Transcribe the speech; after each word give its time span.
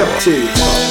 Cafeteria 0.00 0.46
Talk. 0.54 0.90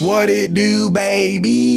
What 0.00 0.30
it 0.30 0.54
do, 0.54 0.88
baby? 0.90 1.67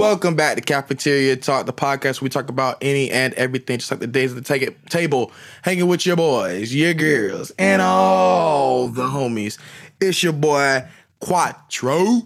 Welcome 0.00 0.34
back 0.34 0.56
to 0.56 0.62
Cafeteria 0.62 1.36
Talk, 1.36 1.66
the 1.66 1.74
podcast. 1.74 2.22
Where 2.22 2.24
we 2.24 2.30
talk 2.30 2.48
about 2.48 2.78
any 2.80 3.10
and 3.10 3.34
everything, 3.34 3.80
just 3.80 3.90
like 3.90 4.00
the 4.00 4.06
days 4.06 4.32
of 4.32 4.42
the 4.42 4.74
table, 4.88 5.30
hanging 5.60 5.88
with 5.88 6.06
your 6.06 6.16
boys, 6.16 6.74
your 6.74 6.94
girls, 6.94 7.52
and 7.58 7.82
all 7.82 8.88
the 8.88 9.02
homies. 9.02 9.58
It's 10.00 10.22
your 10.22 10.32
boy 10.32 10.88
Quattro. 11.20 12.22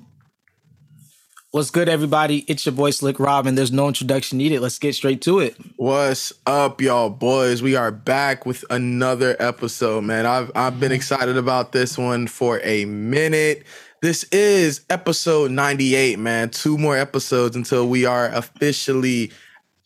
What's 1.51 1.71
good, 1.71 1.89
everybody? 1.89 2.45
It's 2.47 2.65
your 2.65 2.77
boy 2.77 2.91
Slick 2.91 3.19
Robin. 3.19 3.57
there's 3.57 3.73
no 3.73 3.89
introduction 3.89 4.39
needed. 4.39 4.61
Let's 4.61 4.79
get 4.79 4.95
straight 4.95 5.21
to 5.23 5.41
it. 5.41 5.57
What's 5.75 6.33
up, 6.47 6.81
y'all 6.81 7.11
boys? 7.11 7.61
We 7.61 7.75
are 7.75 7.91
back 7.91 8.47
with 8.47 8.65
another 8.71 9.35
episode, 9.41 10.05
man. 10.05 10.27
I've 10.27 10.53
I've 10.55 10.79
been 10.79 10.91
mm-hmm. 10.91 10.95
excited 10.95 11.37
about 11.37 11.73
this 11.73 11.99
one 11.99 12.29
for 12.29 12.61
a 12.63 12.85
minute. 12.85 13.65
This 14.05 14.25
is 14.25 14.83
episode 14.91 15.51
98, 15.51 16.19
man. 16.19 16.51
Two 16.51 16.77
more 16.77 16.95
episodes 16.95 17.57
until 17.57 17.89
we 17.89 18.05
are 18.05 18.27
officially 18.27 19.33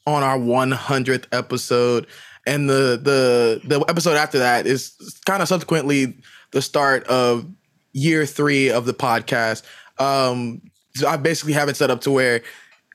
on 0.09 0.25
our 0.25 0.37
100th 0.37 1.27
episode. 1.31 2.09
And 2.45 2.69
the 2.69 2.99
the 3.01 3.61
the 3.63 3.79
episode 3.89 4.17
after 4.17 4.41
that 4.41 4.67
is 4.67 5.21
kind 5.25 5.41
of 5.41 5.47
subsequently 5.47 6.19
the 6.51 6.61
start 6.61 7.05
of 7.05 7.47
year 7.93 8.27
3 8.27 8.71
of 8.71 8.87
the 8.87 8.93
podcast. 8.93 9.63
Um 10.01 10.63
so 10.97 11.07
I 11.07 11.17
basically 11.17 11.53
have 11.53 11.69
it 11.69 11.77
set 11.77 11.93
up 11.93 12.01
to 12.01 12.11
where 12.11 12.43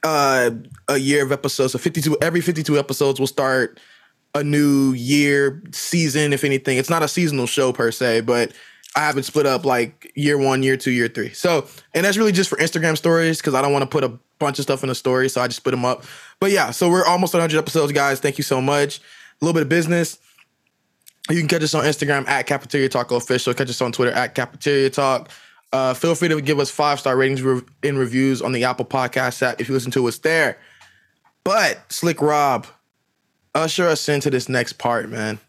uh 0.04 0.52
a 0.90 0.98
year 0.98 1.24
of 1.24 1.32
episodes, 1.32 1.72
so 1.72 1.80
52 1.80 2.18
every 2.22 2.42
52 2.42 2.78
episodes 2.78 3.22
will 3.22 3.28
start 3.28 3.80
a 4.36 4.44
new 4.44 4.92
year 4.92 5.64
season 5.72 6.34
if 6.34 6.44
anything. 6.44 6.78
It's 6.78 6.90
not 6.90 7.02
a 7.02 7.08
seasonal 7.08 7.48
show 7.48 7.72
per 7.72 7.94
se, 7.94 8.22
but 8.22 8.52
I 8.96 9.02
have 9.02 9.18
it 9.18 9.26
split 9.26 9.46
up 9.46 9.66
like 9.66 10.12
year 10.16 10.38
one, 10.38 10.62
year 10.62 10.78
two, 10.78 10.92
year 10.92 11.08
three. 11.08 11.34
So, 11.34 11.68
and 11.94 12.06
that's 12.06 12.18
really 12.18 12.32
just 12.32 12.50
for 12.50 12.58
Instagram 12.58 12.96
stories 12.96 13.38
because 13.38 13.54
I 13.54 13.62
don't 13.62 13.74
want 13.74 13.84
to 13.84 13.88
put 13.90 14.04
a 14.04 14.20
bunch 14.40 14.60
of 14.60 14.64
stuff 14.64 14.84
in 14.84 14.90
a 14.90 14.96
story. 14.96 15.30
So 15.30 15.42
I 15.42 15.48
just 15.48 15.58
split 15.58 15.72
them 15.74 15.86
up. 15.86 16.04
But 16.40 16.52
yeah, 16.52 16.72
so 16.72 16.90
we're 16.90 17.06
almost 17.06 17.34
100 17.34 17.58
episodes, 17.58 17.92
guys. 17.92 18.20
Thank 18.20 18.38
you 18.38 18.44
so 18.44 18.62
much. 18.62 19.00
A 19.00 19.46
little 19.46 19.54
bit 19.54 19.64
of 19.64 19.70
business. 19.70 20.20
You 21.30 21.40
can 21.40 21.48
catch 21.48 21.64
us 21.64 21.74
on 21.74 21.86
Instagram 21.86 22.28
at 22.28 22.46
Cafeteria 22.48 22.90
Talk 22.90 23.12
Official. 23.12 23.54
Catch 23.54 23.70
us 23.70 23.82
on 23.82 23.94
Twitter 23.94 24.12
at 24.12 24.36
Cafeteria 24.36 24.90
Talk. 24.90 25.30
Uh, 25.72 25.94
feel 25.94 26.14
free 26.14 26.28
to 26.28 26.40
give 26.40 26.60
us 26.60 26.70
five 26.70 27.00
star 27.00 27.18
ratings 27.18 27.42
and 27.42 27.98
reviews 27.98 28.42
on 28.42 28.52
the 28.52 28.64
Apple 28.66 28.86
Podcast 28.86 29.42
app 29.42 29.60
if 29.60 29.68
you 29.68 29.74
listen 29.74 29.92
to 29.92 30.08
us 30.08 30.20
there. 30.20 30.60
But 31.44 31.92
Slick 31.92 32.22
Rob, 32.22 32.68
usher 33.56 33.88
us 33.88 34.08
into 34.08 34.30
this 34.30 34.48
next 34.48 34.74
part, 34.74 35.10
man. 35.10 35.40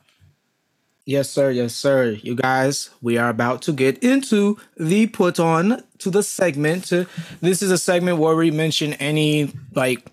Yes, 1.06 1.28
sir. 1.28 1.50
Yes, 1.50 1.74
sir. 1.74 2.12
You 2.22 2.34
guys, 2.34 2.88
we 3.02 3.18
are 3.18 3.28
about 3.28 3.60
to 3.62 3.72
get 3.72 3.98
into 4.02 4.58
the 4.78 5.06
put 5.06 5.38
on 5.38 5.82
to 5.98 6.10
the 6.10 6.22
segment. 6.22 6.90
This 7.42 7.62
is 7.62 7.70
a 7.70 7.76
segment 7.76 8.18
where 8.18 8.34
we 8.34 8.50
mention 8.50 8.94
any 8.94 9.52
like 9.74 10.06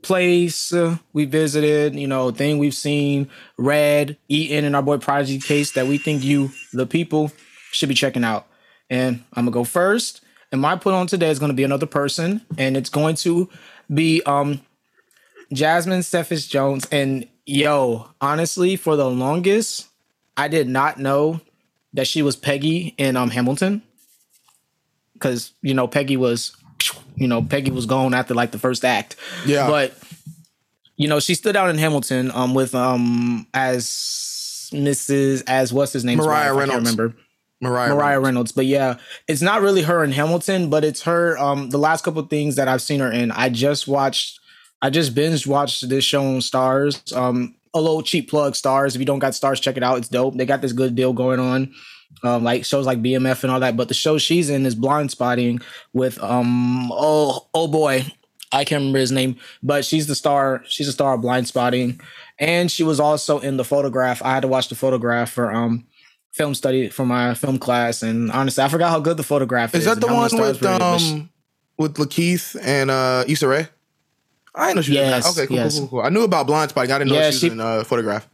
place 0.00 0.72
uh, 0.72 0.96
we 1.12 1.26
visited, 1.26 1.94
you 1.94 2.06
know, 2.06 2.30
thing 2.30 2.58
we've 2.58 2.74
seen, 2.74 3.28
read, 3.58 4.16
eaten 4.28 4.64
in 4.64 4.74
our 4.74 4.82
boy 4.82 4.98
Prodigy 4.98 5.38
case 5.40 5.72
that 5.72 5.86
we 5.86 5.98
think 5.98 6.24
you, 6.24 6.50
the 6.72 6.86
people, 6.86 7.30
should 7.72 7.88
be 7.90 7.94
checking 7.94 8.24
out. 8.24 8.46
And 8.88 9.24
I'm 9.34 9.44
gonna 9.44 9.50
go 9.50 9.64
first. 9.64 10.22
And 10.52 10.60
my 10.60 10.76
put 10.76 10.94
on 10.94 11.06
today 11.06 11.30
is 11.30 11.38
gonna 11.38 11.52
be 11.54 11.64
another 11.64 11.86
person, 11.86 12.40
and 12.56 12.78
it's 12.78 12.90
going 12.90 13.16
to 13.16 13.50
be 13.92 14.22
um 14.24 14.62
Jasmine 15.52 16.02
Cephas 16.02 16.46
Jones. 16.46 16.86
And 16.90 17.28
yo, 17.44 18.08
honestly, 18.22 18.76
for 18.76 18.96
the 18.96 19.10
longest, 19.10 19.88
I 20.36 20.48
did 20.48 20.68
not 20.68 20.98
know 20.98 21.40
that 21.92 22.06
she 22.06 22.22
was 22.22 22.36
Peggy 22.36 22.94
in 22.98 23.16
um 23.16 23.30
Hamilton. 23.30 23.82
Cause 25.20 25.52
you 25.62 25.74
know, 25.74 25.86
Peggy 25.86 26.16
was 26.16 26.56
you 27.16 27.28
know, 27.28 27.42
Peggy 27.42 27.70
was 27.70 27.86
gone 27.86 28.14
after 28.14 28.34
like 28.34 28.50
the 28.50 28.58
first 28.58 28.84
act. 28.84 29.16
Yeah. 29.46 29.68
But 29.68 29.96
you 30.96 31.08
know, 31.08 31.20
she 31.20 31.34
stood 31.34 31.56
out 31.56 31.70
in 31.70 31.78
Hamilton 31.78 32.30
um 32.32 32.54
with 32.54 32.74
um 32.74 33.46
as 33.54 34.70
Mrs. 34.72 35.44
as 35.46 35.72
what's 35.72 35.92
his 35.92 36.04
name? 36.04 36.18
Mariah 36.18 36.40
I 36.40 36.44
can't 36.46 36.58
Reynolds. 36.58 36.90
remember. 36.90 37.16
Mariah. 37.60 37.94
Mariah 37.94 38.20
Reynolds. 38.20 38.52
But 38.52 38.66
yeah, 38.66 38.98
it's 39.26 39.42
not 39.42 39.62
really 39.62 39.82
her 39.82 40.04
in 40.04 40.12
Hamilton, 40.12 40.70
but 40.70 40.84
it's 40.84 41.02
her. 41.02 41.38
Um, 41.38 41.70
the 41.70 41.78
last 41.78 42.04
couple 42.04 42.20
of 42.20 42.30
things 42.30 42.56
that 42.56 42.68
I've 42.68 42.82
seen 42.82 43.00
her 43.00 43.10
in. 43.10 43.30
I 43.30 43.48
just 43.48 43.88
watched. 43.88 44.40
I 44.82 44.90
just 44.90 45.14
binge 45.14 45.46
watched 45.46 45.88
this 45.88 46.04
show 46.04 46.22
on 46.22 46.40
Starz. 46.40 47.16
Um, 47.16 47.54
a 47.74 47.80
little 47.80 48.02
cheap 48.02 48.30
plug, 48.30 48.54
Starz. 48.54 48.94
If 48.94 49.00
you 49.00 49.04
don't 49.04 49.18
got 49.18 49.32
Starz, 49.32 49.60
check 49.60 49.76
it 49.76 49.82
out. 49.82 49.98
It's 49.98 50.08
dope. 50.08 50.36
They 50.36 50.46
got 50.46 50.60
this 50.62 50.72
good 50.72 50.94
deal 50.94 51.12
going 51.12 51.40
on. 51.40 51.74
Um, 52.22 52.44
like 52.44 52.64
shows 52.64 52.86
like 52.86 53.02
BMF 53.02 53.42
and 53.42 53.50
all 53.52 53.60
that. 53.60 53.76
But 53.76 53.88
the 53.88 53.94
show 53.94 54.18
she's 54.18 54.48
in 54.48 54.64
is 54.64 54.76
Blindspotting 54.76 55.62
with 55.92 56.22
um 56.22 56.90
oh 56.92 57.48
oh 57.52 57.66
boy. 57.66 58.06
I 58.52 58.64
can't 58.64 58.80
remember 58.80 59.00
his 59.00 59.10
name, 59.10 59.36
but 59.64 59.84
she's 59.84 60.06
the 60.06 60.14
star. 60.14 60.62
She's 60.68 60.86
a 60.86 60.92
star 60.92 61.14
of 61.14 61.20
Blindspotting, 61.22 62.00
and 62.38 62.70
she 62.70 62.84
was 62.84 63.00
also 63.00 63.40
in 63.40 63.56
the 63.56 63.64
photograph. 63.64 64.22
I 64.22 64.32
had 64.32 64.40
to 64.42 64.48
watch 64.48 64.68
the 64.68 64.76
photograph 64.76 65.32
for 65.32 65.52
um 65.52 65.86
film 66.32 66.54
study 66.54 66.88
for 66.88 67.04
my 67.04 67.34
film 67.34 67.58
class, 67.58 68.02
and 68.02 68.30
honestly, 68.30 68.62
I 68.62 68.68
forgot 68.68 68.90
how 68.90 69.00
good 69.00 69.16
the 69.16 69.24
photograph 69.24 69.74
is. 69.74 69.80
Is 69.80 69.86
that 69.86 70.00
the 70.00 70.06
one 70.06 70.30
with 70.38 70.62
were 70.62 70.68
in 70.70 70.98
she- 71.00 71.12
um 71.14 71.30
with 71.76 71.94
Lakeith 71.94 72.56
and 72.62 72.92
uh 72.92 73.24
Issa 73.26 73.48
Rae? 73.48 73.68
I 74.54 74.66
didn't 74.66 74.76
know 74.76 74.82
she 74.82 74.90
was 74.92 75.00
in 75.00 75.10
that. 75.10 75.26
Okay, 75.26 75.46
cool, 75.46 75.56
yes. 75.56 75.78
cool, 75.78 75.88
cool, 75.88 75.98
cool. 76.00 76.06
I 76.06 76.10
knew 76.10 76.22
about 76.22 76.46
Blindspotting. 76.46 76.90
I 76.90 76.98
didn't 76.98 77.08
know 77.08 77.14
Yeah, 77.16 77.22
she 77.30 77.34
was 77.34 77.40
she- 77.40 77.46
in 77.48 77.60
uh, 77.60 77.84
photograph. 77.84 78.28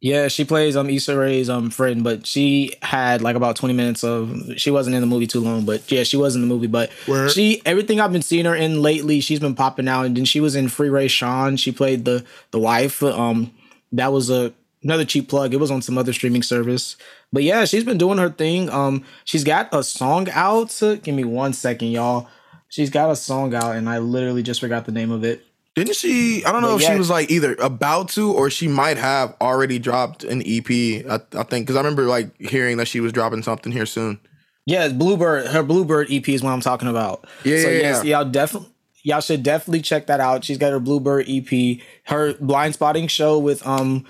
Yeah, 0.00 0.28
she 0.28 0.44
plays 0.44 0.76
um 0.76 0.88
Issa 0.88 1.18
Rae's 1.18 1.50
um 1.50 1.70
friend, 1.70 2.04
but 2.04 2.24
she 2.24 2.72
had 2.82 3.20
like 3.20 3.34
about 3.34 3.56
twenty 3.56 3.74
minutes 3.74 4.04
of. 4.04 4.32
She 4.56 4.70
wasn't 4.70 4.94
in 4.94 5.00
the 5.00 5.08
movie 5.08 5.26
too 5.26 5.40
long, 5.40 5.64
but 5.64 5.90
yeah, 5.90 6.04
she 6.04 6.16
was 6.16 6.36
in 6.36 6.40
the 6.40 6.46
movie. 6.46 6.68
But 6.68 6.92
Word. 7.08 7.32
she 7.32 7.60
everything 7.66 8.00
I've 8.00 8.12
been 8.12 8.22
seeing 8.22 8.44
her 8.44 8.54
in 8.54 8.80
lately, 8.80 9.18
she's 9.20 9.40
been 9.40 9.56
popping 9.56 9.88
out, 9.88 10.06
and 10.06 10.16
then 10.16 10.24
she 10.24 10.38
was 10.38 10.54
in 10.54 10.68
Free 10.68 10.88
Rayshawn. 10.88 11.58
She 11.58 11.72
played 11.72 12.04
the 12.04 12.24
the 12.52 12.60
wife. 12.60 13.02
Um, 13.02 13.52
that 13.90 14.12
was 14.12 14.30
a 14.30 14.52
another 14.84 15.04
cheap 15.04 15.28
plug. 15.28 15.52
It 15.52 15.58
was 15.58 15.72
on 15.72 15.82
some 15.82 15.98
other 15.98 16.12
streaming 16.12 16.44
service. 16.44 16.96
But 17.32 17.42
yeah, 17.42 17.64
she's 17.64 17.82
been 17.82 17.98
doing 17.98 18.18
her 18.18 18.30
thing. 18.30 18.70
Um, 18.70 19.02
she's 19.24 19.42
got 19.42 19.68
a 19.74 19.82
song 19.82 20.28
out. 20.30 20.78
Give 20.80 21.12
me 21.12 21.24
one 21.24 21.52
second, 21.52 21.88
y'all. 21.88 22.28
She's 22.68 22.90
got 22.90 23.10
a 23.10 23.16
song 23.16 23.54
out, 23.54 23.76
and 23.76 23.88
I 23.88 23.98
literally 23.98 24.42
just 24.42 24.60
forgot 24.60 24.84
the 24.84 24.92
name 24.92 25.10
of 25.10 25.24
it. 25.24 25.44
Didn't 25.74 25.94
she? 25.94 26.44
I 26.44 26.50
don't 26.52 26.62
know 26.62 26.68
But 26.68 26.76
if 26.76 26.82
yeah. 26.82 26.92
she 26.92 26.98
was 26.98 27.08
like 27.08 27.30
either 27.30 27.54
about 27.60 28.08
to 28.10 28.32
or 28.32 28.50
she 28.50 28.66
might 28.66 28.96
have 28.96 29.36
already 29.40 29.78
dropped 29.78 30.24
an 30.24 30.42
EP. 30.44 30.68
I, 30.68 31.20
I 31.38 31.42
think 31.44 31.66
because 31.66 31.76
I 31.76 31.80
remember 31.80 32.04
like 32.04 32.36
hearing 32.40 32.78
that 32.78 32.88
she 32.88 33.00
was 33.00 33.12
dropping 33.12 33.42
something 33.42 33.70
here 33.72 33.86
soon. 33.86 34.18
Yeah, 34.66 34.88
Bluebird. 34.88 35.46
Her 35.46 35.62
Bluebird 35.62 36.08
EP 36.10 36.28
is 36.28 36.42
what 36.42 36.50
I'm 36.50 36.60
talking 36.60 36.88
about. 36.88 37.26
Yeah, 37.44 37.62
so 37.62 37.70
yeah, 37.70 37.78
yes, 37.78 38.04
yeah. 38.04 38.18
y'all 38.18 38.30
definitely 38.30 38.70
y'all 39.02 39.20
should 39.20 39.42
definitely 39.42 39.80
check 39.80 40.06
that 40.08 40.20
out. 40.20 40.44
She's 40.44 40.58
got 40.58 40.72
her 40.72 40.80
Bluebird 40.80 41.26
EP, 41.28 41.78
her 42.04 42.34
blindspotting 42.34 43.08
show 43.08 43.38
with 43.38 43.64
um 43.66 44.04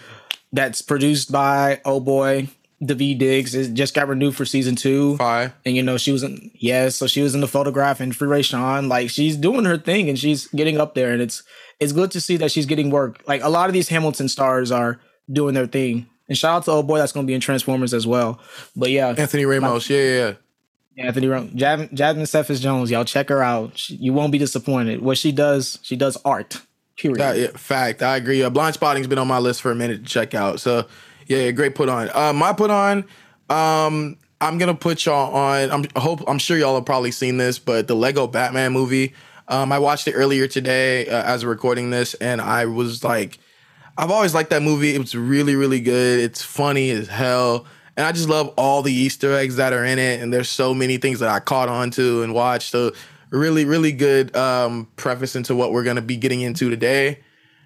that's 0.53 0.81
produced 0.81 1.31
by 1.31 1.81
oh 1.85 2.01
boy 2.01 2.49
Daveed 2.83 3.19
Diggs. 3.19 3.55
It 3.55 3.75
just 3.75 3.95
got 3.95 4.09
renewed 4.09 4.37
for 4.37 4.45
season 4.45 4.77
two. 4.77 5.17
Five. 5.17 5.53
And 5.65 5.75
you 5.75 5.83
know, 5.83 5.97
she 5.97 6.13
was 6.13 6.23
in 6.23 6.51
yes, 6.55 6.97
so 6.97 7.07
she 7.07 7.23
was 7.23 7.35
in 7.35 7.41
the 7.41 7.49
photograph 7.49 8.01
and 8.01 8.15
Free 8.15 8.29
Rayshawn. 8.29 8.89
Like 8.89 9.11
she's 9.11 9.37
doing 9.37 9.65
her 9.65 9.79
thing 9.79 10.09
and 10.09 10.19
she's 10.19 10.47
getting 10.49 10.81
up 10.81 10.95
there 10.95 11.13
and 11.13 11.21
it's 11.21 11.43
it's 11.81 11.93
good 11.93 12.11
to 12.13 12.21
see 12.21 12.37
that 12.37 12.53
she's 12.53 12.67
getting 12.67 12.91
work. 12.91 13.23
Like 13.27 13.43
a 13.43 13.49
lot 13.49 13.69
of 13.69 13.73
these 13.73 13.89
Hamilton 13.89 14.29
stars 14.29 14.71
are 14.71 15.01
doing 15.31 15.55
their 15.55 15.67
thing. 15.67 16.07
And 16.29 16.37
shout 16.37 16.57
out 16.57 16.65
to 16.65 16.71
old 16.73 16.87
boy 16.87 16.99
that's 16.99 17.13
gonna 17.13 17.27
be 17.27 17.35
in 17.35 17.41
Transformers 17.41 17.95
as 17.95 18.07
well. 18.07 18.41
But 18.77 18.91
yeah, 18.91 19.15
Anthony 19.17 19.45
Ramos. 19.45 19.89
Yeah, 19.89 19.99
yeah, 19.99 20.35
yeah. 20.95 21.07
Anthony 21.07 21.29
Ram- 21.29 21.53
Jasmine, 21.55 21.91
Jasmine 21.95 22.27
Cephas 22.27 22.61
Jones, 22.61 22.91
y'all 22.91 23.05
check 23.05 23.29
her 23.29 23.43
out. 23.43 23.79
She, 23.79 23.95
you 23.97 24.13
won't 24.13 24.33
be 24.33 24.39
disappointed. 24.39 25.01
What 25.01 25.17
she 25.17 25.31
does, 25.31 25.79
she 25.83 25.95
does 25.95 26.17
art. 26.25 26.61
Period. 26.97 27.21
Yeah, 27.21 27.33
yeah, 27.35 27.57
fact. 27.57 28.03
I 28.03 28.17
agree. 28.17 28.43
Uh, 28.43 28.51
Blindspotting's 28.51 29.07
been 29.07 29.19
on 29.19 29.29
my 29.29 29.39
list 29.39 29.63
for 29.63 29.71
a 29.71 29.77
minute 29.77 30.03
to 30.03 30.09
check 30.09 30.35
out. 30.35 30.59
So 30.59 30.87
yeah, 31.29 31.39
yeah 31.39 31.51
great 31.53 31.75
put 31.75 31.89
on. 31.89 32.11
Uh, 32.13 32.33
my 32.33 32.53
put 32.53 32.71
on. 32.71 33.05
Um, 33.49 34.17
I'm 34.41 34.59
gonna 34.59 34.75
put 34.75 35.05
y'all 35.05 35.35
on. 35.35 35.71
I'm 35.71 35.85
I 35.95 36.01
hope. 36.01 36.23
I'm 36.27 36.39
sure 36.39 36.59
y'all 36.59 36.75
have 36.75 36.85
probably 36.85 37.11
seen 37.11 37.37
this, 37.37 37.59
but 37.59 37.87
the 37.89 37.95
Lego 37.95 38.27
Batman 38.27 38.73
movie. 38.73 39.15
Um, 39.49 39.73
I 39.73 39.79
watched 39.79 40.07
it 40.09 40.13
earlier 40.13 40.47
today 40.47 41.07
uh, 41.07 41.23
as 41.23 41.45
we're 41.45 41.51
recording 41.53 41.91
this, 41.91 42.15
and 42.15 42.41
I 42.41 42.67
was 42.67 43.03
like, 43.03 43.39
I've 43.97 44.11
always 44.11 44.35
liked 44.35 44.51
that 44.51 44.63
movie. 44.63 44.95
It 44.95 44.99
was 44.99 45.15
really, 45.15 45.57
really 45.57 45.81
good. 45.81 46.21
It's 46.21 46.43
funny 46.43 46.91
as 46.91 47.09
hell. 47.09 47.67
And 47.97 48.07
I 48.07 48.13
just 48.13 48.29
love 48.29 48.55
all 48.57 48.83
the 48.83 48.93
Easter 48.93 49.35
eggs 49.35 49.57
that 49.57 49.73
are 49.73 49.85
in 49.85 49.99
it. 49.99 50.23
And 50.23 50.33
there's 50.33 50.49
so 50.49 50.73
many 50.73 50.99
things 50.99 51.19
that 51.19 51.29
I 51.29 51.41
caught 51.41 51.69
on 51.69 51.91
to 51.93 52.23
and 52.23 52.33
watched. 52.33 52.71
So 52.71 52.93
really, 53.31 53.65
really 53.65 53.91
good 53.91 54.37
um, 54.37 54.87
preface 54.95 55.35
into 55.35 55.57
what 55.57 55.73
we're 55.73 55.83
gonna 55.83 56.03
be 56.03 56.17
getting 56.17 56.43
into 56.43 56.71
today. 56.71 57.21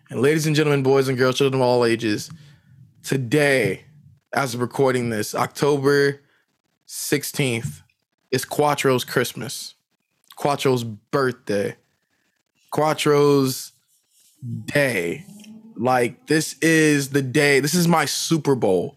And 0.08 0.20
ladies 0.20 0.46
and 0.46 0.56
gentlemen, 0.56 0.82
boys 0.82 1.08
and 1.08 1.18
girls, 1.18 1.36
children 1.36 1.60
of 1.60 1.66
all 1.66 1.84
ages, 1.84 2.30
today, 3.02 3.84
as 4.34 4.54
of 4.54 4.60
recording 4.60 5.10
this, 5.10 5.34
October 5.34 6.20
16th, 6.86 7.82
is 8.30 8.44
Quattro's 8.44 9.04
Christmas. 9.04 9.74
Quattro's 10.36 10.84
birthday. 10.84 11.76
Quattro's 12.72 13.72
day. 14.64 15.24
Like, 15.76 16.26
this 16.26 16.56
is 16.60 17.10
the 17.10 17.22
day, 17.22 17.60
this 17.60 17.74
is 17.74 17.88
my 17.88 18.04
Super 18.04 18.54
Bowl. 18.54 18.96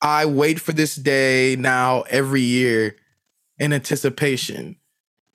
I 0.00 0.26
wait 0.26 0.60
for 0.60 0.72
this 0.72 0.96
day 0.96 1.56
now 1.58 2.02
every 2.02 2.42
year 2.42 2.96
in 3.58 3.72
anticipation. 3.72 4.76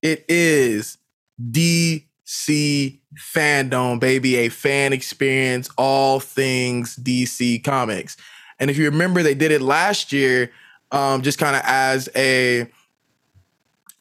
It 0.02 0.26
is 0.28 0.98
DC 1.42 3.01
fandom, 3.22 4.00
baby, 4.00 4.36
a 4.38 4.50
fan 4.50 4.94
experience, 4.94 5.70
all 5.78 6.20
things 6.20 6.96
DC 6.98 7.64
Comics. 7.64 8.18
And 8.60 8.70
if 8.70 8.78
you 8.78 8.86
remember, 8.86 9.24
they 9.24 9.36
did 9.36 9.52
it 9.52 9.62
last 9.62 10.12
year, 10.12 10.52
um, 10.92 11.22
just 11.22 11.38
kind 11.38 11.56
of 11.56 11.62
as 11.66 12.10
a 12.16 12.68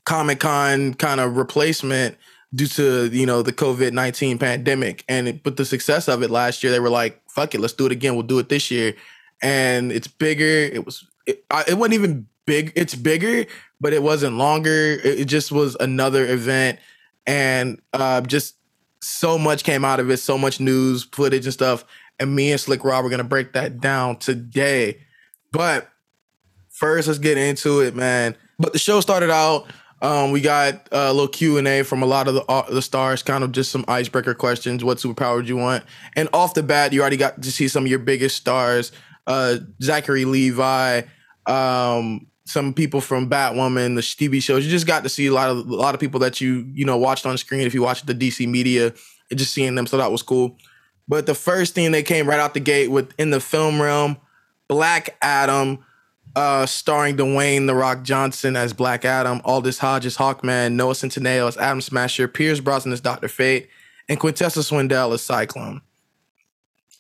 Comic 0.05 0.41
Con 0.41 0.95
kind 0.95 1.21
of 1.21 1.37
replacement 1.37 2.17
due 2.53 2.67
to 2.67 3.07
you 3.07 3.27
know 3.27 3.43
the 3.43 3.53
COVID 3.53 3.93
nineteen 3.93 4.39
pandemic. 4.39 5.05
And 5.09 5.29
it, 5.29 5.43
but 5.43 5.57
the 5.57 5.65
success 5.65 6.09
of 6.09 6.23
it 6.23 6.31
last 6.31 6.63
year, 6.63 6.73
they 6.73 6.81
were 6.81 6.91
like, 6.91 7.23
"Fuck 7.29 7.55
it, 7.55 7.61
let's 7.61 7.75
do 7.75 7.87
it 7.87 7.93
again. 7.93 8.15
We'll 8.15 8.27
do 8.27 8.39
it 8.39 8.49
this 8.49 8.71
year." 8.71 8.95
And 9.43 9.93
it's 9.93 10.09
bigger. 10.09 10.45
It 10.45 10.85
was. 10.85 11.07
It, 11.27 11.45
it 11.69 11.75
wasn't 11.75 11.95
even 11.95 12.27
big. 12.45 12.73
It's 12.75 12.95
bigger, 12.95 13.47
but 13.81 13.93
it 13.93 14.03
wasn't 14.03 14.37
longer. 14.37 14.99
It, 15.05 15.21
it 15.21 15.25
just 15.27 15.53
was 15.53 15.77
another 15.79 16.27
event, 16.27 16.81
and 17.27 17.81
uh, 17.93 18.23
just 18.23 18.57
so 19.03 19.39
much 19.39 19.65
came 19.65 19.85
out 19.85 20.01
of 20.01 20.11
it. 20.11 20.19
So 20.19 20.37
much 20.37 20.61
news, 20.61 21.05
footage, 21.05 21.47
and 21.47 21.53
stuff. 21.53 21.85
And 22.19 22.35
me 22.35 22.53
and 22.53 22.61
Slick 22.61 22.85
Rob 22.85 23.05
are 23.05 23.09
gonna 23.09 23.25
break 23.25 23.53
that 23.55 23.81
down 23.81 24.17
today. 24.17 25.01
But 25.53 25.89
first, 26.69 27.09
let's 27.09 27.19
get 27.19 27.39
into 27.39 27.81
it, 27.81 27.95
man. 27.95 28.37
But 28.59 28.73
the 28.73 28.79
show 28.79 29.01
started 29.01 29.31
out. 29.31 29.67
Um, 30.03 30.31
we 30.31 30.41
got 30.41 30.89
a 30.93 31.13
little 31.13 31.29
Q 31.29 31.59
and 31.59 31.69
A 31.69 31.83
from 31.83 32.03
a 32.03 32.07
lot 32.07 32.27
of 32.27 32.35
the 32.35 32.45
uh, 32.45 32.71
the 32.71 32.83
stars, 32.83 33.23
kind 33.23 33.45
of 33.45 33.53
just 33.53 33.71
some 33.71 33.85
icebreaker 33.87 34.35
questions. 34.35 34.83
What 34.83 34.99
superpower 34.99 35.37
would 35.37 35.49
you 35.49 35.57
want? 35.57 35.85
And 36.17 36.29
off 36.33 36.55
the 36.55 36.63
bat, 36.63 36.93
you 36.93 37.01
already 37.01 37.19
got 37.19 37.43
to 37.43 37.53
see 37.53 37.69
some 37.69 37.85
of 37.85 37.91
your 37.91 37.99
biggest 37.99 38.37
stars: 38.37 38.93
uh, 39.27 39.59
Zachary 39.83 40.25
Levi, 40.25 41.03
um, 41.47 42.27
some 42.51 42.75
people 42.75 43.01
from 43.01 43.31
Batwoman, 43.31 43.95
the 43.95 44.01
TV 44.01 44.43
shows. 44.43 44.65
You 44.65 44.71
just 44.71 44.87
got 44.87 45.03
to 45.05 45.09
see 45.09 45.27
a 45.27 45.33
lot 45.33 45.51
of 45.51 45.69
a 45.69 45.75
lot 45.75 45.95
of 45.95 46.01
people 46.01 46.21
that 46.21 46.41
you 46.41 46.69
you 46.75 46.85
know 46.85 46.97
watched 46.97 47.27
on 47.27 47.39
screen 47.39 47.63
if 47.63 47.75
you 47.75 47.83
watched 47.83 48.07
the 48.07 48.15
DC 48.15 48.47
media 48.49 48.93
just 49.35 49.55
seeing 49.55 49.75
them. 49.75 49.87
So 49.87 49.97
that 49.97 50.11
was 50.11 50.23
cool. 50.23 50.59
But 51.09 51.27
the 51.27 51.35
first 51.35 51.75
thing 51.75 51.93
they 51.93 52.03
came 52.03 52.29
right 52.29 52.41
out 52.41 52.55
the 52.55 52.61
gate 52.61 52.89
with 52.89 53.13
in 53.19 53.31
the 53.31 53.41
film 53.41 53.81
realm, 53.81 54.17
Black 54.69 55.17
Adam 55.23 55.85
uh, 56.37 56.67
starring 56.67 57.17
Dwayne 57.17 57.67
The 57.67 57.75
Rock 57.75 58.03
Johnson 58.03 58.57
as 58.57 58.73
Black 58.73 59.05
Adam, 59.05 59.41
Aldis 59.45 59.79
Hodge 59.79 60.07
as 60.07 60.17
Hawkman, 60.17 60.73
Noah 60.73 60.95
Centineo 60.95 61.49
as 61.49 61.57
Atom 61.57 61.81
Smasher, 61.81 62.29
Pierce 62.29 62.61
Brosnan 62.61 62.93
as 62.93 63.01
Doctor 63.01 63.29
Fate, 63.29 63.69
and 64.09 64.21
Quintessa 64.21 64.63
Swindell 64.63 65.13
as 65.13 65.23
Cyclone. 65.23 65.81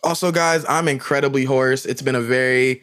Also, 0.03 0.33
guys, 0.33 0.65
I'm 0.69 0.89
incredibly 0.89 1.45
hoarse. 1.45 1.85
It's 1.85 2.03
been 2.03 2.15
a 2.15 2.21
very 2.21 2.83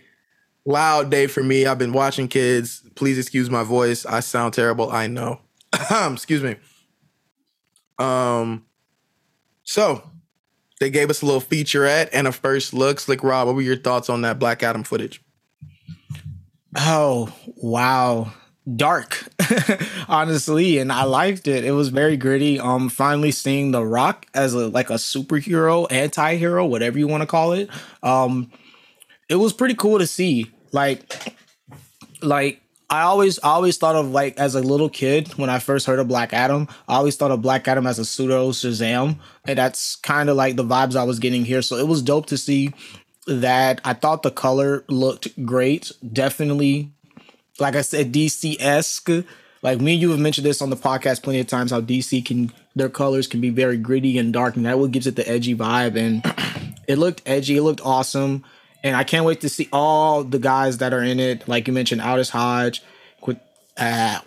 loud 0.67 1.09
day 1.09 1.25
for 1.25 1.41
me. 1.41 1.65
I've 1.65 1.79
been 1.79 1.93
watching 1.93 2.27
kids. 2.27 2.83
Please 2.95 3.17
excuse 3.17 3.49
my 3.49 3.63
voice. 3.63 4.05
I 4.05 4.19
sound 4.19 4.53
terrible. 4.53 4.91
I 4.91 5.07
know. 5.07 5.39
excuse 6.11 6.43
me. 6.43 6.57
Um, 7.97 8.65
so 9.63 10.03
they 10.79 10.89
gave 10.89 11.09
us 11.09 11.21
a 11.21 11.25
little 11.25 11.41
featurette 11.41 12.09
and 12.13 12.27
a 12.27 12.31
first 12.31 12.73
look. 12.73 12.99
Slick 12.99 13.23
Rob, 13.23 13.47
what 13.47 13.55
were 13.55 13.61
your 13.61 13.77
thoughts 13.77 14.09
on 14.09 14.21
that 14.21 14.37
Black 14.37 14.61
Adam 14.61 14.83
footage? 14.83 15.23
Oh, 16.77 17.33
wow. 17.55 18.33
Dark, 18.75 19.23
honestly, 20.09 20.77
and 20.77 20.91
I 20.91 21.03
liked 21.03 21.47
it. 21.47 21.63
It 21.63 21.71
was 21.71 21.87
very 21.87 22.17
gritty. 22.17 22.59
Um, 22.59 22.89
finally 22.89 23.31
seeing 23.31 23.71
The 23.71 23.85
Rock 23.85 24.25
as 24.33 24.53
a 24.53 24.67
like 24.67 24.89
a 24.89 24.95
superhero, 24.95 25.87
anti-hero, 25.89 26.65
whatever 26.65 26.99
you 26.99 27.07
want 27.07 27.21
to 27.21 27.27
call 27.27 27.53
it. 27.53 27.69
Um, 28.03 28.51
it 29.29 29.35
was 29.35 29.53
pretty 29.53 29.73
cool 29.73 29.99
to 29.99 30.05
see. 30.05 30.51
Like, 30.71 31.35
like 32.21 32.61
I 32.89 33.01
always 33.01 33.37
always 33.39 33.77
thought 33.77 33.95
of 33.95 34.11
like 34.11 34.37
as 34.37 34.55
a 34.55 34.61
little 34.61 34.89
kid 34.89 35.27
when 35.33 35.49
I 35.49 35.59
first 35.59 35.87
heard 35.87 35.99
of 35.99 36.07
Black 36.07 36.33
Adam, 36.33 36.67
I 36.87 36.95
always 36.95 37.17
thought 37.17 37.31
of 37.31 37.41
Black 37.41 37.67
Adam 37.67 37.85
as 37.85 37.99
a 37.99 38.05
pseudo 38.05 38.51
Shazam. 38.51 39.17
And 39.45 39.57
that's 39.57 39.97
kind 39.97 40.29
of 40.29 40.37
like 40.37 40.55
the 40.55 40.63
vibes 40.63 40.95
I 40.95 41.03
was 41.03 41.19
getting 41.19 41.43
here. 41.43 41.61
So 41.61 41.75
it 41.75 41.87
was 41.87 42.01
dope 42.01 42.27
to 42.27 42.37
see 42.37 42.73
that. 43.27 43.81
I 43.83 43.93
thought 43.93 44.23
the 44.23 44.31
color 44.31 44.85
looked 44.87 45.45
great. 45.45 45.91
Definitely, 46.13 46.91
like 47.59 47.75
I 47.75 47.81
said, 47.81 48.13
DC 48.13 48.55
esque. 48.61 49.09
Like 49.61 49.81
me 49.81 49.93
and 49.93 50.01
you 50.01 50.11
have 50.11 50.19
mentioned 50.19 50.45
this 50.45 50.61
on 50.61 50.69
the 50.69 50.77
podcast 50.77 51.23
plenty 51.23 51.39
of 51.39 51.47
times 51.47 51.71
how 51.71 51.81
DC 51.81 52.25
can 52.25 52.53
their 52.75 52.89
colors 52.89 53.27
can 53.27 53.41
be 53.41 53.49
very 53.49 53.75
gritty 53.75 54.17
and 54.17 54.31
dark, 54.31 54.55
and 54.55 54.65
that 54.65 54.79
what 54.79 54.91
gives 54.91 55.07
it 55.07 55.15
the 55.17 55.27
edgy 55.27 55.55
vibe. 55.55 55.97
And 55.97 56.23
it 56.87 56.97
looked 56.97 57.21
edgy, 57.25 57.57
it 57.57 57.63
looked 57.63 57.81
awesome. 57.83 58.45
And 58.83 58.95
I 58.95 59.03
can't 59.03 59.25
wait 59.25 59.41
to 59.41 59.49
see 59.49 59.67
all 59.73 60.23
the 60.23 60.39
guys 60.39 60.77
that 60.77 60.93
are 60.93 61.03
in 61.03 61.19
it. 61.19 61.47
Like 61.47 61.67
you 61.67 61.73
mentioned, 61.73 62.01
Aldis 62.01 62.29
Hodge. 62.29 62.83
Quit. 63.21 63.39
Uh, 63.77 64.19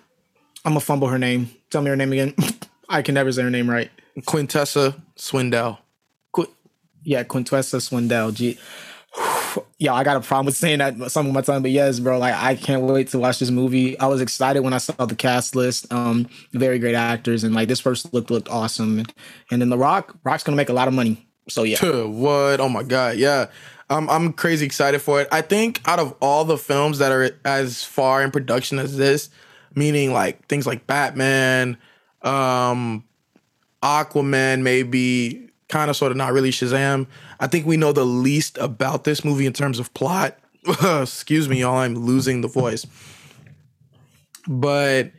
I'm 0.65 0.73
gonna 0.73 0.81
fumble 0.81 1.09
her 1.09 1.19
name. 1.19 1.51
Tell 1.71 1.83
me 1.83 1.91
her 1.91 1.97
name 1.97 2.13
again. 2.13 2.35
I 2.89 3.03
can 3.03 3.15
never 3.15 3.31
say 3.33 3.43
her 3.43 3.51
name 3.51 3.71
right. 3.71 3.91
Quintessa 4.21 5.01
Swindell. 5.17 5.79
Qu- 6.33 6.51
yeah, 7.05 7.23
Quintessa 7.23 7.81
Swindell. 7.81 8.35
G. 8.35 8.59
Yeah, 9.79 9.95
I 9.95 10.05
got 10.05 10.17
a 10.17 10.21
problem 10.21 10.47
with 10.47 10.57
saying 10.57 10.79
that 10.79 11.11
some 11.11 11.27
of 11.27 11.33
my 11.33 11.41
time, 11.41 11.63
but 11.63 11.73
yes, 11.73 11.99
bro. 11.99 12.19
Like 12.19 12.35
I 12.35 12.55
can't 12.55 12.83
wait 12.83 13.09
to 13.09 13.19
watch 13.19 13.41
this 13.41 13.51
movie. 13.51 13.99
I 13.99 14.07
was 14.07 14.21
excited 14.21 14.61
when 14.61 14.73
I 14.73 14.79
saw 14.79 14.93
the 15.07 15.17
cast 15.17 15.57
list. 15.57 15.93
Um, 15.93 16.29
very 16.53 16.79
great 16.79 16.95
actors, 16.95 17.43
and 17.43 17.53
like 17.55 17.67
this 17.67 17.81
first 17.81 18.13
look 18.15 18.31
looked 18.31 18.49
awesome. 18.49 19.01
And, 19.01 19.13
and 19.51 19.61
then 19.61 19.71
The 19.71 19.79
Rock, 19.79 20.17
Rock's 20.23 20.45
gonna 20.45 20.57
make 20.57 20.69
a 20.69 20.73
lot 20.75 20.87
of 20.87 20.95
money. 20.95 21.27
So 21.49 21.65
yeah, 21.65 22.05
what? 22.05 22.61
Oh 22.61 22.69
my 22.69 22.85
god, 22.85 23.17
yeah. 23.17 23.47
I'm 23.91 24.09
I'm 24.09 24.33
crazy 24.33 24.65
excited 24.65 25.03
for 25.03 25.21
it. 25.21 25.29
I 25.33 25.43
think 25.43 25.81
out 25.85 25.99
of 25.99 26.15
all 26.21 26.45
the 26.45 26.57
films 26.57 26.99
that 26.99 27.11
are 27.11 27.37
as 27.45 27.85
far 27.85 28.23
in 28.23 28.31
production 28.31 28.79
as 28.79 28.97
this, 28.97 29.31
meaning 29.75 30.13
like 30.13 30.47
things 30.47 30.67
like 30.67 30.87
Batman, 30.87 31.77
um, 32.23 33.05
Aquaman, 33.83 34.63
maybe 34.63 35.51
kind 35.69 35.91
of 35.91 35.97
sort 35.97 36.13
of 36.13 36.17
not 36.17 36.33
really 36.33 36.51
Shazam. 36.51 37.09
I 37.41 37.49
think 37.49 37.67
we 37.67 37.77
know 37.77 37.93
the 37.93 38.05
least 38.07 38.59
about 38.59 39.05
this 39.05 39.25
movie 39.25 39.47
in 39.47 39.53
terms 39.53 39.79
of 39.81 39.93
plot. 39.93 40.39
Excuse 41.03 41.49
me, 41.49 41.61
y'all. 41.61 41.79
I'm 41.79 41.97
losing 41.97 42.43
the 42.43 42.49
voice. 42.49 42.87
But 44.47 45.11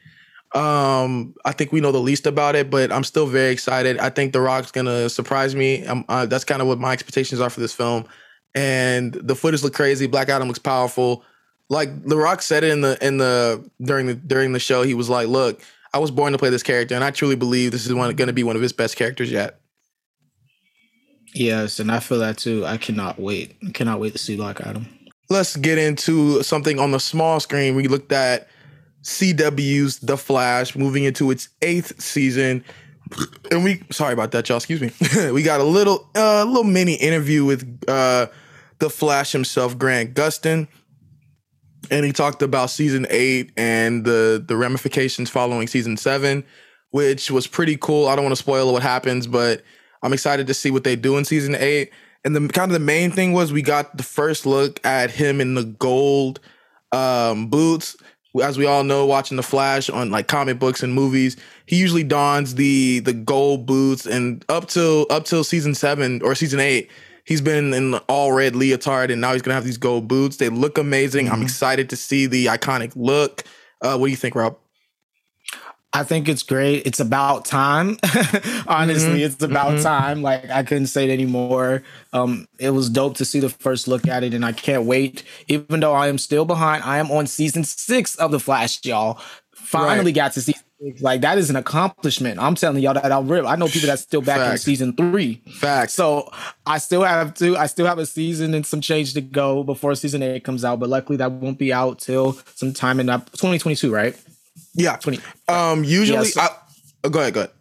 um, 0.54 1.34
I 1.46 1.52
think 1.52 1.72
we 1.72 1.82
know 1.82 1.92
the 1.92 2.00
least 2.00 2.26
about 2.26 2.56
it, 2.56 2.70
but 2.70 2.92
I'm 2.92 3.04
still 3.04 3.26
very 3.28 3.52
excited. 3.52 3.98
I 3.98 4.10
think 4.10 4.34
The 4.34 4.42
Rock's 4.42 4.72
gonna 4.72 5.10
surprise 5.10 5.56
me. 5.56 5.86
Um, 5.86 6.06
uh, 6.08 6.26
that's 6.26 6.46
kind 6.46 6.62
of 6.62 6.68
what 6.68 6.80
my 6.80 6.94
expectations 6.94 7.42
are 7.42 7.50
for 7.50 7.60
this 7.60 7.74
film. 7.74 8.06
And 8.54 9.14
the 9.14 9.36
footage 9.36 9.64
look 9.64 9.74
crazy. 9.74 10.08
Black 10.08 10.30
Adam 10.30 10.48
looks 10.48 10.60
powerful. 10.60 11.24
Like 11.70 12.04
The 12.04 12.18
Rock 12.18 12.42
said 12.42 12.64
it 12.64 12.72
in 12.72 12.82
the 12.82 12.98
in 13.06 13.18
the 13.18 13.64
during 13.82 14.08
the 14.08 14.16
during 14.16 14.52
the 14.52 14.60
show, 14.60 14.84
he 14.84 14.94
was 14.94 15.10
like, 15.10 15.28
"Look, 15.28 15.62
I 15.94 16.00
was 16.00 16.12
born 16.12 16.34
to 16.34 16.38
play 16.38 16.50
this 16.50 16.64
character, 16.64 16.96
and 16.96 17.04
I 17.04 17.12
truly 17.12 17.36
believe 17.36 17.72
this 17.72 17.86
is 17.86 17.94
going 17.94 18.16
to 18.18 18.34
be 18.34 18.44
one 18.44 18.58
of 18.58 18.62
his 18.62 18.74
best 18.74 18.98
characters 18.98 19.32
yet." 19.32 19.60
yes, 21.34 21.80
and 21.80 21.92
I 21.92 22.00
feel 22.00 22.20
that 22.20 22.38
too. 22.38 22.66
I 22.66 22.78
cannot 22.78 23.20
wait. 23.20 23.56
I 23.66 23.72
cannot 23.72 24.00
wait 24.00 24.12
to 24.14 24.20
see 24.20 24.36
Black 24.36 24.60
Adam. 24.62 24.86
let's 25.30 25.56
get 25.56 25.78
into 25.78 26.44
something 26.44 26.78
on 26.78 26.92
the 26.92 27.00
small 27.00 27.40
screen. 27.40 27.76
We 27.76 27.88
looked 27.88 28.12
at 28.12 28.50
CW's 29.04 30.00
The 30.00 30.18
Flash 30.18 30.76
moving 30.76 31.06
into 31.06 31.32
its 31.32 31.50
eighth 31.62 32.02
season. 32.02 32.64
And 33.52 33.64
we 33.64 33.84
sorry 33.92 34.14
about 34.14 34.32
that, 34.32 34.48
y'all. 34.48 34.58
Excuse 34.58 34.82
me. 34.82 35.32
we 35.32 35.44
got 35.44 35.60
a 35.60 35.66
little 35.66 36.10
uh 36.16 36.44
little 36.46 36.64
mini 36.64 36.96
interview 36.96 37.46
with 37.46 37.84
uh 37.88 38.28
the 38.80 38.90
Flash 38.90 39.32
himself, 39.32 39.78
Grant 39.78 40.14
Gustin. 40.14 40.68
And 41.90 42.06
he 42.06 42.14
talked 42.14 42.42
about 42.42 42.70
season 42.70 43.08
eight 43.10 43.52
and 43.58 44.06
the 44.06 44.44
the 44.46 44.56
ramifications 44.56 45.30
following 45.30 45.68
season 45.68 45.98
seven, 45.98 46.44
which 46.92 47.30
was 47.32 47.48
pretty 47.48 47.78
cool. 47.78 48.08
I 48.08 48.16
don't 48.16 48.24
want 48.26 48.34
to 48.34 48.42
spoil 48.42 48.72
what 48.72 48.84
happens, 48.84 49.28
but 49.28 49.64
I'm 50.04 50.14
excited 50.14 50.48
to 50.48 50.54
see 50.54 50.72
what 50.72 50.84
they 50.84 50.96
do 50.96 51.18
in 51.18 51.26
season 51.26 51.56
eight. 51.56 51.92
And 52.24 52.36
the 52.36 52.48
kind 52.50 52.70
of 52.72 52.74
the 52.74 52.86
main 52.86 53.12
thing 53.12 53.34
was 53.34 53.52
we 53.52 53.62
got 53.62 53.98
the 53.98 54.04
first 54.04 54.46
look 54.46 54.84
at 54.86 55.12
him 55.12 55.42
in 55.42 55.56
the 55.56 55.64
gold 55.64 56.40
um, 56.92 57.48
boots. 57.48 57.98
As 58.42 58.58
we 58.58 58.66
all 58.66 58.84
know, 58.84 59.06
watching 59.06 59.36
the 59.36 59.44
Flash 59.44 59.90
on 59.90 60.10
like 60.10 60.28
comic 60.28 60.58
books 60.58 60.84
and 60.84 60.94
movies, 60.94 61.36
he 61.66 61.76
usually 61.76 62.04
dons 62.04 62.56
the 62.56 63.00
the 63.00 63.14
gold 63.14 63.66
boots. 63.66 64.06
And 64.06 64.46
up 64.48 64.68
till 64.68 65.06
up 65.10 65.26
till 65.26 65.44
season 65.44 65.76
seven 65.76 66.22
or 66.22 66.34
season 66.36 66.60
eight, 66.60 66.90
he's 67.26 67.42
been 67.42 67.74
in 67.74 67.96
all 68.08 68.32
red 68.32 68.54
leotard, 68.56 69.12
and 69.12 69.20
now 69.20 69.34
he's 69.34 69.42
gonna 69.42 69.56
have 69.56 69.66
these 69.66 69.78
gold 69.78 70.08
boots. 70.08 70.38
They 70.38 70.50
look 70.50 70.78
amazing. 70.78 71.30
I'm 71.30 71.42
excited 71.42 71.90
to 71.90 71.98
see 71.98 72.26
the 72.26 72.46
iconic 72.46 72.94
look. 72.96 73.44
Uh, 73.82 73.98
what 73.98 74.08
do 74.08 74.12
you 74.12 74.18
think, 74.18 74.36
Rob? 74.36 74.58
I 75.94 76.04
think 76.04 76.30
it's 76.30 76.44
great. 76.44 76.84
It's 76.86 77.02
about 77.02 77.44
time. 77.46 77.98
Honestly, 78.68 79.20
Mhm. 79.20 79.26
it's 79.26 79.44
about 79.44 79.74
Mhm. 79.74 79.84
time. 79.84 80.22
Like 80.22 80.50
I 80.50 80.64
couldn't 80.64 80.88
say 80.88 81.10
it 81.10 81.12
anymore. 81.14 81.84
Um, 82.14 82.48
it 82.60 82.70
was 82.70 82.90
dope 82.90 83.18
to 83.18 83.26
see 83.26 83.40
the 83.42 83.50
first 83.50 83.88
look 83.88 84.08
at 84.08 84.24
it, 84.24 84.34
and 84.34 84.46
I 84.46 84.54
can't 84.54 84.84
wait. 84.86 85.24
Even 85.48 85.82
though 85.82 85.94
I 85.94 86.08
am 86.08 86.18
still 86.18 86.46
behind, 86.46 86.84
I 86.84 86.98
am 87.00 87.12
on 87.12 87.28
season 87.28 87.64
six 87.66 88.16
of 88.16 88.32
the 88.32 88.40
Flash, 88.40 88.80
y'all. 88.86 89.20
Finally 89.54 90.12
got 90.14 90.34
to 90.34 90.42
see. 90.42 90.56
Like 91.00 91.22
that 91.22 91.38
is 91.38 91.52
an 91.52 91.56
accomplishment. 91.58 92.40
I'm 92.40 92.56
telling 92.56 92.82
y'all 92.82 92.96
that 92.96 93.12
I'm 93.12 93.28
real. 93.28 93.46
I 93.46 93.56
know 93.56 93.68
people 93.68 93.88
that's 93.88 94.02
still 94.02 94.22
back 94.22 94.52
in 94.52 94.58
season 94.58 94.94
three. 94.94 95.40
Facts. 95.60 95.94
So 95.94 96.32
I 96.66 96.80
still 96.80 97.04
have 97.04 97.36
to. 97.36 97.56
I 97.56 97.68
still 97.68 97.86
have 97.86 98.00
a 98.00 98.06
season 98.08 98.54
and 98.56 98.66
some 98.66 98.82
change 98.82 99.14
to 99.14 99.22
go 99.22 99.62
before 99.64 99.94
season 99.94 100.24
eight 100.24 100.44
comes 100.44 100.66
out. 100.66 100.80
But 100.80 100.90
luckily, 100.90 101.18
that 101.18 101.32
won't 101.34 101.60
be 101.60 101.72
out 101.72 102.00
till 102.00 102.40
sometime 102.56 103.00
in 103.00 103.10
uh, 103.10 103.20
2022, 103.20 103.94
right? 103.94 104.16
Yeah. 104.74 104.96
20. 104.98 105.20
Um. 105.48 105.84
Usually, 105.84 106.18
Yeah, 106.18 106.24
so- 106.24 106.42
I, 107.04 107.10
go 107.10 107.20
ahead. 107.20 107.34
Go 107.34 107.40
ahead. 107.42 107.52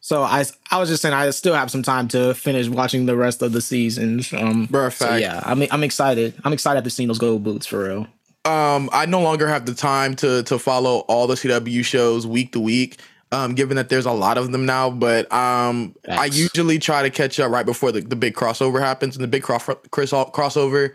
So 0.00 0.22
I 0.22 0.44
I 0.70 0.78
was 0.78 0.88
just 0.88 1.02
saying 1.02 1.14
I 1.14 1.28
still 1.30 1.54
have 1.54 1.70
some 1.70 1.82
time 1.82 2.08
to 2.08 2.32
finish 2.34 2.68
watching 2.68 3.04
the 3.06 3.16
rest 3.16 3.42
of 3.42 3.52
the 3.52 3.60
seasons. 3.60 4.32
Um, 4.32 4.66
Bruh, 4.68 4.92
so 4.92 5.16
yeah, 5.16 5.42
I'm 5.44 5.62
I'm 5.70 5.82
excited. 5.84 6.34
I'm 6.44 6.52
excited 6.54 6.84
to 6.84 6.90
see 6.90 7.04
those 7.04 7.18
gold 7.18 7.44
boots 7.44 7.66
for 7.66 7.84
real. 7.84 8.06
um, 8.46 8.88
I 8.92 9.04
no 9.06 9.20
longer 9.20 9.46
have 9.48 9.66
the 9.66 9.74
time 9.74 10.14
to 10.16 10.42
to 10.44 10.58
follow 10.58 11.00
all 11.08 11.26
the 11.26 11.34
CW 11.34 11.84
shows 11.84 12.26
week 12.26 12.52
to 12.52 12.60
week. 12.60 12.98
Um, 13.30 13.54
given 13.54 13.76
that 13.76 13.90
there's 13.90 14.06
a 14.06 14.12
lot 14.12 14.38
of 14.38 14.50
them 14.52 14.64
now, 14.64 14.88
but 14.88 15.30
um, 15.30 15.94
I 16.08 16.24
usually 16.24 16.78
try 16.78 17.02
to 17.02 17.10
catch 17.10 17.38
up 17.38 17.50
right 17.52 17.66
before 17.66 17.92
the, 17.92 18.00
the 18.00 18.16
big 18.16 18.32
crossover 18.34 18.80
happens. 18.80 19.16
And 19.16 19.22
the 19.22 19.28
big 19.28 19.42
cross, 19.42 19.66
cross 19.90 20.10
crossover, 20.10 20.94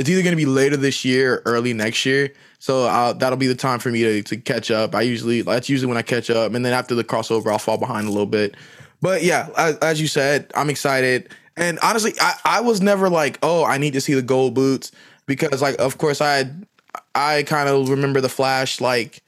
it's 0.00 0.08
either 0.08 0.22
going 0.22 0.32
to 0.32 0.36
be 0.36 0.46
later 0.46 0.78
this 0.78 1.04
year 1.04 1.34
or 1.34 1.42
early 1.44 1.74
next 1.74 2.06
year. 2.06 2.32
So 2.58 2.86
uh, 2.86 3.12
that'll 3.12 3.36
be 3.36 3.48
the 3.48 3.54
time 3.54 3.80
for 3.80 3.90
me 3.90 4.02
to, 4.02 4.22
to 4.22 4.36
catch 4.38 4.70
up. 4.70 4.94
I 4.94 5.02
usually 5.02 5.42
that's 5.42 5.68
usually 5.68 5.88
when 5.88 5.98
I 5.98 6.02
catch 6.02 6.30
up, 6.30 6.54
and 6.54 6.64
then 6.64 6.72
after 6.72 6.94
the 6.94 7.04
crossover, 7.04 7.52
I'll 7.52 7.58
fall 7.58 7.76
behind 7.76 8.06
a 8.06 8.10
little 8.10 8.24
bit. 8.24 8.56
But 9.02 9.22
yeah, 9.22 9.50
as, 9.58 9.76
as 9.78 10.00
you 10.00 10.06
said, 10.06 10.50
I'm 10.54 10.70
excited. 10.70 11.28
And 11.54 11.78
honestly, 11.82 12.14
I, 12.18 12.34
I 12.46 12.60
was 12.62 12.80
never 12.80 13.10
like, 13.10 13.38
oh, 13.42 13.62
I 13.62 13.76
need 13.76 13.92
to 13.92 14.00
see 14.00 14.14
the 14.14 14.22
gold 14.22 14.54
boots 14.54 14.90
because, 15.26 15.60
like, 15.60 15.78
of 15.78 15.98
course, 15.98 16.22
I 16.22 16.36
had, 16.36 16.66
I 17.14 17.42
kind 17.42 17.68
of 17.68 17.90
remember 17.90 18.22
the 18.22 18.30
Flash. 18.30 18.80
Like, 18.80 19.22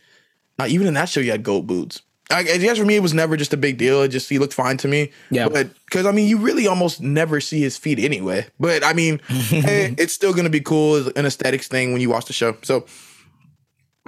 not 0.59 0.71
even 0.71 0.87
in 0.87 0.95
that 0.95 1.11
show, 1.11 1.21
you 1.21 1.33
had 1.33 1.43
gold 1.43 1.67
boots. 1.67 2.01
I, 2.33 2.43
guess 2.43 2.79
for 2.79 2.85
me, 2.85 2.97
it 2.97 3.03
was 3.03 3.15
never 3.15 3.37
just 3.37 3.53
a 3.53 3.57
big 3.57 3.79
deal. 3.79 4.03
It 4.03 4.09
just 4.09 4.29
he 4.29 4.39
looked 4.39 4.55
fine 4.55 4.77
to 4.79 4.89
me. 4.89 5.13
Yeah. 5.31 5.49
But 5.49 5.71
because 5.85 6.07
I 6.07 6.13
mean, 6.13 6.29
you 6.29 6.39
really 6.39 6.67
almost 6.67 7.01
never 7.01 7.41
see 7.41 7.61
his 7.61 7.77
feet 7.77 7.99
anyway. 7.99 8.47
But 8.59 8.85
I 8.85 8.93
mean, 8.93 9.21
hey, 9.29 9.95
it's 9.99 10.13
still 10.13 10.33
gonna 10.33 10.51
be 10.51 10.61
cool 10.61 10.97
as 10.97 11.07
an 11.09 11.27
aesthetics 11.27 11.69
thing 11.69 11.93
when 11.93 12.01
you 12.01 12.11
watch 12.11 12.27
the 12.27 12.33
show. 12.33 12.57
So, 12.63 12.87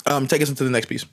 um, 0.07 0.27
take 0.27 0.43
us 0.43 0.49
into 0.49 0.65
the 0.65 0.71
next 0.71 0.87
piece. 0.87 1.05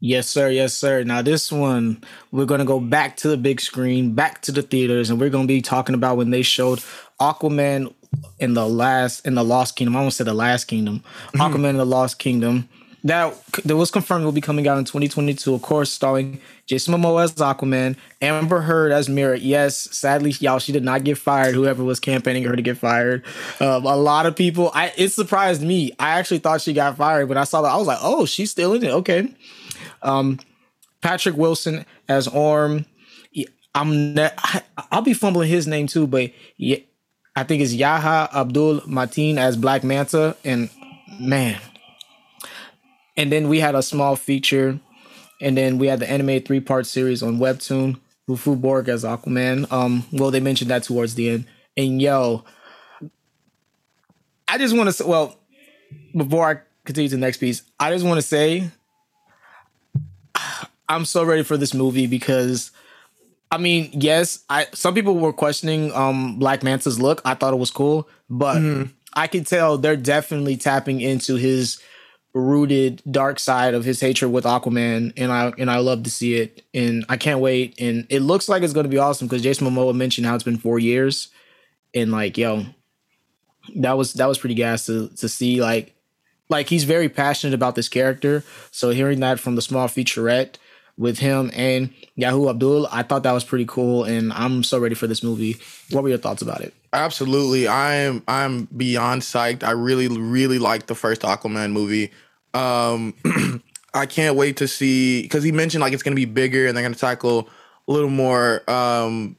Yes, 0.00 0.28
sir. 0.28 0.50
Yes, 0.50 0.74
sir. 0.74 1.02
Now 1.04 1.22
this 1.22 1.50
one, 1.50 2.04
we're 2.30 2.44
gonna 2.44 2.64
go 2.64 2.80
back 2.80 3.16
to 3.18 3.28
the 3.28 3.36
big 3.36 3.60
screen, 3.60 4.14
back 4.14 4.42
to 4.42 4.52
the 4.52 4.62
theaters, 4.62 5.10
and 5.10 5.20
we're 5.20 5.30
gonna 5.30 5.46
be 5.46 5.62
talking 5.62 5.94
about 5.94 6.16
when 6.16 6.30
they 6.30 6.42
showed 6.42 6.80
Aquaman 7.20 7.92
in 8.38 8.54
the 8.54 8.68
last 8.68 9.26
in 9.26 9.34
the 9.34 9.44
Lost 9.44 9.76
Kingdom. 9.76 9.96
I 9.96 10.00
almost 10.00 10.18
said 10.18 10.26
the 10.26 10.34
Last 10.34 10.64
Kingdom. 10.64 11.02
Aquaman 11.34 11.70
in 11.70 11.76
the 11.76 11.86
Lost 11.86 12.18
Kingdom. 12.18 12.68
That 13.04 13.34
that 13.64 13.76
was 13.76 13.90
confirmed 13.90 14.24
will 14.24 14.32
be 14.32 14.40
coming 14.40 14.66
out 14.66 14.78
in 14.78 14.84
2022. 14.84 15.54
Of 15.54 15.62
course, 15.62 15.92
starring 15.92 16.40
Jason 16.66 16.94
Momoa 16.94 17.24
as 17.24 17.34
Aquaman, 17.34 17.96
Amber 18.20 18.62
Heard 18.62 18.90
as 18.90 19.08
Mera. 19.08 19.38
Yes, 19.38 19.76
sadly, 19.96 20.30
y'all, 20.40 20.58
she 20.58 20.72
did 20.72 20.84
not 20.84 21.04
get 21.04 21.18
fired. 21.18 21.54
Whoever 21.54 21.84
was 21.84 22.00
campaigning 22.00 22.42
her 22.44 22.56
to 22.56 22.62
get 22.62 22.78
fired, 22.78 23.24
um, 23.60 23.86
a 23.86 23.96
lot 23.96 24.26
of 24.26 24.34
people. 24.34 24.70
I 24.74 24.92
it 24.96 25.10
surprised 25.10 25.62
me. 25.62 25.92
I 25.98 26.18
actually 26.18 26.38
thought 26.38 26.60
she 26.60 26.72
got 26.72 26.96
fired 26.96 27.28
when 27.28 27.38
I 27.38 27.44
saw 27.44 27.62
that. 27.62 27.72
I 27.72 27.76
was 27.76 27.86
like, 27.86 27.98
oh, 28.00 28.26
she's 28.26 28.50
still 28.50 28.74
in 28.74 28.82
it. 28.82 28.90
Okay. 28.90 29.32
Um, 30.02 30.38
Patrick 31.00 31.36
Wilson 31.36 31.84
as 32.08 32.26
Orm. 32.26 32.86
I'm 33.76 34.14
ne- 34.14 34.32
I, 34.38 34.62
I'll 34.90 35.02
be 35.02 35.12
fumbling 35.12 35.50
his 35.50 35.66
name 35.66 35.86
too, 35.86 36.06
but 36.06 36.32
yeah, 36.56 36.78
I 37.36 37.44
think 37.44 37.62
it's 37.62 37.74
Yahya 37.74 38.30
Abdul 38.34 38.80
Mateen 38.80 39.36
as 39.36 39.56
Black 39.56 39.84
Manta, 39.84 40.34
and 40.44 40.70
man. 41.20 41.60
And 43.16 43.32
then 43.32 43.48
we 43.48 43.60
had 43.60 43.74
a 43.74 43.82
small 43.82 44.16
feature, 44.16 44.78
and 45.40 45.56
then 45.56 45.78
we 45.78 45.86
had 45.86 46.00
the 46.00 46.10
animated 46.10 46.46
three 46.46 46.60
part 46.60 46.86
series 46.86 47.22
on 47.22 47.38
Webtoon. 47.38 47.98
Hufu 48.28 48.60
Borg 48.60 48.88
as 48.88 49.04
Aquaman. 49.04 49.70
Um, 49.72 50.04
well, 50.12 50.30
they 50.30 50.40
mentioned 50.40 50.70
that 50.70 50.82
towards 50.82 51.14
the 51.14 51.30
end. 51.30 51.46
And 51.76 52.00
yo, 52.02 52.44
I 54.48 54.58
just 54.58 54.76
want 54.76 54.88
to 54.88 54.92
say, 54.92 55.04
well, 55.04 55.38
before 56.16 56.50
I 56.50 56.60
continue 56.84 57.08
to 57.08 57.16
the 57.16 57.20
next 57.20 57.38
piece, 57.38 57.62
I 57.78 57.92
just 57.92 58.04
want 58.04 58.18
to 58.18 58.26
say 58.26 58.70
I'm 60.88 61.04
so 61.04 61.24
ready 61.24 61.42
for 61.42 61.56
this 61.56 61.74
movie 61.74 62.06
because 62.06 62.70
I 63.50 63.58
mean, 63.58 63.90
yes, 63.92 64.44
I 64.50 64.66
some 64.72 64.94
people 64.94 65.18
were 65.18 65.32
questioning 65.32 65.92
um 65.92 66.38
Black 66.38 66.62
Manta's 66.62 67.00
look. 67.00 67.22
I 67.24 67.34
thought 67.34 67.52
it 67.52 67.58
was 67.58 67.70
cool, 67.70 68.08
but 68.28 68.88
I 69.12 69.26
could 69.28 69.46
tell 69.46 69.78
they're 69.78 69.96
definitely 69.96 70.56
tapping 70.56 71.00
into 71.00 71.36
his 71.36 71.80
rooted 72.38 73.02
dark 73.10 73.38
side 73.38 73.72
of 73.74 73.84
his 73.84 74.00
hatred 74.00 74.30
with 74.30 74.44
Aquaman 74.44 75.12
and 75.16 75.32
I 75.32 75.52
and 75.58 75.70
I 75.70 75.78
love 75.78 76.02
to 76.02 76.10
see 76.10 76.34
it 76.34 76.62
and 76.74 77.04
I 77.08 77.16
can't 77.16 77.40
wait 77.40 77.80
and 77.80 78.06
it 78.10 78.20
looks 78.20 78.48
like 78.48 78.62
it's 78.62 78.74
going 78.74 78.84
to 78.84 78.90
be 78.90 78.98
awesome 78.98 79.26
cuz 79.28 79.42
Jason 79.42 79.66
Momoa 79.66 79.94
mentioned 79.94 80.26
how 80.26 80.34
it's 80.34 80.44
been 80.44 80.58
4 80.58 80.78
years 80.78 81.28
and 81.94 82.12
like 82.12 82.36
yo 82.36 82.66
that 83.76 83.96
was 83.96 84.12
that 84.14 84.26
was 84.26 84.38
pretty 84.38 84.54
gas 84.54 84.84
to 84.86 85.08
to 85.16 85.28
see 85.30 85.62
like 85.62 85.96
like 86.48 86.68
he's 86.68 86.84
very 86.84 87.08
passionate 87.08 87.54
about 87.54 87.74
this 87.74 87.88
character. 87.88 88.44
So 88.70 88.90
hearing 88.90 89.20
that 89.20 89.40
from 89.40 89.56
the 89.56 89.62
small 89.62 89.88
featurette 89.88 90.56
with 90.96 91.18
him 91.18 91.50
and 91.54 91.92
Yahya 92.14 92.50
Abdul, 92.50 92.86
I 92.90 93.02
thought 93.02 93.22
that 93.24 93.32
was 93.32 93.44
pretty 93.44 93.66
cool, 93.66 94.04
and 94.04 94.32
I'm 94.32 94.62
so 94.62 94.78
ready 94.78 94.94
for 94.94 95.06
this 95.06 95.22
movie. 95.22 95.56
What 95.90 96.02
were 96.02 96.08
your 96.08 96.18
thoughts 96.18 96.42
about 96.42 96.60
it? 96.60 96.72
Absolutely. 96.92 97.68
I 97.68 97.94
am 97.94 98.22
I'm 98.26 98.64
beyond 98.76 99.22
psyched. 99.22 99.62
I 99.62 99.72
really, 99.72 100.08
really 100.08 100.58
like 100.58 100.86
the 100.86 100.94
first 100.94 101.22
Aquaman 101.22 101.72
movie. 101.72 102.12
Um 102.54 103.14
I 103.94 104.06
can't 104.06 104.36
wait 104.36 104.58
to 104.58 104.68
see 104.68 105.22
because 105.22 105.42
he 105.42 105.52
mentioned 105.52 105.80
like 105.80 105.92
it's 105.92 106.02
gonna 106.02 106.16
be 106.16 106.26
bigger 106.26 106.66
and 106.66 106.76
they're 106.76 106.84
gonna 106.84 106.94
tackle 106.94 107.48
a 107.88 107.92
little 107.92 108.10
more 108.10 108.68
um 108.70 109.36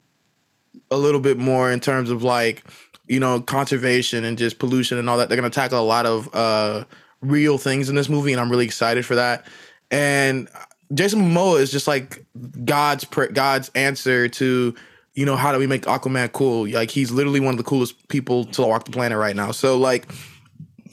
a 0.89 0.97
little 0.97 1.19
bit 1.19 1.37
more 1.37 1.71
in 1.71 1.79
terms 1.79 2.09
of 2.09 2.23
like, 2.23 2.63
you 3.07 3.19
know, 3.19 3.41
conservation 3.41 4.23
and 4.23 4.37
just 4.37 4.59
pollution 4.59 4.97
and 4.97 5.09
all 5.09 5.17
that. 5.17 5.29
They're 5.29 5.37
gonna 5.37 5.49
tackle 5.49 5.79
a 5.79 5.81
lot 5.81 6.05
of 6.05 6.33
uh 6.33 6.85
real 7.21 7.57
things 7.57 7.89
in 7.89 7.95
this 7.95 8.09
movie, 8.09 8.31
and 8.31 8.41
I'm 8.41 8.49
really 8.49 8.65
excited 8.65 9.05
for 9.05 9.15
that. 9.15 9.45
And 9.91 10.47
Jason 10.93 11.21
Momoa 11.21 11.59
is 11.59 11.71
just 11.71 11.87
like 11.87 12.25
God's 12.63 13.05
God's 13.05 13.69
answer 13.75 14.27
to 14.29 14.75
you 15.13 15.25
know 15.25 15.35
how 15.35 15.51
do 15.51 15.59
we 15.59 15.67
make 15.67 15.83
Aquaman 15.83 16.31
cool? 16.31 16.67
Like 16.69 16.91
he's 16.91 17.11
literally 17.11 17.39
one 17.39 17.53
of 17.53 17.57
the 17.57 17.63
coolest 17.63 18.07
people 18.07 18.45
to 18.45 18.61
walk 18.61 18.85
the 18.85 18.91
planet 18.91 19.17
right 19.17 19.35
now. 19.35 19.51
So 19.51 19.77
like 19.77 20.07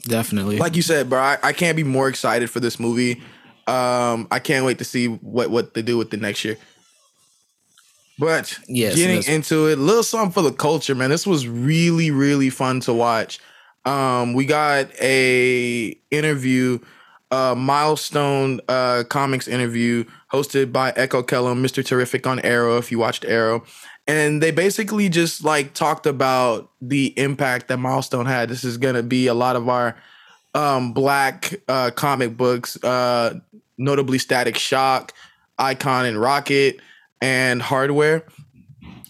Definitely. 0.05 0.57
like 0.57 0.75
you 0.75 0.81
said, 0.81 1.09
bro, 1.09 1.19
I, 1.19 1.37
I 1.41 1.53
can't 1.53 1.75
be 1.75 1.83
more 1.83 2.07
excited 2.07 2.49
for 2.49 2.59
this 2.59 2.79
movie. 2.79 3.21
Um, 3.67 4.27
I 4.29 4.39
can't 4.39 4.65
wait 4.65 4.77
to 4.77 4.83
see 4.83 5.07
what 5.07 5.49
what 5.49 5.73
they 5.73 5.81
do 5.81 5.97
with 5.97 6.11
the 6.11 6.17
next 6.17 6.45
year. 6.45 6.57
But 8.17 8.57
Yes, 8.67 8.95
getting 8.95 9.23
into 9.33 9.67
it, 9.67 9.77
a 9.77 9.81
little 9.81 10.03
something 10.03 10.31
for 10.31 10.41
the 10.41 10.53
culture, 10.53 10.95
man. 10.95 11.09
This 11.09 11.25
was 11.25 11.47
really 11.47 12.11
really 12.11 12.49
fun 12.49 12.79
to 12.81 12.93
watch. 12.93 13.39
Um, 13.85 14.33
we 14.33 14.45
got 14.45 14.89
a 15.01 15.97
interview, 16.11 16.79
uh, 17.31 17.55
milestone 17.55 18.61
uh, 18.67 19.03
comics 19.09 19.47
interview 19.47 20.05
hosted 20.31 20.71
by 20.71 20.91
Echo 20.95 21.21
Kellum, 21.23 21.63
Mr. 21.63 21.85
Terrific 21.85 22.25
on 22.25 22.39
Arrow. 22.39 22.77
If 22.77 22.91
you 22.91 22.99
watched 22.99 23.25
Arrow, 23.25 23.63
and 24.07 24.41
they 24.41 24.51
basically 24.51 25.09
just 25.09 25.43
like 25.43 25.73
talked 25.73 26.05
about 26.05 26.69
the 26.81 27.17
impact 27.17 27.67
that 27.67 27.77
Milestone 27.77 28.25
had. 28.25 28.49
This 28.49 28.63
is 28.63 28.77
gonna 28.77 29.03
be 29.03 29.27
a 29.27 29.33
lot 29.33 29.55
of 29.55 29.67
our 29.69 29.95
um, 30.53 30.93
black 30.93 31.61
uh, 31.67 31.91
comic 31.91 32.37
books, 32.37 32.81
uh, 32.83 33.39
notably 33.77 34.17
Static 34.17 34.57
Shock, 34.57 35.13
Icon, 35.57 36.05
and 36.05 36.19
Rocket, 36.19 36.79
and 37.21 37.61
Hardware. 37.61 38.23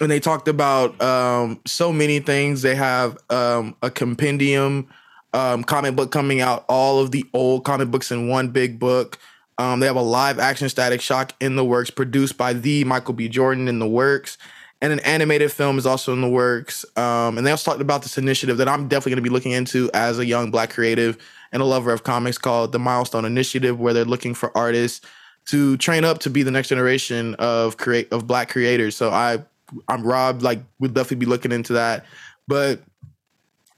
And 0.02 0.12
they 0.12 0.20
talked 0.20 0.48
about 0.48 1.00
um, 1.02 1.62
so 1.66 1.94
many 1.94 2.20
things. 2.20 2.62
They 2.62 2.76
have 2.76 3.18
um, 3.30 3.76
a 3.82 3.90
compendium 3.90 4.90
um, 5.34 5.64
comic 5.64 5.96
book 5.96 6.12
coming 6.12 6.42
out, 6.42 6.66
all 6.68 7.00
of 7.00 7.12
the 7.12 7.26
old 7.34 7.64
comic 7.64 7.92
books 7.92 8.12
in 8.12 8.28
one 8.28 8.50
big 8.50 8.80
book. 8.80 9.20
Um, 9.58 9.80
they 9.80 9.86
have 9.86 9.96
a 9.96 10.02
live 10.02 10.40
action 10.40 10.68
Static 10.68 11.00
Shock 11.00 11.34
in 11.40 11.56
the 11.56 11.64
works, 11.64 11.90
produced 11.90 12.38
by 12.38 12.54
the 12.54 12.84
Michael 12.84 13.14
B. 13.14 13.30
Jordan 13.30 13.68
in 13.68 13.80
the 13.80 13.88
works, 13.88 14.38
and 14.82 14.92
an 14.92 15.00
animated 15.02 15.52
film 15.52 15.78
is 15.78 15.86
also 15.86 16.14
in 16.14 16.22
the 16.22 16.30
works. 16.30 16.86
Um, 16.98 17.38
and 17.38 17.46
they 17.46 17.52
also 17.52 17.72
talked 17.72 17.82
about 17.82 18.02
this 18.04 18.18
initiative 18.18 18.58
that 18.58 18.68
I'm 18.68 18.88
definitely 18.88 19.12
going 19.12 19.24
to 19.24 19.30
be 19.30 19.34
looking 19.34 19.52
into 19.52 19.90
as 19.94 20.20
a 20.20 20.26
young 20.26 20.52
Black 20.52 20.70
creative 20.70 21.18
and 21.52 21.62
a 21.62 21.66
lover 21.66 21.94
of 21.94 22.04
comics 22.04 22.38
called 22.38 22.72
the 22.72 22.80
Milestone 22.80 23.26
Initiative, 23.26 23.80
where 23.80 23.94
they're 23.94 24.06
looking 24.06 24.34
for 24.34 24.56
artists 24.58 25.06
to 25.46 25.78
train 25.78 26.04
up 26.04 26.20
to 26.20 26.30
be 26.30 26.44
the 26.44 26.52
next 26.52 26.70
generation 26.70 27.36
of 27.36 27.78
create 27.78 28.12
of 28.12 28.28
Black 28.28 28.50
creators. 28.50 28.96
So 28.96 29.12
I, 29.12 29.44
I'm 29.88 30.04
Rob. 30.04 30.42
Like, 30.42 30.60
we'll 30.80 30.92
definitely 30.92 31.18
be 31.18 31.26
looking 31.28 31.52
into 31.52 31.74
that, 31.74 32.06
but 32.48 32.82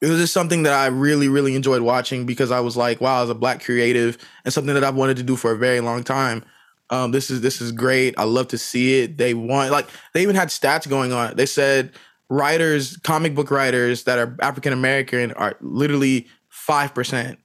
it 0.01 0.07
was 0.07 0.19
just 0.19 0.33
something 0.33 0.63
that 0.63 0.73
I 0.73 0.87
really, 0.87 1.27
really 1.27 1.55
enjoyed 1.55 1.81
watching 1.81 2.25
because 2.25 2.51
I 2.51 2.59
was 2.59 2.77
like, 2.77 3.01
wow, 3.01 3.23
as 3.23 3.29
a 3.29 3.35
black 3.35 3.63
creative 3.63 4.17
and 4.45 4.53
something 4.53 4.75
that 4.75 4.83
I've 4.83 4.95
wanted 4.95 5.17
to 5.17 5.23
do 5.23 5.35
for 5.35 5.51
a 5.51 5.57
very 5.57 5.79
long 5.79 6.03
time. 6.03 6.43
Um, 6.89 7.11
this 7.11 7.29
is 7.29 7.41
this 7.41 7.61
is 7.61 7.71
great. 7.71 8.15
I 8.17 8.23
love 8.23 8.47
to 8.49 8.57
see 8.57 9.01
it. 9.01 9.17
They 9.17 9.33
want 9.33 9.71
like 9.71 9.87
they 10.13 10.21
even 10.21 10.35
had 10.35 10.49
stats 10.49 10.87
going 10.87 11.11
on. 11.11 11.35
They 11.35 11.45
said 11.45 11.91
writers, 12.29 12.97
comic 12.97 13.35
book 13.35 13.51
writers 13.51 14.03
that 14.03 14.19
are 14.19 14.35
African 14.41 14.73
American 14.73 15.33
are 15.33 15.57
literally 15.61 16.27
five 16.49 16.93
percent, 16.93 17.39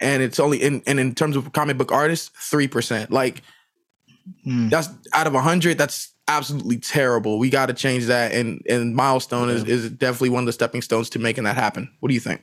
and 0.00 0.22
it's 0.22 0.40
only 0.40 0.60
in 0.60 0.82
and 0.86 0.98
in 0.98 1.14
terms 1.14 1.36
of 1.36 1.52
comic 1.52 1.78
book 1.78 1.92
artists, 1.92 2.30
three 2.50 2.68
percent. 2.68 3.10
Like 3.10 3.42
Hmm. 4.42 4.70
that's 4.70 4.88
out 5.12 5.26
of 5.26 5.34
hundred. 5.34 5.76
That's 5.76 6.10
absolutely 6.28 6.78
terrible. 6.78 7.38
We 7.38 7.50
got 7.50 7.66
to 7.66 7.74
change 7.74 8.06
that. 8.06 8.32
And 8.32 8.62
and 8.68 8.96
milestone 8.96 9.50
is 9.50 9.64
is 9.64 9.90
definitely 9.90 10.30
one 10.30 10.44
of 10.44 10.46
the 10.46 10.52
stepping 10.52 10.80
stones 10.82 11.10
to 11.10 11.18
making 11.18 11.44
that 11.44 11.56
happen. 11.56 11.92
What 12.00 12.08
do 12.08 12.14
you 12.14 12.20
think? 12.20 12.42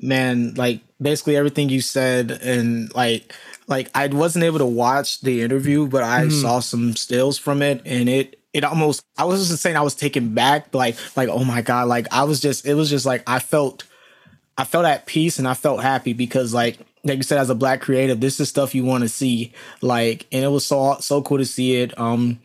man 0.00 0.54
like 0.54 0.80
basically 1.02 1.36
everything 1.36 1.68
you 1.68 1.80
said 1.80 2.30
and 2.30 2.94
like 2.94 3.34
like 3.68 3.88
i 3.94 4.06
wasn't 4.08 4.44
able 4.44 4.58
to 4.58 4.66
watch 4.66 5.20
the 5.20 5.42
interview 5.42 5.86
but 5.86 6.02
i 6.02 6.24
Mhm. 6.24 6.40
saw 6.42 6.58
some 6.60 6.96
stills 6.96 7.38
from 7.38 7.62
it 7.62 7.80
and 7.86 8.08
it 8.08 8.40
it 8.52 8.64
almost 8.64 9.02
i 9.16 9.24
was 9.24 9.48
just 9.48 9.62
saying 9.62 9.76
i 9.76 9.82
was 9.82 9.94
taken 9.94 10.34
back 10.34 10.74
like 10.74 10.96
like 11.16 11.28
oh 11.28 11.44
my 11.44 11.62
god 11.62 11.86
like 11.88 12.06
i 12.12 12.24
was 12.24 12.40
just 12.40 12.66
it 12.66 12.74
was 12.74 12.90
just 12.90 13.06
like 13.06 13.22
i 13.26 13.38
felt 13.38 13.84
i 14.56 14.64
felt 14.64 14.84
at 14.86 15.06
peace 15.06 15.38
and 15.38 15.46
i 15.46 15.54
felt 15.54 15.80
happy 15.82 16.12
because 16.12 16.52
like 16.54 16.78
like 17.04 17.18
you 17.18 17.22
said 17.22 17.38
as 17.38 17.48
a 17.50 17.54
black 17.54 17.80
creative 17.80 18.20
this 18.20 18.40
is 18.40 18.48
stuff 18.48 18.74
you 18.74 18.84
want 18.84 19.02
to 19.02 19.08
see 19.08 19.52
like 19.82 20.26
and 20.32 20.44
it 20.44 20.48
was 20.48 20.66
so 20.66 20.96
so 21.00 21.22
cool 21.22 21.38
to 21.38 21.44
see 21.46 21.76
it 21.76 21.96
um 21.98 22.38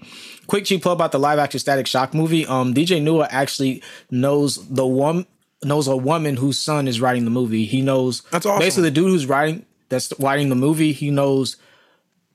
quick 0.47 0.65
cheap 0.65 0.81
plug 0.83 0.93
about 0.95 1.11
the 1.11 1.19
live 1.19 1.39
action 1.39 1.59
static 1.59 1.87
shock 1.87 2.13
movie 2.13 2.45
um 2.45 2.73
dj 2.73 3.01
Nua 3.01 3.27
actually 3.31 3.81
knows 4.11 4.55
the 4.69 4.85
one 4.85 5.25
knows 5.63 5.87
a 5.87 5.95
woman 5.97 6.35
whose 6.35 6.59
son 6.59 6.87
is 6.87 6.99
writing 7.01 7.23
the 7.25 7.31
movie 7.31 7.65
he 7.65 7.81
knows 7.81 8.21
That's 8.31 8.45
awesome. 8.45 8.59
basically 8.59 8.83
the 8.89 8.91
dude 8.91 9.09
who's 9.09 9.25
writing 9.25 9.65
that's 9.93 10.13
writing 10.19 10.50
the 10.50 10.55
movie 10.55 10.91
he 10.91 11.09
knows 11.09 11.57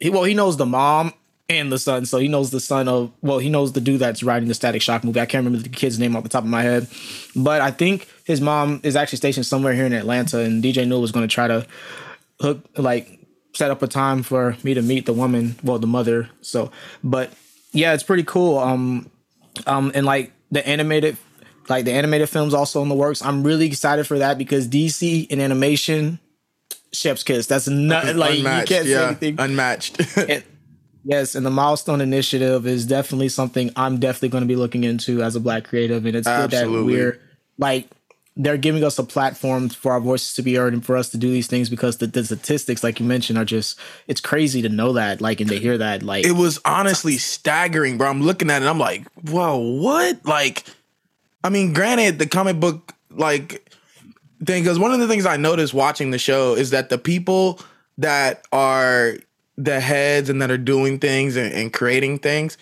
he 0.01 0.11
well 0.11 0.25
he 0.25 0.35
knows 0.35 0.57
the 0.57 0.67
mom 0.67 1.13
and 1.49 1.73
the 1.73 1.79
son 1.79 2.07
so 2.07 2.19
he 2.19 2.29
knows 2.29 2.51
the 2.51 2.61
son 2.61 2.89
of 2.89 3.13
well 3.23 3.39
he 3.39 3.49
knows 3.49 3.73
the 3.73 3.81
dude 3.81 4.01
that's 4.01 4.23
writing 4.23 4.49
the 4.49 4.55
static 4.55 4.83
shock 4.83 5.05
movie. 5.05 5.21
I 5.21 5.27
can't 5.27 5.45
remember 5.45 5.63
the 5.63 5.75
kid's 5.75 5.99
name 5.99 6.17
off 6.17 6.23
the 6.23 6.29
top 6.29 6.45
of 6.45 6.51
my 6.51 6.63
head 6.63 6.89
but 7.37 7.61
i 7.61 7.71
think 7.71 8.09
his 8.25 8.41
mom 8.41 8.81
is 8.83 8.97
actually 8.97 9.19
stationed 9.19 9.47
somewhere 9.47 9.75
here 9.75 9.87
in 9.87 9.93
atlanta 9.93 10.41
and 10.41 10.63
dj 10.63 10.87
Newell 10.87 11.01
was 11.01 11.13
going 11.13 11.27
to 11.27 11.33
try 11.33 11.49
to 11.49 11.67
hook 12.41 12.65
like 12.77 13.19
set 13.55 13.71
up 13.71 13.83
a 13.83 13.89
time 13.89 14.23
for 14.23 14.57
me 14.63 14.75
to 14.75 14.83
meet 14.83 15.07
the 15.07 15.13
woman 15.13 15.57
well 15.63 15.79
the 15.79 15.87
mother 15.87 16.31
so 16.41 16.71
but 17.03 17.33
yeah 17.73 17.93
it's 17.95 18.03
pretty 18.03 18.25
cool 18.25 18.59
um 18.59 19.11
um 19.67 19.91
and 19.95 20.07
like 20.07 20.33
the 20.51 20.67
animated 20.67 21.17
like 21.69 21.85
the 21.85 21.93
animated 21.93 22.29
films 22.29 22.55
also 22.55 22.83
in 22.83 22.89
the 22.89 22.95
works. 22.95 23.23
I'm 23.23 23.43
really 23.43 23.67
excited 23.67 24.07
for 24.07 24.19
that 24.19 24.39
because 24.39 24.69
dc 24.69 25.27
and 25.31 25.41
animation 25.41 26.19
chef's 26.93 27.23
kiss 27.23 27.47
that's 27.47 27.69
not 27.69 28.17
like 28.17 28.39
unmatched, 28.39 28.71
you 28.71 28.77
can't 28.77 28.87
say 28.87 29.07
anything 29.07 29.37
unmatched. 29.39 30.01
it, 30.17 30.45
yes, 31.05 31.35
and 31.35 31.45
the 31.45 31.51
milestone 31.51 32.01
initiative 32.01 32.67
is 32.67 32.87
definitely 32.87 33.29
something 33.29 33.71
I'm 33.77 33.99
definitely 33.99 34.31
going 34.31 34.43
to 34.43 34.49
be 34.49 34.57
looking 34.57 34.85
into 34.85 35.23
as 35.23 35.37
a 35.37 35.41
black 35.41 35.65
creative, 35.65 36.07
and 36.07 36.17
it's 36.17 36.27
good 36.27 36.51
that 36.51 36.71
we're 36.71 37.21
like 37.59 37.89
they're 38.41 38.57
giving 38.57 38.85
us 38.85 38.99
a 39.01 39.03
platform 39.03 39.69
for 39.69 39.93
our 39.93 40.01
voices 40.01 40.35
to 40.35 40.43
be 40.43 40.55
heard 40.55 40.73
and 40.73 40.87
for 40.87 40.97
us 40.97 41.09
to 41.11 41.19
do 41.19 41.29
these 41.29 41.49
things 41.49 41.69
because 41.69 41.99
the, 41.99 42.07
the 42.07 42.25
statistics, 42.25 42.85
like 42.85 43.01
you 43.01 43.05
mentioned, 43.05 43.37
are 43.37 43.45
just 43.45 43.79
it's 44.07 44.21
crazy 44.21 44.63
to 44.63 44.69
know 44.69 44.93
that, 44.93 45.21
like, 45.21 45.41
and 45.41 45.51
to 45.51 45.59
hear 45.59 45.77
that, 45.77 46.05
like, 46.05 46.25
it 46.25 46.33
was 46.33 46.61
honestly 46.65 47.19
staggering, 47.19 47.99
bro. 47.99 48.09
I'm 48.09 48.23
looking 48.23 48.49
at 48.49 48.63
it, 48.63 48.67
I'm 48.67 48.79
like, 48.79 49.09
whoa, 49.29 49.57
what? 49.57 50.25
Like, 50.25 50.63
I 51.43 51.49
mean, 51.51 51.73
granted, 51.73 52.21
the 52.21 52.27
comic 52.27 52.61
book 52.61 52.95
like 53.11 53.68
thing, 54.45 54.63
because 54.63 54.79
one 54.79 54.93
of 54.93 55.01
the 55.01 55.09
things 55.09 55.27
I 55.27 55.37
noticed 55.37 55.75
watching 55.75 56.11
the 56.11 56.19
show 56.19 56.55
is 56.55 56.71
that 56.71 56.89
the 56.89 56.99
people 56.99 57.61
that 57.99 58.45
are 58.53 59.17
the 59.57 59.81
heads 59.81 60.31
and 60.31 60.41
that 60.41 60.51
are 60.51 60.59
doing 60.59 60.99
things 60.99 61.37
and, 61.37 61.53
and 61.53 61.73
creating 61.73 62.19
things, 62.21 62.57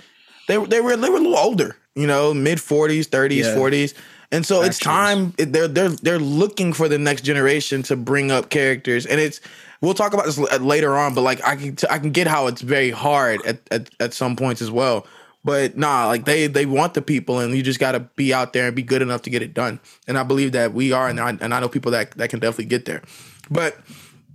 they 0.49 0.56
they 0.56 0.80
were 0.80 0.97
they 0.97 1.10
were 1.10 1.17
a 1.17 1.21
little 1.21 1.36
older, 1.36 1.76
you 1.95 2.06
know, 2.06 2.32
mid 2.32 2.58
40s, 2.58 3.08
30s, 3.08 3.45
40s. 3.56 3.95
And 4.32 4.45
so 4.45 4.62
it's 4.62 4.78
time 4.78 5.34
they're 5.39 5.69
they're 5.69 5.91
they're 5.91 6.19
looking 6.19 6.73
for 6.73 6.89
the 6.89 6.99
next 6.99 7.23
generation 7.23 7.82
to 7.84 7.97
bring 7.97 8.30
up 8.32 8.50
characters, 8.50 9.06
and 9.06 9.21
it's 9.21 9.41
we'll 9.80 9.95
talk 9.95 10.15
about 10.15 10.26
this 10.26 10.39
later 10.60 10.97
on. 10.97 11.15
But 11.15 11.21
like 11.21 11.45
I 11.47 11.54
can 11.54 11.76
t- 11.76 11.86
I 11.89 11.99
can 12.00 12.10
get 12.10 12.26
how 12.26 12.49
it's 12.49 12.60
very 12.60 12.91
hard 12.91 13.45
at, 13.47 13.60
at 13.71 13.91
at 14.00 14.15
some 14.15 14.34
points 14.34 14.60
as 14.60 14.71
well. 14.71 15.06
But 15.47 15.78
nah, 15.78 16.09
like 16.09 16.25
they 16.25 16.49
they 16.49 16.67
want 16.67 16.95
the 16.95 17.02
people, 17.02 17.39
and 17.39 17.54
you 17.54 17.63
just 17.63 17.78
got 17.78 17.93
to 17.93 18.00
be 18.00 18.35
out 18.35 18.52
there 18.52 18.67
and 18.67 18.75
be 18.75 18.82
good 18.82 19.00
enough 19.00 19.23
to 19.23 19.30
get 19.30 19.43
it 19.43 19.54
done. 19.54 19.78
And 20.09 20.19
I 20.19 20.25
believe 20.25 20.50
that 20.52 20.75
we 20.75 20.91
are, 20.91 21.09
and 21.09 21.21
I, 21.21 21.30
and 21.41 21.54
I 21.54 21.61
know 21.61 21.69
people 21.69 21.93
that 21.93 22.11
that 22.13 22.30
can 22.30 22.41
definitely 22.41 22.65
get 22.65 22.85
there. 22.85 23.00
But 23.49 23.78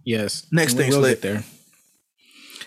yes, 0.05 0.47
Next 0.53 0.75
thing 0.75 0.89
we'll 0.89 1.03
get 1.03 1.21
there. 1.21 1.43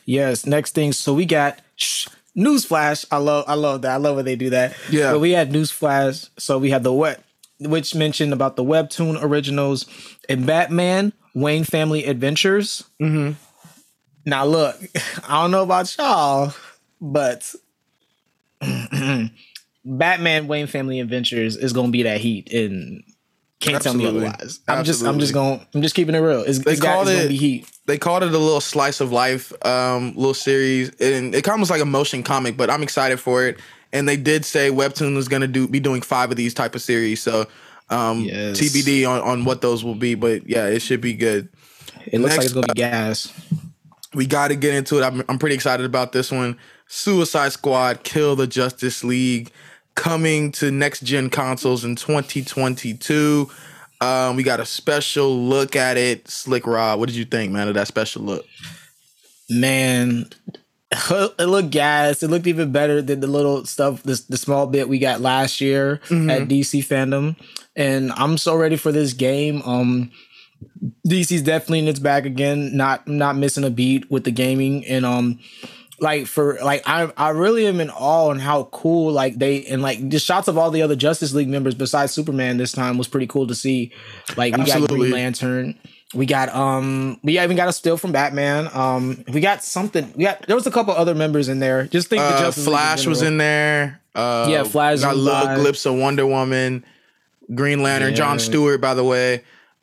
Yes, 0.05 0.45
next 0.45 0.75
thing. 0.75 0.93
So 0.93 1.15
we 1.15 1.25
got 1.25 1.63
shh, 1.77 2.07
newsflash. 2.37 3.07
I 3.11 3.17
love, 3.17 3.47
I 3.49 3.55
love 3.55 3.81
that. 3.81 3.93
I 3.93 3.97
love 3.97 4.17
when 4.17 4.27
they 4.27 4.37
do 4.37 4.51
that. 4.51 4.77
Yeah. 4.91 5.13
But 5.13 5.21
we 5.21 5.31
had 5.31 5.51
newsflash. 5.51 6.29
So 6.39 6.59
we 6.59 6.69
had 6.69 6.83
the 6.83 6.93
web, 6.93 7.23
which 7.61 7.95
mentioned 7.95 8.35
about 8.35 8.57
the 8.57 8.65
webtoon 8.65 9.17
originals 9.23 9.87
and 10.29 10.45
Batman 10.45 11.15
Wayne 11.35 11.65
Family 11.65 12.05
Adventures. 12.05 12.85
mm-hmm. 13.01 13.33
Now 14.27 14.45
look, 14.45 14.77
I 15.29 15.41
don't 15.41 15.51
know 15.51 15.63
about 15.63 15.97
y'all, 15.97 16.53
but 17.01 17.55
Batman 19.85 20.47
Wayne 20.47 20.67
Family 20.67 21.01
Adventures 21.01 21.57
is 21.57 21.73
gonna 21.73 21.91
be 21.93 22.05
that 22.05 22.21
heat 22.21 22.53
and 22.53 23.03
can't 23.61 23.83
tell 23.83 23.95
me 23.95 24.07
otherwise. 24.07 24.61
I'm 24.69 24.85
just 24.85 25.03
I'm 25.05 25.19
just 25.19 25.31
Absolutely. 25.31 25.33
going 25.33 25.67
I'm 25.75 25.83
just 25.83 25.95
keeping 25.95 26.15
it 26.15 26.19
real. 26.19 26.41
It's, 26.43 26.59
They 26.59 26.77
called 26.77 27.07
gonna 27.07 27.19
it- 27.19 27.29
be 27.29 27.37
heat. 27.37 27.71
they 27.87 27.99
called 27.99 28.23
it 28.23 28.29
a 28.33 28.39
little 28.39 28.61
slice 28.61 29.01
of 29.01 29.13
life 29.13 29.53
um 29.65 30.15
little 30.17 30.35
series 30.35 30.91
and 31.01 31.35
it 31.35 31.45
comes 31.45 31.71
like 31.71 31.81
a 31.83 31.85
motion 31.87 32.23
comic 32.23 32.57
but 32.57 32.71
i'm 32.71 32.83
excited 32.83 33.21
for 33.21 33.45
it 33.47 33.59
and 33.93 34.09
they 34.09 34.17
did 34.17 34.45
say 34.45 34.71
webtoon 34.71 35.15
was 35.15 35.29
going 35.29 35.43
to 35.43 35.49
do 35.49 35.69
be 35.69 35.81
doing 35.81 36.01
five 36.03 36.31
of 36.31 36.37
these 36.37 36.55
type 36.55 36.75
of 36.75 36.81
series 36.83 37.21
so 37.23 37.47
um 37.91 38.21
Yes. 38.21 38.59
tbd 38.59 39.07
on, 39.09 39.21
on 39.21 39.45
what 39.45 39.61
those 39.61 39.85
will 39.85 39.95
be 39.95 40.15
but 40.15 40.49
yeah 40.49 40.67
it 40.67 40.81
should 40.81 41.01
be 41.03 41.13
good 41.15 41.49
It 42.07 42.21
looks 42.21 42.37
like 42.37 42.41
Next 42.41 42.45
it's 42.47 42.55
gonna 42.55 42.67
be 42.69 42.73
gas. 42.75 43.33
we 44.15 44.27
got 44.27 44.49
to 44.49 44.57
get 44.57 44.75
into 44.75 44.99
it 44.99 45.03
I'm, 45.05 45.23
I'm 45.29 45.39
pretty 45.39 45.55
excited 45.55 45.85
about 45.87 46.13
this 46.13 46.31
one 46.33 46.57
suicide 46.87 47.53
squad 47.53 48.03
kill 48.03 48.37
the 48.37 48.47
justice 48.47 49.03
league 49.05 49.51
coming 49.95 50.51
to 50.53 50.71
next 50.71 51.01
gen 51.03 51.31
consoles 51.31 51.85
in 51.85 51.97
2022 51.97 53.51
um, 54.01 54.37
we 54.37 54.43
got 54.43 54.61
a 54.61 54.67
special 54.67 55.45
look 55.45 55.77
at 55.77 55.97
it 55.97 56.29
slick 56.29 56.67
rob 56.67 56.99
what 56.99 57.09
did 57.09 57.17
you 57.17 57.25
think 57.25 57.53
man 57.53 57.69
of 57.69 57.75
that 57.75 57.87
special 57.89 58.23
look 58.23 58.45
Man, 59.51 60.27
it 60.93 61.47
looked 61.47 61.71
gas. 61.71 62.23
It 62.23 62.29
looked 62.31 62.47
even 62.47 62.73
better 62.73 63.03
than 63.03 63.21
the 63.21 63.27
little 63.27 63.65
stuff, 63.67 64.03
the, 64.03 64.23
the 64.29 64.37
small 64.37 64.67
bit 64.67 64.89
we 64.89 64.99
got 64.99 65.21
last 65.21 65.61
year 65.61 65.95
at 66.31 66.49
DC 66.49 66.85
fandom. 66.87 67.37
And 67.77 68.13
I'm 68.13 68.39
so 68.39 68.57
ready 68.57 68.77
for 68.77 68.93
this 68.93 69.13
game. 69.13 69.63
Um, 69.63 70.11
DC's 71.07 71.43
definitely 71.43 71.81
in 71.81 71.89
its 71.89 71.99
back 71.99 72.25
again. 72.25 72.77
Not 72.77 73.07
not 73.07 73.37
missing 73.37 73.65
a 73.65 73.71
beat 73.71 74.11
with 74.11 74.25
the 74.25 74.31
gaming 74.31 74.87
and 74.87 75.05
um, 75.05 75.41
like 76.01 76.27
for 76.27 76.59
like 76.63 76.83
I 76.87 77.11
I 77.17 77.31
really 77.31 77.67
am 77.67 77.81
in 77.81 77.91
awe 77.91 78.29
on 78.29 78.39
how 78.39 78.65
cool 78.73 79.13
like 79.13 79.37
they 79.39 79.65
and 79.67 79.81
like 79.83 80.09
the 80.11 80.19
shots 80.19 80.49
of 80.49 80.59
all 80.59 80.71
the 80.71 80.83
other 80.83 80.97
Justice 80.97 81.33
League 81.35 81.49
members 81.49 81.75
besides 81.75 82.13
Superman 82.13 82.57
this 82.57 82.73
time 82.73 82.99
was 82.99 83.09
pretty 83.09 83.27
cool 83.27 83.47
to 83.47 83.55
see. 83.55 83.93
Like 84.37 84.53
we 84.57 84.65
got 84.65 84.69
Absolutely. 84.71 84.99
Green 84.99 85.13
Lantern. 85.13 85.79
We 86.15 86.27
got 86.27 86.55
um 86.55 87.19
we 87.23 87.39
even 87.41 87.57
got 87.57 87.69
a 87.69 87.73
still 87.73 87.97
from 87.97 88.13
Batman. 88.13 88.69
Um 88.73 89.25
we 89.33 89.41
got 89.41 89.63
something. 89.65 90.13
We 90.17 90.25
got 90.25 90.47
there 90.47 90.57
was 90.57 90.67
a 90.67 90.71
couple 90.71 90.95
other 90.95 91.15
members 91.15 91.49
in 91.49 91.59
there. 91.61 91.87
Just 91.87 92.09
think 92.09 92.23
the 92.23 92.29
Uh, 92.39 92.45
League 92.47 92.55
Flash 92.55 93.07
was 93.07 93.23
in 93.23 93.39
there. 93.39 94.01
Uh, 94.15 94.47
Yeah, 94.51 94.63
Flash 94.65 95.01
got 95.01 95.17
little 95.17 95.45
live. 95.45 95.59
glimpse 95.61 95.85
of 95.87 95.95
Wonder 95.95 96.27
Woman, 96.27 96.85
Green 97.55 97.83
Lantern, 97.83 98.15
John 98.15 98.39
Stewart, 98.39 98.81
by 98.81 98.95
the 98.95 99.03
way. 99.05 99.43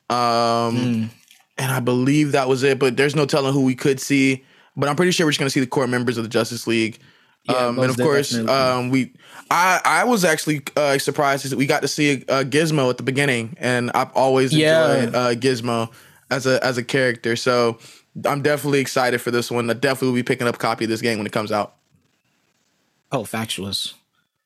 Um, 0.10 0.18
Mm. 0.18 1.10
and 1.58 1.72
I 1.72 1.80
believe 1.80 2.32
that 2.34 2.48
was 2.48 2.64
it. 2.64 2.80
But 2.80 2.96
there's 2.98 3.16
no 3.16 3.26
telling 3.26 3.54
who 3.54 3.62
we 3.66 3.76
could 3.76 4.00
see. 4.00 4.44
But 4.76 4.90
I'm 4.90 4.96
pretty 4.96 5.12
sure 5.12 5.26
we're 5.26 5.32
just 5.32 5.40
gonna 5.40 5.50
see 5.50 5.60
the 5.60 5.68
core 5.68 5.88
members 5.88 6.18
of 6.18 6.24
the 6.24 6.30
Justice 6.30 6.68
League. 6.68 7.00
Yeah, 7.46 7.56
um, 7.56 7.80
and 7.80 7.90
of 7.90 7.98
course, 7.98 8.36
um, 8.36 8.90
we. 8.90 9.14
I, 9.50 9.82
I 9.84 10.04
was 10.04 10.24
actually 10.24 10.62
uh, 10.76 10.98
surprised 11.00 11.50
that 11.50 11.58
we 11.58 11.66
got 11.66 11.82
to 11.82 11.88
see 11.88 12.24
uh, 12.30 12.44
Gizmo 12.44 12.90
at 12.90 12.98
the 12.98 13.04
beginning, 13.04 13.56
and 13.60 13.92
I've 13.96 14.12
always 14.14 14.54
Yeah. 14.54 14.94
enjoyed 14.96 15.16
uh, 15.16 15.34
Gizmo 15.36 15.92
as 16.30 16.46
a 16.46 16.64
as 16.64 16.78
a 16.78 16.84
character. 16.84 17.36
So 17.36 17.80
I'm 18.26 18.42
definitely 18.44 18.80
excited 18.80 19.22
for 19.22 19.32
this 19.32 19.50
one. 19.50 19.70
I 19.70 19.74
definitely 19.74 20.10
will 20.10 20.16
be 20.16 20.24
picking 20.24 20.48
up 20.48 20.56
a 20.56 20.60
copy 20.60 20.86
of 20.86 20.90
this 20.90 21.02
game 21.02 21.18
when 21.18 21.26
it 21.26 21.34
comes 21.34 21.52
out. 21.52 21.76
Oh, 23.12 23.24
factuals. 23.24 23.94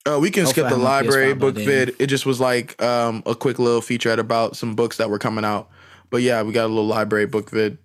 Uh, 0.08 0.20
we 0.20 0.30
can 0.32 0.46
skip 0.46 0.64
the 0.64 0.68
I 0.68 0.70
have 0.70 0.78
my 0.78 0.84
library 0.84 1.34
PS5 1.34 1.40
book 1.40 1.56
vid. 1.56 1.96
It 2.00 2.08
just 2.08 2.26
was 2.26 2.40
like 2.40 2.82
um, 2.82 3.24
a 3.26 3.36
quick 3.36 3.60
little 3.60 3.82
featurette 3.82 4.20
about 4.20 4.56
some 4.56 4.76
books 4.76 4.98
that 4.98 5.10
were 5.10 5.20
coming 5.20 5.44
out. 5.44 5.70
But 6.12 6.22
yeah, 6.22 6.44
we 6.44 6.52
got 6.54 6.66
a 6.66 6.68
little 6.68 6.86
library 6.86 7.26
book 7.26 7.50
vid. 7.50 7.78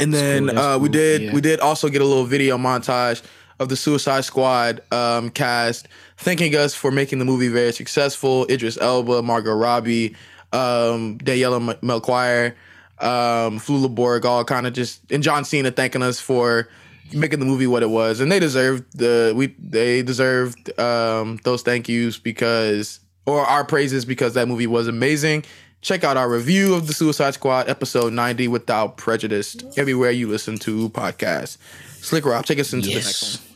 And 0.00 0.12
then 0.12 0.48
cool, 0.48 0.58
uh, 0.58 0.78
we 0.78 0.88
cool, 0.88 0.92
did 0.92 1.22
yeah. 1.22 1.34
we 1.34 1.40
did 1.40 1.60
also 1.60 1.88
get 1.88 2.00
a 2.00 2.04
little 2.04 2.24
video 2.24 2.56
montage 2.56 3.22
of 3.58 3.68
the 3.68 3.76
Suicide 3.76 4.24
Squad 4.24 4.80
um, 4.90 5.30
cast 5.30 5.88
thanking 6.16 6.54
us 6.54 6.74
for 6.74 6.90
making 6.90 7.18
the 7.18 7.24
movie 7.24 7.48
very 7.48 7.72
successful. 7.72 8.46
Idris 8.50 8.78
Elba, 8.80 9.22
Margot 9.22 9.54
Robbie, 9.54 10.16
um, 10.52 11.18
Daniela 11.18 11.80
Melchior, 11.82 12.56
um, 12.98 13.58
Flula 13.58 13.94
Borg, 13.94 14.24
all 14.24 14.44
kind 14.44 14.66
of 14.66 14.72
just 14.72 15.00
and 15.10 15.22
John 15.22 15.44
Cena 15.44 15.70
thanking 15.70 16.02
us 16.02 16.20
for 16.20 16.68
making 17.12 17.40
the 17.40 17.46
movie 17.46 17.66
what 17.66 17.82
it 17.82 17.90
was, 17.90 18.20
and 18.20 18.30
they 18.30 18.38
deserved 18.38 18.96
the 18.96 19.32
we 19.36 19.48
they 19.58 20.02
deserved 20.02 20.78
um, 20.78 21.38
those 21.44 21.62
thank 21.62 21.88
yous 21.88 22.18
because 22.18 23.00
or 23.26 23.44
our 23.44 23.64
praises 23.64 24.04
because 24.04 24.34
that 24.34 24.48
movie 24.48 24.66
was 24.66 24.88
amazing. 24.88 25.44
Check 25.82 26.04
out 26.04 26.16
our 26.16 26.30
review 26.30 26.74
of 26.74 26.86
the 26.86 26.92
Suicide 26.94 27.34
Squad 27.34 27.68
episode 27.68 28.12
90 28.12 28.46
without 28.46 28.96
prejudice 28.96 29.56
everywhere 29.76 30.12
you 30.12 30.28
listen 30.28 30.56
to 30.60 30.88
podcasts. 30.90 31.58
Slick 32.00 32.24
Rob, 32.24 32.46
take 32.46 32.60
us 32.60 32.72
into 32.72 32.88
the 32.88 32.94
next 32.94 33.40
one. 33.40 33.48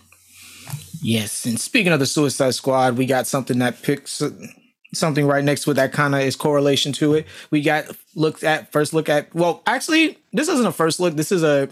Yes, 1.00 1.46
and 1.46 1.60
speaking 1.60 1.92
of 1.92 2.00
the 2.00 2.06
Suicide 2.06 2.54
Squad, 2.54 2.96
we 2.96 3.06
got 3.06 3.28
something 3.28 3.60
that 3.60 3.80
picks 3.82 4.20
something 4.92 5.24
right 5.26 5.44
next 5.44 5.62
to 5.64 5.70
it 5.70 5.74
that 5.74 5.92
kind 5.92 6.16
of 6.16 6.22
is 6.22 6.34
correlation 6.34 6.92
to 6.94 7.14
it. 7.14 7.26
We 7.50 7.62
got 7.62 7.84
looked 8.16 8.42
at 8.42 8.72
first 8.72 8.92
look 8.92 9.08
at. 9.08 9.32
Well, 9.32 9.62
actually, 9.66 10.18
this 10.32 10.48
isn't 10.48 10.66
a 10.66 10.72
first 10.72 10.98
look. 10.98 11.14
This 11.14 11.30
is 11.30 11.44
a 11.44 11.68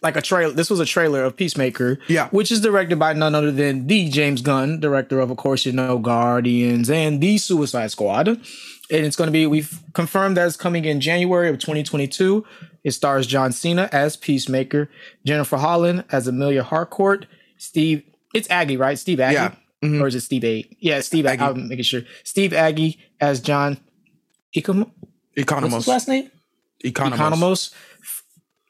like 0.00 0.16
a 0.16 0.22
trailer. 0.22 0.52
This 0.52 0.70
was 0.70 0.80
a 0.80 0.86
trailer 0.86 1.24
of 1.24 1.36
Peacemaker. 1.36 1.98
Yeah. 2.08 2.28
which 2.28 2.52
is 2.52 2.60
directed 2.60 2.98
by 2.98 3.12
none 3.14 3.34
other 3.34 3.50
than 3.50 3.86
the 3.86 4.08
James 4.08 4.42
Gunn, 4.42 4.80
director 4.80 5.20
of, 5.20 5.30
of 5.30 5.36
course, 5.36 5.66
you 5.66 5.72
know, 5.72 5.98
Guardians 5.98 6.90
and 6.90 7.20
the 7.20 7.38
Suicide 7.38 7.90
Squad. 7.90 8.40
And 8.94 9.04
it's 9.04 9.16
going 9.16 9.26
to 9.26 9.32
be 9.32 9.44
we've 9.46 9.80
confirmed 9.92 10.36
that 10.36 10.46
it's 10.46 10.56
coming 10.56 10.84
in 10.84 11.00
January 11.00 11.48
of 11.48 11.58
2022. 11.58 12.44
It 12.84 12.92
stars 12.92 13.26
John 13.26 13.50
Cena 13.50 13.88
as 13.90 14.16
Peacemaker, 14.16 14.88
Jennifer 15.26 15.56
Holland 15.56 16.04
as 16.12 16.28
Amelia 16.28 16.62
Harcourt, 16.62 17.26
Steve. 17.58 18.04
It's 18.34 18.46
Agee, 18.48 18.78
right? 18.78 18.96
Steve 18.98 19.18
Agee. 19.18 19.32
Yeah. 19.32 19.54
Mhm. 19.82 20.00
Or 20.00 20.06
is 20.06 20.14
it 20.14 20.20
Steve 20.20 20.44
A? 20.44 20.64
Yeah, 20.78 21.00
Steve 21.00 21.24
Agee. 21.24 21.38
Agee. 21.38 21.42
I'm 21.56 21.68
making 21.68 21.84
sure. 21.84 22.02
Steve 22.22 22.52
Agee 22.52 22.98
as 23.20 23.40
John 23.40 23.78
his 24.52 24.62
Economos. 24.64 25.86
last 25.88 26.06
name? 26.06 26.30
Economos. 26.84 27.18
Economos. 27.18 27.70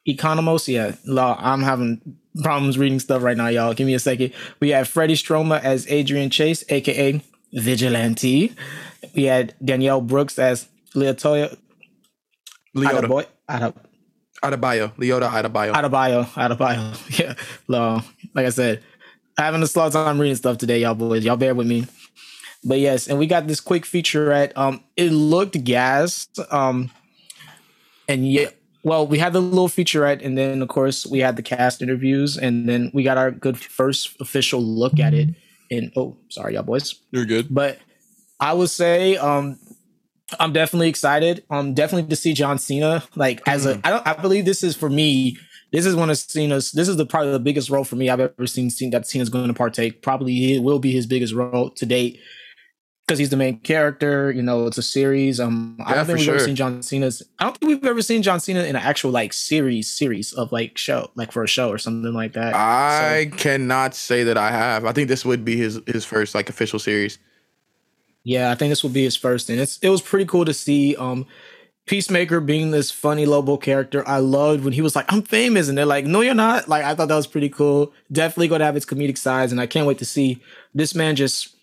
Economos, 0.07 0.67
yeah. 0.67 0.95
Law, 1.05 1.37
I'm 1.39 1.61
having 1.63 2.01
problems 2.41 2.77
reading 2.77 2.99
stuff 2.99 3.21
right 3.23 3.37
now, 3.37 3.47
y'all. 3.47 3.73
Give 3.73 3.85
me 3.87 3.93
a 3.93 3.99
second. 3.99 4.33
We 4.59 4.69
have 4.69 4.87
Freddie 4.87 5.15
Stroma 5.15 5.61
as 5.61 5.87
Adrian 5.89 6.29
Chase, 6.29 6.63
aka 6.69 7.21
Vigilante. 7.53 8.53
We 9.15 9.23
had 9.23 9.53
Danielle 9.63 10.01
Brooks 10.01 10.37
as 10.39 10.67
Leotoya 10.93 11.57
Leota. 12.75 13.01
Adebayo. 13.01 13.25
Ade- 13.49 13.73
Adebayo. 14.43 14.95
Leota 14.97 15.29
Adebayo. 15.29 15.73
Adebayo. 15.73 16.25
Adebayo. 16.33 17.19
Yeah. 17.19 17.33
Law. 17.67 18.03
Like 18.33 18.45
I 18.45 18.49
said, 18.49 18.83
having 19.37 19.63
a 19.63 19.67
slow 19.67 19.89
time 19.89 20.19
reading 20.19 20.35
stuff 20.35 20.57
today, 20.57 20.79
y'all 20.79 20.95
boys. 20.95 21.23
Y'all 21.23 21.37
bear 21.37 21.55
with 21.55 21.67
me. 21.67 21.85
But 22.63 22.79
yes, 22.79 23.07
and 23.07 23.19
we 23.19 23.27
got 23.27 23.47
this 23.47 23.59
quick 23.59 23.83
featurette. 23.83 24.51
Um, 24.55 24.83
it 24.97 25.11
looked 25.11 25.63
gassed. 25.63 26.39
Um, 26.51 26.89
and 28.07 28.29
yeah, 28.31 28.49
well, 28.83 29.05
we 29.05 29.19
had 29.19 29.33
the 29.33 29.41
little 29.41 29.67
featurette, 29.67 30.25
and 30.25 30.37
then 30.37 30.61
of 30.61 30.67
course 30.67 31.05
we 31.05 31.19
had 31.19 31.35
the 31.35 31.43
cast 31.43 31.81
interviews, 31.81 32.37
and 32.37 32.67
then 32.67 32.89
we 32.93 33.03
got 33.03 33.17
our 33.17 33.29
good 33.31 33.57
first 33.57 34.15
official 34.19 34.61
look 34.61 34.99
at 34.99 35.13
it. 35.13 35.29
And 35.71 35.91
oh, 35.95 36.17
sorry, 36.29 36.53
y'all 36.53 36.63
boys. 36.63 36.95
You're 37.11 37.25
good. 37.25 37.47
But 37.53 37.79
I 38.39 38.53
would 38.53 38.69
say, 38.69 39.17
um, 39.17 39.59
I'm 40.39 40.53
definitely 40.53 40.89
excited. 40.89 41.43
Um, 41.49 41.73
definitely 41.73 42.09
to 42.09 42.15
see 42.15 42.33
John 42.33 42.57
Cena. 42.57 43.03
Like 43.15 43.41
as 43.47 43.65
a, 43.65 43.79
I 43.83 43.89
don't, 43.89 44.07
I 44.07 44.13
believe 44.13 44.45
this 44.45 44.63
is 44.63 44.75
for 44.75 44.89
me. 44.89 45.37
This 45.71 45.85
is 45.85 45.95
one 45.95 46.09
of 46.09 46.17
Cena's. 46.17 46.71
This 46.71 46.87
is 46.87 46.97
the 46.97 47.05
probably 47.05 47.31
the 47.31 47.39
biggest 47.39 47.69
role 47.69 47.83
for 47.83 47.95
me 47.95 48.09
I've 48.09 48.19
ever 48.19 48.47
seen. 48.47 48.69
Seen 48.69 48.91
that 48.91 49.07
Cena's 49.07 49.29
going 49.29 49.47
to 49.47 49.53
partake. 49.53 50.01
Probably 50.01 50.53
it 50.53 50.63
will 50.63 50.79
be 50.79 50.91
his 50.91 51.05
biggest 51.05 51.33
role 51.33 51.69
to 51.71 51.85
date 51.85 52.19
because 53.05 53.19
he's 53.19 53.29
the 53.29 53.37
main 53.37 53.59
character. 53.59 54.31
You 54.31 54.41
know, 54.41 54.65
it's 54.67 54.77
a 54.77 54.83
series. 54.83 55.39
Um, 55.39 55.77
I 55.85 55.93
don't 55.93 56.05
think 56.05 56.19
we've 56.19 56.29
ever 56.29 56.39
seen 56.39 56.55
John 56.55 56.81
Cena's. 56.81 57.21
I 57.39 57.43
don't 57.43 57.57
think 57.57 57.69
we've 57.69 57.85
ever 57.85 58.01
seen 58.01 58.23
John 58.23 58.39
Cena 58.39 58.61
in 58.61 58.75
an 58.75 58.81
actual 58.81 59.11
like 59.11 59.33
series 59.33 59.89
series 59.89 60.33
of 60.33 60.51
like 60.51 60.77
show, 60.77 61.11
like 61.15 61.31
for 61.31 61.43
a 61.43 61.47
show 61.47 61.69
or 61.69 61.77
something 61.77 62.13
like 62.13 62.33
that. 62.33 62.55
I 62.55 63.31
cannot 63.37 63.93
say 63.93 64.23
that 64.23 64.37
I 64.37 64.51
have. 64.51 64.85
I 64.85 64.91
think 64.91 65.07
this 65.07 65.25
would 65.25 65.45
be 65.45 65.57
his 65.57 65.79
his 65.85 66.05
first 66.05 66.33
like 66.33 66.49
official 66.49 66.79
series. 66.79 67.19
Yeah, 68.23 68.49
I 68.51 68.55
think 68.55 68.71
this 68.71 68.81
will 68.81 68.89
be 68.89 69.03
his 69.03 69.15
first, 69.15 69.49
and 69.49 69.59
it's 69.59 69.77
it 69.79 69.89
was 69.89 70.01
pretty 70.01 70.25
cool 70.25 70.45
to 70.45 70.53
see 70.53 70.95
um 70.95 71.27
Peacemaker 71.85 72.39
being 72.39 72.71
this 72.71 72.89
funny 72.89 73.27
Lobo 73.27 73.57
character. 73.57 74.07
I 74.07 74.17
loved 74.17 74.63
when 74.63 74.73
he 74.73 74.81
was 74.81 74.95
like, 74.95 75.05
"I'm 75.13 75.21
famous," 75.21 75.69
and 75.69 75.77
they're 75.77 75.85
like, 75.85 76.05
"No, 76.05 76.21
you're 76.21 76.33
not." 76.33 76.67
Like 76.67 76.83
I 76.83 76.95
thought 76.95 77.09
that 77.09 77.15
was 77.15 77.27
pretty 77.27 77.49
cool. 77.49 77.93
Definitely 78.11 78.47
going 78.47 78.59
to 78.59 78.65
have 78.65 78.75
its 78.75 78.87
comedic 78.87 79.19
sides, 79.19 79.51
and 79.51 79.61
I 79.61 79.67
can't 79.67 79.85
wait 79.85 79.99
to 79.99 80.05
see 80.05 80.41
this 80.73 80.95
man 80.95 81.15
just 81.15 81.54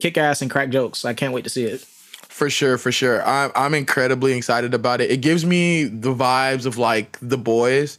kick 0.00 0.18
ass 0.18 0.42
and 0.42 0.50
crack 0.50 0.70
jokes. 0.70 1.04
I 1.04 1.14
can't 1.14 1.32
wait 1.32 1.44
to 1.44 1.50
see 1.50 1.64
it. 1.64 1.80
For 1.80 2.50
sure, 2.50 2.78
for 2.78 2.90
sure. 2.90 3.24
I'm 3.24 3.52
I'm 3.54 3.74
incredibly 3.74 4.32
excited 4.32 4.74
about 4.74 5.00
it. 5.00 5.10
It 5.10 5.18
gives 5.18 5.44
me 5.44 5.84
the 5.84 6.14
vibes 6.14 6.66
of 6.66 6.78
like 6.78 7.18
the 7.22 7.38
boys 7.38 7.98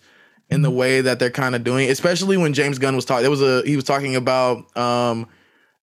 in 0.50 0.62
the 0.62 0.72
way 0.72 1.02
that 1.02 1.20
they're 1.20 1.32
kind 1.32 1.56
of 1.56 1.64
doing, 1.64 1.90
especially 1.90 2.38
when 2.38 2.54
James 2.54 2.78
Gunn 2.78 2.96
was 2.96 3.06
talking. 3.06 3.24
There 3.24 3.32
was 3.32 3.42
a 3.42 3.64
he 3.66 3.76
was 3.76 3.86
talking 3.86 4.16
about 4.16 4.76
um 4.78 5.28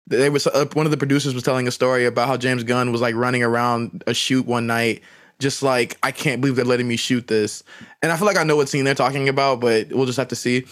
they 0.06 0.28
was 0.28 0.46
uh, 0.46 0.66
one 0.74 0.86
of 0.86 0.90
the 0.90 0.98
producers 0.98 1.34
was 1.34 1.42
telling 1.42 1.66
a 1.66 1.70
story 1.70 2.04
about 2.04 2.28
how 2.28 2.36
James 2.36 2.64
Gunn 2.64 2.92
was 2.92 3.00
like 3.00 3.14
running 3.14 3.42
around 3.42 4.04
a 4.06 4.14
shoot 4.14 4.46
one 4.46 4.66
night 4.66 5.02
just 5.38 5.62
like 5.62 5.98
I 6.02 6.12
can't 6.12 6.40
believe 6.40 6.56
they're 6.56 6.64
letting 6.64 6.88
me 6.88 6.96
shoot 6.96 7.26
this. 7.26 7.62
And 8.02 8.12
I 8.12 8.16
feel 8.16 8.26
like 8.26 8.36
I 8.36 8.44
know 8.44 8.56
what 8.56 8.68
scene 8.68 8.84
they're 8.84 8.94
talking 8.94 9.28
about, 9.28 9.60
but 9.60 9.88
we'll 9.90 10.06
just 10.06 10.18
have 10.18 10.28
to 10.28 10.36
see. 10.36 10.66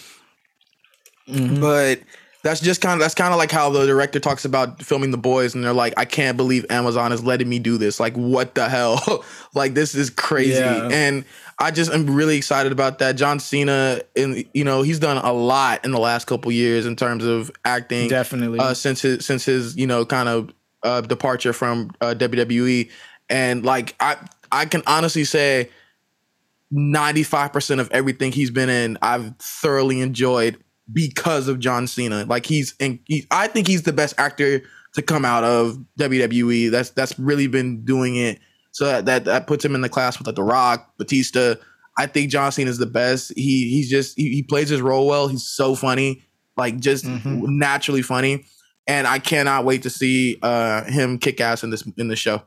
But 1.26 2.00
that's 2.42 2.61
just 2.61 2.81
kind 2.81 2.94
of 2.94 3.00
that's 3.00 3.14
kind 3.14 3.33
of 3.33 3.38
like 3.38 3.50
how 3.50 3.70
the 3.70 3.87
director 3.87 4.18
talks 4.18 4.44
about 4.44 4.83
filming 4.83 5.11
the 5.11 5.18
boys 5.18 5.55
and 5.55 5.62
they're 5.62 5.72
like 5.74 5.92
i 5.96 6.05
can't 6.05 6.37
believe 6.37 6.64
amazon 6.70 7.12
is 7.12 7.22
letting 7.22 7.48
me 7.48 7.59
do 7.59 7.76
this. 7.79 8.00
Like 8.00 8.14
what 8.14 8.55
the 8.55 8.68
hell? 8.68 9.24
Like 9.55 9.74
this 9.74 9.94
is 9.96 10.11
crazy. 10.11 10.61
Yeah. 10.61 10.88
and 10.92 11.24
i 11.59 11.70
just 11.72 11.92
am 11.92 12.07
really 12.14 12.37
excited 12.37 12.70
about 12.70 13.00
that. 13.00 13.16
John 13.16 13.40
cena 13.40 14.00
and 14.14 14.44
you 14.55 14.62
know 14.64 14.83
he's 14.83 15.00
done 15.00 15.18
a 15.18 15.33
lot 15.33 15.85
in 15.85 15.90
the 15.90 15.98
last 15.98 16.26
couple 16.26 16.53
years 16.53 16.87
in 16.87 16.94
terms 16.96 17.24
of 17.24 17.50
acting 17.64 18.09
Definitely. 18.09 18.61
uh, 18.61 18.74
since 18.74 19.03
his 19.03 19.26
since 19.26 19.44
his 19.44 19.76
you 19.76 19.87
know 19.87 20.07
kind 20.07 20.29
of 20.29 20.53
uh, 20.83 21.00
departure 21.00 21.53
from 21.53 21.90
uh, 22.00 22.14
wwe 22.16 22.90
and 23.29 23.64
like 23.64 23.94
i 24.00 24.16
i 24.53 24.64
can 24.66 24.83
honestly 24.87 25.24
say 25.24 25.68
95% 26.72 27.81
of 27.81 27.90
everything 27.90 28.31
he's 28.33 28.50
been 28.50 28.68
in 28.70 28.96
i've 29.03 29.37
thoroughly 29.38 30.00
enjoyed 30.00 30.57
because 30.92 31.48
of 31.48 31.59
John 31.59 31.87
Cena. 31.87 32.24
Like 32.24 32.46
he's 32.46 32.74
and 32.81 32.98
he, 33.07 33.26
I 33.31 33.46
think 33.46 33.66
he's 33.66 33.83
the 33.83 33.92
best 33.92 34.14
actor 34.18 34.62
to 34.94 35.03
come 35.03 35.24
out 35.24 35.44
of 35.44 35.79
WWE. 35.98 36.70
That's 36.70 36.90
that's 36.90 37.18
really 37.18 37.46
been 37.46 37.85
doing 37.85 38.16
it. 38.16 38.40
So 38.72 38.85
that 38.87 39.07
that, 39.07 39.24
that 39.24 39.46
puts 39.46 39.64
him 39.64 39.74
in 39.74 39.81
the 39.81 39.88
class 39.88 40.18
with 40.18 40.26
like 40.26 40.37
The 40.37 40.42
Rock, 40.42 40.96
Batista. 40.96 41.55
I 41.98 42.07
think 42.07 42.31
John 42.31 42.50
Cena 42.53 42.70
is 42.70 42.79
the 42.79 42.87
best. 42.87 43.33
He 43.37 43.70
he's 43.70 43.90
just 43.90 44.16
he, 44.16 44.31
he 44.31 44.42
plays 44.42 44.68
his 44.68 44.81
role 44.81 45.07
well. 45.07 45.29
He's 45.29 45.44
so 45.44 45.74
funny, 45.74 46.22
like 46.57 46.79
just 46.81 47.05
Mhm. 47.05 47.42
naturally 47.46 48.03
funny. 48.03 48.44
And 48.87 49.07
I 49.07 49.18
cannot 49.18 49.64
wait 49.64 49.83
to 49.83 49.90
see 49.90 50.38
uh 50.42 50.85
him 50.85 51.18
kick 51.18 51.40
ass 51.40 51.62
in 51.62 51.70
this 51.70 51.85
in 51.96 52.09
the 52.09 52.16
show. 52.16 52.42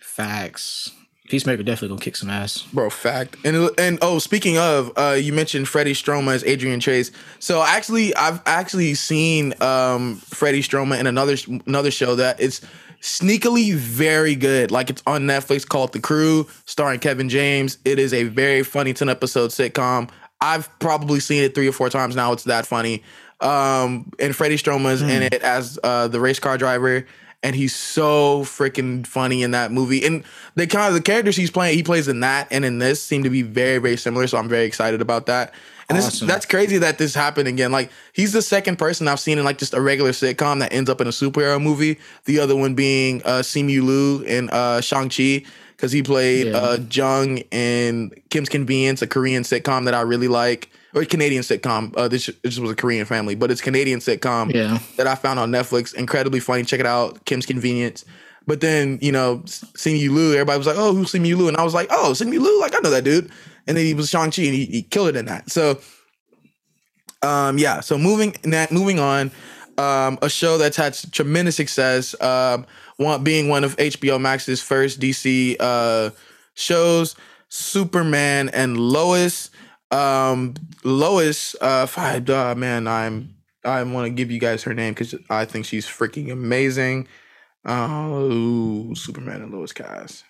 Facts. 0.00 0.90
Peacemaker 1.28 1.62
definitely 1.62 1.88
gonna 1.88 2.00
kick 2.00 2.16
some 2.16 2.28
ass. 2.28 2.62
Bro, 2.72 2.90
fact. 2.90 3.36
And 3.44 3.70
and 3.78 3.98
oh, 4.02 4.18
speaking 4.18 4.58
of, 4.58 4.92
uh, 4.96 5.16
you 5.18 5.32
mentioned 5.32 5.68
Freddie 5.68 5.94
Stroma 5.94 6.34
as 6.34 6.44
Adrian 6.44 6.80
Chase. 6.80 7.10
So 7.38 7.62
actually, 7.62 8.14
I've 8.14 8.42
actually 8.44 8.94
seen 8.94 9.54
um 9.62 10.16
Freddie 10.16 10.62
Stroma 10.62 11.00
in 11.00 11.06
another 11.06 11.36
another 11.66 11.90
show 11.90 12.14
that 12.16 12.40
it's 12.40 12.60
sneakily 13.00 13.74
very 13.74 14.34
good. 14.34 14.70
Like 14.70 14.90
it's 14.90 15.02
on 15.06 15.22
Netflix 15.22 15.66
called 15.66 15.94
The 15.94 16.00
Crew, 16.00 16.46
starring 16.66 17.00
Kevin 17.00 17.30
James. 17.30 17.78
It 17.86 17.98
is 17.98 18.12
a 18.12 18.24
very 18.24 18.62
funny 18.62 18.92
ten 18.92 19.08
episode 19.08 19.50
sitcom. 19.50 20.10
I've 20.42 20.78
probably 20.78 21.20
seen 21.20 21.42
it 21.42 21.54
three 21.54 21.68
or 21.68 21.72
four 21.72 21.88
times 21.88 22.14
now. 22.14 22.32
It's 22.32 22.44
that 22.44 22.66
funny. 22.66 23.02
Um, 23.40 24.12
and 24.18 24.36
Freddie 24.36 24.56
Stroma's 24.56 25.00
in 25.00 25.22
it 25.22 25.42
as 25.42 25.78
uh, 25.82 26.08
the 26.08 26.20
race 26.20 26.38
car 26.38 26.58
driver 26.58 27.06
and 27.44 27.54
he's 27.54 27.76
so 27.76 28.40
freaking 28.42 29.06
funny 29.06 29.42
in 29.42 29.52
that 29.52 29.70
movie. 29.70 30.04
And 30.04 30.24
the 30.56 30.66
kind 30.66 30.88
of 30.88 30.94
the 30.94 31.02
characters 31.02 31.36
he's 31.36 31.50
playing, 31.50 31.76
he 31.76 31.82
plays 31.84 32.08
in 32.08 32.20
that 32.20 32.48
and 32.50 32.64
in 32.64 32.78
this 32.78 33.00
seem 33.02 33.22
to 33.22 33.30
be 33.30 33.42
very, 33.42 33.78
very 33.78 33.96
similar. 33.98 34.26
So 34.26 34.38
I'm 34.38 34.48
very 34.48 34.64
excited 34.64 35.00
about 35.02 35.26
that. 35.26 35.52
And 35.90 35.98
this, 35.98 36.20
that's 36.20 36.46
crazy 36.46 36.78
that 36.78 36.96
this 36.96 37.14
happened 37.14 37.46
again. 37.46 37.70
Like 37.70 37.90
he's 38.14 38.32
the 38.32 38.40
second 38.40 38.78
person 38.78 39.06
I've 39.06 39.20
seen 39.20 39.36
in 39.38 39.44
like 39.44 39.58
just 39.58 39.74
a 39.74 39.80
regular 39.80 40.12
sitcom 40.12 40.60
that 40.60 40.72
ends 40.72 40.88
up 40.88 41.02
in 41.02 41.06
a 41.06 41.10
superhero 41.10 41.60
movie. 41.62 42.00
The 42.24 42.40
other 42.40 42.56
one 42.56 42.74
being 42.74 43.20
uh 43.24 43.40
Simu 43.42 43.82
Liu 43.82 44.22
in 44.22 44.48
uh 44.48 44.80
Shang 44.80 45.10
Chi 45.10 45.44
because 45.76 45.92
he 45.92 46.02
played 46.02 46.46
Yeah. 46.46 46.56
uh 46.56 46.78
Jung 46.90 47.38
in 47.50 48.12
Kim's 48.30 48.48
Convenience, 48.48 49.02
a 49.02 49.06
Korean 49.06 49.42
sitcom 49.42 49.84
that 49.84 49.92
I 49.92 50.00
really 50.00 50.28
like, 50.28 50.70
or 50.94 51.04
Canadian 51.04 51.42
sitcom. 51.42 51.94
Uh, 51.96 52.08
this 52.08 52.30
this 52.42 52.58
was 52.58 52.70
a 52.70 52.74
Korean 52.76 53.04
family, 53.06 53.34
but 53.34 53.50
it's 53.50 53.60
Canadian 53.60 54.00
sitcom 54.00 54.52
Yeah. 54.54 54.78
that 54.96 55.06
I 55.06 55.14
found 55.14 55.38
on 55.38 55.50
Netflix. 55.50 55.94
Incredibly 55.94 56.40
funny. 56.40 56.62
Check 56.64 56.80
it 56.80 56.86
out. 56.86 57.24
Kim's 57.24 57.46
Convenience. 57.46 58.04
But 58.46 58.60
then, 58.60 58.98
you 59.00 59.10
know, 59.10 59.38
Simu 59.46 60.10
Liu, 60.10 60.32
everybody 60.34 60.58
was 60.58 60.66
like, 60.66 60.76
oh, 60.78 60.92
who's 60.94 61.12
Simu 61.12 61.34
Liu? 61.36 61.48
And 61.48 61.56
I 61.56 61.62
was 61.64 61.72
like, 61.72 61.88
oh, 61.90 62.12
Simu 62.14 62.38
Liu, 62.38 62.60
like, 62.60 62.74
I 62.76 62.78
know 62.80 62.90
that 62.90 63.02
dude. 63.02 63.30
And 63.66 63.74
then 63.74 63.86
he 63.86 63.94
was 63.94 64.10
Shang-Chi 64.10 64.42
and 64.42 64.52
he, 64.54 64.66
he 64.66 64.82
killed 64.82 65.08
it 65.08 65.16
in 65.16 65.24
that. 65.24 65.50
So, 65.50 65.80
um, 67.22 67.56
yeah. 67.58 67.80
So 67.80 67.96
moving 67.96 68.36
that, 68.42 68.70
moving 68.70 68.98
on, 68.98 69.30
um, 69.78 70.18
a 70.22 70.28
show 70.28 70.58
that's 70.58 70.76
had 70.76 70.94
tremendous 71.10 71.56
success, 71.56 72.14
um, 72.20 72.66
one 72.98 73.24
being 73.24 73.48
one 73.48 73.64
of 73.64 73.76
HBO 73.76 74.20
Max's 74.20 74.60
first 74.62 75.00
DC 75.00 75.56
uh, 75.58 76.10
shows. 76.54 77.16
Superman 77.48 78.48
and 78.50 78.76
Lois. 78.76 79.50
Um, 79.90 80.54
Lois, 80.82 81.54
uh, 81.60 81.86
I, 81.96 82.18
uh, 82.18 82.54
man, 82.56 82.88
I'm 82.88 83.34
I 83.64 83.82
want 83.82 84.06
to 84.06 84.10
give 84.10 84.30
you 84.30 84.38
guys 84.38 84.62
her 84.64 84.74
name 84.74 84.92
because 84.92 85.14
I 85.30 85.44
think 85.44 85.64
she's 85.64 85.86
freaking 85.86 86.30
amazing. 86.30 87.08
Oh, 87.64 88.92
Superman 88.94 89.42
and 89.42 89.52
Lois 89.52 89.72
cast. 89.72 90.24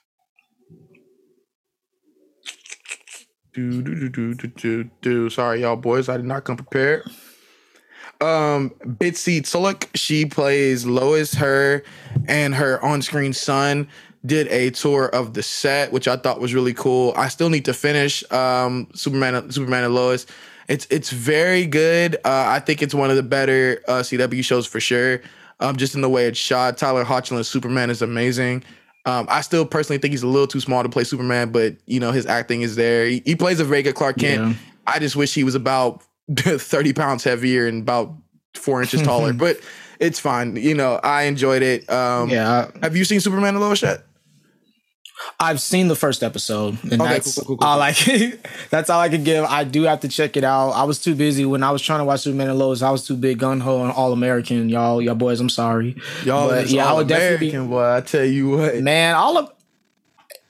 Do, 3.52 3.82
do, 3.82 3.94
do, 3.94 4.08
do, 4.08 4.34
do, 4.34 4.48
do, 4.48 4.90
do. 5.00 5.30
Sorry, 5.30 5.62
y'all 5.62 5.76
boys. 5.76 6.08
I 6.08 6.16
did 6.16 6.26
not 6.26 6.44
come 6.44 6.56
prepared. 6.56 7.02
Um, 8.20 8.70
Bitsie 8.84 9.48
Tulloch, 9.48 9.88
she 9.94 10.26
plays 10.26 10.86
Lois. 10.86 11.34
Her 11.34 11.82
and 12.26 12.54
her 12.54 12.84
on-screen 12.84 13.32
son 13.32 13.88
did 14.26 14.48
a 14.48 14.70
tour 14.70 15.06
of 15.06 15.34
the 15.34 15.42
set, 15.42 15.92
which 15.92 16.08
I 16.08 16.16
thought 16.16 16.40
was 16.40 16.54
really 16.54 16.74
cool. 16.74 17.12
I 17.16 17.28
still 17.28 17.50
need 17.50 17.66
to 17.66 17.74
finish 17.74 18.24
um, 18.32 18.88
Superman, 18.94 19.50
Superman 19.50 19.84
and 19.84 19.94
Lois. 19.94 20.26
It's 20.68 20.86
it's 20.90 21.10
very 21.10 21.66
good. 21.66 22.16
Uh, 22.24 22.44
I 22.48 22.60
think 22.60 22.80
it's 22.82 22.94
one 22.94 23.10
of 23.10 23.16
the 23.16 23.22
better 23.22 23.82
uh, 23.86 24.00
CW 24.00 24.42
shows 24.42 24.66
for 24.66 24.80
sure. 24.80 25.20
Um, 25.60 25.76
just 25.76 25.94
in 25.94 26.00
the 26.00 26.08
way 26.08 26.26
it's 26.26 26.38
shot. 26.38 26.78
Tyler 26.78 27.04
Hoechlin's 27.04 27.48
Superman 27.48 27.90
is 27.90 28.02
amazing. 28.02 28.64
Um, 29.06 29.26
I 29.28 29.42
still 29.42 29.66
personally 29.66 29.98
think 29.98 30.12
he's 30.12 30.22
a 30.22 30.26
little 30.26 30.46
too 30.46 30.60
small 30.60 30.82
to 30.82 30.88
play 30.88 31.04
Superman, 31.04 31.52
but 31.52 31.76
you 31.86 32.00
know 32.00 32.10
his 32.12 32.24
acting 32.24 32.62
is 32.62 32.76
there. 32.76 33.06
He, 33.06 33.22
he 33.26 33.36
plays 33.36 33.60
a 33.60 33.64
very 33.64 33.82
good 33.82 33.94
Clark 33.94 34.16
Kent. 34.16 34.42
Yeah. 34.42 34.54
I 34.86 34.98
just 34.98 35.16
wish 35.16 35.34
he 35.34 35.44
was 35.44 35.54
about 35.54 36.02
thirty 36.36 36.94
pounds 36.94 37.24
heavier 37.24 37.66
and 37.66 37.82
about 37.82 38.14
four 38.54 38.80
inches 38.80 39.02
taller, 39.02 39.32
but 39.44 39.60
it's 40.00 40.18
fine. 40.18 40.56
You 40.56 40.74
know, 40.74 40.98
I 41.04 41.24
enjoyed 41.24 41.62
it. 41.62 41.88
Um, 41.90 42.30
Yeah, 42.30 42.70
Have 42.82 42.96
you 42.96 43.04
seen 43.04 43.20
Superman 43.20 43.54
and 43.54 43.60
Lois 43.60 43.82
yet? 43.82 44.02
I've 45.38 45.60
seen 45.60 45.88
the 45.88 45.94
first 45.94 46.22
episode, 46.22 46.76
and 46.84 47.00
Okay, 47.00 47.04
that's 47.14 47.34
cool, 47.36 47.44
cool, 47.44 47.56
cool, 47.58 47.66
all 47.68 47.80
I 47.80 47.92
can, 47.92 48.38
that's 48.70 48.90
all 48.90 49.00
I 49.00 49.08
can 49.08 49.22
give. 49.24 49.44
I 49.44 49.64
do 49.64 49.82
have 49.84 50.00
to 50.00 50.08
check 50.08 50.36
it 50.36 50.44
out. 50.44 50.70
I 50.70 50.84
was 50.84 50.98
too 51.00 51.14
busy 51.14 51.44
when 51.46 51.62
I 51.62 51.70
was 51.70 51.82
trying 51.82 52.00
to 52.00 52.04
watch 52.04 52.20
Superman 52.20 52.50
and 52.50 52.58
Lois. 52.58 52.82
I 52.82 52.90
was 52.90 53.06
too 53.06 53.16
big 53.16 53.38
gun 53.38 53.60
ho 53.60 53.82
and 53.84 53.92
All 53.92 54.12
American, 54.12 54.68
y'all, 54.68 55.00
y'all 55.00 55.14
boys. 55.14 55.40
I'm 55.40 55.48
sorry, 55.48 55.96
Y'all, 56.24 56.48
But, 56.48 56.68
yeah, 56.68 56.86
I 56.90 56.92
would 56.94 57.06
definitely 57.08 57.46
be- 57.46 57.50
American, 57.50 57.70
boy. 57.70 57.94
I 57.94 58.00
tell 58.00 58.24
you 58.24 58.50
what. 58.50 58.76
man. 58.82 59.14
All 59.14 59.38
of 59.38 59.52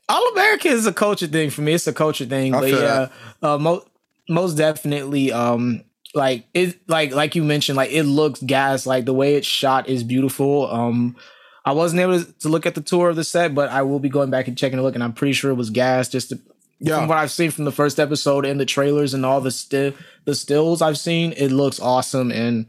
All 0.09 0.29
American 0.33 0.73
is 0.73 0.87
a 0.87 0.93
culture 0.93 1.27
thing 1.27 1.51
for 1.51 1.61
me. 1.63 1.75
It's 1.75 1.87
a 1.87 1.93
culture 1.93 2.25
thing, 2.27 2.55
I 2.55 2.61
but 2.61 2.71
yeah, 2.71 3.09
uh, 3.43 3.59
most 3.59 3.87
most 4.29 4.55
definitely. 4.55 5.31
Um, 5.33 5.85
like 6.15 6.47
it, 6.55 6.79
like 6.89 7.13
like 7.13 7.35
you 7.35 7.43
mentioned, 7.43 7.77
like 7.77 7.91
it 7.91 8.05
looks 8.05 8.41
gas. 8.43 8.87
Like 8.87 9.05
the 9.05 9.13
way 9.15 9.35
it's 9.35 9.47
shot 9.47 9.89
is 9.89 10.05
beautiful. 10.05 10.71
Um, 10.71 11.17
I 11.65 11.73
wasn't 11.73 12.01
able 12.01 12.23
to, 12.23 12.33
to 12.41 12.49
look 12.49 12.67
at 12.67 12.75
the 12.75 12.81
tour 12.81 13.09
of 13.11 13.17
the 13.17 13.25
set, 13.25 13.55
but 13.55 13.71
I 13.71 13.83
will 13.83 13.99
be 13.99 14.09
going 14.09 14.31
back 14.31 14.49
and 14.49 14.57
checking 14.59 14.79
a 14.79 14.83
look, 14.83 14.95
and 14.95 15.03
I'm 15.05 15.13
pretty 15.15 15.33
sure 15.33 15.51
it 15.51 15.55
was 15.55 15.71
gas. 15.71 16.09
Just 16.09 16.29
to, 16.31 16.39
Yeah. 16.81 16.99
from 16.99 17.09
what 17.09 17.19
I've 17.19 17.31
seen 17.31 17.51
from 17.51 17.65
the 17.65 17.73
first 17.73 17.99
episode 17.99 18.45
and 18.45 18.61
the 18.61 18.67
trailers 18.67 19.15
and 19.15 19.25
all 19.25 19.41
the 19.41 19.51
sti- 19.51 19.95
the 20.27 20.35
stills 20.35 20.83
I've 20.83 20.99
seen, 20.99 21.33
it 21.37 21.49
looks 21.51 21.81
awesome, 21.81 22.31
and 22.33 22.67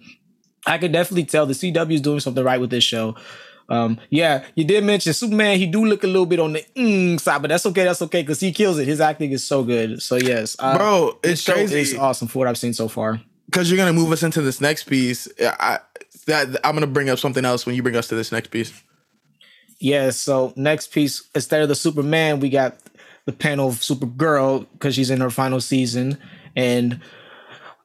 I 0.66 0.78
could 0.78 0.92
definitely 0.94 1.26
tell 1.26 1.46
the 1.46 1.54
CW 1.54 1.94
is 1.96 2.02
doing 2.02 2.20
something 2.22 2.44
right 2.44 2.60
with 2.60 2.70
this 2.70 2.84
show. 2.84 3.16
Um, 3.68 4.00
yeah, 4.12 4.44
you 4.54 4.64
did 4.64 4.84
mention 4.84 5.12
Superman. 5.14 5.58
He 5.58 5.66
do 5.66 5.84
look 5.86 6.04
a 6.04 6.08
little 6.08 6.28
bit 6.28 6.40
on 6.40 6.54
the 6.54 6.64
mm 6.76 7.20
side, 7.20 7.42
but 7.42 7.48
that's 7.50 7.66
okay. 7.66 7.84
That's 7.84 8.02
okay 8.04 8.22
because 8.22 8.40
he 8.40 8.52
kills 8.52 8.78
it. 8.78 8.86
His 8.88 9.02
acting 9.02 9.32
is 9.32 9.44
so 9.44 9.64
good. 9.64 10.02
So 10.04 10.18
yes, 10.18 10.56
uh, 10.60 10.78
Bro, 10.78 11.18
it's 11.24 11.44
crazy. 11.44 11.80
is 11.80 11.96
awesome 11.96 12.28
for 12.28 12.40
what 12.40 12.48
I've 12.48 12.58
seen 12.60 12.74
so 12.74 12.88
far. 12.88 13.20
because 13.48 13.70
you're 13.70 13.78
gonna 13.78 13.92
move 13.94 14.12
us 14.12 14.22
into 14.24 14.42
this 14.42 14.62
next 14.62 14.84
piece. 14.84 15.28
I, 15.42 15.80
that 16.28 16.66
I'm 16.66 16.76
gonna 16.76 16.88
bring 16.88 17.10
up 17.10 17.20
something 17.20 17.46
else 17.46 17.66
when 17.66 17.76
you 17.76 17.84
bring 17.84 17.96
us 17.96 18.08
to 18.10 18.16
this 18.16 18.32
next 18.32 18.52
piece. 18.52 18.74
Yeah, 19.80 20.10
so 20.12 20.54
next 20.56 20.92
piece, 20.92 21.30
instead 21.36 21.62
of 21.62 21.70
the 21.70 21.76
Superman, 21.76 22.40
we 22.40 22.50
got 22.50 22.78
the 23.26 23.34
panel 23.34 23.70
of 23.70 23.76
Supergirl 23.76 24.68
because 24.74 24.96
she's 24.96 25.10
in 25.10 25.22
her 25.22 25.30
final 25.30 25.60
season. 25.60 26.18
And 26.56 27.02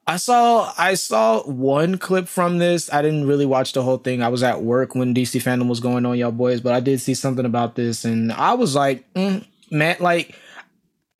I 0.07 0.17
saw 0.17 0.73
I 0.77 0.93
saw 0.93 1.43
one 1.43 1.97
clip 1.97 2.27
from 2.27 2.57
this. 2.57 2.91
I 2.91 3.01
didn't 3.01 3.27
really 3.27 3.45
watch 3.45 3.73
the 3.73 3.83
whole 3.83 3.97
thing. 3.97 4.23
I 4.23 4.29
was 4.29 4.43
at 4.43 4.63
work 4.63 4.95
when 4.95 5.13
DC 5.13 5.41
fandom 5.41 5.67
was 5.67 5.79
going 5.79 6.05
on, 6.05 6.17
y'all 6.17 6.31
boys, 6.31 6.61
but 6.61 6.73
I 6.73 6.79
did 6.79 7.01
see 7.01 7.13
something 7.13 7.45
about 7.45 7.75
this 7.75 8.05
and 8.05 8.31
I 8.31 8.53
was 8.53 8.75
like, 8.75 9.11
mm, 9.13 9.45
man, 9.69 9.97
like 9.99 10.35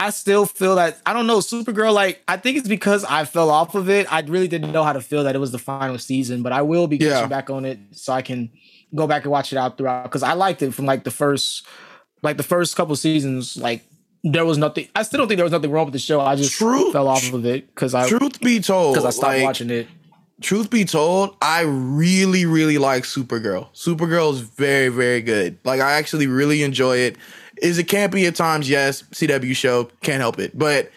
I 0.01 0.09
still 0.09 0.45
feel 0.47 0.75
that 0.75 0.99
I 1.05 1.13
don't 1.13 1.27
know 1.27 1.37
Supergirl. 1.37 1.93
Like 1.93 2.23
I 2.27 2.37
think 2.37 2.57
it's 2.57 2.67
because 2.67 3.03
I 3.05 3.23
fell 3.25 3.49
off 3.49 3.75
of 3.75 3.89
it. 3.89 4.11
I 4.11 4.21
really 4.21 4.47
didn't 4.47 4.71
know 4.71 4.83
how 4.83 4.93
to 4.93 5.01
feel 5.01 5.23
that 5.25 5.35
it 5.35 5.39
was 5.39 5.51
the 5.51 5.59
final 5.59 5.97
season, 5.99 6.41
but 6.41 6.51
I 6.51 6.63
will 6.63 6.87
be 6.87 6.97
Yeah. 6.97 7.09
catching 7.11 7.29
back 7.29 7.49
on 7.49 7.65
it 7.65 7.77
so 7.91 8.11
I 8.13 8.21
can 8.23 8.49
go 8.95 9.05
back 9.07 9.23
and 9.23 9.31
watch 9.31 9.53
it 9.53 9.57
out 9.57 9.77
throughout 9.77 10.03
because 10.03 10.23
I 10.23 10.33
liked 10.33 10.61
it 10.63 10.73
from 10.73 10.85
like 10.85 11.03
the 11.03 11.11
first, 11.11 11.65
like 12.23 12.37
the 12.37 12.43
first 12.43 12.75
couple 12.75 12.95
seasons. 12.95 13.57
Like 13.57 13.83
there 14.23 14.43
was 14.45 14.57
nothing. 14.57 14.87
I 14.95 15.03
still 15.03 15.19
don't 15.19 15.27
think 15.27 15.37
there 15.37 15.45
was 15.45 15.51
nothing 15.53 15.71
wrong 15.71 15.85
with 15.85 15.93
the 15.93 15.99
show. 15.99 16.19
I 16.19 16.35
just 16.35 16.53
Truth- 16.53 16.93
fell 16.93 17.07
off 17.07 17.31
of 17.31 17.45
it 17.45 17.67
because 17.67 17.93
I 17.93 18.07
Truth 18.09 18.39
be 18.41 18.59
told, 18.59 18.95
because 18.95 19.05
I 19.05 19.11
stopped 19.11 19.33
like, 19.35 19.43
watching 19.43 19.69
it. 19.69 19.87
Truth 20.41 20.71
be 20.71 20.85
told, 20.85 21.35
I 21.39 21.61
really, 21.61 22.47
really 22.47 22.79
like 22.79 23.03
Supergirl. 23.03 23.67
Supergirl 23.75 24.33
is 24.33 24.39
very, 24.39 24.89
very 24.89 25.21
good. 25.21 25.59
Like 25.63 25.79
I 25.79 25.91
actually 25.93 26.25
really 26.25 26.63
enjoy 26.63 26.97
it. 26.97 27.17
Is 27.61 27.77
it 27.77 27.87
campy 27.87 28.27
at 28.27 28.35
times? 28.35 28.69
Yes. 28.69 29.03
CW 29.03 29.55
show 29.55 29.85
can't 30.01 30.19
help 30.21 30.39
it, 30.39 30.57
but. 30.57 30.91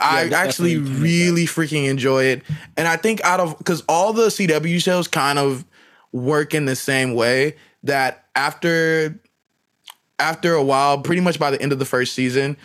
I 0.00 0.22
it's 0.22 0.34
actually 0.34 0.78
really 0.78 1.44
freaking 1.44 1.88
enjoy 1.90 2.24
it. 2.26 2.42
And 2.76 2.88
I 2.88 2.96
think 2.96 3.22
out 3.22 3.38
of 3.38 3.58
because 3.58 3.82
all 3.86 4.14
the 4.14 4.28
CW 4.28 4.82
shows 4.82 5.08
kind 5.08 5.38
of 5.38 5.62
work 6.10 6.54
in 6.54 6.64
the 6.64 6.76
same 6.76 7.12
way 7.14 7.56
that 7.82 8.24
after 8.34 9.20
after 10.18 10.54
a 10.54 10.62
while, 10.62 11.00
pretty 11.02 11.20
much 11.20 11.38
by 11.38 11.50
the 11.50 11.60
end 11.60 11.72
of 11.72 11.78
the 11.78 11.84
first 11.84 12.14
season, 12.14 12.56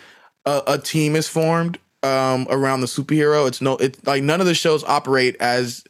a, 0.46 0.62
a 0.68 0.78
team 0.78 1.14
is 1.14 1.28
formed 1.28 1.78
um, 2.02 2.46
around 2.48 2.80
the 2.80 2.86
superhero. 2.86 3.46
It's 3.46 3.60
no, 3.60 3.76
it's 3.76 4.02
like 4.06 4.22
none 4.22 4.40
of 4.40 4.46
the 4.46 4.54
shows 4.54 4.82
operate 4.84 5.36
as 5.40 5.84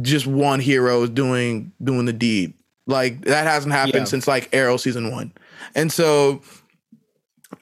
just 0.00 0.26
one 0.26 0.60
hero 0.60 1.02
is 1.02 1.10
doing 1.10 1.72
doing 1.82 2.06
the 2.06 2.12
deed. 2.14 2.54
Like 2.86 3.22
that 3.22 3.46
hasn't 3.46 3.74
happened 3.74 3.94
Yeah. 3.94 4.04
since 4.04 4.26
like 4.26 4.48
Arrow 4.54 4.76
season 4.78 5.10
one, 5.10 5.32
and 5.74 5.92
so 5.92 6.40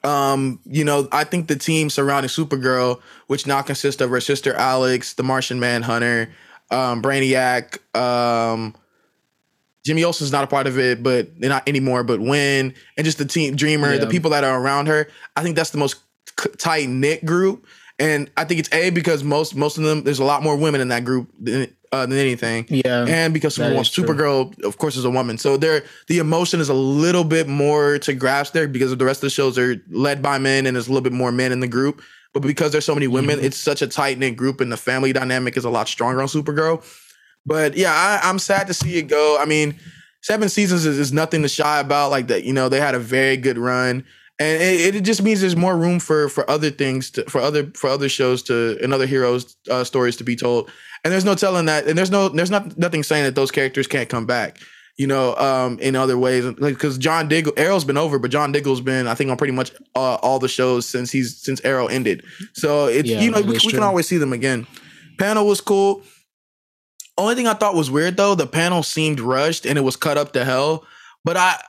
um, 0.03 0.59
you 0.65 0.83
know, 0.85 1.07
I 1.11 1.23
think 1.23 1.47
the 1.47 1.55
team 1.55 1.89
surrounding 1.89 2.29
Supergirl, 2.29 3.01
which 3.27 3.47
now 3.47 3.61
consists 3.61 4.01
of 4.01 4.09
her 4.09 4.21
sister 4.21 4.53
Alex, 4.53 5.13
the 5.13 5.23
Martian 5.23 5.59
Manhunter, 5.59 6.31
um, 6.71 7.01
Brainiac, 7.01 7.79
um, 7.97 8.75
Jimmy 9.85 10.03
Olsen's 10.03 10.31
not 10.31 10.43
a 10.43 10.47
part 10.47 10.67
of 10.67 10.77
it, 10.77 11.01
but 11.01 11.39
they're 11.39 11.49
not 11.49 11.67
anymore. 11.67 12.03
But 12.03 12.19
when 12.19 12.73
and 12.97 13.05
just 13.05 13.17
the 13.17 13.25
team 13.25 13.55
Dreamer, 13.55 13.97
the 13.97 14.07
people 14.07 14.31
that 14.31 14.43
are 14.43 14.61
around 14.61 14.87
her, 14.87 15.07
I 15.35 15.43
think 15.43 15.55
that's 15.55 15.71
the 15.71 15.77
most 15.77 15.97
tight 16.57 16.89
knit 16.89 17.25
group. 17.25 17.65
And 17.97 18.29
I 18.37 18.45
think 18.45 18.59
it's 18.59 18.71
a 18.71 18.91
because 18.91 19.23
most 19.23 19.55
most 19.55 19.77
of 19.77 19.83
them 19.83 20.03
there's 20.03 20.19
a 20.19 20.25
lot 20.25 20.43
more 20.43 20.55
women 20.55 20.79
in 20.79 20.89
that 20.89 21.05
group 21.05 21.31
than, 21.39 21.75
uh, 21.91 22.05
than 22.05 22.17
anything. 22.17 22.65
Yeah, 22.69 23.05
and 23.07 23.33
because 23.33 23.55
that 23.55 23.71
well, 23.71 23.81
is 23.81 23.89
true. 23.89 24.03
Supergirl, 24.03 24.61
of 24.63 24.77
course, 24.77 24.95
is 24.95 25.05
a 25.05 25.09
woman, 25.09 25.37
so 25.37 25.57
there 25.57 25.83
the 26.07 26.19
emotion 26.19 26.59
is 26.59 26.69
a 26.69 26.73
little 26.73 27.23
bit 27.23 27.47
more 27.47 27.99
to 27.99 28.13
grasp 28.13 28.53
there 28.53 28.67
because 28.67 28.95
the 28.95 29.05
rest 29.05 29.19
of 29.19 29.27
the 29.27 29.29
shows 29.29 29.57
are 29.57 29.75
led 29.89 30.21
by 30.21 30.37
men 30.37 30.65
and 30.65 30.75
there's 30.75 30.87
a 30.87 30.91
little 30.91 31.03
bit 31.03 31.13
more 31.13 31.31
men 31.31 31.51
in 31.51 31.59
the 31.59 31.67
group. 31.67 32.01
But 32.31 32.41
because 32.43 32.71
there's 32.71 32.85
so 32.85 32.93
many 32.93 33.07
women, 33.07 33.37
Mm-hmm. 33.37 33.45
it's 33.47 33.57
such 33.57 33.81
a 33.81 33.87
tight 33.87 34.19
knit 34.19 34.35
group, 34.35 34.61
and 34.61 34.71
the 34.71 34.77
family 34.77 35.11
dynamic 35.13 35.57
is 35.57 35.65
a 35.65 35.69
lot 35.69 35.87
stronger 35.87 36.21
on 36.21 36.27
Supergirl. 36.27 36.83
But 37.45 37.75
yeah, 37.75 37.91
I, 37.91 38.29
I'm 38.29 38.37
sad 38.37 38.67
to 38.67 38.73
see 38.73 38.97
it 38.97 39.03
go. 39.07 39.37
I 39.39 39.45
mean, 39.45 39.79
seven 40.21 40.47
seasons 40.49 40.85
is, 40.85 40.99
is 40.99 41.11
nothing 41.11 41.41
to 41.41 41.47
shy 41.49 41.79
about. 41.79 42.11
Like 42.11 42.27
that, 42.27 42.43
you 42.43 42.53
know, 42.53 42.69
they 42.69 42.79
had 42.79 42.93
a 42.93 42.99
very 42.99 43.35
good 43.35 43.57
run, 43.57 44.05
and 44.37 44.61
it, 44.61 44.95
it 44.95 45.01
just 45.01 45.23
means 45.23 45.41
there's 45.41 45.55
more 45.55 45.75
room 45.75 45.99
for 45.99 46.29
for 46.29 46.47
other 46.47 46.69
things, 46.69 47.09
to, 47.11 47.23
for 47.23 47.41
other 47.41 47.71
for 47.73 47.89
other 47.89 48.09
shows 48.09 48.43
to 48.43 48.77
and 48.83 48.93
other 48.93 49.07
heroes 49.07 49.55
uh, 49.71 49.83
stories 49.83 50.15
to 50.17 50.23
be 50.23 50.35
told. 50.35 50.69
And 51.03 51.13
there's 51.13 51.25
no 51.25 51.35
telling 51.35 51.65
that, 51.65 51.87
and 51.87 51.97
there's 51.97 52.11
no 52.11 52.29
there's 52.29 52.51
not 52.51 52.77
nothing 52.77 53.03
saying 53.03 53.23
that 53.23 53.35
those 53.35 53.51
characters 53.51 53.87
can't 53.87 54.09
come 54.09 54.25
back. 54.25 54.59
You 54.97 55.07
know, 55.07 55.33
um, 55.37 55.79
in 55.79 55.95
other 55.95 56.17
ways, 56.17 56.43
like 56.43 56.73
because 56.73 56.97
John 56.97 57.29
Diggle, 57.29 57.53
Arrow's 57.55 57.85
been 57.85 57.97
over, 57.97 58.19
but 58.19 58.31
John 58.31 58.51
Diggle's 58.51 58.81
been, 58.81 59.07
I 59.07 59.15
think, 59.15 59.31
on 59.31 59.37
pretty 59.37 59.53
much 59.53 59.71
uh, 59.95 60.15
all 60.15 60.39
the 60.39 60.49
shows 60.49 60.85
since 60.85 61.09
he's 61.09 61.37
since 61.37 61.63
Arrow 61.63 61.87
ended. 61.87 62.25
So 62.53 62.87
it's 62.87 63.07
Yeah, 63.07 63.21
you 63.21 63.31
know 63.31 63.41
we, 63.41 63.53
we 63.53 63.71
can 63.71 63.83
always 63.83 64.07
see 64.07 64.17
them 64.17 64.33
again. 64.33 64.67
Panel 65.17 65.47
was 65.47 65.61
cool. 65.61 66.03
Only 67.17 67.35
thing 67.35 67.47
I 67.47 67.53
thought 67.53 67.75
was 67.75 67.89
weird 67.89 68.17
though, 68.17 68.35
the 68.35 68.47
panel 68.47 68.83
seemed 68.83 69.19
rushed 69.19 69.65
and 69.65 69.77
it 69.77 69.81
was 69.81 69.95
cut 69.95 70.17
up 70.17 70.33
to 70.33 70.43
hell. 70.43 70.85
But 71.23 71.37
I 71.37 71.61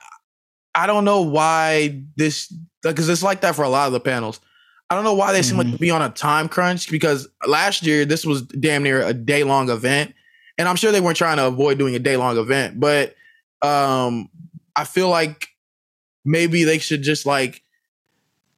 I 0.75 0.87
don't 0.87 1.05
know 1.05 1.21
why 1.21 2.03
this 2.17 2.53
because 2.83 3.09
it's 3.09 3.23
like 3.23 3.41
that 3.41 3.55
for 3.55 3.63
a 3.63 3.69
lot 3.69 3.87
of 3.87 3.93
the 3.93 3.99
panels. 3.99 4.39
I 4.91 4.95
don't 4.95 5.05
know 5.05 5.13
why 5.13 5.31
they 5.31 5.41
seem 5.41 5.55
like 5.57 5.71
to 5.71 5.77
be 5.77 5.89
on 5.89 6.01
a 6.01 6.09
time 6.09 6.49
crunch 6.49 6.91
because 6.91 7.25
last 7.47 7.85
year 7.85 8.03
this 8.03 8.25
was 8.25 8.41
damn 8.41 8.83
near 8.83 9.01
a 9.01 9.13
day 9.13 9.45
long 9.45 9.69
event. 9.69 10.13
And 10.57 10.67
I'm 10.67 10.75
sure 10.75 10.91
they 10.91 10.99
weren't 10.99 11.15
trying 11.15 11.37
to 11.37 11.47
avoid 11.47 11.77
doing 11.77 11.95
a 11.95 11.99
day 11.99 12.17
long 12.17 12.37
event, 12.37 12.77
but 12.77 13.15
um 13.61 14.29
I 14.75 14.83
feel 14.83 15.07
like 15.07 15.47
maybe 16.25 16.65
they 16.65 16.77
should 16.77 17.03
just 17.03 17.25
like 17.25 17.63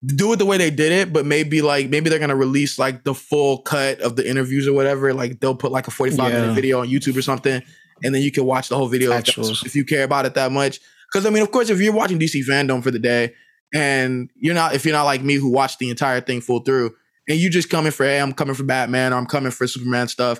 do 0.03 0.33
it 0.33 0.37
the 0.37 0.45
way 0.45 0.57
they 0.57 0.71
did 0.71 0.91
it, 0.91 1.13
but 1.13 1.23
maybe 1.27 1.61
like 1.61 1.89
maybe 1.91 2.09
they're 2.09 2.17
gonna 2.17 2.35
release 2.35 2.79
like 2.79 3.03
the 3.03 3.13
full 3.13 3.59
cut 3.59 4.01
of 4.01 4.15
the 4.15 4.27
interviews 4.27 4.67
or 4.67 4.73
whatever. 4.73 5.13
Like 5.13 5.39
they'll 5.39 5.53
put 5.55 5.71
like 5.71 5.87
a 5.87 5.91
45 5.91 6.17
Yeah. 6.31 6.41
minute 6.41 6.55
video 6.55 6.81
on 6.81 6.87
YouTube 6.89 7.15
or 7.15 7.21
something, 7.21 7.61
and 8.03 8.15
then 8.15 8.23
you 8.23 8.31
can 8.31 8.43
watch 8.45 8.69
the 8.69 8.75
whole 8.75 8.87
video 8.87 9.11
if, 9.11 9.65
if 9.67 9.75
you 9.75 9.85
care 9.85 10.03
about 10.03 10.25
it 10.25 10.33
that 10.33 10.51
much. 10.51 10.79
Because 11.11 11.27
I 11.27 11.29
mean, 11.29 11.43
of 11.43 11.51
course, 11.51 11.69
if 11.69 11.79
you're 11.79 11.93
watching 11.93 12.17
DC 12.19 12.43
fandom 12.43 12.81
for 12.81 12.89
the 12.89 12.97
day 12.97 13.35
and 13.73 14.29
you're 14.35 14.53
not 14.55 14.75
if 14.75 14.85
you're 14.85 14.93
not 14.93 15.03
like 15.03 15.21
me 15.23 15.35
who 15.35 15.49
watched 15.51 15.79
the 15.79 15.89
entire 15.89 16.21
thing 16.21 16.41
full 16.41 16.59
through, 16.59 16.93
and 17.27 17.37
you 17.37 17.49
just 17.49 17.69
coming 17.69 17.91
for 17.91 18.05
hey, 18.05 18.19
I'm 18.19 18.33
coming 18.33 18.55
for 18.55 18.63
Batman 18.63 19.13
or 19.13 19.17
I'm 19.17 19.25
coming 19.25 19.51
for 19.51 19.67
Superman 19.67 20.07
stuff, 20.07 20.39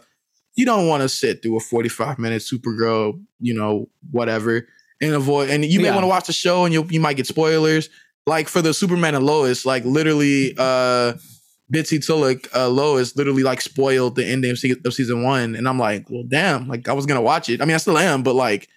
you 0.56 0.65
don't 0.65 0.88
want 0.88 1.02
to 1.02 1.10
sit 1.10 1.41
through 1.41 1.58
a 1.58 1.60
45 1.60 2.19
minute 2.19 2.41
Supergirl, 2.41 3.19
you 3.39 3.54
know, 3.54 3.89
whatever, 4.12 4.67
and 5.02 5.13
avoid. 5.13 5.50
And 5.50 5.65
you 5.65 5.80
may 5.80 5.88
Yeah. 5.88 5.96
want 5.96 6.04
to 6.04 6.08
watch 6.10 6.28
the 6.28 6.34
show, 6.34 6.63
and 6.65 6.74
you 6.74 6.86
you 6.89 7.00
might 7.00 7.17
get 7.17 7.28
spoilers. 7.28 7.89
Like 8.26 8.48
for 8.48 8.62
the 8.62 8.74
Superman 8.74 9.15
and 9.15 9.26
Lois, 9.26 9.65
like 9.65 9.84
literally, 9.84 10.54
uh, 10.58 11.13
Bitsie 11.74 12.06
Tulloch, 12.06 12.48
uh, 12.56 12.69
Lois 12.69 13.15
literally 13.17 13.43
like 13.43 13.60
spoiled 13.60 14.15
the 14.15 14.26
ending 14.26 14.52
of 14.52 14.60
season 14.93 15.24
one, 15.24 15.56
and 15.56 15.67
I'm 15.67 15.80
like, 15.80 16.10
well, 16.10 16.24
damn, 16.28 16.67
like 16.67 16.88
I 16.88 16.93
was 16.93 17.06
gonna 17.06 17.22
watch 17.22 17.50
it. 17.50 17.62
I 17.62 17.65
mean, 17.65 17.74
I 17.74 17.78
still 17.80 17.98
am, 17.98 18.22
but 18.24 18.36
like, 18.36 18.69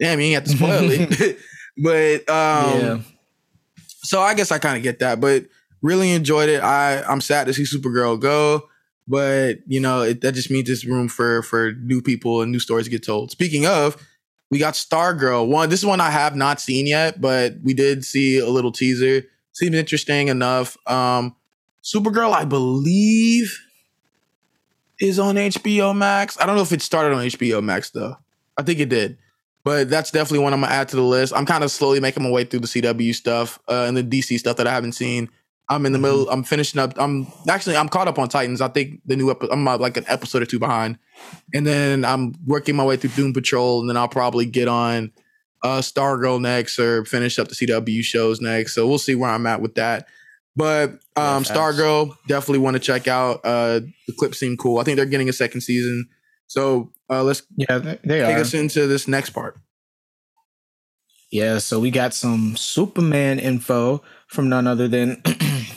damn, 0.00 0.18
you 0.20 0.26
ain't 0.26 0.34
have 0.34 0.44
to 0.44 0.50
spoil 0.50 0.90
it. 0.90 1.38
but 1.82 2.28
um, 2.28 2.80
yeah. 2.80 2.98
So 4.10 4.20
I 4.20 4.34
guess 4.34 4.50
I 4.50 4.58
kind 4.58 4.76
of 4.76 4.82
get 4.82 4.98
that, 4.98 5.20
but 5.20 5.44
really 5.82 6.10
enjoyed 6.10 6.48
it. 6.48 6.64
I 6.64 7.00
I'm 7.04 7.20
sad 7.20 7.46
to 7.46 7.54
see 7.54 7.62
Supergirl 7.62 8.18
go, 8.18 8.68
but 9.06 9.58
you 9.68 9.78
know 9.78 10.02
it, 10.02 10.20
that 10.22 10.32
just 10.32 10.50
means 10.50 10.66
there's 10.66 10.84
room 10.84 11.06
for 11.06 11.42
for 11.44 11.74
new 11.74 12.02
people 12.02 12.42
and 12.42 12.50
new 12.50 12.58
stories 12.58 12.86
to 12.86 12.90
get 12.90 13.04
told. 13.04 13.30
Speaking 13.30 13.66
of, 13.66 14.04
we 14.50 14.58
got 14.58 14.74
Stargirl. 14.74 15.46
One, 15.46 15.68
this 15.68 15.78
is 15.78 15.86
one 15.86 16.00
I 16.00 16.10
have 16.10 16.34
not 16.34 16.60
seen 16.60 16.88
yet, 16.88 17.20
but 17.20 17.54
we 17.62 17.72
did 17.72 18.04
see 18.04 18.40
a 18.40 18.48
little 18.48 18.72
teaser. 18.72 19.22
Seems 19.52 19.76
interesting 19.76 20.26
enough. 20.26 20.76
Um, 20.88 21.36
Supergirl, 21.84 22.32
I 22.32 22.44
believe, 22.44 23.56
is 24.98 25.20
on 25.20 25.36
HBO 25.36 25.96
Max. 25.96 26.36
I 26.40 26.46
don't 26.46 26.56
know 26.56 26.62
if 26.62 26.72
it 26.72 26.82
started 26.82 27.14
on 27.14 27.24
HBO 27.26 27.62
Max 27.62 27.90
though. 27.90 28.16
I 28.58 28.64
think 28.64 28.80
it 28.80 28.88
did. 28.88 29.18
But 29.62 29.90
that's 29.90 30.10
definitely 30.10 30.40
one 30.40 30.54
I'm 30.54 30.60
gonna 30.60 30.72
add 30.72 30.88
to 30.88 30.96
the 30.96 31.02
list. 31.02 31.32
I'm 31.34 31.46
kind 31.46 31.64
of 31.64 31.70
slowly 31.70 32.00
making 32.00 32.22
my 32.22 32.30
way 32.30 32.44
through 32.44 32.60
the 32.60 32.66
CW 32.66 33.14
stuff 33.14 33.58
uh, 33.68 33.84
and 33.86 33.96
the 33.96 34.02
DC 34.02 34.38
stuff 34.38 34.56
that 34.56 34.66
I 34.66 34.72
haven't 34.72 34.92
seen. 34.92 35.28
I'm 35.68 35.86
in 35.86 35.92
the 35.92 35.98
middle. 35.98 36.28
I'm 36.28 36.42
finishing 36.42 36.80
up. 36.80 36.94
I'm 36.96 37.28
actually 37.48 37.76
I'm 37.76 37.88
caught 37.88 38.08
up 38.08 38.18
on 38.18 38.28
Titans. 38.28 38.60
I 38.60 38.68
think 38.68 39.00
the 39.06 39.16
new 39.16 39.30
episode. 39.30 39.52
I'm 39.52 39.66
uh, 39.68 39.78
like 39.78 39.96
an 39.96 40.04
episode 40.08 40.42
or 40.42 40.46
two 40.46 40.58
behind, 40.58 40.98
and 41.54 41.64
then 41.66 42.04
I'm 42.04 42.34
working 42.44 42.74
my 42.74 42.84
way 42.84 42.96
through 42.96 43.10
Doom 43.10 43.32
Patrol, 43.32 43.80
and 43.80 43.88
then 43.88 43.96
I'll 43.96 44.08
probably 44.08 44.46
get 44.46 44.66
on 44.66 45.12
uh, 45.62 45.78
Stargirl 45.78 46.40
next 46.40 46.78
or 46.78 47.04
finish 47.04 47.38
up 47.38 47.48
the 47.48 47.54
CW 47.54 48.02
shows 48.02 48.40
next. 48.40 48.74
So 48.74 48.88
we'll 48.88 48.98
see 48.98 49.14
where 49.14 49.30
I'm 49.30 49.46
at 49.46 49.60
with 49.60 49.76
that. 49.76 50.08
But 50.56 50.98
Yeah, 51.16 51.36
um, 51.36 51.44
facts. 51.44 51.56
Stargirl 51.56 52.16
definitely 52.26 52.58
want 52.58 52.74
to 52.74 52.80
check 52.80 53.06
out. 53.06 53.40
Uh, 53.44 53.80
the 54.08 54.14
clips 54.18 54.38
seem 54.38 54.56
cool. 54.56 54.78
I 54.78 54.82
think 54.82 54.96
they're 54.96 55.06
getting 55.06 55.28
a 55.28 55.32
second 55.32 55.60
season. 55.60 56.08
So 56.50 56.90
uh, 57.08 57.22
let's 57.22 57.42
Yeah, 57.56 57.78
they 57.78 58.18
take 58.18 58.36
are. 58.36 58.40
us 58.40 58.54
into 58.54 58.88
this 58.88 59.06
next 59.06 59.30
part. 59.30 59.56
Yeah, 61.30 61.58
so 61.58 61.78
we 61.78 61.90
got 61.90 62.12
some 62.12 62.56
Superman 62.56 63.38
info 63.38 64.02
from 64.26 64.48
none 64.48 64.66
other 64.66 64.88
than. 64.88 65.22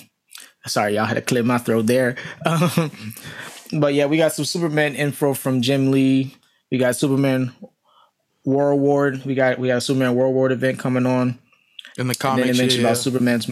Sorry, 0.67 0.95
y'all 0.95 1.05
had 1.05 1.15
to 1.15 1.21
clear 1.21 1.43
my 1.43 1.59
throat 1.59 1.85
there. 1.85 2.15
Um, 2.45 2.91
but 3.79 3.93
yeah, 3.93 4.05
we 4.07 4.17
got 4.17 4.33
some 4.33 4.45
Superman 4.45 4.95
info 4.95 5.33
from 5.33 5.61
Jim 5.61 5.91
Lee. 5.91 6.35
We 6.71 6.77
got 6.79 6.95
Superman 6.95 7.51
War 8.45 8.75
World. 8.75 9.25
We 9.25 9.35
got 9.35 9.59
we 9.59 9.67
got 9.67 9.77
a 9.77 9.81
Superman 9.81 10.15
War 10.15 10.31
World 10.33 10.51
event 10.51 10.79
coming 10.79 11.05
on. 11.05 11.37
In 11.97 12.07
the 12.07 12.15
And 12.25 12.37
then 12.39 12.53
comics, 12.53 12.57
mentioned 12.57 12.81
yeah. 12.83 12.87
about 12.89 12.97
Superman's. 12.97 13.47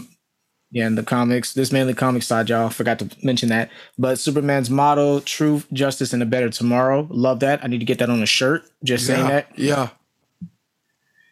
Yeah, 0.73 0.87
in 0.87 0.95
the 0.95 1.03
comics. 1.03 1.53
This 1.53 1.73
mainly 1.73 1.93
comic 1.93 2.23
side, 2.23 2.47
y'all. 2.47 2.69
Forgot 2.69 2.99
to 2.99 3.09
mention 3.21 3.49
that. 3.49 3.69
But 3.97 4.19
Superman's 4.19 4.69
motto: 4.69 5.19
truth, 5.19 5.67
justice, 5.73 6.13
and 6.13 6.23
a 6.23 6.25
better 6.25 6.49
tomorrow. 6.49 7.07
Love 7.09 7.41
that. 7.41 7.61
I 7.63 7.67
need 7.67 7.79
to 7.79 7.85
get 7.85 7.99
that 7.99 8.09
on 8.09 8.23
a 8.23 8.25
shirt. 8.25 8.63
Just 8.83 9.05
saying 9.05 9.27
that. 9.27 9.47
Yeah. 9.57 9.89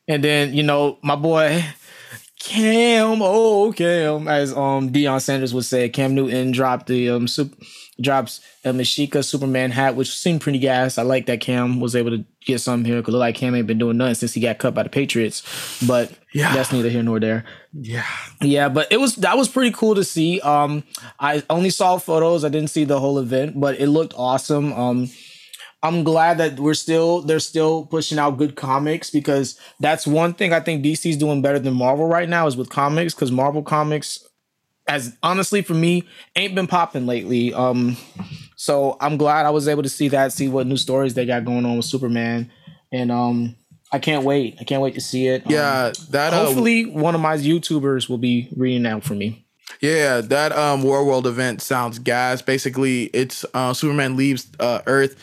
And 0.09 0.23
then, 0.23 0.53
you 0.53 0.63
know, 0.63 0.97
my 1.03 1.15
boy 1.15 1.63
Cam, 2.39 3.19
oh 3.21 3.73
Cam, 3.73 4.27
as 4.27 4.53
um 4.53 4.91
Deion 4.91 5.21
Sanders 5.21 5.53
would 5.53 5.65
say, 5.65 5.89
Cam 5.89 6.15
Newton 6.15 6.51
dropped 6.51 6.87
the 6.87 7.09
um 7.09 7.27
sup- 7.27 7.51
drops 8.01 8.39
a 8.63 8.69
Mashika 8.71 9.25
Superman 9.25 9.71
hat, 9.71 9.95
which 9.95 10.09
seemed 10.17 10.39
pretty 10.39 10.57
gas. 10.59 10.97
I 10.97 11.01
like 11.03 11.25
that 11.25 11.41
Cam 11.41 11.81
was 11.81 11.97
able 11.97 12.11
to 12.11 12.23
get 12.45 12.59
some 12.61 12.85
here 12.85 12.97
because 13.01 13.13
it 13.13 13.17
look 13.17 13.19
like 13.19 13.35
Cam 13.35 13.55
ain't 13.55 13.67
been 13.67 13.77
doing 13.77 13.97
nothing 13.97 14.15
since 14.15 14.33
he 14.33 14.39
got 14.41 14.57
cut 14.57 14.73
by 14.73 14.83
the 14.83 14.89
Patriots. 14.89 15.43
But 15.85 16.13
Yeah. 16.33 16.53
that's 16.53 16.71
neither 16.71 16.89
here 16.89 17.03
nor 17.03 17.19
there. 17.19 17.43
Yeah. 17.73 18.05
Yeah, 18.41 18.69
but 18.69 18.87
it 18.89 19.01
was 19.01 19.15
that 19.17 19.37
was 19.37 19.49
pretty 19.49 19.71
cool 19.71 19.95
to 19.95 20.03
see. 20.05 20.39
Um, 20.39 20.83
I 21.19 21.43
only 21.49 21.69
saw 21.71 21.97
photos. 21.97 22.45
I 22.45 22.49
didn't 22.49 22.69
see 22.69 22.85
the 22.85 23.01
whole 23.01 23.19
event, 23.19 23.59
but 23.59 23.77
it 23.81 23.87
looked 23.87 24.13
awesome. 24.15 24.71
Um, 24.71 25.09
I'm 25.81 26.03
glad 26.03 26.37
that 26.39 26.59
we're 26.59 26.73
still 26.73 27.21
they're 27.21 27.39
still 27.39 27.85
pushing 27.85 28.19
out 28.19 28.37
good 28.37 28.55
comics 28.55 29.09
because 29.09 29.57
that's 29.79 30.05
one 30.05 30.33
thing 30.33 30.51
I 30.51 30.59
think 30.59 30.83
DC's 30.83 31.15
doing 31.15 31.41
better 31.41 31.59
than 31.59 31.73
Marvel 31.73 32.05
right 32.05 32.27
now 32.27 32.47
is 32.47 32.57
with 32.57 32.69
comics 32.69 33.13
because 33.13 33.31
Marvel 33.31 33.63
comics 33.63 34.25
as 34.87 35.15
honestly 35.23 35.61
for 35.61 35.75
me 35.75 36.03
ain't 36.35 36.55
been 36.55 36.67
popping 36.67 37.05
lately. 37.05 37.53
Um, 37.53 37.95
so 38.57 38.97
I'm 38.99 39.15
glad 39.15 39.45
I 39.45 39.51
was 39.51 39.67
able 39.69 39.83
to 39.83 39.89
see 39.89 40.09
that, 40.09 40.33
see 40.33 40.49
what 40.49 40.67
new 40.67 40.77
stories 40.77 41.13
they 41.13 41.25
got 41.25 41.45
going 41.45 41.65
on 41.65 41.77
with 41.77 41.85
Superman, 41.85 42.51
and 42.91 43.09
um, 43.11 43.55
I 43.91 43.99
can't 43.99 44.25
wait. 44.25 44.57
I 44.59 44.65
can't 44.65 44.81
wait 44.81 44.95
to 44.95 45.01
see 45.01 45.27
it. 45.27 45.45
Um, 45.45 45.51
Yeah. 45.53 45.93
That 46.09 46.33
uh, 46.33 46.45
hopefully 46.45 46.85
one 46.85 47.15
of 47.15 47.21
my 47.21 47.37
YouTubers 47.37 48.09
will 48.09 48.17
be 48.17 48.49
reading 48.55 48.85
out 48.85 49.03
for 49.03 49.15
me. 49.15 49.45
Yeah, 49.81 50.21
that 50.21 50.51
um 50.51 50.83
War 50.83 51.05
World 51.05 51.27
event 51.27 51.61
sounds 51.61 51.99
gas. 51.99 52.41
Basically, 52.41 53.05
it's 53.05 53.45
uh, 53.53 53.73
Superman 53.73 54.17
leaves 54.17 54.47
uh, 54.59 54.81
Earth 54.87 55.15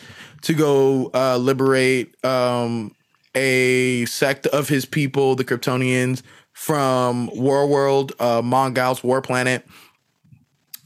to 0.47 0.53
go 0.53 1.11
uh, 1.13 1.35
liberate 1.35 2.15
um 2.25 2.95
a 3.35 4.05
sect 4.05 4.47
of 4.47 4.69
his 4.69 4.85
people, 4.85 5.35
the 5.35 5.43
Kryptonians, 5.43 6.23
from 6.53 7.29
War 7.33 7.67
World, 7.67 8.13
uh, 8.19 8.41
Mongul's 8.41 9.03
war 9.03 9.21
planet. 9.21 9.67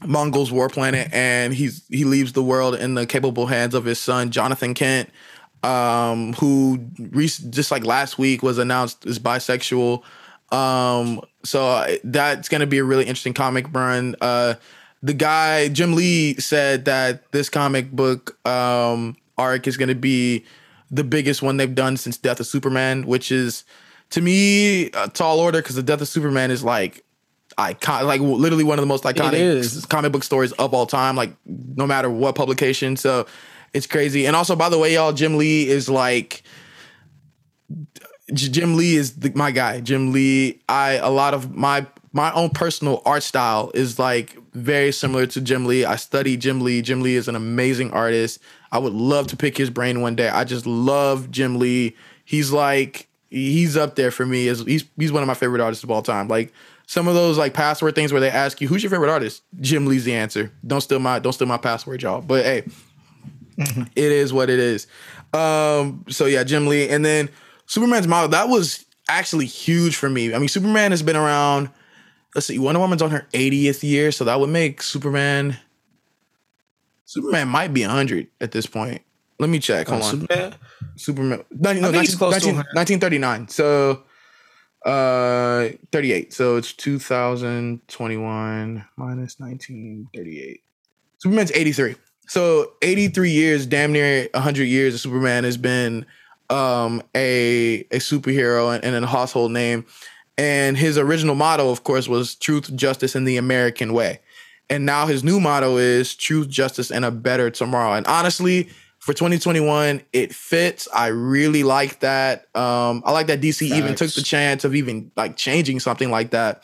Mongul's 0.04 0.50
war 0.50 0.68
planet, 0.68 1.08
and 1.12 1.54
he's 1.54 1.86
he 1.88 2.04
leaves 2.04 2.32
the 2.32 2.42
world 2.42 2.74
in 2.74 2.94
the 2.94 3.06
capable 3.06 3.46
hands 3.46 3.72
of 3.72 3.84
his 3.84 4.00
son 4.00 4.32
Jonathan 4.32 4.74
Kent, 4.74 5.08
um, 5.62 6.32
who 6.34 6.90
rec- 6.98 7.30
just 7.50 7.70
like 7.70 7.84
last 7.84 8.18
week 8.18 8.42
was 8.42 8.58
announced 8.58 9.06
as 9.06 9.20
bisexual. 9.20 10.02
Um, 10.50 11.20
so 11.44 11.64
uh, 11.68 11.96
that's 12.02 12.48
gonna 12.48 12.66
be 12.66 12.78
a 12.78 12.84
really 12.84 13.04
interesting 13.04 13.32
comic 13.32 13.72
run. 13.72 14.16
Uh, 14.20 14.54
the 15.04 15.14
guy 15.14 15.68
Jim 15.68 15.94
Lee 15.94 16.34
said 16.34 16.84
that 16.86 17.30
this 17.30 17.48
comic 17.48 17.92
book 17.92 18.36
um, 18.44 19.16
arc 19.42 19.66
is 19.66 19.76
gonna 19.76 19.94
be 19.94 20.44
the 20.90 21.04
biggest 21.04 21.42
one 21.42 21.56
they've 21.56 21.74
done 21.74 21.96
since 21.96 22.16
Death 22.16 22.38
of 22.40 22.46
Superman, 22.46 23.06
which 23.06 23.32
is 23.32 23.64
to 24.10 24.20
me 24.20 24.86
a 24.90 25.08
tall 25.08 25.40
order 25.40 25.60
because 25.60 25.76
the 25.76 25.82
Death 25.82 26.02
of 26.02 26.08
Superman 26.08 26.50
is 26.50 26.62
like 26.62 27.04
icon, 27.58 28.06
like 28.06 28.20
literally 28.20 28.64
one 28.64 28.78
of 28.78 28.82
the 28.82 28.86
most 28.86 29.04
iconic 29.04 29.88
comic 29.88 30.12
book 30.12 30.22
stories 30.22 30.52
of 30.52 30.74
all 30.74 30.86
time. 30.86 31.16
Like 31.16 31.34
no 31.46 31.86
matter 31.86 32.10
what 32.10 32.34
publication, 32.34 32.96
so 32.96 33.26
it's 33.72 33.86
crazy. 33.86 34.26
And 34.26 34.36
also, 34.36 34.54
by 34.54 34.68
the 34.68 34.78
way, 34.78 34.94
y'all, 34.94 35.12
Jim 35.12 35.36
Lee 35.36 35.68
is 35.68 35.88
like. 35.88 36.42
Jim 38.32 38.76
Lee 38.76 38.96
is 38.96 39.16
the, 39.16 39.30
my 39.34 39.50
guy. 39.50 39.80
Jim 39.80 40.12
Lee, 40.12 40.62
I 40.68 40.92
a 40.92 41.10
lot 41.10 41.34
of 41.34 41.54
my 41.54 41.86
my 42.12 42.32
own 42.32 42.50
personal 42.50 43.02
art 43.04 43.22
style 43.22 43.70
is 43.74 43.98
like 43.98 44.36
very 44.54 44.92
similar 44.92 45.26
to 45.26 45.40
Jim 45.40 45.66
Lee. 45.66 45.84
I 45.84 45.96
study 45.96 46.36
Jim 46.36 46.60
Lee. 46.60 46.82
Jim 46.82 47.00
Lee 47.00 47.16
is 47.16 47.28
an 47.28 47.36
amazing 47.36 47.90
artist. 47.90 48.38
I 48.72 48.78
would 48.78 48.94
love 48.94 49.26
to 49.28 49.36
pick 49.36 49.56
his 49.56 49.70
brain 49.70 50.00
one 50.00 50.16
day. 50.16 50.30
I 50.30 50.44
just 50.44 50.66
love 50.66 51.30
Jim 51.30 51.58
Lee. 51.58 51.94
He's 52.24 52.50
like 52.50 53.08
he's 53.28 53.76
up 53.76 53.96
there 53.96 54.10
for 54.10 54.26
me 54.26 54.48
as 54.48 54.60
he's 54.60 54.84
he's 54.96 55.12
one 55.12 55.22
of 55.22 55.26
my 55.26 55.34
favorite 55.34 55.60
artists 55.60 55.84
of 55.84 55.90
all 55.90 56.02
time. 56.02 56.26
Like 56.26 56.52
some 56.86 57.06
of 57.06 57.14
those 57.14 57.36
like 57.36 57.52
password 57.52 57.94
things 57.94 58.12
where 58.12 58.20
they 58.20 58.30
ask 58.30 58.60
you 58.60 58.68
who's 58.68 58.82
your 58.82 58.90
favorite 58.90 59.10
artist. 59.10 59.42
Jim 59.60 59.86
Lee's 59.86 60.04
the 60.04 60.14
answer. 60.14 60.50
Don't 60.66 60.80
steal 60.80 60.98
my 60.98 61.18
don't 61.18 61.34
steal 61.34 61.46
my 61.46 61.58
password, 61.58 62.02
y'all. 62.02 62.22
But 62.22 62.44
hey, 62.44 62.64
it 63.58 64.12
is 64.12 64.32
what 64.32 64.48
it 64.48 64.58
is. 64.58 64.86
Um, 65.34 66.04
so 66.08 66.24
yeah, 66.24 66.42
Jim 66.42 66.66
Lee, 66.66 66.88
and 66.88 67.04
then 67.04 67.28
Superman's 67.66 68.08
model 68.08 68.30
that 68.30 68.48
was 68.48 68.86
actually 69.08 69.46
huge 69.46 69.96
for 69.96 70.08
me. 70.08 70.34
I 70.34 70.38
mean, 70.38 70.48
Superman 70.48 70.92
has 70.92 71.02
been 71.02 71.16
around. 71.16 71.70
Let's 72.34 72.46
see, 72.46 72.58
Wonder 72.58 72.80
Woman's 72.80 73.02
on 73.02 73.10
her 73.10 73.26
80th 73.34 73.82
year, 73.82 74.10
so 74.10 74.24
that 74.24 74.40
would 74.40 74.48
make 74.48 74.80
Superman. 74.80 75.58
Superman 77.12 77.48
might 77.48 77.74
be 77.74 77.82
100 77.82 78.28
at 78.40 78.52
this 78.52 78.64
point. 78.64 79.02
Let 79.38 79.50
me 79.50 79.58
check. 79.58 79.88
Hold 79.88 80.02
on. 80.02 80.10
Superman? 80.10 80.54
Superman. 80.96 81.44
No, 81.50 81.74
no, 81.74 81.88
I 81.88 81.92
think 81.92 82.06
he's 82.06 82.18
19, 82.18 82.18
close 82.18 82.42
to 82.42 82.52
19 82.52 82.54
100. 82.54 82.74
1939. 82.74 83.48
So, 83.48 84.04
uh, 84.86 85.68
38. 85.90 86.32
So 86.32 86.56
it's 86.56 86.72
2021 86.72 88.86
minus 88.96 89.38
1938. 89.38 90.62
Superman's 91.18 91.52
83. 91.52 91.96
So 92.28 92.72
83 92.80 93.30
years, 93.30 93.66
damn 93.66 93.92
near 93.92 94.26
100 94.32 94.64
years, 94.64 94.94
of 94.94 95.00
Superman 95.00 95.44
has 95.44 95.58
been 95.58 96.06
um, 96.48 97.02
a 97.14 97.80
a 97.90 97.98
superhero 97.98 98.74
and, 98.74 98.82
and 98.82 99.04
a 99.04 99.08
household 99.08 99.52
name. 99.52 99.84
And 100.38 100.78
his 100.78 100.96
original 100.96 101.34
motto, 101.34 101.68
of 101.68 101.84
course, 101.84 102.08
was 102.08 102.36
truth, 102.36 102.74
justice, 102.74 103.14
and 103.14 103.28
the 103.28 103.36
American 103.36 103.92
way. 103.92 104.20
And 104.72 104.86
now 104.86 105.06
his 105.06 105.22
new 105.22 105.38
motto 105.38 105.76
is 105.76 106.14
truth, 106.14 106.48
justice, 106.48 106.90
and 106.90 107.04
a 107.04 107.10
better 107.10 107.50
tomorrow. 107.50 107.92
And 107.92 108.06
honestly, 108.06 108.70
for 109.00 109.12
2021, 109.12 110.00
it 110.14 110.34
fits. 110.34 110.88
I 110.94 111.08
really 111.08 111.62
like 111.62 112.00
that. 112.00 112.46
Um, 112.56 113.02
I 113.04 113.12
like 113.12 113.26
that 113.26 113.42
DC 113.42 113.70
even 113.70 113.94
took 113.94 114.10
the 114.14 114.22
chance 114.22 114.64
of 114.64 114.74
even 114.74 115.12
like 115.14 115.36
changing 115.36 115.78
something 115.78 116.10
like 116.10 116.30
that. 116.30 116.62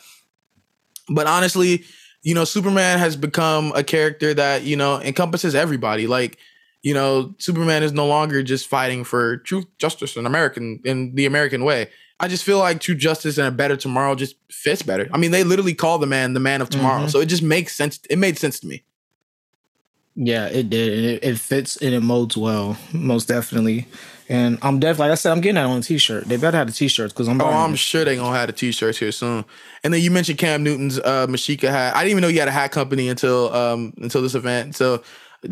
But 1.07 1.27
honestly, 1.27 1.83
you 2.23 2.33
know, 2.33 2.45
Superman 2.45 2.97
has 2.97 3.15
become 3.15 3.73
a 3.75 3.83
character 3.83 4.33
that, 4.33 4.63
you 4.63 4.75
know, 4.75 4.99
encompasses 5.01 5.53
everybody. 5.53 6.07
Like, 6.07 6.39
you 6.81 6.95
know, 6.95 7.35
Superman 7.37 7.83
is 7.83 7.91
no 7.91 8.07
longer 8.07 8.41
just 8.41 8.67
fighting 8.67 9.03
for 9.03 9.37
truth, 9.37 9.65
justice, 9.77 10.17
and 10.17 10.25
American 10.25 10.81
in 10.83 11.13
the 11.13 11.27
American 11.27 11.63
way. 11.63 11.89
I 12.19 12.27
just 12.27 12.43
feel 12.43 12.59
like 12.59 12.79
true 12.81 12.95
justice 12.95 13.37
and 13.37 13.47
a 13.47 13.51
better 13.51 13.77
tomorrow 13.77 14.13
just 14.15 14.35
fits 14.51 14.81
better. 14.81 15.07
I 15.13 15.17
mean, 15.17 15.31
they 15.31 15.43
literally 15.43 15.73
call 15.73 15.99
the 15.99 16.07
man 16.07 16.33
the 16.33 16.39
man 16.39 16.61
of 16.61 16.69
tomorrow. 16.69 17.05
Mhm. 17.05 17.09
So 17.11 17.19
it 17.21 17.27
just 17.27 17.43
makes 17.43 17.75
sense. 17.75 17.99
It 18.09 18.17
made 18.17 18.37
sense 18.37 18.59
to 18.59 18.67
me. 18.67 18.83
Yeah, 20.15 20.47
it 20.47 20.69
did. 20.69 20.91
It, 21.05 21.23
it 21.23 21.39
fits 21.39 21.77
and 21.77 21.93
it 21.93 22.01
molds 22.01 22.35
well, 22.35 22.77
most 22.91 23.27
definitely. 23.29 23.87
And 24.27 24.59
I'm 24.61 24.79
definitely, 24.79 25.09
like 25.09 25.11
I 25.13 25.15
said, 25.15 25.31
I'm 25.31 25.39
getting 25.41 25.55
that 25.55 25.65
on 25.65 25.79
a 25.79 25.81
t-shirt. 25.81 26.25
They 26.25 26.37
better 26.37 26.57
have 26.57 26.67
the 26.67 26.73
t-shirts 26.73 27.13
because 27.13 27.27
I'm 27.27 27.41
Oh, 27.41 27.47
I'm 27.47 27.73
it. 27.73 27.77
sure 27.79 28.03
they 28.05 28.15
gonna 28.15 28.37
have 28.37 28.47
the 28.47 28.53
t-shirts 28.53 28.97
here 28.99 29.11
soon. 29.11 29.45
And 29.83 29.93
then 29.93 30.01
you 30.01 30.11
mentioned 30.11 30.37
Cam 30.37 30.61
Newton's 30.61 30.99
uh 30.99 31.25
Mashika 31.27 31.69
hat. 31.69 31.95
I 31.95 31.99
didn't 32.01 32.11
even 32.11 32.21
know 32.23 32.27
you 32.27 32.39
had 32.39 32.47
a 32.49 32.51
hat 32.51 32.71
company 32.71 33.07
until 33.07 33.53
um 33.55 33.93
until 33.97 34.21
this 34.21 34.35
event. 34.35 34.75
So 34.75 35.01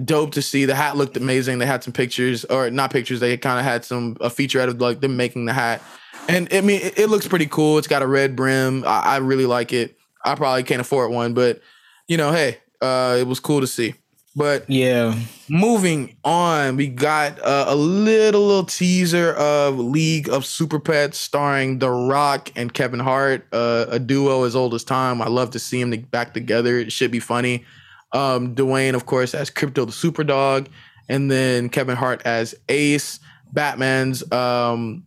dope 0.03 0.33
to 0.33 0.41
see. 0.41 0.65
The 0.65 0.75
hat 0.75 0.97
looked 0.97 1.15
amazing. 1.17 1.59
They 1.59 1.65
had 1.65 1.81
some 1.83 1.93
pictures, 1.93 2.43
or 2.45 2.69
not 2.69 2.91
pictures. 2.91 3.19
They 3.21 3.37
kind 3.37 3.57
of 3.57 3.63
had 3.65 3.85
some 3.85 4.17
a 4.21 4.29
feature 4.29 4.59
out 4.59 4.69
of 4.69 4.81
like 4.81 4.99
them 4.99 5.15
making 5.17 5.45
the 5.45 5.53
hat. 5.53 5.81
And 6.27 6.47
I 6.51 6.61
mean, 6.61 6.81
it, 6.81 6.99
it 6.99 7.07
looks 7.09 7.27
pretty 7.27 7.47
cool. 7.47 7.77
It's 7.77 7.87
got 7.87 8.01
a 8.01 8.07
red 8.07 8.35
brim. 8.35 8.83
I, 8.85 8.99
I 9.01 9.17
really 9.17 9.45
like 9.45 9.73
it. 9.73 9.97
I 10.23 10.35
probably 10.35 10.63
can't 10.63 10.81
afford 10.81 11.11
one, 11.11 11.33
but 11.33 11.61
you 12.07 12.17
know, 12.17 12.31
hey, 12.31 12.57
uh, 12.81 13.17
it 13.19 13.27
was 13.27 13.39
cool 13.39 13.61
to 13.61 13.67
see. 13.67 13.95
But 14.35 14.69
Yeah. 14.69 15.17
moving 15.49 16.15
on, 16.23 16.75
we 16.77 16.87
got 16.89 17.39
uh, 17.41 17.65
a 17.67 17.75
little 17.75 18.45
little 18.45 18.65
teaser 18.65 19.33
of 19.33 19.79
League 19.79 20.29
of 20.29 20.45
Super 20.45 20.79
Pets 20.79 21.17
starring 21.17 21.79
The 21.79 21.89
Rock 21.89 22.51
and 22.55 22.71
Kevin 22.71 22.99
Hart, 22.99 23.47
uh, 23.51 23.85
a 23.89 23.97
duo 23.97 24.43
as 24.43 24.55
old 24.55 24.75
as 24.75 24.83
time. 24.83 25.23
I 25.23 25.27
love 25.27 25.51
to 25.51 25.59
see 25.59 25.83
them 25.83 25.99
back 26.11 26.35
together. 26.35 26.77
It 26.77 26.91
should 26.91 27.09
be 27.09 27.19
funny. 27.19 27.65
Um, 28.13 28.53
Dwayne, 28.53 28.93
of 28.93 29.05
course, 29.07 29.33
as 29.33 29.49
Crypto 29.49 29.85
the 29.85 29.91
Super 29.91 30.23
Dog, 30.23 30.69
and 31.09 31.31
then 31.31 31.67
Kevin 31.69 31.95
Hart 31.95 32.21
as 32.23 32.53
Ace, 32.69 33.19
Batman's 33.53 34.29
um, 34.31 35.03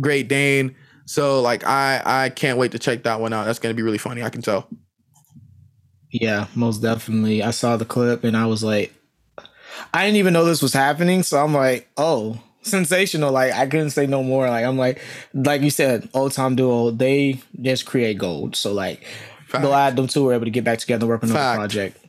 Great 0.00 0.28
Dane. 0.28 0.74
So 1.06 1.40
like 1.40 1.64
I 1.66 2.02
I 2.04 2.28
can't 2.30 2.58
wait 2.58 2.72
to 2.72 2.78
check 2.78 3.02
that 3.04 3.20
one 3.20 3.32
out. 3.32 3.44
That's 3.44 3.58
gonna 3.58 3.74
be 3.74 3.82
really 3.82 3.98
funny. 3.98 4.22
I 4.22 4.30
can 4.30 4.42
tell. 4.42 4.68
Yeah, 6.10 6.46
most 6.54 6.82
definitely. 6.82 7.42
I 7.42 7.50
saw 7.50 7.76
the 7.76 7.84
clip 7.84 8.24
and 8.24 8.36
I 8.36 8.46
was 8.46 8.64
like, 8.64 8.92
I 9.94 10.04
didn't 10.04 10.16
even 10.16 10.32
know 10.32 10.44
this 10.44 10.62
was 10.62 10.72
happening. 10.72 11.22
So 11.22 11.38
I'm 11.38 11.54
like, 11.54 11.88
oh, 11.96 12.40
sensational. 12.62 13.32
Like 13.32 13.52
I 13.52 13.66
couldn't 13.66 13.90
say 13.90 14.06
no 14.06 14.22
more. 14.22 14.48
Like 14.48 14.64
I'm 14.64 14.76
like, 14.76 15.00
like 15.34 15.62
you 15.62 15.70
said, 15.70 16.08
old 16.14 16.32
time 16.32 16.56
duo, 16.56 16.90
they 16.90 17.40
just 17.60 17.86
create 17.86 18.18
gold. 18.18 18.56
So 18.56 18.72
like 18.72 19.04
Fact. 19.46 19.64
glad 19.64 19.96
them 19.96 20.06
two 20.06 20.24
were 20.24 20.34
able 20.34 20.46
to 20.46 20.50
get 20.50 20.64
back 20.64 20.78
together 20.78 21.04
and 21.04 21.10
work 21.10 21.22
on 21.24 21.30
another 21.30 21.56
project. 21.56 21.99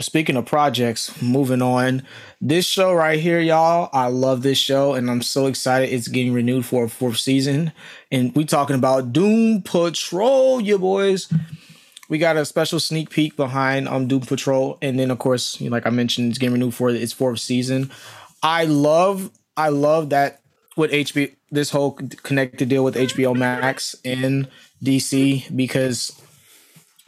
Speaking 0.00 0.36
of 0.36 0.46
projects, 0.46 1.20
moving 1.22 1.62
on. 1.62 2.02
This 2.40 2.66
show 2.66 2.92
right 2.92 3.20
here, 3.20 3.40
y'all, 3.40 3.90
I 3.92 4.06
love 4.08 4.42
this 4.42 4.58
show 4.58 4.94
and 4.94 5.10
I'm 5.10 5.22
so 5.22 5.46
excited 5.46 5.92
it's 5.92 6.08
getting 6.08 6.32
renewed 6.32 6.64
for 6.64 6.84
a 6.84 6.88
fourth 6.88 7.18
season. 7.18 7.72
And 8.10 8.34
we 8.34 8.44
talking 8.44 8.76
about 8.76 9.12
Doom 9.12 9.62
Patrol, 9.62 10.60
you 10.60 10.78
boys 10.78 11.28
we 12.10 12.18
got 12.18 12.36
a 12.36 12.44
special 12.44 12.80
sneak 12.80 13.08
peek 13.08 13.36
behind 13.36 13.88
um 13.88 14.06
Doom 14.06 14.20
Patrol, 14.20 14.76
and 14.82 14.98
then 14.98 15.10
of 15.10 15.18
course, 15.18 15.58
like 15.62 15.86
I 15.86 15.90
mentioned, 15.90 16.30
it's 16.30 16.38
getting 16.38 16.52
renewed 16.52 16.74
for 16.74 16.90
its 16.90 17.14
fourth 17.14 17.38
season. 17.38 17.90
I 18.42 18.64
love, 18.64 19.30
I 19.56 19.68
love 19.68 20.10
that 20.10 20.42
with 20.76 20.90
HBO, 20.90 21.34
this 21.50 21.70
whole 21.70 21.92
connected 21.92 22.68
deal 22.68 22.84
with 22.84 22.96
HBO 22.96 23.34
Max 23.34 23.94
in 24.02 24.48
DC 24.82 25.54
because 25.56 26.19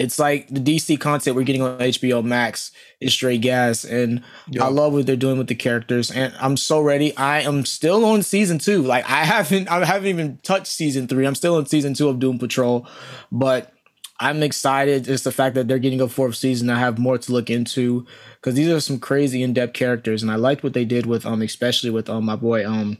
it's 0.03 0.18
like 0.18 0.48
the 0.48 0.61
DC 0.61 0.98
content 1.00 1.36
we're 1.36 1.44
getting 1.44 1.62
on 1.62 1.78
HBO 1.78 2.22
Max 2.24 2.70
is 3.00 3.12
straight 3.12 3.40
gas, 3.40 3.84
and 3.84 4.22
I 4.61 4.68
love 4.68 4.92
what 4.92 5.07
they're 5.07 5.16
doing 5.16 5.38
with 5.38 5.46
the 5.48 5.55
characters, 5.55 6.11
and 6.11 6.34
I'm 6.40 6.57
so 6.57 6.80
ready. 6.80 7.16
I 7.16 7.40
am 7.42 7.64
still 7.64 8.05
on 8.05 8.22
season 8.22 8.59
two. 8.59 8.82
Like 8.82 9.05
I 9.09 9.24
haven't, 9.24 9.68
I 9.68 9.84
haven't 9.84 10.09
even 10.09 10.38
touched 10.42 10.68
season 10.68 11.09
three. 11.09 11.26
I'm 11.26 11.34
still 11.34 11.57
on 11.57 11.66
season 11.66 11.94
two 11.94 12.09
of 12.09 12.18
Doom 12.18 12.38
Patrol, 12.38 12.86
but 13.30 13.72
I'm 14.20 14.42
excited. 14.42 15.05
Just 15.05 15.24
the 15.24 15.32
fact 15.32 15.55
that 15.57 15.66
they're 15.68 15.78
getting 15.78 16.00
a 16.00 16.09
fourth 16.09 16.36
season. 16.36 16.70
I 16.70 16.78
have 16.78 16.98
more 16.98 17.18
to 17.18 17.32
look 17.32 17.50
into 17.50 18.07
because 18.40 18.55
these 18.55 18.68
are 18.68 18.80
some 18.80 18.98
crazy 19.00 19.42
in 19.42 19.53
depth 19.53 19.72
characters, 19.74 20.22
and 20.22 20.30
I 20.30 20.36
liked 20.36 20.62
what 20.62 20.74
they 20.74 20.84
did 20.84 21.07
with 21.07 21.24
um, 21.26 21.42
especially 21.42 21.90
with 21.90 22.09
um 22.11 22.24
my 22.24 22.36
boy 22.36 22.66
um 22.68 22.98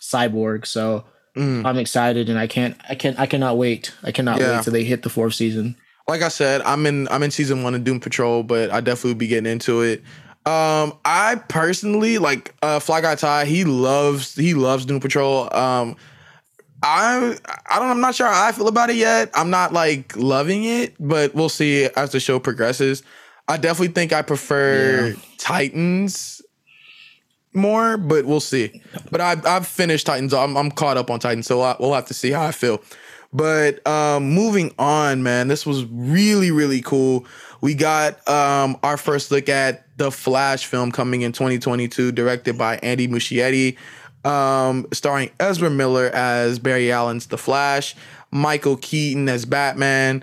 Cyborg. 0.00 0.66
So 0.66 1.04
Mm. 1.36 1.66
I'm 1.66 1.78
excited, 1.78 2.28
and 2.28 2.38
I 2.38 2.46
can't, 2.46 2.76
I 2.88 2.94
can't, 2.94 3.18
I 3.18 3.26
cannot 3.26 3.58
wait. 3.58 3.92
I 4.04 4.12
cannot 4.12 4.38
Yeah. 4.38 4.52
wait 4.58 4.62
till 4.62 4.72
they 4.72 4.84
hit 4.84 5.02
the 5.02 5.08
fourth 5.10 5.34
season. 5.34 5.74
Like 6.08 6.22
I 6.22 6.28
said, 6.28 6.60
I'm 6.62 6.86
in 6.86 7.08
I'm 7.08 7.22
in 7.22 7.30
season 7.30 7.62
one 7.62 7.74
of 7.74 7.84
Doom 7.84 8.00
Patrol, 8.00 8.42
but 8.42 8.70
I 8.70 8.80
definitely 8.80 9.14
be 9.14 9.26
getting 9.26 9.50
into 9.50 9.82
it. 9.82 10.02
Um, 10.46 10.92
I 11.04 11.36
personally 11.48 12.18
like 12.18 12.54
uh 12.62 12.78
Fly 12.80 13.00
Guy 13.00 13.14
Ty, 13.14 13.46
he 13.46 13.64
loves 13.64 14.34
he 14.34 14.54
loves 14.54 14.84
Doom 14.84 15.00
Patrol. 15.00 15.54
Um 15.54 15.96
I 16.82 17.36
I 17.70 17.78
don't 17.78 17.88
I'm 17.90 18.00
not 18.00 18.14
sure 18.14 18.26
how 18.26 18.46
I 18.46 18.52
feel 18.52 18.68
about 18.68 18.90
it 18.90 18.96
yet. 18.96 19.30
I'm 19.34 19.48
not 19.50 19.72
like 19.72 20.14
loving 20.16 20.64
it, 20.64 20.94
but 21.00 21.34
we'll 21.34 21.48
see 21.48 21.88
as 21.96 22.12
the 22.12 22.20
show 22.20 22.38
progresses. 22.38 23.02
I 23.48 23.56
definitely 23.56 23.94
think 23.94 24.12
I 24.12 24.20
prefer 24.22 25.08
Yeah. 25.08 25.14
Titans 25.38 26.42
more, 27.54 27.96
but 27.96 28.24
we'll 28.26 28.40
see. 28.40 28.82
But 29.10 29.20
I've 29.20 29.46
I've 29.46 29.66
finished 29.66 30.06
Titans. 30.06 30.34
I'm 30.34 30.56
I'm 30.56 30.70
caught 30.70 30.96
up 30.96 31.10
on 31.10 31.20
Titans, 31.20 31.46
so 31.46 31.60
I, 31.62 31.76
we'll 31.78 31.94
have 31.94 32.06
to 32.06 32.14
see 32.14 32.30
how 32.32 32.42
I 32.42 32.52
feel. 32.52 32.82
But 33.34 33.84
um, 33.86 34.30
moving 34.30 34.72
on, 34.78 35.24
man, 35.24 35.48
this 35.48 35.66
was 35.66 35.84
really 35.86 36.50
really 36.50 36.80
cool. 36.80 37.26
We 37.60 37.74
got 37.74 38.26
um, 38.28 38.78
our 38.82 38.96
first 38.96 39.30
look 39.30 39.48
at 39.48 39.84
the 39.96 40.10
Flash 40.10 40.66
film 40.66 40.92
coming 40.92 41.22
in 41.22 41.32
2022, 41.32 42.12
directed 42.12 42.56
by 42.56 42.76
Andy 42.76 43.08
Muschietti, 43.08 43.76
um, 44.24 44.86
starring 44.92 45.30
Ezra 45.40 45.70
Miller 45.70 46.10
as 46.12 46.58
Barry 46.58 46.92
Allen's 46.92 47.26
The 47.26 47.38
Flash, 47.38 47.96
Michael 48.30 48.76
Keaton 48.76 49.28
as 49.28 49.44
Batman, 49.44 50.22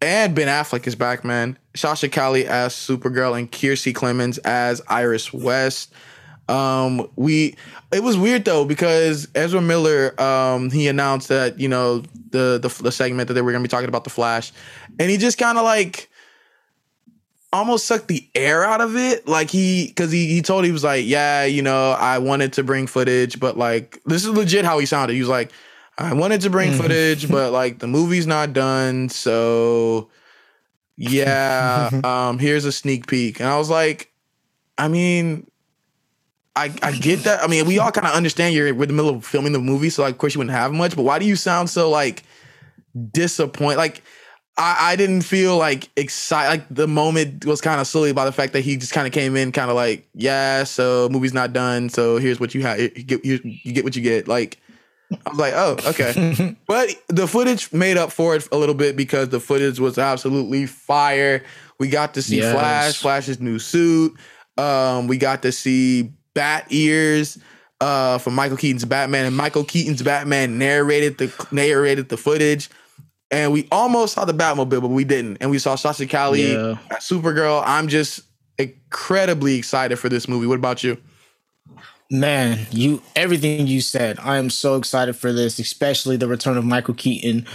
and 0.00 0.34
Ben 0.34 0.48
Affleck 0.48 0.86
as 0.86 0.94
Batman, 0.94 1.58
Sasha 1.74 2.08
Calle 2.08 2.46
as 2.48 2.72
Supergirl, 2.72 3.38
and 3.38 3.50
Kiersey 3.50 3.92
Clemons 3.92 4.38
as 4.44 4.80
Iris 4.88 5.32
West. 5.32 5.92
Um, 6.50 7.08
we 7.16 7.56
it 7.92 8.02
was 8.02 8.16
weird 8.16 8.44
though 8.44 8.64
because 8.64 9.28
Ezra 9.34 9.60
Miller 9.60 10.20
um 10.20 10.70
he 10.70 10.88
announced 10.88 11.28
that 11.28 11.60
you 11.60 11.68
know 11.68 12.00
the 12.30 12.58
the, 12.60 12.82
the 12.82 12.92
segment 12.92 13.28
that 13.28 13.34
they 13.34 13.42
were 13.42 13.52
gonna 13.52 13.62
be 13.62 13.68
talking 13.68 13.88
about 13.88 14.04
the 14.04 14.10
Flash, 14.10 14.52
and 14.98 15.10
he 15.10 15.16
just 15.16 15.38
kind 15.38 15.58
of 15.58 15.64
like 15.64 16.10
almost 17.52 17.86
sucked 17.86 18.08
the 18.08 18.28
air 18.34 18.64
out 18.64 18.80
of 18.80 18.96
it. 18.96 19.28
Like 19.28 19.50
he 19.50 19.86
because 19.86 20.10
he 20.10 20.26
he 20.26 20.42
told 20.42 20.64
he 20.64 20.72
was 20.72 20.84
like 20.84 21.04
yeah 21.06 21.44
you 21.44 21.62
know 21.62 21.92
I 21.92 22.18
wanted 22.18 22.52
to 22.54 22.64
bring 22.64 22.86
footage, 22.86 23.38
but 23.38 23.56
like 23.56 24.00
this 24.04 24.24
is 24.24 24.30
legit 24.30 24.64
how 24.64 24.78
he 24.78 24.86
sounded. 24.86 25.14
He 25.14 25.20
was 25.20 25.28
like 25.28 25.52
I 25.98 26.14
wanted 26.14 26.40
to 26.42 26.50
bring 26.50 26.72
footage, 26.72 27.28
but 27.30 27.52
like 27.52 27.78
the 27.78 27.86
movie's 27.86 28.26
not 28.26 28.52
done, 28.54 29.08
so 29.10 30.08
yeah. 30.96 31.90
um, 32.04 32.38
here's 32.38 32.64
a 32.64 32.72
sneak 32.72 33.06
peek, 33.06 33.40
and 33.40 33.48
I 33.48 33.58
was 33.58 33.70
like, 33.70 34.10
I 34.78 34.88
mean. 34.88 35.46
I, 36.56 36.74
I 36.82 36.92
get 36.92 37.20
that. 37.24 37.42
I 37.42 37.46
mean, 37.46 37.66
we 37.66 37.78
all 37.78 37.92
kind 37.92 38.06
of 38.06 38.12
understand 38.14 38.54
you're 38.54 38.68
in 38.68 38.76
the 38.78 38.86
middle 38.92 39.10
of 39.10 39.24
filming 39.24 39.52
the 39.52 39.60
movie, 39.60 39.90
so 39.90 40.02
like, 40.02 40.12
of 40.12 40.18
course 40.18 40.34
you 40.34 40.38
wouldn't 40.40 40.56
have 40.56 40.72
much. 40.72 40.96
But 40.96 41.02
why 41.02 41.18
do 41.18 41.24
you 41.24 41.36
sound 41.36 41.70
so 41.70 41.88
like 41.90 42.24
disappointed? 43.12 43.76
Like, 43.76 44.02
I, 44.58 44.92
I 44.92 44.96
didn't 44.96 45.22
feel 45.22 45.56
like 45.56 45.88
excited. 45.96 46.48
Like 46.48 46.66
the 46.68 46.88
moment 46.88 47.46
was 47.46 47.60
kind 47.60 47.80
of 47.80 47.86
silly 47.86 48.12
by 48.12 48.24
the 48.24 48.32
fact 48.32 48.52
that 48.52 48.60
he 48.62 48.76
just 48.76 48.92
kind 48.92 49.06
of 49.06 49.12
came 49.12 49.36
in, 49.36 49.52
kind 49.52 49.70
of 49.70 49.76
like, 49.76 50.08
yeah, 50.14 50.64
so 50.64 51.08
movie's 51.10 51.32
not 51.32 51.52
done, 51.52 51.88
so 51.88 52.18
here's 52.18 52.40
what 52.40 52.54
you 52.54 52.62
have. 52.62 52.80
You 52.80 52.88
get 52.90 53.24
you, 53.24 53.40
you 53.44 53.72
get 53.72 53.84
what 53.84 53.94
you 53.94 54.02
get. 54.02 54.26
Like, 54.26 54.58
I 55.26 55.30
was 55.30 55.38
like, 55.38 55.54
oh, 55.54 55.76
okay. 55.86 56.56
but 56.66 56.90
the 57.08 57.26
footage 57.26 57.72
made 57.72 57.96
up 57.96 58.12
for 58.12 58.36
it 58.36 58.46
a 58.52 58.56
little 58.56 58.74
bit 58.74 58.96
because 58.96 59.28
the 59.28 59.40
footage 59.40 59.80
was 59.80 59.98
absolutely 59.98 60.66
fire. 60.66 61.44
We 61.78 61.88
got 61.88 62.14
to 62.14 62.22
see 62.22 62.38
Yes. 62.38 62.52
Flash, 62.52 62.98
Flash's 62.98 63.40
new 63.40 63.58
suit. 63.58 64.14
Um, 64.56 65.06
we 65.06 65.16
got 65.16 65.42
to 65.42 65.52
see 65.52 66.12
bat 66.34 66.66
ears 66.70 67.38
uh 67.80 68.18
from 68.18 68.34
Michael 68.34 68.56
Keaton's 68.56 68.84
Batman, 68.84 69.26
and 69.26 69.36
Michael 69.36 69.64
Keaton's 69.64 70.02
Batman 70.02 70.58
narrated 70.58 71.18
the 71.18 71.32
narrated 71.50 72.08
the 72.08 72.16
footage. 72.16 72.68
And 73.32 73.52
we 73.52 73.68
almost 73.70 74.14
saw 74.14 74.24
the 74.24 74.34
Batmobile, 74.34 74.80
but 74.80 74.88
we 74.88 75.04
didn't. 75.04 75.36
And 75.40 75.50
we 75.50 75.60
saw 75.60 75.76
Sasha 75.76 76.06
Calle 76.06 76.36
Yeah. 76.36 76.78
Supergirl. 76.94 77.62
I'm 77.64 77.86
just 77.86 78.22
incredibly 78.58 79.56
excited 79.56 79.98
for 79.98 80.08
this 80.08 80.26
movie. 80.26 80.46
What 80.48 80.58
about 80.58 80.82
you? 80.82 80.98
Man, 82.10 82.66
you 82.72 83.02
everything 83.14 83.68
you 83.68 83.80
said. 83.80 84.18
I 84.18 84.38
am 84.38 84.50
so 84.50 84.74
excited 84.74 85.14
for 85.14 85.32
this, 85.32 85.60
especially 85.60 86.16
the 86.16 86.26
return 86.26 86.56
of 86.56 86.64
Michael 86.64 86.94
Keaton. 86.94 87.46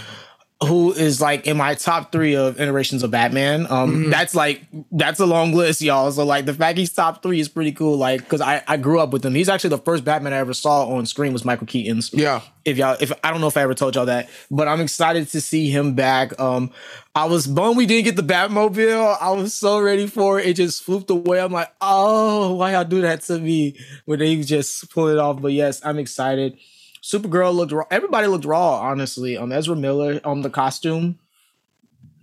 Who 0.64 0.90
is 0.92 1.20
like 1.20 1.46
in 1.46 1.54
my 1.58 1.74
top 1.74 2.10
three 2.10 2.34
of 2.34 2.58
iterations 2.58 3.02
of 3.02 3.10
Batman. 3.10 3.66
Um, 3.70 3.92
Mm-hmm. 3.92 4.10
that's 4.10 4.34
like 4.34 4.62
that's 4.90 5.20
a 5.20 5.26
long 5.26 5.52
list, 5.52 5.82
y'all. 5.82 6.10
So 6.10 6.24
like 6.24 6.46
the 6.46 6.54
fact 6.54 6.78
he's 6.78 6.92
top 6.92 7.22
three 7.22 7.40
is 7.40 7.48
pretty 7.48 7.72
cool. 7.72 7.98
Like 7.98 8.20
because 8.20 8.40
I 8.40 8.62
I 8.66 8.78
grew 8.78 8.98
up 8.98 9.10
with 9.10 9.22
him. 9.24 9.34
He's 9.34 9.50
actually 9.50 9.70
the 9.70 9.78
first 9.78 10.04
Batman 10.04 10.32
I 10.32 10.38
ever 10.38 10.54
saw 10.54 10.86
on 10.86 11.04
screen 11.04 11.34
was 11.34 11.44
Michael 11.44 11.66
Keaton's. 11.66 12.10
Yeah. 12.14 12.40
If 12.64 12.78
y'all, 12.78 12.96
if 12.98 13.12
I 13.22 13.30
don't 13.30 13.40
know 13.42 13.46
if 13.48 13.56
I 13.56 13.62
ever 13.62 13.74
told 13.74 13.94
y'all 13.94 14.06
that, 14.06 14.28
but 14.50 14.66
I'm 14.66 14.80
excited 14.80 15.28
to 15.28 15.40
see 15.42 15.68
him 15.70 15.94
back. 15.94 16.40
Um, 16.40 16.70
I 17.14 17.26
was 17.26 17.46
bummed 17.46 17.76
we 17.76 17.84
didn't 17.86 18.04
get 18.06 18.16
the 18.16 18.22
Batmobile. 18.22 19.18
I 19.20 19.30
was 19.32 19.54
so 19.54 19.78
ready 19.78 20.06
for 20.06 20.40
it. 20.40 20.46
It 20.46 20.54
just 20.54 20.84
swooped 20.84 21.10
away. 21.10 21.38
I'm 21.40 21.52
like, 21.52 21.70
oh, 21.80 22.54
why 22.54 22.72
y'all 22.72 22.82
do 22.84 23.02
that 23.02 23.20
to 23.22 23.38
me? 23.38 23.78
When 24.06 24.18
they 24.18 24.40
just 24.42 24.90
pull 24.90 25.08
it 25.08 25.18
off. 25.18 25.40
But 25.40 25.52
yes, 25.52 25.80
I'm 25.84 25.98
excited. 25.98 26.58
Supergirl 27.02 27.54
looked 27.54 27.72
raw. 27.72 27.84
Everybody 27.90 28.26
looked 28.26 28.44
raw, 28.44 28.80
honestly. 28.80 29.36
Um, 29.36 29.52
Ezra 29.52 29.76
Miller, 29.76 30.20
um, 30.24 30.42
the 30.42 30.50
costume, 30.50 31.18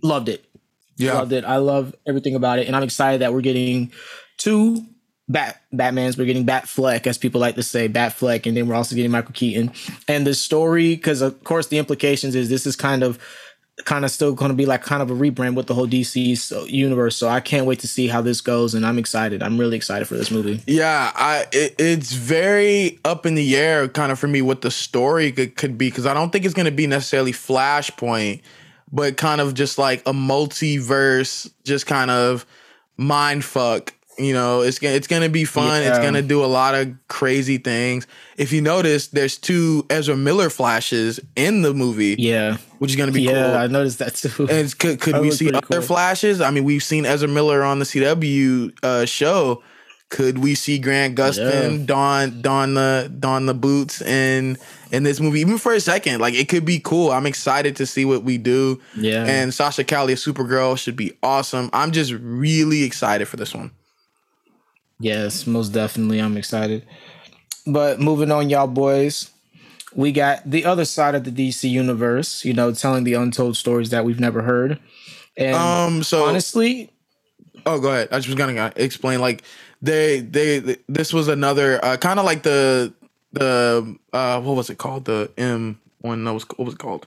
loved 0.02 0.28
it. 0.28 0.44
Yeah. 0.96 1.14
Loved 1.14 1.32
it. 1.32 1.44
I 1.44 1.56
love 1.56 1.94
everything 2.06 2.34
about 2.34 2.58
it, 2.58 2.66
and 2.66 2.76
I'm 2.76 2.82
excited 2.82 3.20
that 3.20 3.32
we're 3.32 3.40
getting 3.40 3.92
two 4.36 4.84
Bat 5.28 5.60
Batmans. 5.72 6.18
We're 6.18 6.26
getting 6.26 6.46
Batfleck, 6.46 7.06
as 7.06 7.18
people 7.18 7.40
like 7.40 7.54
to 7.54 7.62
say, 7.62 7.88
Batfleck, 7.88 8.46
and 8.46 8.56
then 8.56 8.68
we're 8.68 8.74
also 8.74 8.94
getting 8.94 9.10
Michael 9.10 9.32
Keaton. 9.32 9.72
And 10.06 10.26
the 10.26 10.34
story, 10.34 10.94
because 10.94 11.22
of 11.22 11.42
course 11.44 11.68
the 11.68 11.78
implications 11.78 12.34
is 12.34 12.48
this 12.48 12.66
is 12.66 12.76
kind 12.76 13.02
of 13.02 13.18
kind 13.84 14.04
of 14.04 14.10
still 14.10 14.32
going 14.32 14.50
to 14.50 14.56
be 14.56 14.66
like 14.66 14.82
kind 14.82 15.02
of 15.02 15.10
a 15.10 15.14
rebrand 15.14 15.56
with 15.56 15.66
the 15.66 15.74
whole 15.74 15.86
DC 15.86 16.70
universe. 16.70 17.16
So 17.16 17.28
I 17.28 17.40
can't 17.40 17.66
wait 17.66 17.80
to 17.80 17.88
see 17.88 18.06
how 18.06 18.20
this 18.20 18.40
goes, 18.40 18.74
and 18.74 18.86
I'm 18.86 18.98
excited. 18.98 19.42
I'm 19.42 19.58
really 19.58 19.76
excited 19.76 20.06
for 20.06 20.14
this 20.14 20.30
movie. 20.30 20.62
Yeah, 20.66 21.10
I 21.14 21.46
it, 21.52 21.74
it's 21.78 22.12
very 22.12 23.00
up 23.04 23.26
in 23.26 23.34
the 23.34 23.56
air 23.56 23.88
kind 23.88 24.12
of 24.12 24.18
for 24.18 24.28
me 24.28 24.42
what 24.42 24.62
the 24.62 24.70
story 24.70 25.32
could, 25.32 25.56
could 25.56 25.76
be 25.76 25.88
because 25.88 26.06
I 26.06 26.14
don't 26.14 26.30
think 26.30 26.44
it's 26.44 26.54
going 26.54 26.66
to 26.66 26.72
be 26.72 26.86
necessarily 26.86 27.32
Flashpoint, 27.32 28.42
but 28.92 29.16
kind 29.16 29.40
of 29.40 29.54
just 29.54 29.78
like 29.78 30.00
a 30.00 30.12
multiverse, 30.12 31.50
just 31.64 31.86
kind 31.86 32.10
of 32.10 32.46
mind 32.96 33.44
fuck. 33.44 33.93
You 34.16 34.32
know, 34.32 34.60
it's 34.60 34.78
gonna 34.78 34.94
it's 34.94 35.06
gonna 35.08 35.28
be 35.28 35.44
fun. 35.44 35.82
It's 35.82 35.98
gonna 35.98 36.22
do 36.22 36.44
a 36.44 36.46
lot 36.46 36.74
of 36.76 36.94
crazy 37.08 37.58
things. 37.58 38.06
If 38.36 38.52
you 38.52 38.60
notice, 38.60 39.08
there's 39.08 39.36
two 39.38 39.84
Ezra 39.90 40.16
Miller 40.16 40.50
flashes 40.50 41.18
in 41.34 41.62
the 41.62 41.74
movie, 41.74 42.14
Yeah, 42.18 42.58
which 42.78 42.90
is 42.92 42.96
gonna 42.96 43.10
be 43.12 43.22
yeah, 43.22 43.32
cool. 43.32 43.56
I 43.56 43.66
noticed 43.66 43.98
that 43.98 44.14
too. 44.14 44.30
And 44.42 44.50
it's- 44.50 44.74
could 44.74 45.00
could 45.00 45.14
That 45.14 45.22
we 45.22 45.32
see 45.32 45.48
other 45.52 45.60
cool. 45.62 45.80
flashes? 45.82 46.40
I 46.40 46.50
mean, 46.50 46.62
we've 46.64 46.82
seen 46.84 47.06
Ezra 47.06 47.26
Miller 47.28 47.62
on 47.64 47.80
the 47.80 47.84
CW 47.84 48.72
uh, 48.84 49.04
show. 49.04 49.62
Could 50.10 50.38
we 50.38 50.54
see 50.54 50.78
Grant 50.78 51.16
Gustin 51.16 51.80
Yeah. 51.80 51.84
don 51.86 52.40
don 52.40 52.74
the 52.74 53.10
don 53.18 53.46
the 53.46 53.54
boots 53.54 54.00
in 54.00 54.58
in 54.92 55.02
this 55.02 55.18
movie, 55.18 55.40
even 55.40 55.58
for 55.58 55.72
a 55.72 55.80
second? 55.80 56.20
Like 56.20 56.34
it 56.34 56.48
could 56.48 56.64
be 56.64 56.78
cool. 56.78 57.10
I'm 57.10 57.26
excited 57.26 57.74
to 57.76 57.86
see 57.86 58.04
what 58.04 58.22
we 58.22 58.38
do. 58.38 58.80
Yeah. 58.96 59.24
And 59.26 59.52
Sasha 59.52 59.82
Calle 59.82 60.10
as 60.10 60.24
Supergirl 60.24 60.78
should 60.78 60.94
be 60.94 61.14
awesome. 61.20 61.68
I'm 61.72 61.90
just 61.90 62.12
really 62.12 62.84
excited 62.84 63.26
for 63.26 63.36
this 63.38 63.52
one. 63.52 63.72
Yes, 65.04 65.46
most 65.46 65.68
definitely. 65.68 66.18
I'm 66.18 66.38
excited. 66.38 66.86
But 67.66 68.00
moving 68.00 68.30
on, 68.30 68.48
y'all 68.48 68.66
boys, 68.66 69.30
we 69.94 70.12
got 70.12 70.50
the 70.50 70.64
other 70.64 70.86
side 70.86 71.14
of 71.14 71.24
the 71.24 71.30
DC 71.30 71.68
universe, 71.68 72.42
you 72.42 72.54
know, 72.54 72.72
telling 72.72 73.04
the 73.04 73.12
untold 73.12 73.58
stories 73.58 73.90
that 73.90 74.06
we've 74.06 74.18
never 74.18 74.40
heard. 74.40 74.78
And 75.36 75.54
Um. 75.54 76.02
So 76.02 76.24
honestly, 76.24 76.90
Oh, 77.66 77.78
go 77.78 77.90
ahead. 77.90 78.08
I 78.12 78.16
just 78.16 78.28
was 78.28 78.36
gonna 78.36 78.72
explain. 78.76 79.20
Like 79.20 79.42
they, 79.82 80.20
they, 80.20 80.78
this 80.88 81.12
was 81.12 81.28
another 81.28 81.84
uh, 81.84 81.98
kind 81.98 82.18
of 82.18 82.24
like 82.24 82.42
the 82.42 82.94
the 83.32 83.96
uh, 84.14 84.40
what 84.40 84.56
was 84.56 84.70
it 84.70 84.78
called? 84.78 85.04
The 85.04 85.30
M 85.36 85.78
one. 86.00 86.24
That 86.24 86.32
was 86.32 86.44
what 86.56 86.64
was 86.64 86.74
it 86.74 86.78
called? 86.78 87.06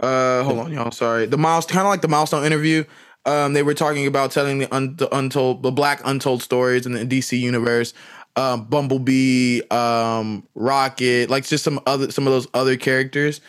Uh, 0.00 0.42
hold 0.42 0.58
on, 0.58 0.72
y'all. 0.72 0.90
Sorry. 0.90 1.26
The 1.26 1.38
miles, 1.38 1.66
kind 1.66 1.86
of 1.86 1.90
like 1.90 2.00
the 2.02 2.08
milestone 2.08 2.44
interview. 2.44 2.82
Um, 3.24 3.52
they 3.52 3.62
were 3.62 3.74
talking 3.74 4.06
about 4.06 4.32
telling 4.32 4.58
the, 4.58 4.74
un- 4.74 4.96
the 4.96 5.14
untold, 5.14 5.62
the 5.62 5.70
black 5.70 6.00
untold 6.04 6.42
stories 6.42 6.86
in 6.86 6.92
the 6.92 7.04
DC 7.04 7.38
universe. 7.38 7.94
Um, 8.34 8.64
Bumblebee, 8.64 9.60
um, 9.70 10.46
Rocket, 10.54 11.28
like 11.28 11.44
just 11.44 11.64
some 11.64 11.80
other, 11.86 12.10
some 12.10 12.26
of 12.26 12.32
those 12.32 12.48
other 12.54 12.76
characters. 12.76 13.40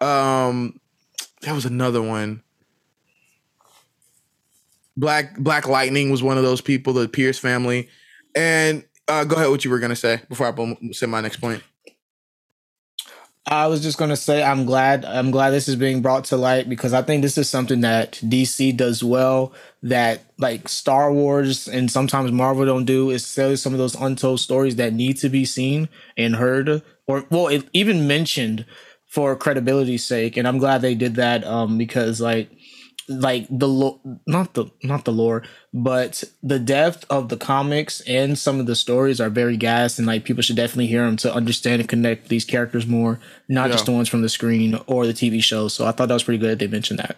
Um, 0.00 0.80
there 1.42 1.54
was 1.54 1.64
another 1.64 2.02
one. 2.02 2.42
Black 4.96 5.38
Black 5.38 5.68
Lightning 5.68 6.10
was 6.10 6.22
one 6.22 6.36
of 6.36 6.42
those 6.42 6.60
people, 6.60 6.92
the 6.92 7.08
Pierce 7.08 7.38
family. 7.38 7.88
And 8.34 8.84
uh, 9.08 9.24
go 9.24 9.36
ahead, 9.36 9.48
what 9.48 9.64
you 9.64 9.70
were 9.70 9.78
gonna 9.78 9.96
say 9.96 10.20
before 10.28 10.46
I 10.46 10.92
say 10.92 11.06
my 11.06 11.20
next 11.20 11.38
point. 11.38 11.62
I 13.46 13.66
was 13.66 13.82
just 13.82 13.98
gonna 13.98 14.16
say 14.16 14.40
I'm 14.42 14.64
glad 14.66 15.04
I'm 15.04 15.32
glad 15.32 15.50
this 15.50 15.66
is 15.66 15.74
being 15.74 16.00
brought 16.00 16.24
to 16.26 16.36
light 16.36 16.68
because 16.68 16.92
I 16.92 17.02
think 17.02 17.22
this 17.22 17.36
is 17.36 17.48
something 17.48 17.80
that 17.80 18.20
DC 18.22 18.70
does 18.72 19.02
well 19.02 19.52
that 19.82 20.20
like 20.38 20.68
Star 20.68 21.12
Wars 21.12 21.66
and 21.66 21.90
sometimes 21.90 22.30
Marvel 22.30 22.64
don't 22.64 22.84
do 22.84 23.10
is 23.10 23.34
tell 23.34 23.56
some 23.56 23.72
of 23.72 23.80
those 23.80 23.96
untold 23.96 24.38
stories 24.38 24.76
that 24.76 24.92
need 24.92 25.16
to 25.18 25.28
be 25.28 25.44
seen 25.44 25.88
and 26.16 26.36
heard 26.36 26.82
or 27.08 27.26
well 27.30 27.50
even 27.72 28.06
mentioned 28.06 28.64
for 29.06 29.34
credibility's 29.34 30.04
sake. 30.04 30.36
And 30.36 30.46
I'm 30.46 30.58
glad 30.58 30.80
they 30.80 30.94
did 30.94 31.16
that 31.16 31.42
um 31.44 31.78
because 31.78 32.20
like 32.20 32.48
like 33.08 33.46
the 33.50 33.68
lo- 33.68 34.00
not 34.26 34.54
the 34.54 34.66
not 34.82 35.04
the 35.04 35.12
lore 35.12 35.42
but 35.74 36.22
the 36.42 36.58
depth 36.58 37.04
of 37.10 37.28
the 37.28 37.36
comics 37.36 38.00
and 38.02 38.38
some 38.38 38.60
of 38.60 38.66
the 38.66 38.76
stories 38.76 39.20
are 39.20 39.30
very 39.30 39.56
gas 39.56 39.98
and 39.98 40.06
like 40.06 40.24
people 40.24 40.42
should 40.42 40.56
definitely 40.56 40.86
hear 40.86 41.04
them 41.04 41.16
to 41.16 41.32
understand 41.34 41.80
and 41.80 41.88
connect 41.88 42.28
these 42.28 42.44
characters 42.44 42.86
more 42.86 43.18
not 43.48 43.70
just 43.70 43.86
the 43.86 43.92
ones 43.92 44.08
from 44.08 44.22
the 44.22 44.28
screen 44.28 44.78
or 44.86 45.06
the 45.06 45.12
tv 45.12 45.42
show. 45.42 45.68
So 45.68 45.86
i 45.86 45.92
thought 45.92 46.08
that 46.08 46.14
was 46.14 46.24
pretty 46.24 46.38
good 46.38 46.58
they 46.58 46.66
mentioned 46.66 46.98
that. 47.00 47.16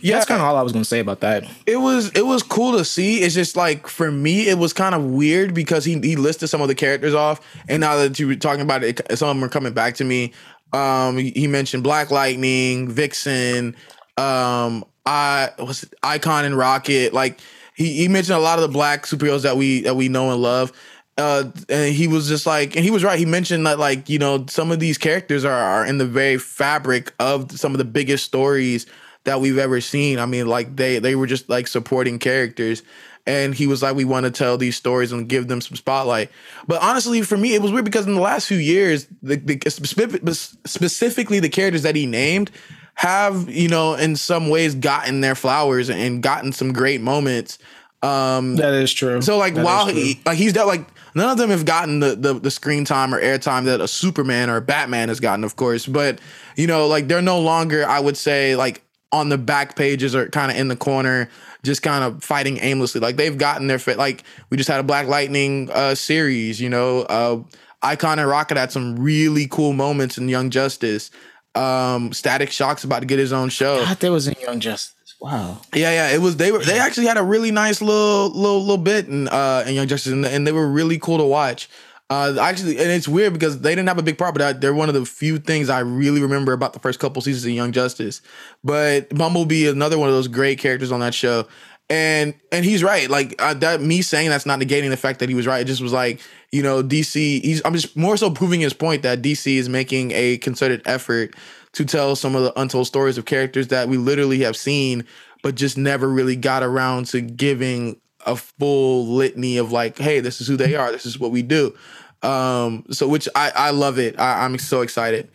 Yeah, 0.00 0.16
that's 0.16 0.26
kind 0.26 0.40
of 0.40 0.46
all 0.46 0.56
i 0.56 0.62
was 0.62 0.72
going 0.72 0.82
to 0.82 0.88
say 0.88 1.00
about 1.00 1.20
that. 1.20 1.44
It 1.66 1.78
was 1.78 2.10
it 2.10 2.26
was 2.26 2.42
cool 2.42 2.76
to 2.76 2.84
see. 2.84 3.22
It's 3.22 3.34
just 3.34 3.56
like 3.56 3.88
for 3.88 4.10
me, 4.10 4.48
it 4.48 4.58
was 4.58 4.72
kind 4.72 4.94
of 4.94 5.02
weird 5.04 5.54
because 5.54 5.84
he 5.84 5.98
he 6.00 6.16
listed 6.16 6.48
some 6.50 6.60
of 6.60 6.68
the 6.68 6.74
characters 6.74 7.14
off, 7.14 7.40
and 7.68 7.80
now 7.80 7.96
that 7.96 8.18
you 8.18 8.26
were 8.26 8.36
talking 8.36 8.60
about 8.60 8.84
it, 8.84 9.00
some 9.16 9.28
of 9.30 9.36
them 9.36 9.44
are 9.44 9.48
coming 9.48 9.72
back 9.72 9.94
to 9.96 10.04
me. 10.04 10.32
Um, 10.72 11.16
he 11.16 11.46
mentioned 11.46 11.82
Black 11.82 12.10
Lightning, 12.10 12.88
Vixen, 12.90 13.76
um, 14.16 14.84
I 15.06 15.50
was 15.58 15.84
Icon 16.02 16.44
and 16.44 16.56
Rocket. 16.56 17.12
Like 17.12 17.40
he, 17.74 17.92
he 17.94 18.08
mentioned 18.08 18.36
a 18.36 18.40
lot 18.40 18.58
of 18.58 18.62
the 18.62 18.72
black 18.72 19.04
superheroes 19.04 19.42
that 19.42 19.56
we 19.56 19.82
that 19.82 19.96
we 19.96 20.08
know 20.08 20.30
and 20.30 20.40
love. 20.40 20.72
Uh, 21.16 21.44
and 21.68 21.94
he 21.94 22.08
was 22.08 22.26
just 22.26 22.44
like, 22.44 22.74
and 22.74 22.84
he 22.84 22.90
was 22.90 23.04
right. 23.04 23.18
He 23.18 23.24
mentioned 23.24 23.66
that 23.66 23.78
like 23.78 24.08
you 24.08 24.18
know 24.18 24.46
some 24.48 24.72
of 24.72 24.80
these 24.80 24.98
characters 24.98 25.44
are 25.44 25.52
are 25.52 25.86
in 25.86 25.98
the 25.98 26.06
very 26.06 26.38
fabric 26.38 27.12
of 27.18 27.52
some 27.52 27.72
of 27.72 27.78
the 27.78 27.84
biggest 27.84 28.24
stories 28.24 28.86
that 29.24 29.40
we've 29.40 29.58
ever 29.58 29.80
seen. 29.80 30.18
I 30.18 30.26
mean, 30.26 30.46
like 30.46 30.76
they 30.76 30.98
they 30.98 31.14
were 31.14 31.26
just 31.26 31.48
like 31.48 31.66
supporting 31.66 32.18
characters. 32.18 32.82
And 33.26 33.54
he 33.54 33.66
was 33.66 33.82
like, 33.82 33.96
we 33.96 34.04
want 34.04 34.24
to 34.24 34.30
tell 34.30 34.58
these 34.58 34.76
stories 34.76 35.10
and 35.10 35.26
give 35.26 35.48
them 35.48 35.62
some 35.62 35.76
spotlight. 35.76 36.30
But 36.68 36.82
honestly, 36.82 37.22
for 37.22 37.38
me, 37.38 37.54
it 37.54 37.62
was 37.62 37.72
weird 37.72 37.86
because 37.86 38.06
in 38.06 38.14
the 38.14 38.20
last 38.20 38.46
few 38.46 38.58
years, 38.58 39.06
the, 39.22 39.36
the 39.36 39.70
specific, 39.70 40.20
specifically 40.66 41.40
the 41.40 41.48
characters 41.48 41.84
that 41.84 41.96
he 41.96 42.04
named 42.04 42.50
have, 42.94 43.48
you 43.50 43.68
know, 43.68 43.94
in 43.94 44.16
some 44.16 44.48
ways 44.48 44.74
gotten 44.74 45.20
their 45.20 45.34
flowers 45.34 45.90
and 45.90 46.22
gotten 46.22 46.52
some 46.52 46.72
great 46.72 47.00
moments. 47.00 47.58
Um, 48.02 48.56
that 48.56 48.74
is 48.74 48.92
true 48.92 49.22
so 49.22 49.38
like 49.38 49.54
That 49.54 49.64
while 49.64 49.86
he 49.86 50.20
like 50.26 50.36
he's 50.36 50.52
that 50.54 50.66
like 50.66 50.86
none 51.14 51.30
of 51.30 51.38
them 51.38 51.48
have 51.48 51.64
gotten 51.64 52.00
the, 52.00 52.14
the 52.14 52.34
the 52.34 52.50
screen 52.50 52.84
time 52.84 53.14
or 53.14 53.20
airtime 53.20 53.64
that 53.64 53.80
a 53.80 53.88
Superman 53.88 54.50
or 54.50 54.56
a 54.56 54.60
Batman 54.60 55.08
has 55.08 55.20
gotten, 55.20 55.42
of 55.42 55.56
course. 55.56 55.86
But 55.86 56.20
you 56.56 56.66
know, 56.66 56.86
like 56.86 57.08
they're 57.08 57.22
no 57.22 57.40
longer, 57.40 57.86
I 57.86 58.00
would 58.00 58.18
say, 58.18 58.56
like 58.56 58.82
on 59.10 59.30
the 59.30 59.38
back 59.38 59.76
pages 59.76 60.14
or 60.14 60.28
kind 60.28 60.50
of 60.50 60.58
in 60.58 60.68
the 60.68 60.76
corner, 60.76 61.30
just 61.62 61.82
kind 61.82 62.04
of 62.04 62.22
fighting 62.22 62.58
aimlessly. 62.60 63.00
Like 63.00 63.16
they've 63.16 63.38
gotten 63.38 63.68
their 63.68 63.78
fit. 63.78 63.96
Like 63.96 64.24
we 64.50 64.58
just 64.58 64.68
had 64.68 64.80
a 64.80 64.84
Black 64.84 65.06
Lightning 65.06 65.70
uh 65.72 65.94
series, 65.94 66.60
you 66.60 66.68
know, 66.68 67.00
uh 67.02 67.42
Icon 67.82 68.18
and 68.18 68.28
Rocket 68.28 68.56
had 68.56 68.72
some 68.72 68.98
really 68.98 69.46
cool 69.46 69.72
moments 69.72 70.18
in 70.18 70.28
Young 70.28 70.50
Justice. 70.50 71.10
Um 71.54 72.12
Static 72.12 72.50
Shock's 72.50 72.84
about 72.84 73.00
to 73.00 73.06
get 73.06 73.18
his 73.18 73.32
own 73.32 73.48
show. 73.48 73.82
I 73.82 73.86
thought 73.86 74.00
there 74.00 74.12
was 74.12 74.28
in 74.28 74.34
young 74.40 74.60
justice 74.60 74.94
wow 75.24 75.58
Yeah, 75.74 75.90
yeah, 75.92 76.14
it 76.14 76.20
was. 76.20 76.36
They 76.36 76.52
were. 76.52 76.58
They 76.58 76.78
actually 76.78 77.06
had 77.06 77.16
a 77.16 77.22
really 77.22 77.50
nice 77.50 77.80
little, 77.80 78.28
little, 78.28 78.60
little 78.60 78.76
bit 78.76 79.08
in 79.08 79.28
uh 79.28 79.64
in 79.66 79.74
Young 79.74 79.88
Justice, 79.88 80.12
and, 80.12 80.24
and 80.24 80.46
they 80.46 80.52
were 80.52 80.68
really 80.68 80.98
cool 80.98 81.18
to 81.18 81.24
watch. 81.24 81.68
Uh, 82.10 82.36
actually, 82.38 82.76
and 82.78 82.90
it's 82.90 83.08
weird 83.08 83.32
because 83.32 83.62
they 83.62 83.70
didn't 83.70 83.88
have 83.88 83.98
a 83.98 84.02
big 84.02 84.18
part, 84.18 84.34
but 84.34 84.42
I, 84.42 84.52
they're 84.52 84.74
one 84.74 84.88
of 84.90 84.94
the 84.94 85.06
few 85.06 85.38
things 85.38 85.70
I 85.70 85.80
really 85.80 86.20
remember 86.20 86.52
about 86.52 86.74
the 86.74 86.78
first 86.78 87.00
couple 87.00 87.22
seasons 87.22 87.46
of 87.46 87.52
Young 87.52 87.72
Justice. 87.72 88.20
But 88.62 89.08
Bumblebee 89.08 89.66
another 89.66 89.98
one 89.98 90.10
of 90.10 90.14
those 90.14 90.28
great 90.28 90.58
characters 90.58 90.92
on 90.92 91.00
that 91.00 91.14
show, 91.14 91.48
and 91.90 92.34
and 92.50 92.64
he's 92.64 92.82
right. 92.82 93.08
Like 93.08 93.40
uh, 93.40 93.54
that, 93.54 93.80
me 93.80 94.02
saying 94.02 94.30
that's 94.30 94.46
not 94.46 94.58
negating 94.58 94.90
the 94.90 94.96
fact 94.96 95.20
that 95.20 95.28
he 95.28 95.34
was 95.34 95.46
right. 95.46 95.60
It 95.60 95.66
just 95.66 95.82
was 95.82 95.92
like 95.92 96.20
you 96.52 96.62
know 96.62 96.82
DC. 96.82 97.42
He's 97.42 97.62
I'm 97.64 97.74
just 97.74 97.96
more 97.96 98.16
so 98.16 98.30
proving 98.30 98.60
his 98.60 98.72
point 98.72 99.02
that 99.02 99.22
DC 99.22 99.56
is 99.56 99.68
making 99.68 100.12
a 100.12 100.38
concerted 100.38 100.82
effort 100.86 101.34
to 101.72 101.84
tell 101.84 102.16
some 102.16 102.34
of 102.34 102.42
the 102.42 102.58
untold 102.58 102.86
stories 102.86 103.18
of 103.18 103.24
characters 103.24 103.68
that 103.68 103.88
we 103.88 103.96
literally 103.96 104.40
have 104.40 104.56
seen, 104.56 105.04
but 105.42 105.56
just 105.56 105.76
never 105.76 106.08
really 106.08 106.36
got 106.36 106.62
around 106.62 107.06
to 107.06 107.20
giving 107.20 108.00
a 108.26 108.36
full 108.36 109.06
litany 109.06 109.58
of 109.58 109.72
like, 109.72 109.98
hey, 109.98 110.20
this 110.20 110.40
is 110.40 110.46
who 110.46 110.56
they 110.56 110.76
are, 110.76 110.90
this 110.90 111.04
is 111.04 111.18
what 111.18 111.32
we 111.32 111.42
do. 111.42 111.74
Um, 112.22 112.84
so 112.90 113.06
which 113.06 113.28
I 113.34 113.52
I 113.54 113.70
love 113.70 113.98
it. 113.98 114.18
I, 114.18 114.44
I'm 114.44 114.58
so 114.58 114.80
excited. 114.80 115.28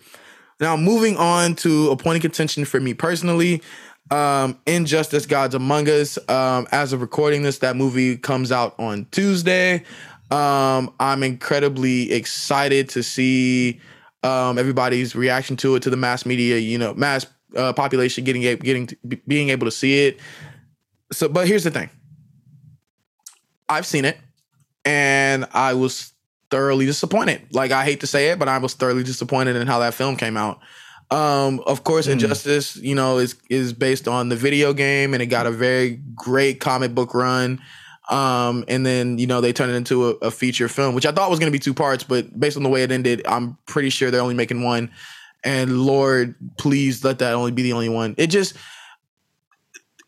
Now, 0.60 0.76
moving 0.76 1.16
on 1.16 1.56
to 1.58 1.90
a 1.90 1.96
point 1.96 2.18
of 2.18 2.22
contention 2.22 2.66
for 2.66 2.82
me 2.82 2.94
personally, 2.94 3.62
um, 4.12 4.60
Injustice 4.66 5.26
Gods 5.26 5.56
Among 5.56 5.88
Us. 5.88 6.18
Um, 6.30 6.68
as 6.72 6.94
of 6.94 7.02
recording 7.02 7.44
this, 7.44 7.60
that 7.60 7.76
movie 7.76 8.18
comes 8.18 8.52
out 8.52 8.76
on 8.80 9.08
Tuesday. 9.12 9.84
Um, 10.32 10.94
I'm 11.00 11.24
incredibly 11.24 12.12
excited 12.12 12.90
to 12.90 13.04
see 13.04 13.80
um, 14.24 14.58
everybody's 14.58 15.16
reaction 15.16 15.56
to 15.58 15.76
it, 15.76 15.84
to 15.84 15.90
the 15.90 15.98
mass 15.98 16.26
media, 16.26 16.58
you 16.58 16.78
know, 16.78 16.94
mass 16.94 17.26
uh, 17.56 17.74
population 17.74 18.24
getting 18.24 18.42
getting 18.42 18.90
being 19.28 19.50
able 19.50 19.66
to 19.66 19.72
see 19.72 20.08
it. 20.08 20.20
So, 21.12 21.28
but 21.28 21.48
here's 21.48 21.64
the 21.64 21.72
thing: 21.72 21.90
I've 23.68 23.86
seen 23.86 24.06
it, 24.06 24.18
and 24.86 25.48
I 25.54 25.74
was 25.74 26.14
thoroughly 26.52 26.86
disappointed. 26.86 27.42
Like 27.52 27.72
I 27.72 27.84
hate 27.84 28.02
to 28.02 28.08
say 28.08 28.30
it, 28.30 28.40
but 28.40 28.48
I 28.48 28.58
was 28.58 28.74
thoroughly 28.74 29.04
disappointed 29.04 29.56
in 29.56 29.68
how 29.68 29.80
that 29.80 29.94
film 29.94 30.16
came 30.16 30.38
out. 30.38 30.60
Um, 31.12 31.62
of 31.66 31.84
course, 31.84 32.06
Injustice, 32.08 32.76
you 32.76 32.94
know, 32.94 33.18
is 33.18 33.36
is 33.50 33.74
based 33.74 34.08
on 34.08 34.30
the 34.30 34.36
video 34.36 34.74
game, 34.74 35.14
and 35.14 35.24
it 35.24 35.28
got 35.28 35.48
a 35.48 35.52
very 35.52 36.00
great 36.16 36.60
comic 36.60 36.94
book 36.94 37.14
run. 37.14 37.60
Um, 38.10 38.66
and 38.68 38.86
then 38.86 39.18
you 39.18 39.28
know 39.28 39.42
they 39.42 39.54
turned 39.54 39.72
it 39.72 39.76
into 39.76 40.10
a, 40.10 40.10
a 40.16 40.32
feature 40.32 40.68
film, 40.68 40.96
which 40.96 41.06
I 41.06 41.12
thought 41.12 41.30
was 41.30 41.40
going 41.40 41.52
to 41.52 41.56
be 41.56 41.60
two 41.60 41.74
parts, 41.74 42.04
but 42.04 42.40
based 42.40 42.58
on 42.58 42.64
the 42.64 42.70
way 42.70 42.84
it 42.84 42.92
ended, 42.92 43.22
I'm 43.28 43.58
pretty 43.66 43.90
sure 43.90 44.12
they're 44.12 44.22
only 44.22 44.36
making 44.36 44.64
one. 44.64 44.92
And 45.44 45.82
Lord, 45.82 46.36
please 46.58 47.04
let 47.04 47.20
that 47.20 47.34
only 47.34 47.52
be 47.52 47.64
the 47.64 47.74
only 47.74 47.90
one. 47.90 48.14
It 48.18 48.28
just 48.28 48.56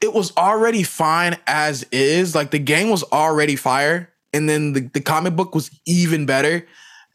it 0.01 0.13
was 0.13 0.35
already 0.35 0.83
fine 0.83 1.37
as 1.47 1.83
is. 1.91 2.35
Like 2.35 2.51
the 2.51 2.59
game 2.59 2.89
was 2.89 3.03
already 3.03 3.55
fire, 3.55 4.11
and 4.33 4.49
then 4.49 4.73
the, 4.73 4.81
the 4.81 5.01
comic 5.01 5.35
book 5.35 5.55
was 5.55 5.71
even 5.85 6.25
better. 6.25 6.67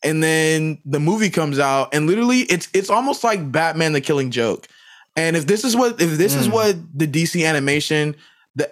And 0.07 0.23
then 0.23 0.79
the 0.85 1.01
movie 1.01 1.31
comes 1.31 1.59
out, 1.59 1.93
and 1.93 2.07
literally, 2.07 2.41
it's 2.43 2.69
it's 2.73 2.89
almost 2.89 3.25
like 3.25 3.51
Batman: 3.51 3.93
The 3.93 4.01
Killing 4.01 4.31
Joke. 4.31 4.69
And 5.17 5.37
if 5.37 5.47
this 5.47 5.65
is 5.65 5.75
what 5.75 6.01
if 6.01 6.17
this 6.17 6.35
is 6.35 6.47
hmm. 6.47 6.53
what 6.53 6.77
the 6.95 7.07
DC 7.07 7.47
animation 7.47 8.15
the 8.55 8.71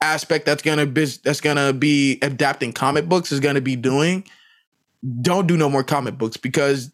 aspect 0.00 0.46
that's 0.46 0.62
gonna 0.62 0.86
be 0.86 1.04
that's 1.22 1.40
gonna 1.40 1.72
be 1.72 2.18
adapting 2.22 2.72
comic 2.72 3.08
books 3.08 3.30
is 3.32 3.40
gonna 3.40 3.60
be 3.60 3.76
doing, 3.76 4.24
don't 5.20 5.46
do 5.46 5.56
no 5.56 5.68
more 5.68 5.84
comic 5.84 6.18
books 6.18 6.36
because 6.36 6.90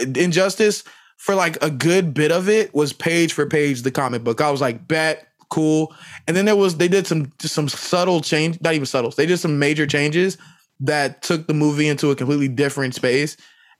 Injustice 0.00 0.84
for 1.16 1.34
like 1.34 1.62
a 1.62 1.70
good 1.70 2.14
bit 2.14 2.32
of 2.32 2.48
it 2.48 2.74
was 2.74 2.92
page 2.92 3.32
for 3.32 3.46
page 3.46 3.82
the 3.82 3.90
comic 3.90 4.24
book. 4.24 4.40
I 4.40 4.50
was 4.50 4.60
like, 4.60 4.86
bet, 4.88 5.28
cool. 5.50 5.94
And 6.26 6.36
then 6.36 6.44
there 6.44 6.56
was 6.56 6.76
they 6.78 6.88
did 6.88 7.06
some 7.06 7.32
just 7.38 7.54
some 7.54 7.68
subtle 7.68 8.20
change, 8.20 8.60
not 8.60 8.74
even 8.74 8.86
subtle. 8.86 9.10
They 9.10 9.26
did 9.26 9.38
some 9.38 9.58
major 9.58 9.86
changes 9.86 10.38
that 10.80 11.22
took 11.22 11.46
the 11.46 11.54
movie 11.54 11.88
into 11.88 12.10
a 12.10 12.16
completely 12.16 12.48
different 12.48 12.94
space. 12.94 13.36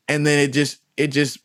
And 0.08 0.26
then 0.26 0.38
it 0.38 0.52
just 0.52 0.78
it 0.96 1.08
just 1.08 1.38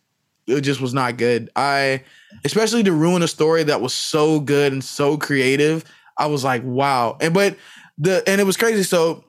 it 0.47 0.61
just 0.61 0.81
was 0.81 0.93
not 0.93 1.17
good. 1.17 1.49
I 1.55 2.03
especially 2.45 2.83
to 2.83 2.91
ruin 2.91 3.21
a 3.21 3.27
story 3.27 3.63
that 3.63 3.81
was 3.81 3.93
so 3.93 4.39
good 4.39 4.73
and 4.73 4.83
so 4.83 5.17
creative. 5.17 5.85
I 6.17 6.27
was 6.27 6.43
like, 6.43 6.63
wow. 6.63 7.17
And 7.21 7.33
but 7.33 7.57
the 7.97 8.23
and 8.27 8.39
it 8.41 8.43
was 8.45 8.57
crazy. 8.57 8.83
So 8.83 9.23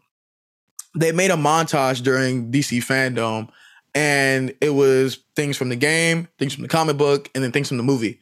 they 0.97 1.13
made 1.13 1.31
a 1.31 1.37
montage 1.37 2.03
during 2.03 2.51
DC 2.51 2.79
fandom 2.79 3.49
and 3.95 4.55
it 4.61 4.71
was 4.71 5.19
things 5.37 5.57
from 5.57 5.69
the 5.69 5.77
game, 5.77 6.29
things 6.39 6.55
from 6.55 6.63
the 6.63 6.69
comic 6.69 6.97
book, 6.97 7.31
and 7.35 7.43
then 7.43 7.53
things 7.53 7.69
from 7.69 7.77
the 7.77 7.83
movie. 7.83 8.21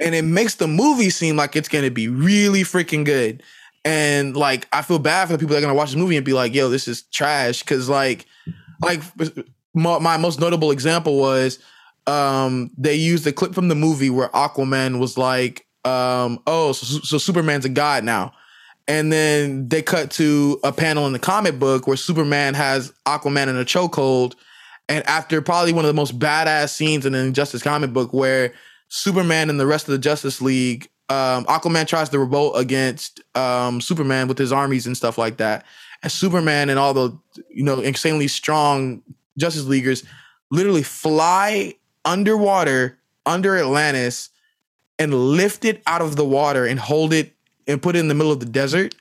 And 0.00 0.14
it 0.14 0.22
makes 0.22 0.56
the 0.56 0.66
movie 0.66 1.10
seem 1.10 1.36
like 1.36 1.56
it's 1.56 1.68
gonna 1.68 1.90
be 1.90 2.08
really 2.08 2.62
freaking 2.62 3.04
good. 3.04 3.42
And 3.86 4.36
like 4.36 4.66
I 4.72 4.82
feel 4.82 4.98
bad 4.98 5.26
for 5.26 5.32
the 5.32 5.38
people 5.38 5.54
that 5.54 5.58
are 5.58 5.66
gonna 5.66 5.74
watch 5.74 5.90
this 5.90 5.96
movie 5.96 6.16
and 6.16 6.26
be 6.26 6.32
like, 6.32 6.52
yo, 6.54 6.68
this 6.68 6.88
is 6.88 7.02
trash. 7.04 7.62
Cause 7.62 7.88
like, 7.88 8.26
like 8.82 9.00
my, 9.74 10.00
my 10.00 10.16
most 10.16 10.40
notable 10.40 10.72
example 10.72 11.18
was 11.18 11.60
um 12.08 12.70
they 12.76 12.94
used 12.94 13.26
a 13.26 13.32
clip 13.32 13.54
from 13.54 13.68
the 13.68 13.74
movie 13.76 14.10
where 14.10 14.28
Aquaman 14.30 14.98
was 14.98 15.16
like, 15.16 15.66
um, 15.84 16.40
oh, 16.48 16.72
so, 16.72 16.98
so 17.04 17.16
Superman's 17.16 17.64
a 17.64 17.68
god 17.68 18.02
now. 18.02 18.32
And 18.88 19.12
then 19.12 19.68
they 19.68 19.82
cut 19.82 20.10
to 20.12 20.58
a 20.64 20.72
panel 20.72 21.06
in 21.06 21.12
the 21.12 21.20
comic 21.20 21.58
book 21.60 21.86
where 21.86 21.96
Superman 21.96 22.54
has 22.54 22.92
Aquaman 23.06 23.46
in 23.46 23.56
a 23.56 23.64
chokehold. 23.64 24.34
And 24.88 25.06
after 25.06 25.40
probably 25.42 25.72
one 25.72 25.84
of 25.84 25.88
the 25.88 25.94
most 25.94 26.18
badass 26.18 26.70
scenes 26.70 27.06
in 27.06 27.12
the 27.12 27.18
Injustice 27.18 27.62
comic 27.62 27.92
book, 27.92 28.12
where 28.12 28.52
Superman 28.88 29.50
and 29.50 29.58
the 29.58 29.66
rest 29.66 29.88
of 29.88 29.92
the 29.92 29.98
Justice 29.98 30.40
League, 30.40 30.88
um, 31.08 31.44
Aquaman 31.46 31.86
tries 31.86 32.08
to 32.10 32.18
revolt 32.18 32.54
against 32.56 33.20
um, 33.36 33.80
Superman 33.80 34.28
with 34.28 34.38
his 34.38 34.52
armies 34.52 34.86
and 34.86 34.96
stuff 34.96 35.18
like 35.18 35.36
that. 35.36 35.64
And 36.02 36.10
Superman 36.10 36.68
and 36.68 36.78
all 36.78 36.94
the 36.94 37.16
you 37.48 37.62
know 37.62 37.80
insanely 37.80 38.28
strong 38.28 39.02
Justice 39.38 39.64
Leaguers 39.64 40.04
literally 40.50 40.82
fly 40.82 41.74
underwater 42.04 42.98
under 43.24 43.56
Atlantis 43.56 44.30
and 44.98 45.12
lift 45.12 45.64
it 45.64 45.82
out 45.86 46.00
of 46.00 46.16
the 46.16 46.24
water 46.24 46.64
and 46.64 46.78
hold 46.78 47.12
it 47.12 47.34
and 47.66 47.82
put 47.82 47.96
it 47.96 47.98
in 47.98 48.08
the 48.08 48.14
middle 48.14 48.32
of 48.32 48.40
the 48.40 48.46
desert 48.46 48.94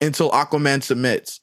until 0.00 0.30
Aquaman 0.30 0.82
submits. 0.82 1.40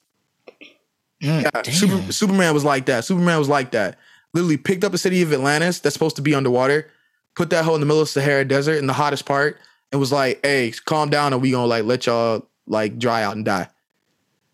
Mm, 1.21 1.43
Yeah. 1.43 1.61
Super, 1.63 2.11
Superman 2.11 2.53
was 2.53 2.63
like 2.63 2.85
that. 2.85 3.03
Superman 3.05 3.37
was 3.39 3.49
like 3.49 3.71
that. 3.71 3.97
Literally 4.33 4.57
picked 4.57 4.83
up 4.83 4.91
the 4.91 4.97
city 4.97 5.21
of 5.21 5.33
Atlantis 5.33 5.79
that's 5.79 5.93
supposed 5.93 6.15
to 6.15 6.21
be 6.21 6.33
underwater, 6.33 6.87
put 7.35 7.49
that 7.49 7.65
hole 7.65 7.75
in 7.75 7.81
the 7.81 7.85
middle 7.87 8.01
of 8.01 8.09
Sahara 8.09 8.45
Desert 8.45 8.75
in 8.77 8.87
the 8.87 8.93
hottest 8.93 9.25
part, 9.25 9.57
and 9.91 9.99
was 9.99 10.11
like, 10.11 10.39
"Hey, 10.43 10.73
calm 10.85 11.09
down, 11.09 11.33
and 11.33 11.41
we 11.41 11.51
gonna 11.51 11.65
like 11.65 11.85
let 11.85 12.05
y'all 12.05 12.47
like 12.67 12.97
dry 12.97 13.23
out 13.23 13.35
and 13.35 13.45
die." 13.45 13.67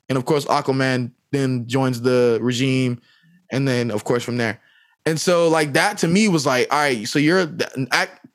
And 0.10 0.18
of 0.18 0.26
course, 0.26 0.46
Aquaman 0.46 1.12
then 1.32 1.68
joins 1.68 2.02
the 2.02 2.40
regime, 2.42 3.02
and 3.52 3.68
then 3.68 3.92
of 3.92 4.04
course 4.04 4.24
from 4.24 4.38
there. 4.38 4.60
And 5.06 5.20
so 5.20 5.48
like 5.48 5.74
that 5.74 5.98
to 6.00 6.08
me 6.08 6.28
was 6.28 6.46
like, 6.46 6.68
all 6.72 6.80
right, 6.80 7.08
so 7.08 7.18
you're 7.18 7.50
act. 7.92 8.26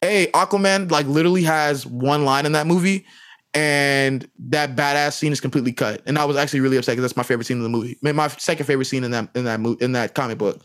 Hey, 0.00 0.28
Aquaman 0.28 0.90
like 0.90 1.06
literally 1.06 1.42
has 1.42 1.84
one 1.84 2.24
line 2.24 2.46
in 2.46 2.52
that 2.52 2.66
movie, 2.66 3.04
and 3.52 4.28
that 4.38 4.76
badass 4.76 5.14
scene 5.14 5.32
is 5.32 5.40
completely 5.40 5.72
cut. 5.72 6.02
And 6.06 6.18
I 6.18 6.24
was 6.24 6.36
actually 6.36 6.60
really 6.60 6.76
upset 6.76 6.92
because 6.92 7.02
that's 7.02 7.16
my 7.16 7.24
favorite 7.24 7.46
scene 7.46 7.56
in 7.56 7.64
the 7.64 7.68
movie. 7.68 7.98
My- 8.00 8.28
second 8.28 8.66
favorite 8.66 8.84
scene 8.84 9.04
in 9.04 9.10
that 9.10 9.28
in 9.34 9.44
that 9.44 9.60
mo- 9.60 9.76
in 9.80 9.92
that 9.92 10.14
comic 10.14 10.38
book. 10.38 10.62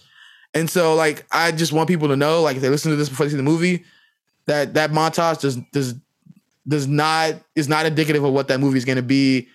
And 0.54 0.70
so 0.70 0.94
like 0.96 1.26
I 1.32 1.52
just 1.52 1.74
want 1.74 1.88
people 1.88 2.08
to 2.10 2.16
know, 2.16 2.44
like 2.44 2.58
if 2.58 2.62
they 2.62 2.70
listen 2.70 2.92
to 2.92 2.96
this 2.98 3.10
before 3.10 3.26
they 3.26 3.32
see 3.32 3.38
the 3.38 3.44
movie, 3.44 3.84
that 4.48 4.74
that 4.76 4.92
montage 4.92 5.42
does 5.42 5.58
does 5.72 5.96
does 6.68 6.88
not 6.88 7.36
is 7.56 7.68
not 7.70 7.86
indicative 7.86 8.24
of 8.24 8.34
what 8.34 8.48
that 8.48 8.60
movie 8.60 8.78
is 8.78 8.86
going 8.86 8.96
to 8.98 9.02
be. 9.04 9.48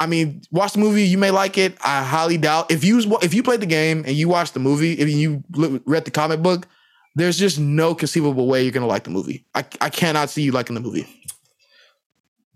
I 0.00 0.06
mean, 0.06 0.42
watch 0.50 0.72
the 0.72 0.80
movie. 0.80 1.04
You 1.04 1.16
may 1.18 1.30
like 1.30 1.56
it. 1.58 1.76
I 1.84 2.02
highly 2.02 2.36
doubt 2.38 2.70
if 2.72 2.82
you 2.82 2.98
if 3.22 3.34
you 3.34 3.42
played 3.42 3.60
the 3.60 3.66
game 3.66 3.98
and 4.06 4.16
you 4.16 4.28
watched 4.28 4.54
the 4.54 4.60
movie, 4.60 4.94
if 4.94 5.08
you 5.08 5.44
read 5.54 6.04
the 6.04 6.10
comic 6.10 6.42
book, 6.42 6.66
there's 7.14 7.38
just 7.38 7.60
no 7.60 7.94
conceivable 7.94 8.46
way 8.48 8.62
you're 8.62 8.72
gonna 8.72 8.86
like 8.86 9.04
the 9.04 9.10
movie. 9.10 9.44
I 9.54 9.64
I 9.80 9.90
cannot 9.90 10.30
see 10.30 10.42
you 10.42 10.50
liking 10.52 10.74
the 10.74 10.80
movie. 10.80 11.06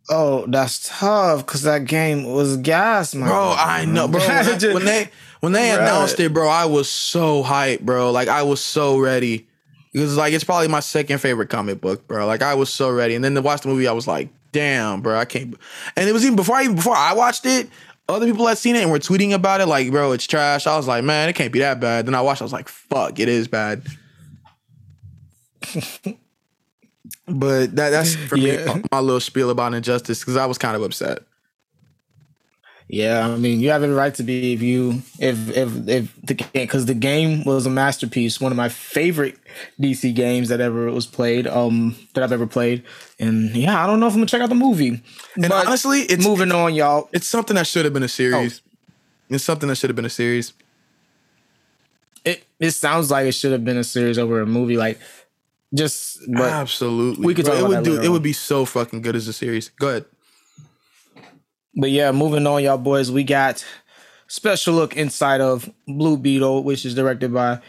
Oh, 0.09 0.47
that's 0.49 0.89
tough 0.89 1.45
because 1.45 1.63
that 1.63 1.85
game 1.85 2.25
was 2.25 2.57
gas, 2.59 3.15
man. 3.15 3.29
Bro, 3.29 3.55
I 3.59 3.85
know, 3.87 4.07
bro. 4.07 4.21
When, 4.21 4.31
I- 4.31 4.59
when 4.75 4.85
they 4.85 5.11
when 5.41 5.53
they 5.53 5.71
announced 5.71 6.21
it, 6.21 6.33
bro, 6.33 6.49
I 6.49 6.65
was 6.67 6.89
so 6.89 7.43
hyped, 7.43 7.81
bro. 7.83 8.13
Like 8.13 8.29
I 8.29 8.43
was 8.43 8.63
so 8.63 8.99
ready. 8.99 9.49
Because 9.97 10.15
like 10.15 10.35
it's 10.35 10.45
probably 10.45 10.69
my 10.69 10.81
second 10.81 11.21
favorite 11.23 11.49
comic 11.49 11.81
book, 11.81 12.07
bro. 12.07 12.27
Like 12.27 12.43
I 12.43 12.53
was 12.53 12.69
so 12.69 12.91
ready. 12.91 13.15
And 13.15 13.25
then 13.25 13.35
to 13.35 13.41
watch 13.41 13.63
the 13.63 13.69
movie, 13.69 13.89
I 13.89 13.93
was 13.93 14.07
like, 14.07 14.29
damn, 14.53 15.01
bro, 15.01 15.17
I 15.19 15.25
can't. 15.25 15.57
And 15.97 16.07
it 16.07 16.13
was 16.13 16.23
even 16.23 16.37
before 16.37 16.55
I 16.57 16.65
even 16.65 16.77
before 16.77 16.95
I 16.95 17.15
watched 17.15 17.47
it, 17.47 17.71
other 18.07 18.27
people 18.27 18.47
had 18.47 18.59
seen 18.59 18.77
it 18.77 18.83
and 18.83 18.91
were 18.91 18.99
tweeting 18.99 19.33
about 19.33 19.63
it, 19.63 19.67
like, 19.67 19.91
bro, 19.91 20.13
it's 20.13 20.27
trash. 20.27 20.67
I 20.67 20.77
was 20.77 20.87
like, 20.87 21.03
man, 21.03 21.31
it 21.31 21.33
can't 21.33 21.51
be 21.51 21.61
that 21.61 21.81
bad. 21.81 22.05
Then 22.05 22.15
I 22.15 22.21
watched, 22.21 22.43
I 22.43 22.45
was 22.45 22.53
like, 22.53 22.69
fuck, 22.69 23.19
it 23.19 23.29
is 23.31 23.49
bad. 23.49 23.85
but 27.27 27.75
that 27.75 27.89
that's 27.91 28.15
for 28.17 28.37
Yeah. 28.37 28.75
me 28.75 28.83
my 28.93 29.01
little 29.01 29.19
spiel 29.21 29.49
about 29.49 29.73
injustice 29.73 30.21
because 30.21 30.37
I 30.37 30.45
was 30.45 30.59
kind 30.59 30.77
of 30.77 30.83
upset. 30.83 31.21
Yeah, 32.89 33.27
I 33.27 33.37
mean, 33.37 33.59
you 33.59 33.71
have 33.71 33.83
every 33.83 33.97
right 33.97 34.15
to 34.15 34.23
be 34.23 34.53
if 34.53 34.63
you 34.63 35.03
if 35.19 35.51
if 35.57 35.89
if 35.89 36.21
the 36.23 36.35
game 36.35 36.49
because 36.53 36.87
the 36.87 36.95
game 36.95 37.43
was 37.43 37.67
a 37.67 37.71
masterpiece, 37.71 38.41
one 38.41 38.53
of 38.53 38.57
my 38.57 38.69
favorite 38.69 39.37
DC 39.81 40.15
games 40.15 40.51
that 40.51 40.61
ever 40.61 40.91
was 40.93 41.05
played, 41.05 41.49
um, 41.49 41.97
that 42.15 42.23
I've 42.23 42.31
ever 42.31 42.47
played, 42.47 42.85
and 43.19 43.57
yeah, 43.57 43.83
I 43.83 43.89
don't 43.89 43.99
know 43.99 44.07
if 44.07 44.13
I'm 44.13 44.21
gonna 44.21 44.27
check 44.27 44.41
out 44.41 44.51
the 44.51 44.55
movie. 44.55 45.03
And 45.35 45.49
But 45.49 45.67
honestly, 45.67 46.03
it's 46.03 46.25
moving 46.25 46.53
on, 46.53 46.75
y'all. 46.75 47.09
It's 47.13 47.27
something 47.27 47.57
that 47.57 47.67
should 47.67 47.85
have 47.85 47.93
been 47.93 48.05
a 48.05 48.09
series. 48.09 48.63
It's 49.31 49.43
something 49.43 49.69
that 49.69 49.75
should 49.75 49.91
have 49.91 49.97
been 49.97 50.05
a 50.05 50.11
series. 50.11 50.53
It 52.25 52.45
it 52.61 52.71
sounds 52.71 53.11
like 53.11 53.27
it 53.27 53.33
should 53.33 53.51
have 53.51 53.65
been 53.65 53.79
a 53.79 53.85
series 53.85 54.17
over 54.17 54.41
a 54.41 54.47
movie, 54.47 54.77
like 54.77 55.01
just 55.75 56.21
but 56.29 56.53
Absolutely, 56.53 57.27
we 57.27 57.35
could 57.35 57.47
Bro, 57.47 57.55
it 57.57 57.69
would 57.69 57.79
that 57.79 57.85
do. 57.85 58.01
It 58.01 58.07
on. 58.07 58.13
would 58.13 58.23
be 58.23 58.33
so 58.33 58.65
fucking 58.65 59.03
good 59.03 59.17
as 59.17 59.27
a 59.27 59.33
series. 59.33 59.71
Go 59.71 59.89
ahead. 59.89 60.05
But 61.77 61.91
yeah, 61.91 62.11
moving 62.11 62.47
on, 62.47 62.63
y'all 62.63 62.79
boys, 62.79 63.11
we 63.11 63.23
got 63.23 63.65
special 64.29 64.75
look 64.75 64.97
inside 64.97 65.41
of 65.41 65.71
Blue 65.87 66.17
Beetle, 66.17 66.63
which 66.63 66.85
is 66.87 66.95
directed 66.95 67.35
by 67.35 67.61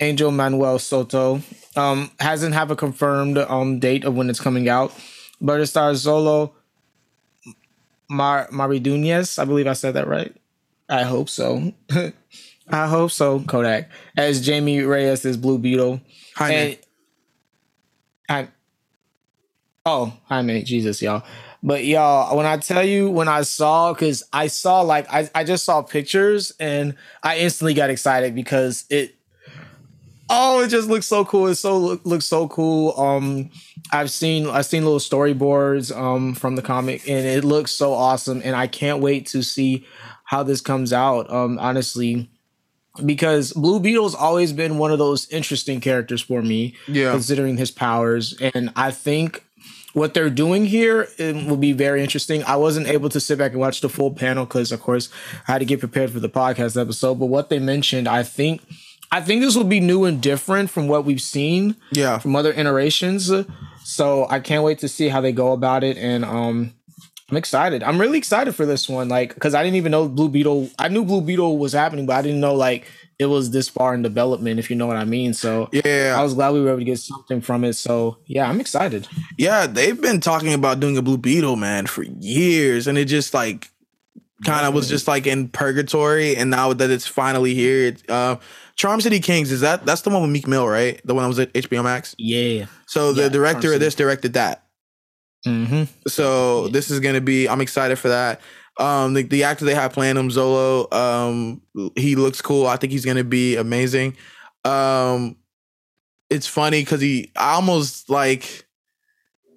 Angel 0.00 0.30
Manuel 0.30 0.78
Soto. 0.78 1.42
Um, 1.74 2.10
hasn't 2.20 2.54
have 2.54 2.70
a 2.70 2.76
confirmed 2.76 3.38
um 3.38 3.80
date 3.80 4.04
of 4.04 4.14
when 4.14 4.30
it's 4.30 4.40
coming 4.40 4.68
out, 4.68 4.92
but 5.40 5.60
it 5.60 5.66
stars 5.66 6.04
Xolo 6.04 6.52
Mar 8.08 8.48
Maridueña. 8.52 9.38
I 9.38 9.44
believe 9.44 9.66
I 9.66 9.72
said 9.72 9.94
that 9.94 10.06
right. 10.06 10.34
I 10.88 11.02
hope 11.02 11.28
so. 11.28 11.72
I 12.68 12.86
hope 12.86 13.10
so. 13.10 13.40
Kodak 13.40 13.90
as 14.16 14.44
Jamie 14.44 14.80
Reyes 14.82 15.24
is 15.24 15.36
Blue 15.36 15.58
Beetle. 15.58 16.00
Hi, 16.36 16.52
And 16.52 16.78
I 18.28 18.48
oh, 19.84 20.12
mean 20.42 20.64
Jesus, 20.64 21.00
y'all. 21.02 21.22
But 21.66 21.84
y'all, 21.84 22.36
when 22.36 22.46
I 22.46 22.58
tell 22.58 22.84
you, 22.84 23.10
when 23.10 23.26
I 23.26 23.42
saw, 23.42 23.92
because 23.92 24.22
I 24.32 24.46
saw 24.46 24.82
like 24.82 25.12
I, 25.12 25.28
I 25.34 25.42
just 25.42 25.64
saw 25.64 25.82
pictures 25.82 26.52
and 26.60 26.94
I 27.24 27.38
instantly 27.38 27.74
got 27.74 27.90
excited 27.90 28.36
because 28.36 28.84
it 28.88 29.16
oh, 30.30 30.62
it 30.62 30.68
just 30.68 30.88
looks 30.88 31.06
so 31.06 31.24
cool. 31.24 31.48
It 31.48 31.56
so 31.56 31.76
look, 31.76 32.06
looks 32.06 32.24
so 32.26 32.46
cool. 32.48 32.98
Um, 32.98 33.50
I've 33.92 34.12
seen 34.12 34.46
I've 34.48 34.66
seen 34.66 34.84
little 34.84 35.00
storyboards 35.00 35.94
um 35.96 36.34
from 36.34 36.54
the 36.54 36.62
comic 36.62 37.08
and 37.08 37.26
it 37.26 37.42
looks 37.44 37.72
so 37.72 37.92
awesome. 37.92 38.42
And 38.44 38.54
I 38.54 38.68
can't 38.68 39.00
wait 39.00 39.26
to 39.28 39.42
see 39.42 39.84
how 40.24 40.44
this 40.44 40.60
comes 40.60 40.92
out. 40.92 41.28
Um, 41.32 41.58
honestly, 41.58 42.30
because 43.04 43.52
Blue 43.52 43.80
Beetle's 43.80 44.14
always 44.14 44.52
been 44.52 44.78
one 44.78 44.92
of 44.92 44.98
those 44.98 45.28
interesting 45.30 45.80
characters 45.80 46.20
for 46.22 46.42
me, 46.42 46.76
Yeah. 46.88 47.10
considering 47.10 47.56
his 47.56 47.70
powers. 47.72 48.34
And 48.54 48.72
I 48.76 48.90
think 48.92 49.44
what 49.96 50.12
they're 50.12 50.28
doing 50.28 50.66
here 50.66 51.08
it 51.16 51.34
will 51.48 51.56
be 51.56 51.72
very 51.72 52.02
interesting. 52.02 52.44
I 52.44 52.56
wasn't 52.56 52.86
able 52.86 53.08
to 53.08 53.18
sit 53.18 53.38
back 53.38 53.52
and 53.52 53.60
watch 53.60 53.80
the 53.80 53.88
full 53.88 54.10
panel 54.10 54.44
because, 54.44 54.70
of 54.70 54.80
course, 54.82 55.08
I 55.48 55.52
had 55.52 55.58
to 55.60 55.64
get 55.64 55.80
prepared 55.80 56.10
for 56.10 56.20
the 56.20 56.28
podcast 56.28 56.78
episode. 56.78 57.14
But 57.14 57.26
what 57.26 57.48
they 57.48 57.58
mentioned, 57.58 58.06
I 58.06 58.22
think, 58.22 58.60
I 59.10 59.22
think 59.22 59.40
this 59.40 59.56
will 59.56 59.64
be 59.64 59.80
new 59.80 60.04
and 60.04 60.20
different 60.20 60.68
from 60.68 60.86
what 60.86 61.06
we've 61.06 61.22
seen 61.22 61.76
Yeah. 61.92 62.18
from 62.18 62.36
other 62.36 62.52
iterations. 62.52 63.32
So 63.84 64.26
I 64.28 64.40
can't 64.40 64.62
wait 64.64 64.80
to 64.80 64.88
see 64.88 65.08
how 65.08 65.22
they 65.22 65.32
go 65.32 65.52
about 65.52 65.82
it. 65.82 65.96
And 65.96 66.26
um, 66.26 66.74
I'm 67.30 67.36
excited. 67.38 67.82
I'm 67.82 67.98
really 67.98 68.18
excited 68.18 68.54
for 68.54 68.66
this 68.66 68.88
one. 68.90 69.08
Like, 69.08 69.32
because 69.32 69.54
I 69.54 69.62
didn't 69.62 69.76
even 69.76 69.92
know 69.92 70.08
Blue 70.08 70.28
Beetle. 70.28 70.68
I 70.78 70.88
knew 70.88 71.04
Blue 71.06 71.22
Beetle 71.22 71.56
was 71.56 71.72
happening, 71.72 72.04
but 72.04 72.16
I 72.16 72.22
didn't 72.22 72.40
know 72.40 72.54
like 72.54 72.84
it 73.18 73.26
was 73.26 73.50
this 73.50 73.68
far 73.68 73.94
in 73.94 74.02
development. 74.02 74.58
If 74.58 74.68
you 74.70 74.76
know 74.76 74.86
what 74.86 74.96
I 74.96 75.04
mean. 75.04 75.32
So 75.34 75.68
Yeah. 75.72 76.14
I 76.18 76.22
was 76.22 76.34
glad 76.34 76.52
we 76.52 76.60
were 76.60 76.68
able 76.68 76.80
to 76.80 76.84
get 76.84 76.98
something 76.98 77.40
from 77.40 77.64
it. 77.64 77.72
So 77.74 78.18
yeah, 78.26 78.48
I'm 78.48 78.60
excited. 78.60 79.08
Yeah, 79.38 79.66
they've 79.66 80.00
been 80.00 80.20
talking 80.20 80.52
about 80.52 80.80
doing 80.80 80.96
a 80.98 81.02
Blue 81.02 81.16
Beetle, 81.18 81.56
man, 81.56 81.86
for 81.86 82.02
years, 82.02 82.86
and 82.86 82.98
it 82.98 83.06
just 83.06 83.32
like 83.34 83.70
kind 84.44 84.66
of 84.66 84.74
was 84.74 84.86
just 84.88 85.08
like 85.08 85.26
in 85.26 85.48
purgatory, 85.48 86.36
and 86.36 86.50
now 86.50 86.72
that 86.74 86.90
it's 86.90 87.06
finally 87.06 87.54
here, 87.54 87.86
it, 87.86 88.10
uh, 88.10 88.36
Charm 88.76 89.00
City 89.00 89.18
Kings 89.18 89.50
is 89.50 89.62
that 89.62 89.86
that's 89.86 90.02
the 90.02 90.10
one 90.10 90.20
with 90.20 90.30
Meek 90.30 90.46
Mill, 90.46 90.68
right? 90.68 91.00
The 91.06 91.14
one 91.14 91.22
that 91.24 91.28
was 91.28 91.38
at 91.38 91.52
HBO 91.54 91.82
Max. 91.82 92.14
Yeah. 92.18 92.66
So 92.86 93.14
the 93.14 93.22
Yeah, 93.22 93.28
director 93.30 93.72
of 93.72 93.80
this 93.80 93.94
directed 93.94 94.34
that. 94.34 94.64
Mm-hmm. 95.46 95.84
So 96.08 96.68
this 96.68 96.90
is 96.90 97.00
gonna 97.00 97.20
be. 97.22 97.48
I'm 97.48 97.60
excited 97.62 97.98
for 97.98 98.08
that. 98.08 98.40
Um, 98.78 99.14
the, 99.14 99.22
the 99.22 99.44
actor 99.44 99.64
they 99.64 99.74
have 99.74 99.92
playing 99.92 100.16
him, 100.16 100.28
Xolo. 100.28 100.92
Um, 100.92 101.62
he 101.96 102.14
looks 102.14 102.42
cool. 102.42 102.66
I 102.66 102.76
think 102.76 102.92
he's 102.92 103.04
gonna 103.04 103.24
be 103.24 103.56
amazing. 103.56 104.16
Um, 104.64 105.36
it's 106.30 106.46
funny 106.46 106.82
because 106.82 107.00
he 107.00 107.30
I 107.36 107.54
almost 107.54 108.10
like 108.10 108.66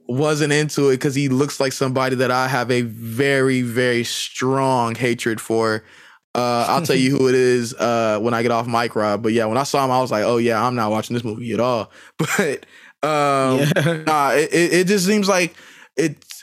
wasn't 0.07 0.53
into 0.53 0.89
it 0.89 0.93
because 0.93 1.15
he 1.15 1.29
looks 1.29 1.59
like 1.59 1.73
somebody 1.73 2.15
that 2.15 2.31
I 2.31 2.47
have 2.47 2.71
a 2.71 2.81
very 2.81 3.61
very 3.61 4.03
strong 4.03 4.95
hatred 4.95 5.41
for. 5.41 5.83
Uh, 6.35 6.65
I'll 6.69 6.85
tell 6.85 6.95
you 6.95 7.11
who 7.17 7.27
it 7.27 7.35
is 7.35 7.73
uh, 7.73 8.19
when 8.19 8.33
I 8.33 8.41
get 8.41 8.51
off 8.51 8.67
mic, 8.67 8.95
Rob. 8.95 9.23
But 9.23 9.33
yeah, 9.33 9.45
when 9.45 9.57
I 9.57 9.63
saw 9.63 9.83
him, 9.83 9.91
I 9.91 9.99
was 9.99 10.11
like, 10.11 10.23
oh 10.23 10.37
yeah, 10.37 10.63
I'm 10.63 10.75
not 10.75 10.91
watching 10.91 11.13
this 11.13 11.23
movie 11.23 11.53
at 11.53 11.59
all. 11.59 11.91
But 12.17 12.65
um, 13.01 13.59
yeah. 13.59 14.03
nah, 14.05 14.31
it, 14.31 14.53
it 14.53 14.73
it 14.73 14.87
just 14.87 15.05
seems 15.05 15.27
like 15.27 15.55
it's 15.95 16.38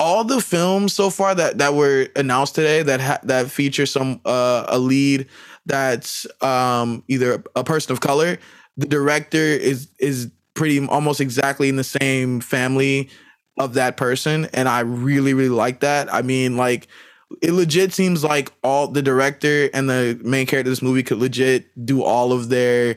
all 0.00 0.24
the 0.24 0.40
films 0.40 0.92
so 0.92 1.10
far 1.10 1.34
that 1.34 1.58
that 1.58 1.74
were 1.74 2.08
announced 2.16 2.54
today 2.54 2.82
that 2.82 3.00
ha- 3.00 3.20
that 3.24 3.50
feature 3.50 3.86
some 3.86 4.20
uh 4.24 4.64
a 4.68 4.78
lead 4.78 5.26
that's 5.66 6.26
um 6.42 7.02
either 7.08 7.42
a 7.54 7.64
person 7.64 7.92
of 7.92 8.00
color. 8.00 8.38
The 8.76 8.86
director 8.86 9.38
is 9.38 9.88
is 9.98 10.30
pretty 10.54 10.84
almost 10.86 11.20
exactly 11.20 11.68
in 11.68 11.76
the 11.76 11.84
same 11.84 12.40
family 12.40 13.10
of 13.58 13.74
that 13.74 13.96
person, 13.96 14.48
and 14.54 14.68
I 14.68 14.80
really 14.80 15.34
really 15.34 15.48
like 15.48 15.80
that. 15.80 16.12
I 16.12 16.22
mean, 16.22 16.56
like 16.56 16.88
it 17.42 17.52
legit 17.52 17.92
seems 17.92 18.24
like 18.24 18.52
all 18.62 18.88
the 18.88 19.02
director 19.02 19.68
and 19.74 19.90
the 19.90 20.18
main 20.22 20.46
character 20.46 20.70
of 20.70 20.72
this 20.72 20.82
movie 20.82 21.02
could 21.02 21.18
legit 21.18 21.84
do 21.84 22.02
all 22.02 22.32
of 22.32 22.48
their 22.48 22.96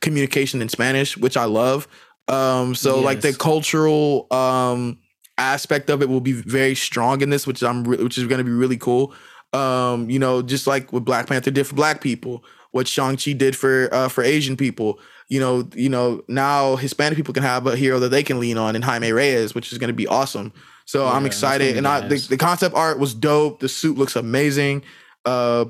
communication 0.00 0.62
in 0.62 0.68
Spanish, 0.68 1.16
which 1.16 1.36
I 1.36 1.44
love. 1.44 1.88
Um, 2.28 2.74
so 2.74 3.00
like 3.00 3.20
the 3.20 3.32
cultural 3.32 4.26
um 4.30 4.98
aspect 5.38 5.90
of 5.90 6.02
it 6.02 6.08
will 6.08 6.20
be 6.20 6.32
very 6.32 6.74
strong 6.74 7.20
in 7.20 7.30
this, 7.30 7.46
which 7.46 7.62
I'm 7.62 7.84
re- 7.84 8.02
which 8.02 8.18
is 8.18 8.26
going 8.26 8.38
to 8.38 8.44
be 8.44 8.50
really 8.50 8.76
cool. 8.76 9.14
Um, 9.52 10.10
you 10.10 10.18
know, 10.18 10.42
just 10.42 10.66
like 10.66 10.92
what 10.92 11.04
Black 11.04 11.26
Panther 11.26 11.50
did 11.50 11.66
for 11.66 11.74
Black 11.74 12.00
people, 12.00 12.44
what 12.72 12.88
Shang 12.88 13.16
Chi 13.16 13.32
did 13.32 13.56
for 13.56 13.88
uh, 13.92 14.08
for 14.08 14.22
Asian 14.22 14.56
people. 14.56 14.98
You 15.28 15.40
know, 15.40 15.68
you 15.74 15.88
know 15.88 16.22
now 16.28 16.76
Hispanic 16.76 17.16
people 17.16 17.34
can 17.34 17.42
have 17.42 17.66
a 17.66 17.76
hero 17.76 17.98
that 18.00 18.10
they 18.10 18.22
can 18.22 18.38
lean 18.38 18.58
on 18.58 18.76
in 18.76 18.82
Jaime 18.82 19.10
Reyes, 19.12 19.54
which 19.54 19.72
is 19.72 19.78
going 19.78 19.88
to 19.88 19.94
be 19.94 20.06
awesome. 20.06 20.52
So 20.84 21.04
Yeah, 21.04 21.12
I'm 21.12 21.26
excited, 21.26 21.76
and 21.76 21.84
be 21.84 21.88
I 21.88 22.00
the, 22.06 22.16
the 22.16 22.36
concept 22.36 22.74
art 22.74 22.98
was 22.98 23.12
dope. 23.12 23.60
The 23.60 23.68
suit 23.68 23.98
looks 23.98 24.14
amazing. 24.14 24.82
Uh, 25.24 25.66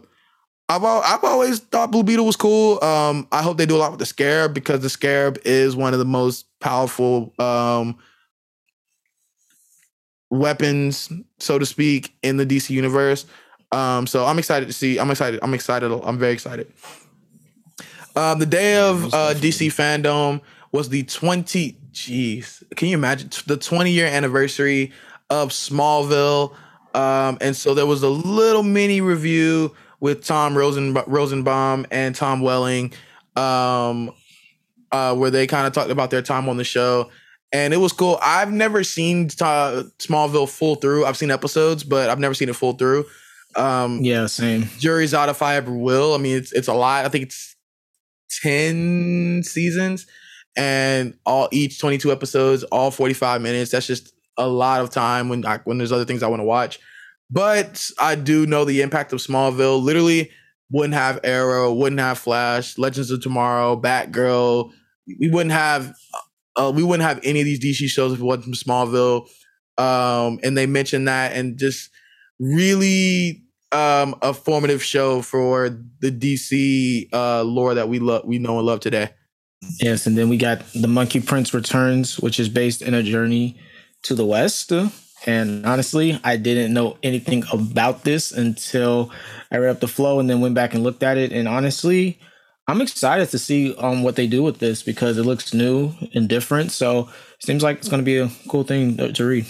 I've 0.69 0.83
al- 0.83 1.03
I've 1.03 1.25
always 1.25 1.61
thought 1.61 1.91
Blue 1.91 2.03
Beetle 2.03 2.27
was 2.27 2.37
cool. 2.37 2.83
Um, 2.83 3.29
I 3.33 3.43
hope 3.43 3.57
they 3.57 3.67
do 3.67 3.77
a 3.77 3.79
lot 3.79 3.93
with 3.93 4.01
the 4.01 4.07
Scarab 4.07 4.53
because 4.53 4.81
the 4.81 4.91
Scarab 4.91 5.39
is 5.45 5.77
one 5.77 5.93
of 5.93 5.99
the 5.99 6.05
most 6.05 6.47
powerful 6.61 7.33
um 7.39 7.97
weapons, 10.31 11.13
so 11.39 11.59
to 11.59 11.67
speak, 11.67 12.17
in 12.23 12.37
the 12.37 12.47
DC 12.47 12.71
universe. 12.71 13.27
Um, 13.73 14.07
so 14.07 14.25
I'm 14.25 14.39
excited 14.39 14.67
to 14.67 14.73
see. 14.73 14.99
I'm 14.99 15.11
excited. 15.11 15.41
I'm 15.43 15.55
excited. 15.55 15.91
I'm 15.93 16.19
very 16.19 16.33
excited. 16.33 16.73
Um, 18.15 18.39
the 18.39 18.47
day 18.47 18.79
of 18.79 19.13
uh, 19.13 19.35
DC 19.35 19.69
fandom 19.69 20.41
was 20.73 20.89
the 20.89 21.03
20. 21.03 21.79
Jeez, 21.93 22.63
can 22.77 22.89
you 22.89 22.97
imagine 22.97 23.31
the 23.47 23.57
20 23.57 23.91
year 23.91 24.07
anniversary 24.07 24.93
of 25.31 25.51
Smallville? 25.51 26.55
Um, 26.95 27.39
and 27.41 27.55
so 27.55 27.75
there 27.75 27.87
was 27.87 28.03
a 28.03 28.09
little 28.09 28.63
mini 28.63 29.01
review 29.01 29.75
with 30.01 30.25
Tom 30.25 30.57
Rosen 30.57 30.95
Rosenbaum 31.07 31.87
and 31.91 32.15
Tom 32.15 32.41
Welling, 32.41 32.93
um, 33.35 34.13
uh, 34.93 35.15
where 35.15 35.31
they 35.31 35.47
kind 35.47 35.67
of 35.67 35.73
talked 35.73 35.91
about 35.91 36.11
their 36.11 36.23
time 36.23 36.49
on 36.49 36.57
the 36.57 36.65
show, 36.65 37.11
and 37.53 37.73
it 37.73 37.79
was 37.79 37.93
cool. 37.93 38.19
I've 38.23 38.53
never 38.53 38.83
seen 38.85 39.27
uh, 39.41 39.85
Smallville 39.99 40.49
full 40.49 40.75
through. 40.77 41.05
I've 41.07 41.17
seen 41.17 41.31
episodes, 41.31 41.85
but 41.85 42.11
I've 42.11 42.19
never 42.19 42.35
seen 42.35 42.49
it 42.49 42.57
full 42.57 42.73
through. 42.75 43.05
Um, 43.55 44.01
Yeah. 44.03 44.27
Same. 44.27 44.69
jury's 44.79 45.15
out 45.15 45.29
if 45.29 45.41
I 45.43 45.57
ever 45.57 45.73
will. 45.73 46.15
I 46.15 46.19
mean, 46.19 46.37
it's 46.37 46.53
it's 46.53 46.69
a 46.69 46.75
lot. 46.75 47.05
I 47.05 47.09
think 47.09 47.25
it's 47.25 47.57
ten 48.43 49.43
seasons, 49.45 50.07
and 50.57 51.15
all 51.25 51.49
each 51.53 51.81
twenty 51.81 51.99
two 51.99 52.13
episodes, 52.13 52.65
all 52.65 52.91
forty 52.91 53.15
five 53.15 53.41
minutes. 53.41 53.71
That's 53.71 53.87
just 53.87 54.13
a 54.37 54.47
lot 54.47 54.81
of 54.83 54.91
time 54.91 55.29
when 55.29 55.47
I, 55.47 55.59
when 55.65 55.79
there's 55.79 55.93
other 55.93 56.05
things 56.05 56.23
I 56.23 56.29
want 56.29 56.41
to 56.41 56.45
watch. 56.45 56.79
But 57.31 57.91
I 57.99 58.15
do 58.15 58.47
know 58.47 58.65
the 58.65 58.83
impact 58.83 59.13
of 59.13 59.19
Smallville. 59.21 59.83
Literally, 59.83 60.31
wouldn't 60.71 60.95
have 60.95 61.21
Arrow, 61.25 61.73
wouldn't 61.73 62.01
have 62.01 62.19
Flash, 62.19 62.77
Legends 62.79 63.11
of 63.11 63.23
Tomorrow, 63.23 63.81
Batgirl. 63.81 64.71
We 65.19 65.31
wouldn't 65.31 65.53
have 65.53 65.95
uh, 66.57 66.73
we 66.75 66.83
wouldn't 66.83 67.07
have 67.09 67.21
any 67.23 67.41
of 67.41 67.45
these 67.45 67.61
DC 67.61 67.89
shows 67.89 68.13
if 68.13 68.21
it 68.21 68.25
wasn't 68.25 68.45
from 68.45 68.55
Smallville. 68.55 69.29
Um, 69.79 70.41
and 70.43 70.57
they 70.57 70.67
mentioned 70.67 71.09
that, 71.09 71.33
and 71.33 71.59
just 71.59 71.91
really 72.39 73.43
um 73.73 74.15
a 74.23 74.33
formative 74.33 74.83
show 74.83 75.21
for 75.23 75.69
the 76.01 76.11
DC 76.11 77.09
uh 77.13 77.43
lore 77.43 77.75
that 77.75 77.89
we 77.89 77.99
love 77.99 78.25
we 78.25 78.39
know 78.39 78.59
and 78.59 78.67
love 78.67 78.81
today. 78.81 79.11
Yes, 79.81 80.07
and 80.07 80.17
then 80.17 80.29
we 80.29 80.37
got 80.37 80.63
the 80.73 80.89
Monkey 80.89 81.21
Prince 81.21 81.53
Returns, 81.53 82.19
which 82.21 82.39
is 82.39 82.49
based 82.49 82.83
in 82.83 82.95
a 82.95 83.03
journey 83.03 83.59
to 84.03 84.15
the 84.15 84.25
West. 84.25 84.73
And 85.25 85.67
honestly, 85.67 86.21
I 86.23 86.37
didn't 86.37 86.73
know 86.73 86.99
anything 87.03 87.43
about 87.53 88.05
this 88.05 88.31
until 88.31 89.11
I 89.51 89.57
read 89.59 89.71
up 89.71 89.81
the 89.81 89.89
flow 89.89 90.21
and 90.21 90.31
then 90.31 90.41
went 90.41 90.55
back 90.55 90.75
and 90.75 90.85
looked 90.85 91.03
at 91.03 91.17
it. 91.17 91.33
And 91.33 91.49
honestly, 91.49 92.21
I'm 92.69 92.81
excited 92.81 93.29
to 93.31 93.39
see 93.39 93.75
um 93.77 94.03
what 94.03 94.17
they 94.17 94.27
do 94.27 94.43
with 94.43 94.59
this 94.59 94.83
because 94.83 95.19
it 95.19 95.25
looks 95.25 95.55
new 95.55 95.93
and 96.15 96.29
different. 96.29 96.73
So 96.73 97.09
seems 97.41 97.63
like 97.63 97.79
it's 97.79 97.89
going 97.89 98.03
to 98.03 98.05
be 98.05 98.19
a 98.19 98.31
cool 98.49 98.65
thing 98.65 98.97
to 98.97 99.13
to 99.13 99.25
read. 99.25 99.47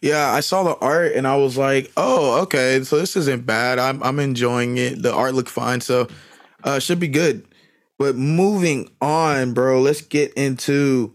Yeah, 0.00 0.30
I 0.32 0.40
saw 0.40 0.62
the 0.62 0.76
art 0.78 1.12
and 1.12 1.26
I 1.26 1.36
was 1.36 1.58
like, 1.58 1.92
"Oh, 1.96 2.40
okay, 2.42 2.82
so 2.84 2.98
this 2.98 3.16
isn't 3.16 3.44
bad. 3.44 3.78
I'm 3.78 4.02
I'm 4.02 4.18
enjoying 4.18 4.78
it. 4.78 5.02
The 5.02 5.12
art 5.12 5.34
looked 5.34 5.50
fine, 5.50 5.80
so 5.80 6.08
uh 6.64 6.78
should 6.78 7.00
be 7.00 7.08
good." 7.08 7.44
But 7.98 8.16
moving 8.16 8.90
on, 9.02 9.52
bro, 9.52 9.80
let's 9.82 10.00
get 10.00 10.32
into 10.34 11.12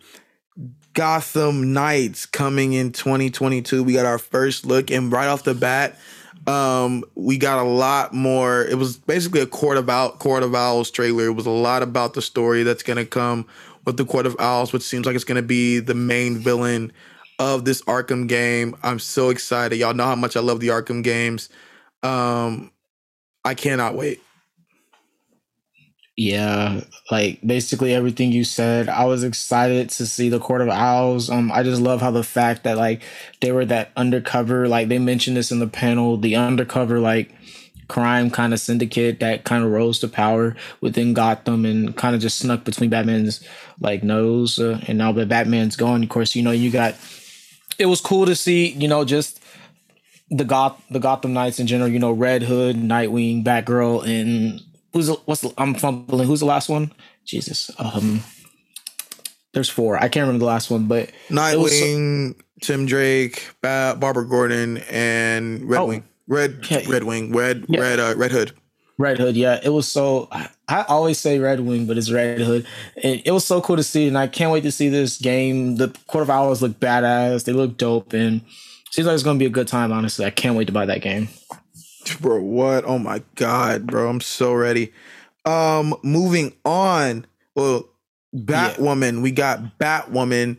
Gotham 0.94 1.74
Knights 1.74 2.26
coming 2.26 2.74
in 2.74 2.92
2022. 2.92 3.84
We 3.84 3.94
got 3.94 4.06
our 4.06 4.20
first 4.20 4.66
look 4.66 4.92
and 4.92 5.12
right 5.12 5.28
off 5.28 5.44
the 5.44 5.56
bat, 5.56 5.98
um 6.48 7.04
we 7.16 7.38
got 7.38 7.60
a 7.60 7.68
lot 7.68 8.14
more. 8.14 8.64
It 8.64 8.78
was 8.78 8.98
basically 8.98 9.42
a 9.42 9.48
Court 9.48 9.78
of 9.78 9.90
Out 9.90 10.20
Court 10.20 10.44
of 10.44 10.54
Owls 10.54 10.92
trailer. 10.92 11.26
It 11.26 11.34
was 11.34 11.46
a 11.46 11.52
lot 11.52 11.84
about 11.84 12.14
the 12.14 12.22
story 12.22 12.64
that's 12.64 12.84
going 12.84 12.98
to 12.98 13.06
come 13.06 13.48
with 13.86 13.98
the 13.98 14.06
Court 14.06 14.26
of 14.26 14.36
Owls, 14.40 14.74
which 14.74 14.84
seems 14.84 15.06
like 15.06 15.16
it's 15.16 15.24
going 15.24 15.42
to 15.42 15.48
be 15.48 15.80
the 15.80 15.96
main 15.96 16.38
villain 16.38 16.92
of 17.40 17.66
this 17.66 17.82
Arkham 17.84 18.28
game. 18.28 18.76
I'm 18.84 19.00
so 19.00 19.30
excited. 19.30 19.78
Y'all 19.78 19.94
know 19.94 20.06
how 20.06 20.16
much 20.16 20.38
I 20.38 20.40
love 20.40 20.60
the 20.60 20.70
Arkham 20.70 21.04
games. 21.04 21.50
Um 22.04 22.72
I 23.44 23.54
cannot 23.54 23.96
wait. 23.96 24.22
Yeah, 26.18 26.82
like 27.12 27.40
basically 27.46 27.94
everything 27.94 28.32
you 28.32 28.46
said. 28.46 28.88
I 28.88 29.04
was 29.04 29.24
excited 29.24 29.90
to 29.92 30.06
see 30.06 30.30
the 30.30 30.40
Court 30.40 30.62
of 30.62 30.70
Owls. 30.70 31.30
Um, 31.30 31.52
I 31.52 31.62
just 31.62 31.82
love 31.82 32.00
how 32.00 32.12
the 32.12 32.24
fact 32.24 32.64
that 32.64 32.78
like 32.78 33.02
they 33.42 33.52
were 33.52 33.66
that 33.66 33.92
undercover, 33.98 34.70
like 34.70 34.88
they 34.88 34.98
mentioned 34.98 35.36
this 35.36 35.52
in 35.52 35.60
the 35.60 35.68
panel, 35.68 36.16
the 36.16 36.38
undercover 36.38 37.00
like 37.00 37.34
crime 37.90 38.32
kind 38.32 38.54
of 38.54 38.60
syndicate 38.60 39.20
that 39.20 39.44
kind 39.44 39.64
of 39.64 39.72
rose 39.72 40.00
to 40.00 40.08
power 40.08 40.56
within 40.82 41.14
Gotham 41.14 41.66
and 41.66 41.96
kind 41.96 42.16
of 42.16 42.22
just 42.22 42.40
snuck 42.40 42.64
between 42.64 42.90
Batman's 42.90 43.46
like 43.82 44.02
nose. 44.02 44.58
Uh, 44.58 44.80
and 44.88 44.98
now 44.98 45.12
that 45.12 45.28
Batman's 45.28 45.76
gone, 45.76 46.02
of 46.04 46.10
course, 46.10 46.34
you 46.34 46.44
know 46.44 46.52
you 46.52 46.72
got. 46.72 46.96
It 47.78 47.88
was 47.88 48.00
cool 48.00 48.26
to 48.26 48.36
see, 48.36 48.70
you 48.70 48.88
know, 48.88 49.04
just 49.04 49.42
the 50.30 50.46
Goth 50.46 50.82
the 50.90 51.00
Gotham 51.00 51.34
Knights 51.34 51.60
in 51.60 51.68
general. 51.68 51.90
You 51.90 52.00
know, 52.00 52.12
Red 52.12 52.44
Hood, 52.44 52.78
Nightwing, 52.78 53.44
Batgirl, 53.44 54.08
and 54.08 54.62
who's 54.96 55.08
the, 55.08 55.14
what's 55.26 55.42
the, 55.42 55.54
I'm 55.58 55.76
fumbling. 55.76 56.26
Who's 56.26 56.40
the 56.40 56.46
last 56.46 56.70
one? 56.70 56.92
Jesus. 57.26 57.70
Um, 57.78 58.24
there's 59.54 59.70
four. 59.70 59.98
I 59.98 60.08
can't 60.08 60.24
remember 60.24 60.40
the 60.40 60.46
last 60.46 60.72
one, 60.72 60.88
but 60.88 61.12
Nightwing, 61.30 62.36
Tim 62.62 62.86
Drake, 62.86 63.50
ba- 63.62 63.98
Barbara 64.00 64.26
Gordon, 64.28 64.78
and 64.90 65.70
Red 65.70 65.80
Oh. 65.82 65.86
Wing. 65.88 66.04
Red 66.28 66.56
Okay. 66.60 66.86
Red 66.88 67.04
Wing. 67.04 67.32
Red 67.34 67.66
Yeah. 67.68 67.82
Red 67.82 68.00
uh, 68.00 68.14
Red 68.18 68.32
Hood. 68.32 68.54
Red 68.98 69.18
Hood, 69.18 69.36
yeah, 69.36 69.60
it 69.62 69.70
was 69.70 69.88
so. 69.90 70.30
I- 70.32 70.84
always 70.88 71.20
say 71.20 71.38
Red 71.38 71.60
Wing, 71.60 71.86
but 71.86 71.98
it's 71.98 72.10
Red 72.10 72.40
Hood. 72.40 72.66
And 73.04 73.22
it 73.26 73.32
was 73.32 73.44
so 73.46 73.60
cool 73.62 73.76
to 73.76 73.84
see, 73.84 74.08
and 74.08 74.18
I 74.18 74.28
can't 74.28 74.52
wait 74.54 74.64
to 74.64 74.72
see 74.72 74.88
this 74.88 75.18
game. 75.20 75.76
The 75.76 75.94
Owls 76.14 76.62
look 76.62 76.80
badass. 76.80 77.44
They 77.44 77.52
look 77.52 77.78
dope, 77.78 78.14
and 78.14 78.40
seems 78.92 79.06
like 79.06 79.14
it's 79.16 79.24
gonna 79.24 79.38
be 79.38 79.46
a 79.46 79.50
good 79.50 79.68
time. 79.68 79.92
Honestly, 79.92 80.26
I 80.26 80.30
can't 80.30 80.56
wait 80.56 80.66
to 80.68 80.74
buy 80.74 80.86
that 80.86 81.02
game. 81.02 81.28
Bro, 82.20 82.42
what? 82.42 82.86
Oh 82.86 83.00
my 83.00 83.24
god, 83.36 83.88
bro. 83.88 84.10
I'm 84.10 84.22
so 84.22 84.54
ready. 84.54 84.94
Um, 85.46 85.96
moving 86.04 86.54
on. 86.64 87.26
Well, 87.56 87.90
Batwoman. 88.36 89.22
We 89.22 89.32
got 89.32 89.80
Batwoman 89.80 90.58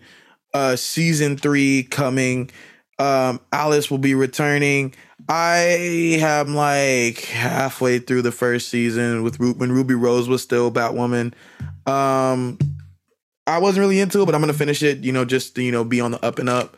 uh 0.54 0.76
season 0.76 1.36
three 1.36 1.82
coming. 1.84 2.50
Um, 2.98 3.40
Alice 3.52 3.90
will 3.90 3.98
be 3.98 4.14
returning. 4.14 4.94
I 5.28 6.18
am 6.20 6.54
like 6.54 7.20
halfway 7.24 7.98
through 7.98 8.22
the 8.22 8.32
first 8.32 8.68
season 8.68 9.22
with 9.22 9.38
Ru- 9.40 9.54
when 9.54 9.72
Ruby 9.72 9.94
Rose 9.94 10.28
was 10.28 10.42
still 10.42 10.70
Batwoman. 10.70 11.32
Um, 11.86 12.58
I 13.46 13.58
wasn't 13.58 13.82
really 13.82 14.00
into 14.00 14.22
it, 14.22 14.26
but 14.26 14.34
I'm 14.34 14.40
gonna 14.40 14.52
finish 14.52 14.82
it. 14.82 15.04
You 15.04 15.12
know, 15.12 15.24
just 15.24 15.54
to, 15.56 15.62
you 15.62 15.72
know, 15.72 15.84
be 15.84 16.00
on 16.00 16.12
the 16.12 16.24
up 16.24 16.38
and 16.38 16.48
up. 16.48 16.76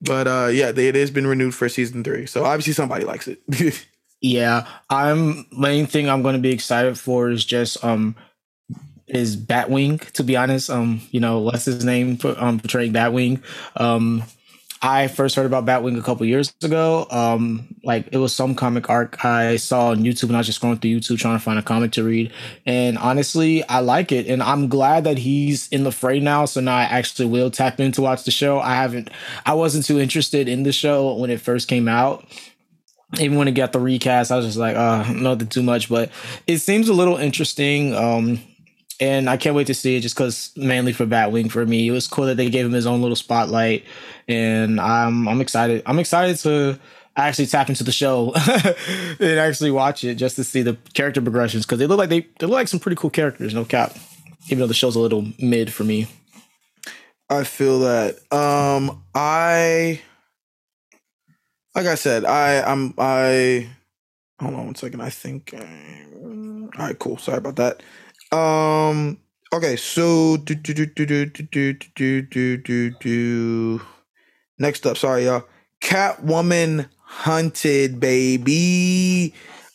But 0.00 0.26
uh, 0.26 0.48
yeah, 0.52 0.72
they, 0.72 0.88
it 0.88 0.94
has 0.96 1.10
been 1.10 1.26
renewed 1.26 1.54
for 1.54 1.68
season 1.68 2.04
three, 2.04 2.26
so 2.26 2.44
obviously 2.44 2.72
somebody 2.74 3.04
likes 3.04 3.28
it. 3.28 3.40
Yeah, 4.24 4.66
I'm 4.88 5.44
main 5.52 5.86
thing 5.86 6.08
I'm 6.08 6.22
going 6.22 6.34
to 6.34 6.40
be 6.40 6.50
excited 6.50 6.98
for 6.98 7.28
is 7.28 7.44
just 7.44 7.84
um 7.84 8.16
is 9.06 9.36
Batwing. 9.36 10.00
To 10.12 10.24
be 10.24 10.34
honest, 10.34 10.70
um 10.70 11.02
you 11.10 11.20
know 11.20 11.40
what's 11.40 11.66
his 11.66 11.84
name 11.84 12.16
for 12.16 12.34
um 12.42 12.58
portraying 12.58 12.94
Batwing. 12.94 13.42
Um, 13.76 14.22
I 14.80 15.08
first 15.08 15.36
heard 15.36 15.44
about 15.44 15.66
Batwing 15.66 15.98
a 15.98 16.02
couple 16.02 16.24
years 16.24 16.54
ago. 16.62 17.06
Um, 17.10 17.68
like 17.84 18.08
it 18.12 18.16
was 18.16 18.34
some 18.34 18.54
comic 18.54 18.88
arc 18.88 19.22
I 19.26 19.56
saw 19.56 19.88
on 19.88 20.04
YouTube, 20.04 20.28
and 20.28 20.36
I 20.36 20.38
was 20.38 20.46
just 20.46 20.62
going 20.62 20.78
through 20.78 21.00
YouTube 21.00 21.18
trying 21.18 21.36
to 21.36 21.44
find 21.44 21.58
a 21.58 21.62
comic 21.62 21.92
to 21.92 22.02
read. 22.02 22.32
And 22.64 22.96
honestly, 22.96 23.62
I 23.68 23.80
like 23.80 24.10
it, 24.10 24.26
and 24.26 24.42
I'm 24.42 24.68
glad 24.70 25.04
that 25.04 25.18
he's 25.18 25.68
in 25.68 25.84
the 25.84 25.92
fray 25.92 26.18
now. 26.18 26.46
So 26.46 26.62
now 26.62 26.76
I 26.76 26.84
actually 26.84 27.28
will 27.28 27.50
tap 27.50 27.78
in 27.78 27.92
to 27.92 28.00
watch 28.00 28.24
the 28.24 28.30
show. 28.30 28.58
I 28.58 28.74
haven't, 28.76 29.10
I 29.44 29.52
wasn't 29.52 29.84
too 29.84 30.00
interested 30.00 30.48
in 30.48 30.62
the 30.62 30.72
show 30.72 31.12
when 31.14 31.28
it 31.28 31.42
first 31.42 31.68
came 31.68 31.88
out 31.88 32.26
even 33.20 33.38
when 33.38 33.48
it 33.48 33.52
got 33.52 33.72
the 33.72 33.80
recast, 33.80 34.32
I 34.32 34.36
was 34.36 34.46
just 34.46 34.58
like, 34.58 34.76
uh, 34.76 35.12
nothing 35.12 35.48
too 35.48 35.62
much, 35.62 35.88
but 35.88 36.10
it 36.46 36.58
seems 36.58 36.88
a 36.88 36.94
little 36.94 37.16
interesting. 37.16 37.94
Um, 37.94 38.40
and 39.00 39.28
I 39.28 39.36
can't 39.36 39.56
wait 39.56 39.66
to 39.68 39.74
see 39.74 39.96
it 39.96 40.00
just 40.00 40.14
because 40.14 40.52
mainly 40.56 40.92
for 40.92 41.06
Batwing 41.06 41.50
for 41.50 41.64
me. 41.66 41.88
It 41.88 41.90
was 41.90 42.06
cool 42.06 42.26
that 42.26 42.36
they 42.36 42.48
gave 42.48 42.64
him 42.64 42.72
his 42.72 42.86
own 42.86 43.02
little 43.02 43.16
spotlight. 43.16 43.84
And 44.28 44.80
I'm 44.80 45.28
I'm 45.28 45.40
excited. 45.40 45.82
I'm 45.86 45.98
excited 45.98 46.36
to 46.38 46.78
actually 47.16 47.46
tap 47.46 47.68
into 47.68 47.84
the 47.84 47.92
show 47.92 48.32
and 49.20 49.38
actually 49.38 49.70
watch 49.70 50.04
it 50.04 50.16
just 50.16 50.36
to 50.36 50.44
see 50.44 50.62
the 50.62 50.76
character 50.94 51.20
progressions 51.20 51.64
because 51.64 51.78
they 51.78 51.86
look 51.86 51.98
like 51.98 52.08
they, 52.08 52.20
they 52.38 52.46
look 52.46 52.54
like 52.54 52.68
some 52.68 52.80
pretty 52.80 52.96
cool 52.96 53.10
characters, 53.10 53.54
no 53.54 53.64
cap. 53.64 53.96
Even 54.46 54.58
though 54.58 54.66
the 54.66 54.74
show's 54.74 54.96
a 54.96 55.00
little 55.00 55.26
mid 55.40 55.72
for 55.72 55.84
me. 55.84 56.06
I 57.30 57.44
feel 57.44 57.80
that. 57.80 58.16
Um, 58.32 59.02
I 59.14 60.02
like 61.74 61.86
I 61.86 61.94
said, 61.94 62.24
I 62.24 62.62
I'm 62.62 62.94
I 62.98 63.68
hold 64.40 64.54
on 64.54 64.66
one 64.66 64.74
second. 64.74 65.00
I 65.00 65.10
think. 65.10 65.54
uh, 65.54 65.64
all 66.78 66.86
right, 66.86 66.98
cool. 66.98 67.18
Sorry 67.18 67.38
about 67.38 67.56
that. 67.56 67.82
Um. 68.36 69.18
Okay, 69.52 69.76
so 69.76 70.36
do 70.38 70.54
do 70.54 70.74
do 70.74 70.86
do 70.86 71.26
do 71.26 71.42
do 71.44 71.72
do 71.74 72.22
do 72.22 72.56
do 72.56 72.90
do. 72.90 73.80
Next 74.58 74.86
up, 74.86 74.96
sorry 74.96 75.26
y'all. 75.26 75.44
Catwoman 75.80 76.88
Hunted, 77.06 78.00
baby. 78.00 79.34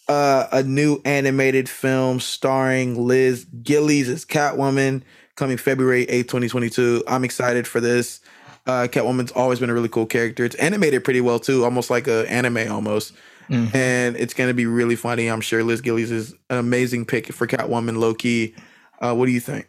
Uh, 0.09 0.47
a 0.51 0.63
new 0.63 0.99
animated 1.05 1.69
film 1.69 2.19
starring 2.19 3.07
Liz 3.07 3.45
Gillies 3.63 4.09
as 4.09 4.25
Catwoman 4.25 5.03
coming 5.35 5.55
February 5.55 6.05
8th, 6.07 6.27
2022. 6.27 7.03
I'm 7.07 7.23
excited 7.23 7.65
for 7.65 7.79
this. 7.79 8.19
Uh, 8.67 8.87
Catwoman's 8.89 9.31
always 9.31 9.59
been 9.59 9.69
a 9.69 9.73
really 9.73 9.89
cool 9.89 10.05
character. 10.05 10.45
It's 10.45 10.55
animated 10.55 11.03
pretty 11.03 11.21
well 11.21 11.39
too, 11.39 11.63
almost 11.63 11.89
like 11.89 12.07
a 12.07 12.29
anime 12.31 12.71
almost. 12.71 13.13
Mhm. 13.49 13.73
And 13.73 14.15
it's 14.15 14.33
gonna 14.33 14.53
be 14.53 14.65
really 14.67 14.95
funny. 14.95 15.27
I'm 15.27 15.41
sure 15.41 15.63
Liz 15.63 15.81
Gillies 15.81 16.11
is 16.11 16.33
an 16.49 16.57
amazing 16.57 17.05
pick 17.05 17.33
for 17.33 17.47
Catwoman, 17.47 17.97
low 17.97 18.13
key. 18.13 18.53
Uh, 19.01 19.15
what 19.15 19.25
do 19.25 19.31
you 19.31 19.39
think? 19.39 19.67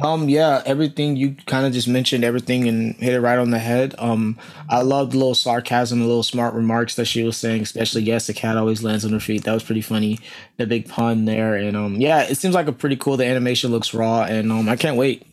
Um, 0.00 0.28
yeah, 0.28 0.62
everything 0.66 1.16
you 1.16 1.34
kind 1.46 1.66
of 1.66 1.72
just 1.72 1.88
mentioned, 1.88 2.22
everything 2.22 2.68
and 2.68 2.94
hit 2.96 3.14
it 3.14 3.20
right 3.20 3.38
on 3.38 3.50
the 3.50 3.58
head. 3.58 3.94
Um, 3.98 4.38
I 4.68 4.82
love 4.82 5.10
the 5.10 5.16
little 5.18 5.34
sarcasm, 5.34 5.98
the 5.98 6.06
little 6.06 6.22
smart 6.22 6.54
remarks 6.54 6.94
that 6.96 7.06
she 7.06 7.24
was 7.24 7.36
saying, 7.36 7.62
especially 7.62 8.02
yes, 8.02 8.26
the 8.26 8.34
cat 8.34 8.56
always 8.56 8.84
lands 8.84 9.04
on 9.04 9.12
her 9.12 9.18
feet. 9.20 9.44
That 9.44 9.54
was 9.54 9.62
pretty 9.64 9.80
funny. 9.80 10.18
The 10.58 10.66
big 10.66 10.88
pun 10.88 11.24
there, 11.24 11.54
and 11.56 11.76
um, 11.76 11.96
yeah, 11.96 12.20
it 12.22 12.36
seems 12.36 12.54
like 12.54 12.68
a 12.68 12.72
pretty 12.72 12.96
cool. 12.96 13.16
The 13.16 13.24
animation 13.26 13.70
looks 13.70 13.94
raw, 13.94 14.22
and 14.24 14.52
um, 14.52 14.68
I 14.68 14.76
can't 14.76 14.96
wait. 14.96 15.26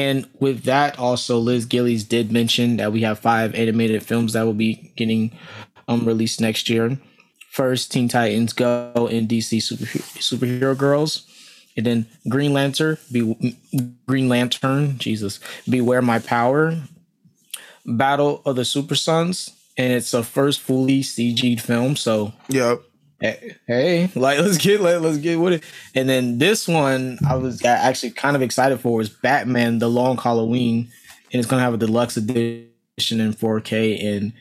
And 0.00 0.26
with 0.40 0.62
that, 0.64 0.98
also 0.98 1.38
Liz 1.38 1.66
Gillies 1.66 2.04
did 2.04 2.32
mention 2.32 2.78
that 2.78 2.90
we 2.90 3.02
have 3.02 3.18
five 3.18 3.54
animated 3.54 4.02
films 4.02 4.32
that 4.32 4.44
will 4.44 4.54
be 4.54 4.92
getting 4.96 5.30
um 5.88 6.06
released 6.06 6.40
next 6.40 6.70
year. 6.70 6.98
First, 7.50 7.92
Teen 7.92 8.08
Titans 8.08 8.54
Go 8.54 9.08
and 9.10 9.28
DC 9.28 9.60
Super, 9.60 9.84
Superhero 9.84 10.76
Girls 10.76 11.26
and 11.76 11.84
then 11.84 12.06
Green 12.28 12.52
Lantern, 12.52 12.96
be 13.12 13.54
Green 14.06 14.28
Lantern, 14.28 14.98
Jesus, 14.98 15.38
Beware 15.68 16.02
My 16.02 16.18
Power, 16.18 16.76
Battle 17.84 18.42
of 18.46 18.56
the 18.56 18.64
Super 18.64 18.94
Sons, 18.94 19.50
and 19.76 19.92
it's 19.92 20.14
a 20.14 20.22
first 20.22 20.60
fully 20.60 21.02
CG'd 21.02 21.60
film. 21.60 21.96
So 21.96 22.32
Yep. 22.48 22.80
Hey, 23.20 23.56
hey, 23.66 24.10
like 24.14 24.38
let's 24.38 24.58
get 24.58 24.80
let, 24.80 25.02
let's 25.02 25.18
get 25.18 25.38
with 25.38 25.54
it. 25.54 25.64
And 25.94 26.08
then 26.08 26.38
this 26.38 26.66
one 26.66 27.18
I 27.28 27.36
was 27.36 27.64
actually 27.64 28.12
kind 28.12 28.36
of 28.36 28.42
excited 28.42 28.80
for 28.80 28.96
was 28.96 29.08
Batman: 29.08 29.78
The 29.78 29.88
Long 29.88 30.16
Halloween, 30.16 30.90
and 31.32 31.40
it's 31.40 31.48
gonna 31.48 31.62
have 31.62 31.74
a 31.74 31.78
deluxe 31.78 32.16
edition 32.16 32.70
in 32.98 33.34
4K. 33.34 34.04
And 34.04 34.32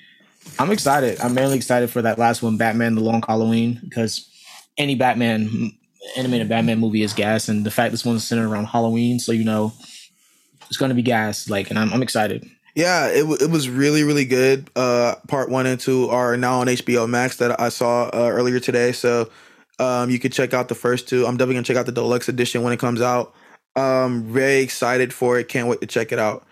I'm 0.58 0.72
excited. 0.72 1.20
I'm 1.20 1.34
mainly 1.34 1.58
excited 1.58 1.90
for 1.90 2.02
that 2.02 2.18
last 2.18 2.42
one, 2.42 2.58
Batman: 2.58 2.96
The 2.96 3.02
Long 3.02 3.24
Halloween, 3.28 3.80
because 3.84 4.30
any 4.78 4.96
Batman 4.96 5.74
animated 6.18 6.50
Batman 6.50 6.80
movie 6.80 7.04
is 7.04 7.14
gas, 7.14 7.50
and 7.50 7.66
the 7.66 7.72
fact 7.72 7.92
this 7.92 8.06
one's 8.06 8.24
centered 8.24 8.50
around 8.50 8.66
Halloween, 8.66 9.20
so 9.20 9.32
you 9.32 9.44
know 9.44 9.74
it's 10.68 10.78
gonna 10.78 10.94
be 10.94 11.02
gas. 11.02 11.50
Like, 11.50 11.70
and 11.70 11.78
I'm, 11.78 11.92
I'm 11.94 12.04
excited. 12.04 12.50
Yeah, 12.80 13.08
it, 13.08 13.20
w- 13.20 13.38
it 13.42 13.50
was 13.52 13.68
really, 13.68 14.04
really 14.04 14.24
good. 14.24 14.70
Uh, 14.74 15.16
part 15.28 15.50
one 15.50 15.66
and 15.66 15.78
two 15.78 16.08
are 16.10 16.38
now 16.38 16.62
on 16.62 16.68
HBO 16.68 17.10
Max 17.10 17.36
that 17.36 17.60
I 17.60 17.68
saw 17.68 18.06
uh, 18.06 18.30
earlier 18.32 18.62
today. 18.62 18.94
So 18.94 19.30
um, 19.80 20.10
you 20.10 20.18
could 20.18 20.32
check 20.32 20.54
out 20.54 20.70
the 20.70 20.76
first 20.76 21.10
two. 21.10 21.26
I'm 21.26 21.36
definitely 21.36 21.56
going 21.56 21.66
to 21.66 21.74
check 21.74 21.78
out 21.78 21.88
the 21.88 21.92
deluxe 21.92 22.30
edition 22.30 22.64
when 22.64 22.72
it 22.72 22.80
comes 22.80 23.02
out. 23.02 23.34
Um, 23.76 24.24
very 24.32 24.60
excited 24.60 25.14
for 25.14 25.38
it. 25.38 25.50
Can't 25.50 25.68
wait 25.68 25.82
to 25.82 25.88
check 25.88 26.14
it 26.14 26.20
out. 26.20 26.46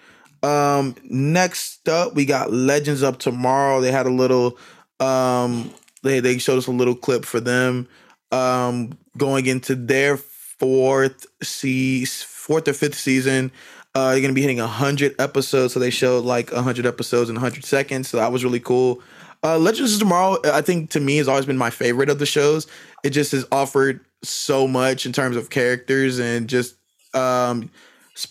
Um, 0.43 0.95
next 1.05 1.87
up, 1.87 2.13
we 2.13 2.25
got 2.25 2.51
Legends 2.51 3.03
of 3.03 3.19
Tomorrow. 3.19 3.79
They 3.79 3.93
had 3.93 4.05
a 4.05 4.11
little, 4.11 4.57
um, 4.99 5.73
they, 6.03 6.19
they 6.19 6.39
showed 6.39 6.57
us 6.57 6.67
a 6.67 6.71
little 6.71 6.95
clip 6.95 7.23
for 7.23 7.39
them 7.39 7.87
um, 8.33 8.97
going 9.17 9.45
into 9.45 9.75
their 9.75 10.17
fourth, 10.17 11.25
se- 11.41 12.03
fourth 12.03 12.67
or 12.67 12.73
fifth 12.73 12.95
season. 12.95 13.49
Uh, 13.97 14.11
you're 14.11 14.21
gonna 14.21 14.33
be 14.33 14.41
hitting 14.41 14.59
hundred 14.59 15.19
episodes, 15.19 15.73
so 15.73 15.79
they 15.79 15.89
showed 15.89 16.23
like 16.23 16.51
hundred 16.51 16.85
episodes 16.85 17.31
in 17.31 17.35
hundred 17.35 17.65
seconds. 17.65 18.07
So 18.07 18.17
that 18.17 18.31
was 18.31 18.43
really 18.43 18.59
cool. 18.59 19.01
Uh, 19.43 19.57
Legends 19.57 19.93
of 19.93 19.99
Tomorrow, 19.99 20.37
I 20.45 20.61
think 20.61 20.91
to 20.91 20.99
me 20.99 21.17
has 21.17 21.27
always 21.27 21.47
been 21.47 21.57
my 21.57 21.71
favorite 21.71 22.07
of 22.11 22.19
the 22.19 22.25
shows. 22.27 22.67
It 23.03 23.09
just 23.09 23.31
has 23.31 23.43
offered 23.51 24.01
so 24.21 24.67
much 24.67 25.07
in 25.07 25.13
terms 25.13 25.35
of 25.35 25.49
characters 25.49 26.19
and 26.19 26.47
just 26.47 26.75
um, 27.15 27.71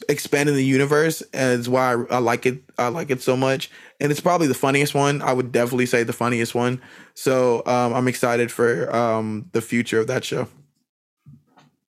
expanding 0.09 0.55
the 0.55 0.65
universe. 0.65 1.21
It's 1.35 1.67
why 1.67 1.95
I, 1.95 2.05
I 2.11 2.19
like 2.19 2.47
it. 2.47 2.63
I 2.79 2.87
like 2.87 3.11
it 3.11 3.21
so 3.21 3.37
much, 3.37 3.69
and 4.01 4.13
it's 4.13 4.21
probably 4.21 4.47
the 4.47 4.55
funniest 4.55 4.95
one. 4.95 5.21
I 5.21 5.33
would 5.33 5.51
definitely 5.51 5.87
say 5.87 6.05
the 6.05 6.13
funniest 6.13 6.55
one. 6.55 6.81
So 7.15 7.67
um, 7.67 7.93
I'm 7.93 8.07
excited 8.07 8.53
for 8.53 8.95
um, 8.95 9.51
the 9.51 9.61
future 9.61 9.99
of 9.99 10.07
that 10.07 10.23
show. 10.25 10.47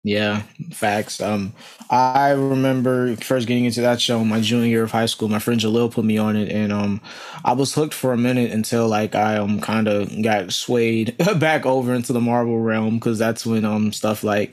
Yeah, 0.08 0.43
facts. 0.72 1.20
Um, 1.20 1.51
I 1.89 2.30
remember 2.30 3.18
first 3.18 3.45
getting 3.45 3.66
into 3.66 3.82
that 3.82 3.99
show 3.99 4.24
my 4.24 4.39
junior 4.39 4.68
year 4.68 4.84
of 4.84 4.91
high 4.91 5.05
school. 5.05 5.28
My 5.28 5.39
friend 5.39 5.60
Jalil 5.60 5.91
put 5.91 6.05
me 6.05 6.18
on 6.18 6.38
it, 6.38 6.49
and 6.49 6.72
um, 6.72 7.01
I 7.43 7.51
was 7.51 7.74
hooked 7.74 7.93
for 7.93 8.14
a 8.14 8.18
minute 8.18 8.51
until 8.51 8.88
like 8.88 9.16
I 9.16 9.36
um 9.38 9.60
kind 9.60 9.89
of 9.89 10.22
got 10.22 10.53
swayed 10.53 11.18
back 11.39 11.66
over 11.66 11.93
into 11.93 12.14
the 12.14 12.22
Marvel 12.22 12.58
realm 12.58 12.99
because 12.99 13.20
that's 13.20 13.45
when 13.45 13.66
um 13.66 13.91
stuff 13.91 14.24
like 14.24 14.51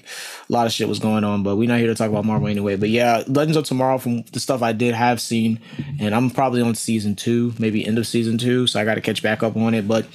a 0.50 0.52
lot 0.52 0.66
of 0.66 0.72
shit 0.72 0.88
was 0.88 0.98
going 0.98 1.22
on. 1.22 1.44
But 1.44 1.54
we're 1.54 1.68
not 1.68 1.78
here 1.78 1.86
to 1.86 1.94
talk 1.94 2.10
about 2.10 2.24
Marvel 2.24 2.48
anyway. 2.48 2.74
But 2.74 2.88
yeah, 2.88 3.22
Legends 3.28 3.56
of 3.56 3.64
Tomorrow 3.64 3.98
from 3.98 4.22
the 4.32 4.40
stuff 4.40 4.60
I 4.60 4.72
did 4.72 4.94
have 4.94 5.20
seen, 5.20 5.60
and 6.00 6.16
I'm 6.16 6.30
probably 6.30 6.62
on 6.62 6.74
season 6.74 7.14
two, 7.14 7.54
maybe 7.60 7.86
end 7.86 7.98
of 7.98 8.08
season 8.08 8.38
two, 8.38 8.66
so 8.66 8.80
I 8.80 8.84
got 8.84 8.96
to 8.96 9.00
catch 9.00 9.22
back 9.22 9.44
up 9.44 9.56
on 9.56 9.74
it. 9.74 9.86
But 9.86 10.06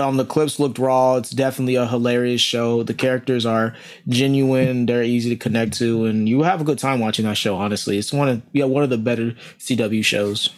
um, 0.00 0.16
the 0.16 0.24
clips 0.24 0.58
looked 0.58 0.78
raw. 0.78 1.16
It's 1.16 1.30
definitely 1.30 1.76
a 1.76 1.86
hilarious 1.86 2.40
show. 2.40 2.82
The 2.82 2.94
characters 2.94 3.46
are 3.46 3.74
genuine. 4.08 4.86
They're 4.86 5.02
easy 5.02 5.30
to 5.30 5.36
connect 5.36 5.74
to, 5.78 6.06
and 6.06 6.28
you 6.28 6.42
have 6.42 6.60
a 6.60 6.64
good 6.64 6.78
time 6.78 7.00
watching 7.00 7.26
that 7.26 7.36
show. 7.36 7.56
Honestly, 7.56 7.98
it's 7.98 8.12
one 8.12 8.28
of 8.28 8.42
yeah 8.52 8.64
one 8.64 8.82
of 8.82 8.90
the 8.90 8.98
better 8.98 9.32
CW 9.58 10.04
shows. 10.04 10.50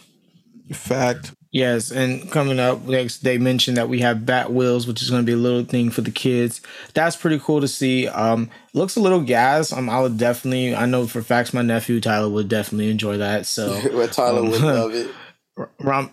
Fact. 0.71 1.33
Yes, 1.51 1.91
and 1.91 2.31
coming 2.31 2.59
up 2.59 2.83
next, 2.85 3.19
they 3.19 3.37
mentioned 3.37 3.77
that 3.77 3.87
we 3.87 3.99
have 3.99 4.25
Bat 4.25 4.53
Wheels, 4.53 4.87
which 4.87 5.03
is 5.03 5.11
going 5.11 5.21
to 5.21 5.25
be 5.25 5.33
a 5.33 5.37
little 5.37 5.63
thing 5.63 5.91
for 5.91 6.01
the 6.01 6.09
kids. 6.09 6.61
That's 6.95 7.15
pretty 7.15 7.37
cool 7.37 7.61
to 7.61 7.67
see. 7.67 8.07
Um, 8.07 8.49
looks 8.73 8.95
a 8.95 8.99
little 8.99 9.21
gas. 9.21 9.71
Um, 9.71 9.87
I 9.87 10.01
would 10.01 10.17
definitely. 10.17 10.73
I 10.73 10.87
know 10.87 11.05
for 11.05 11.21
facts, 11.21 11.53
my 11.53 11.61
nephew 11.61 12.01
Tyler 12.01 12.29
would 12.29 12.49
definitely 12.49 12.89
enjoy 12.89 13.17
that. 13.17 13.45
So, 13.45 13.79
Tyler 14.07 14.39
um, 14.39 14.49
would 14.49 14.61
love 14.61 14.93
it. 14.93 15.11
Rom, 15.79 16.09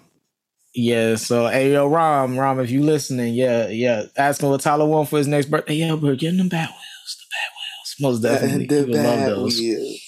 yeah. 0.75 1.16
So, 1.16 1.49
hey, 1.49 1.73
yo, 1.73 1.87
Rom, 1.87 2.39
Rom, 2.39 2.61
if 2.61 2.71
you 2.71 2.83
listening, 2.83 3.35
yeah, 3.35 3.68
yeah, 3.68 4.05
asking 4.16 4.49
what 4.49 4.61
Tyler 4.61 4.87
want 4.87 5.09
for 5.09 5.18
his 5.18 5.27
next 5.27 5.47
birthday. 5.47 5.75
Yeah, 5.75 5.95
we're 5.95 6.16
getting 6.16 6.39
them 6.39 6.49
Bat 6.49 6.71
Wheels. 6.71 7.16
The 7.18 7.27
Bat 7.31 7.51
Wheels, 7.57 7.97
most 8.01 8.23
definitely. 8.23 8.66
the 8.66 8.87
love 8.87 9.05
bad 9.05 9.29
those. 9.31 9.59
wheels. 9.59 10.01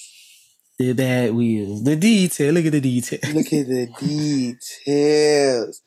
The 0.79 0.93
Bat 0.93 1.33
Wheels. 1.33 1.83
The 1.83 1.95
detail. 1.95 2.53
Look 2.53 2.65
at 2.65 2.71
the 2.71 2.81
detail. 2.81 3.19
Look 3.33 3.53
at 3.53 3.67
the 3.67 3.87
details. 3.99 5.81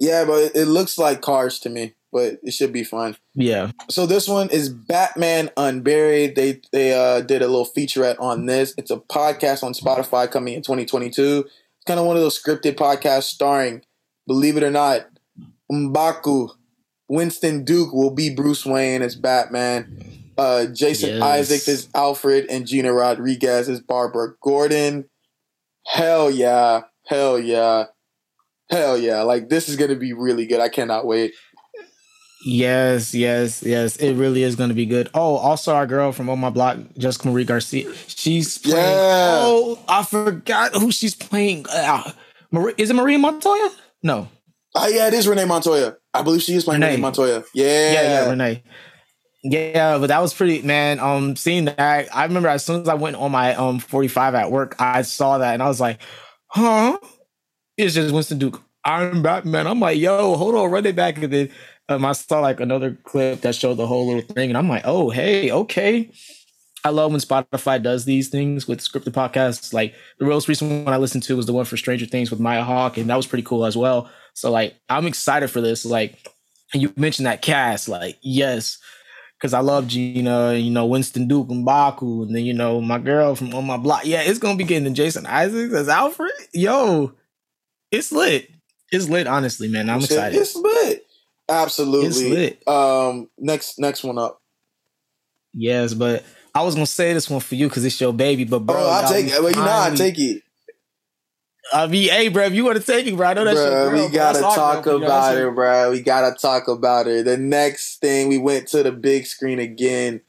Yeah, 0.00 0.24
but 0.24 0.38
it, 0.44 0.52
it 0.54 0.66
looks 0.66 0.96
like 0.96 1.20
Cars 1.22 1.58
to 1.60 1.68
me, 1.68 1.94
but 2.12 2.38
it 2.42 2.52
should 2.52 2.72
be 2.72 2.84
fun. 2.84 3.16
Yeah. 3.34 3.72
So 3.90 4.06
this 4.06 4.28
one 4.28 4.48
is 4.50 4.68
Batman 4.68 5.50
Unburied. 5.56 6.36
They 6.36 6.60
they 6.72 6.94
uh, 6.94 7.20
did 7.22 7.42
a 7.42 7.48
little 7.48 7.68
featurette 7.76 8.20
on 8.20 8.46
this. 8.46 8.74
It's 8.78 8.90
a 8.90 8.98
podcast 8.98 9.62
on 9.62 9.72
Spotify 9.72 10.30
coming 10.30 10.54
in 10.54 10.62
2022. 10.62 11.44
It's 11.46 11.84
kind 11.86 11.98
of 11.98 12.06
one 12.06 12.16
of 12.16 12.22
those 12.22 12.40
scripted 12.40 12.76
podcasts 12.76 13.24
starring, 13.24 13.82
believe 14.28 14.56
it 14.56 14.62
or 14.62 14.70
not, 14.70 15.06
Mbaku. 15.72 16.50
Winston 17.08 17.64
Duke 17.64 17.92
will 17.92 18.10
be 18.14 18.32
Bruce 18.32 18.64
Wayne 18.64 19.02
as 19.02 19.16
Batman. 19.16 20.32
Uh, 20.36 20.66
Jason 20.66 21.14
Yes. 21.14 21.22
Isaac 21.22 21.66
is 21.68 21.88
Alfred, 21.94 22.46
and 22.48 22.66
Gina 22.66 22.92
Rodriguez 22.92 23.68
is 23.68 23.80
Barbara 23.80 24.34
Gordon. 24.40 25.08
Hell 25.86 26.30
yeah! 26.30 26.82
Hell 27.06 27.38
yeah! 27.40 27.86
Hell 28.70 28.96
yeah! 28.98 29.22
Like 29.22 29.48
this 29.48 29.68
is 29.68 29.74
gonna 29.76 29.96
be 29.96 30.12
really 30.12 30.46
good. 30.46 30.60
I 30.60 30.68
cannot 30.68 31.06
wait. 31.06 31.32
Yes, 32.44 33.14
yes, 33.14 33.64
yes. 33.64 33.96
It 33.96 34.14
really 34.14 34.44
is 34.44 34.54
going 34.54 34.68
to 34.68 34.74
be 34.74 34.86
good. 34.86 35.10
Oh, 35.12 35.34
also 35.36 35.74
our 35.74 35.88
girl 35.88 36.12
from 36.12 36.30
On 36.30 36.38
My 36.38 36.50
Block, 36.50 36.78
Jessica 36.96 37.26
Marie 37.28 37.44
Garcia. 37.44 37.92
She's 38.06 38.58
playing. 38.58 38.76
Yeah. 38.76 39.40
Oh, 39.42 39.78
I 39.88 40.04
forgot 40.04 40.72
who 40.74 40.92
she's 40.92 41.16
playing. 41.16 41.66
Uh, 41.68 42.12
Marie, 42.52 42.74
is 42.78 42.90
it 42.90 42.94
Maria 42.94 43.18
Montoya? 43.18 43.70
No. 44.02 44.28
Ah, 44.74 44.86
yeah, 44.88 45.08
it 45.08 45.14
is 45.14 45.26
Renee 45.26 45.44
Montoya. 45.44 45.96
I 46.12 46.22
believe 46.22 46.42
she 46.42 46.54
is 46.54 46.64
playing 46.64 46.80
Renee. 46.80 46.92
Renee 46.92 47.02
Montoya. 47.02 47.44
Yeah, 47.54 47.92
Yeah, 47.92 48.02
yeah, 48.02 48.30
Renee. 48.30 48.62
Yeah, 49.42 49.98
but 49.98 50.08
that 50.08 50.20
was 50.20 50.34
pretty 50.34 50.62
man. 50.62 50.98
Um, 50.98 51.36
seeing 51.36 51.66
that, 51.66 52.14
I 52.14 52.24
remember 52.24 52.48
as 52.48 52.64
soon 52.64 52.82
as 52.82 52.88
I 52.88 52.94
went 52.94 53.16
on 53.16 53.30
my 53.30 53.54
um 53.54 53.78
45 53.78 54.34
at 54.34 54.50
work, 54.50 54.76
I 54.78 55.02
saw 55.02 55.38
that 55.38 55.54
and 55.54 55.62
I 55.62 55.68
was 55.68 55.80
like, 55.80 56.00
huh? 56.48 56.98
It's 57.76 57.94
just 57.94 58.12
Winston 58.12 58.38
Duke. 58.38 58.60
I'm 58.84 59.22
Batman. 59.22 59.66
I'm 59.66 59.80
like, 59.80 59.98
yo, 59.98 60.36
hold 60.36 60.54
on, 60.54 60.70
run 60.70 60.86
it 60.86 60.96
back. 60.96 61.18
And 61.18 61.32
then 61.32 61.50
um, 61.88 62.04
I 62.04 62.12
saw 62.12 62.40
like 62.40 62.60
another 62.60 62.96
clip 63.04 63.42
that 63.42 63.54
showed 63.54 63.76
the 63.76 63.86
whole 63.86 64.06
little 64.06 64.34
thing, 64.34 64.50
and 64.50 64.58
I'm 64.58 64.68
like, 64.68 64.82
oh, 64.84 65.10
hey, 65.10 65.50
okay. 65.50 66.10
I 66.84 66.90
love 66.90 67.10
when 67.10 67.20
Spotify 67.20 67.82
does 67.82 68.04
these 68.04 68.28
things 68.28 68.68
with 68.68 68.80
scripted 68.80 69.12
podcasts. 69.12 69.72
Like 69.72 69.94
the 70.18 70.26
most 70.26 70.48
recent 70.48 70.84
one 70.84 70.94
I 70.94 70.98
listened 70.98 71.24
to 71.24 71.36
was 71.36 71.46
the 71.46 71.52
one 71.52 71.64
for 71.64 71.76
Stranger 71.76 72.06
Things 72.06 72.30
with 72.30 72.40
Maya 72.40 72.62
Hawke, 72.62 72.96
and 72.96 73.10
that 73.10 73.16
was 73.16 73.26
pretty 73.26 73.42
cool 73.42 73.66
as 73.66 73.76
well. 73.76 74.10
So 74.34 74.50
like, 74.50 74.76
I'm 74.88 75.06
excited 75.06 75.50
for 75.50 75.60
this. 75.60 75.84
Like, 75.84 76.18
you 76.72 76.92
mentioned 76.96 77.26
that 77.26 77.42
cast, 77.42 77.88
like, 77.88 78.18
yes, 78.22 78.78
because 79.38 79.54
I 79.54 79.60
love 79.60 79.86
Gina, 79.86 80.54
you 80.54 80.70
know, 80.70 80.86
Winston 80.86 81.28
Duke 81.28 81.50
and 81.50 81.64
Baku, 81.64 82.22
and 82.22 82.34
then 82.34 82.44
you 82.44 82.54
know 82.54 82.80
my 82.80 82.98
girl 82.98 83.34
from 83.34 83.54
on 83.54 83.66
my 83.66 83.76
block. 83.76 84.04
Yeah, 84.04 84.22
it's 84.22 84.38
gonna 84.38 84.56
be 84.56 84.64
getting 84.64 84.94
Jason 84.94 85.26
Isaacs 85.26 85.74
as 85.74 85.88
Alfred. 85.88 86.32
Yo, 86.52 87.14
it's 87.90 88.12
lit. 88.12 88.50
It's 88.90 89.08
lit, 89.08 89.26
honestly, 89.26 89.68
man. 89.68 89.90
I'm 89.90 90.00
excited. 90.00 90.38
It's 90.38 90.56
lit. 90.56 91.06
Absolutely. 91.48 92.06
It's 92.06 92.20
lit. 92.20 92.68
Um, 92.68 93.30
next 93.38 93.78
next 93.78 94.04
one 94.04 94.18
up. 94.18 94.40
Yes, 95.54 95.94
but 95.94 96.24
I 96.58 96.62
was 96.62 96.74
gonna 96.74 96.86
say 96.86 97.12
this 97.12 97.30
one 97.30 97.38
for 97.38 97.54
you 97.54 97.68
because 97.68 97.84
it's 97.84 98.00
your 98.00 98.12
baby, 98.12 98.42
but 98.42 98.58
bro, 98.58 98.76
oh, 98.76 98.90
I'll 98.90 99.08
take 99.08 99.26
it. 99.26 99.40
Well, 99.40 99.50
you 99.50 99.56
know 99.56 99.80
I 99.80 99.94
take 99.94 100.18
it. 100.18 100.42
I 101.72 101.86
mean, 101.86 102.08
hey, 102.08 102.28
bro, 102.28 102.46
if 102.46 102.52
you 102.52 102.64
want 102.64 102.80
to 102.80 102.84
take 102.84 103.06
it, 103.06 103.16
bro, 103.16 103.28
I 103.28 103.34
know 103.34 103.44
that's 103.44 103.60
your 103.60 103.90
girl, 103.90 104.06
we 104.06 104.12
gotta 104.12 104.40
That's 104.40 104.54
talk 104.56 104.82
girl, 104.82 104.94
you 104.94 105.00
know, 105.00 105.06
about 105.06 105.22
that's 105.22 105.38
her, 105.38 105.50
bro. 105.52 105.90
We 105.92 106.00
gotta 106.00 106.36
talk 106.36 106.66
about 106.66 107.06
her. 107.06 107.22
The 107.22 107.36
next 107.36 108.00
thing, 108.00 108.26
we 108.26 108.38
went 108.38 108.66
to 108.68 108.82
the 108.82 108.90
big 108.90 109.26
screen 109.26 109.60
again. 109.60 110.20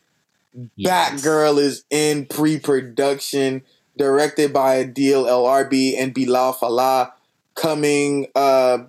Yes. 0.75 1.23
Batgirl 1.23 1.57
is 1.57 1.83
in 1.89 2.27
pre-production, 2.27 3.63
directed 3.97 4.53
by 4.53 4.83
Adil 4.83 5.27
El 5.27 5.45
Arbi 5.45 5.97
and 5.97 6.13
Bilall 6.13 6.55
Fallah, 6.55 7.11
coming 7.55 8.27
uh, 8.35 8.79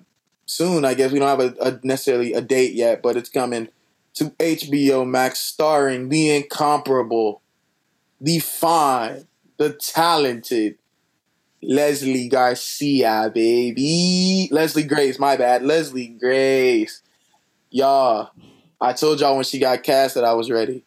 soon. 0.45 0.85
I 0.85 0.93
guess 0.93 1.11
we 1.11 1.19
don't 1.19 1.41
have 1.41 1.55
a, 1.55 1.55
a 1.63 1.81
necessarily 1.83 2.35
a 2.35 2.43
date 2.43 2.75
yet, 2.75 3.01
but 3.03 3.17
it's 3.17 3.31
coming 3.31 3.69
to 4.21 4.29
HBO 4.33 5.09
Max, 5.09 5.39
starring 5.39 6.11
the 6.11 6.37
incomparable, 6.37 7.41
the 8.21 8.39
fine, 8.39 9.27
the 9.57 9.73
talented 9.73 10.77
Leslie 11.63 12.29
Garcia, 12.29 13.31
baby. 13.35 14.51
Leslie 14.53 14.83
Grace, 14.83 15.19
my 15.19 15.39
bad. 15.39 15.63
Leslie 15.63 16.09
Grace. 16.09 17.01
Y'all, 17.71 18.31
I 18.79 18.93
told 18.93 19.21
y'all 19.21 19.37
when 19.37 19.45
she 19.45 19.59
got 19.59 19.83
cast 19.83 20.17
that 20.17 20.25
I 20.25 20.35
was 20.35 20.51
ready. 20.51 20.85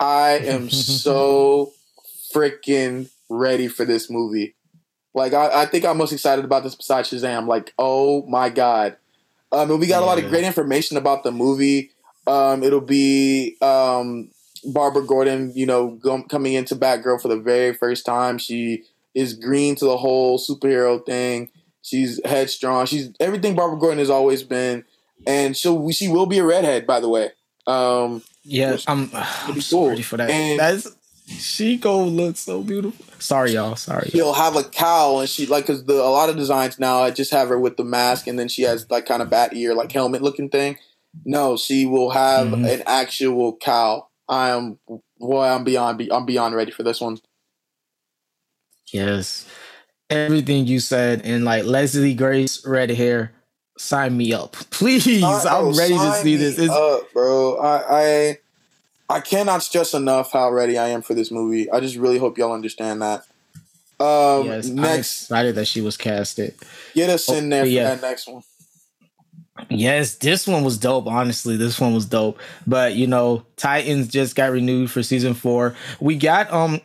I 0.00 0.38
am 0.38 0.68
so 0.68 1.72
freaking 2.34 3.08
ready 3.28 3.68
for 3.68 3.84
this 3.84 4.10
movie. 4.10 4.56
Like 5.14 5.32
I, 5.32 5.62
I 5.62 5.66
think 5.66 5.84
I'm 5.84 5.96
most 5.96 6.12
excited 6.12 6.44
about 6.44 6.64
this 6.64 6.74
besides 6.74 7.08
Shazam. 7.08 7.46
Like, 7.46 7.72
oh 7.78 8.26
my 8.26 8.48
god. 8.48 8.96
Um 9.52 9.70
and 9.70 9.78
we 9.78 9.86
got 9.86 10.02
a 10.02 10.06
lot 10.06 10.18
of 10.18 10.28
great 10.28 10.42
information 10.42 10.96
about 10.96 11.22
the 11.22 11.30
movie. 11.30 11.92
Um 12.26 12.62
it'll 12.62 12.80
be 12.80 13.56
um 13.60 14.30
Barbara 14.64 15.04
Gordon, 15.04 15.52
you 15.54 15.66
know, 15.66 15.90
go, 15.90 16.22
coming 16.22 16.52
into 16.54 16.76
Batgirl 16.76 17.20
for 17.20 17.28
the 17.28 17.36
very 17.38 17.74
first 17.74 18.06
time. 18.06 18.38
She 18.38 18.84
is 19.14 19.34
green 19.34 19.74
to 19.76 19.84
the 19.84 19.96
whole 19.96 20.38
superhero 20.38 21.04
thing. 21.04 21.50
She's 21.82 22.20
headstrong. 22.24 22.86
She's 22.86 23.10
everything 23.18 23.56
Barbara 23.56 23.78
Gordon 23.78 23.98
has 23.98 24.10
always 24.10 24.42
been, 24.44 24.84
and 25.26 25.56
she'll 25.56 25.90
she 25.90 26.06
will 26.08 26.26
be 26.26 26.38
a 26.38 26.44
redhead, 26.44 26.86
by 26.86 27.00
the 27.00 27.08
way. 27.08 27.30
Um, 27.66 28.22
Yeah, 28.44 28.76
I'm, 28.86 29.10
I'm 29.14 29.60
so 29.60 29.76
cool. 29.78 29.88
ready 29.90 30.02
for 30.02 30.16
that. 30.16 30.30
And- 30.30 30.60
That's 30.60 30.88
she 31.28 31.76
go 31.76 32.02
look 32.04 32.36
so 32.36 32.62
beautiful. 32.62 33.04
Sorry, 33.18 33.52
y'all. 33.52 33.76
Sorry. 33.76 34.10
she'll 34.10 34.32
have 34.34 34.56
a 34.56 34.64
cowl, 34.64 35.20
and 35.20 35.28
she 35.28 35.46
like 35.46 35.64
because 35.66 35.84
the 35.84 35.94
a 35.94 36.10
lot 36.10 36.28
of 36.28 36.36
designs 36.36 36.78
now 36.78 37.00
I 37.00 37.10
just 37.10 37.30
have 37.32 37.48
her 37.48 37.58
with 37.58 37.76
the 37.76 37.84
mask, 37.84 38.26
and 38.26 38.38
then 38.38 38.48
she 38.48 38.62
has 38.62 38.88
like 38.90 39.06
kind 39.06 39.22
of 39.22 39.30
bat 39.30 39.54
ear, 39.54 39.74
like 39.74 39.90
helmet 39.92 40.22
looking 40.22 40.48
thing. 40.48 40.76
No, 41.24 41.56
she 41.56 41.86
will 41.86 42.10
have 42.10 42.48
Mhm. 42.48 42.68
an 42.72 42.82
actual 42.86 43.56
cow. 43.56 44.08
I 44.28 44.50
am 44.50 44.78
boy, 45.18 45.44
I'm 45.46 45.64
beyond 45.64 46.00
I'm 46.12 46.26
beyond 46.26 46.54
ready 46.54 46.70
for 46.72 46.82
this 46.82 47.00
one. 47.00 47.18
Yes. 48.92 49.46
Everything 50.10 50.66
you 50.66 50.80
said 50.80 51.22
and 51.24 51.44
like 51.44 51.64
Leslie 51.64 52.14
Grace 52.14 52.64
red 52.66 52.90
hair, 52.90 53.32
sign 53.78 54.16
me 54.16 54.32
up. 54.32 54.52
Please. 54.70 55.20
Bro, 55.20 55.40
I'm 55.46 55.72
ready 55.76 55.94
to 55.94 56.12
see 56.22 56.36
this. 56.36 56.58
It's, 56.58 56.72
up, 56.72 57.12
bro. 57.12 57.56
I, 57.58 58.00
I 58.02 58.38
I 59.08 59.20
cannot 59.20 59.62
stress 59.62 59.94
enough 59.94 60.32
how 60.32 60.50
ready 60.50 60.78
I 60.78 60.88
am 60.88 61.02
for 61.02 61.14
this 61.14 61.30
movie. 61.30 61.70
I 61.70 61.80
just 61.80 61.96
really 61.96 62.18
hope 62.18 62.38
y'all 62.38 62.52
understand 62.52 63.02
that. 63.02 63.24
Um, 64.00 64.46
yes, 64.46 64.68
I'm 64.68 64.74
next, 64.76 65.22
excited 65.22 65.54
that 65.54 65.66
she 65.66 65.80
was 65.80 65.96
casted. 65.96 66.54
get 66.94 67.08
us 67.10 67.28
in 67.28 67.48
there 67.50 67.62
Oh, 67.62 67.64
for 67.64 67.70
yeah. 67.70 67.94
that 67.94 68.02
next 68.02 68.26
one. 68.26 68.42
Yes, 69.68 70.16
this 70.16 70.46
one 70.46 70.64
was 70.64 70.78
dope. 70.78 71.06
Honestly, 71.06 71.56
this 71.56 71.78
one 71.78 71.94
was 71.94 72.06
dope. 72.06 72.38
But 72.66 72.94
you 72.94 73.06
know, 73.06 73.44
Titans 73.56 74.08
just 74.08 74.34
got 74.34 74.50
renewed 74.50 74.90
for 74.90 75.02
season 75.02 75.34
four. 75.34 75.74
We 76.00 76.16
got 76.16 76.52
um 76.52 76.80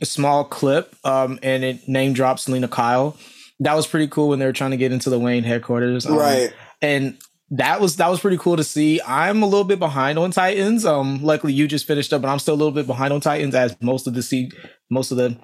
a 0.00 0.06
small 0.06 0.44
clip 0.44 0.94
um 1.04 1.38
and 1.42 1.64
it 1.64 1.88
name 1.88 2.12
drops 2.12 2.44
Selina 2.44 2.68
Kyle. 2.68 3.16
That 3.60 3.74
was 3.74 3.86
pretty 3.86 4.08
cool 4.08 4.28
when 4.28 4.38
they 4.38 4.46
were 4.46 4.52
trying 4.52 4.72
to 4.72 4.76
get 4.76 4.92
into 4.92 5.10
the 5.10 5.18
Wayne 5.18 5.44
headquarters. 5.44 6.06
Um, 6.06 6.16
right. 6.16 6.52
And 6.82 7.18
that 7.50 7.80
was 7.80 7.96
that 7.96 8.08
was 8.08 8.20
pretty 8.20 8.38
cool 8.38 8.56
to 8.56 8.64
see. 8.64 9.00
I'm 9.06 9.42
a 9.42 9.46
little 9.46 9.64
bit 9.64 9.78
behind 9.78 10.18
on 10.18 10.30
Titans. 10.30 10.84
Um, 10.84 11.22
luckily 11.22 11.52
you 11.52 11.66
just 11.68 11.86
finished 11.86 12.12
up, 12.12 12.22
but 12.22 12.28
I'm 12.28 12.38
still 12.38 12.54
a 12.54 12.56
little 12.56 12.72
bit 12.72 12.86
behind 12.86 13.12
on 13.12 13.20
Titans 13.20 13.54
as 13.54 13.76
most 13.80 14.06
of 14.06 14.14
the 14.14 14.22
C 14.22 14.50
most 14.90 15.10
of 15.10 15.16
the 15.16 15.36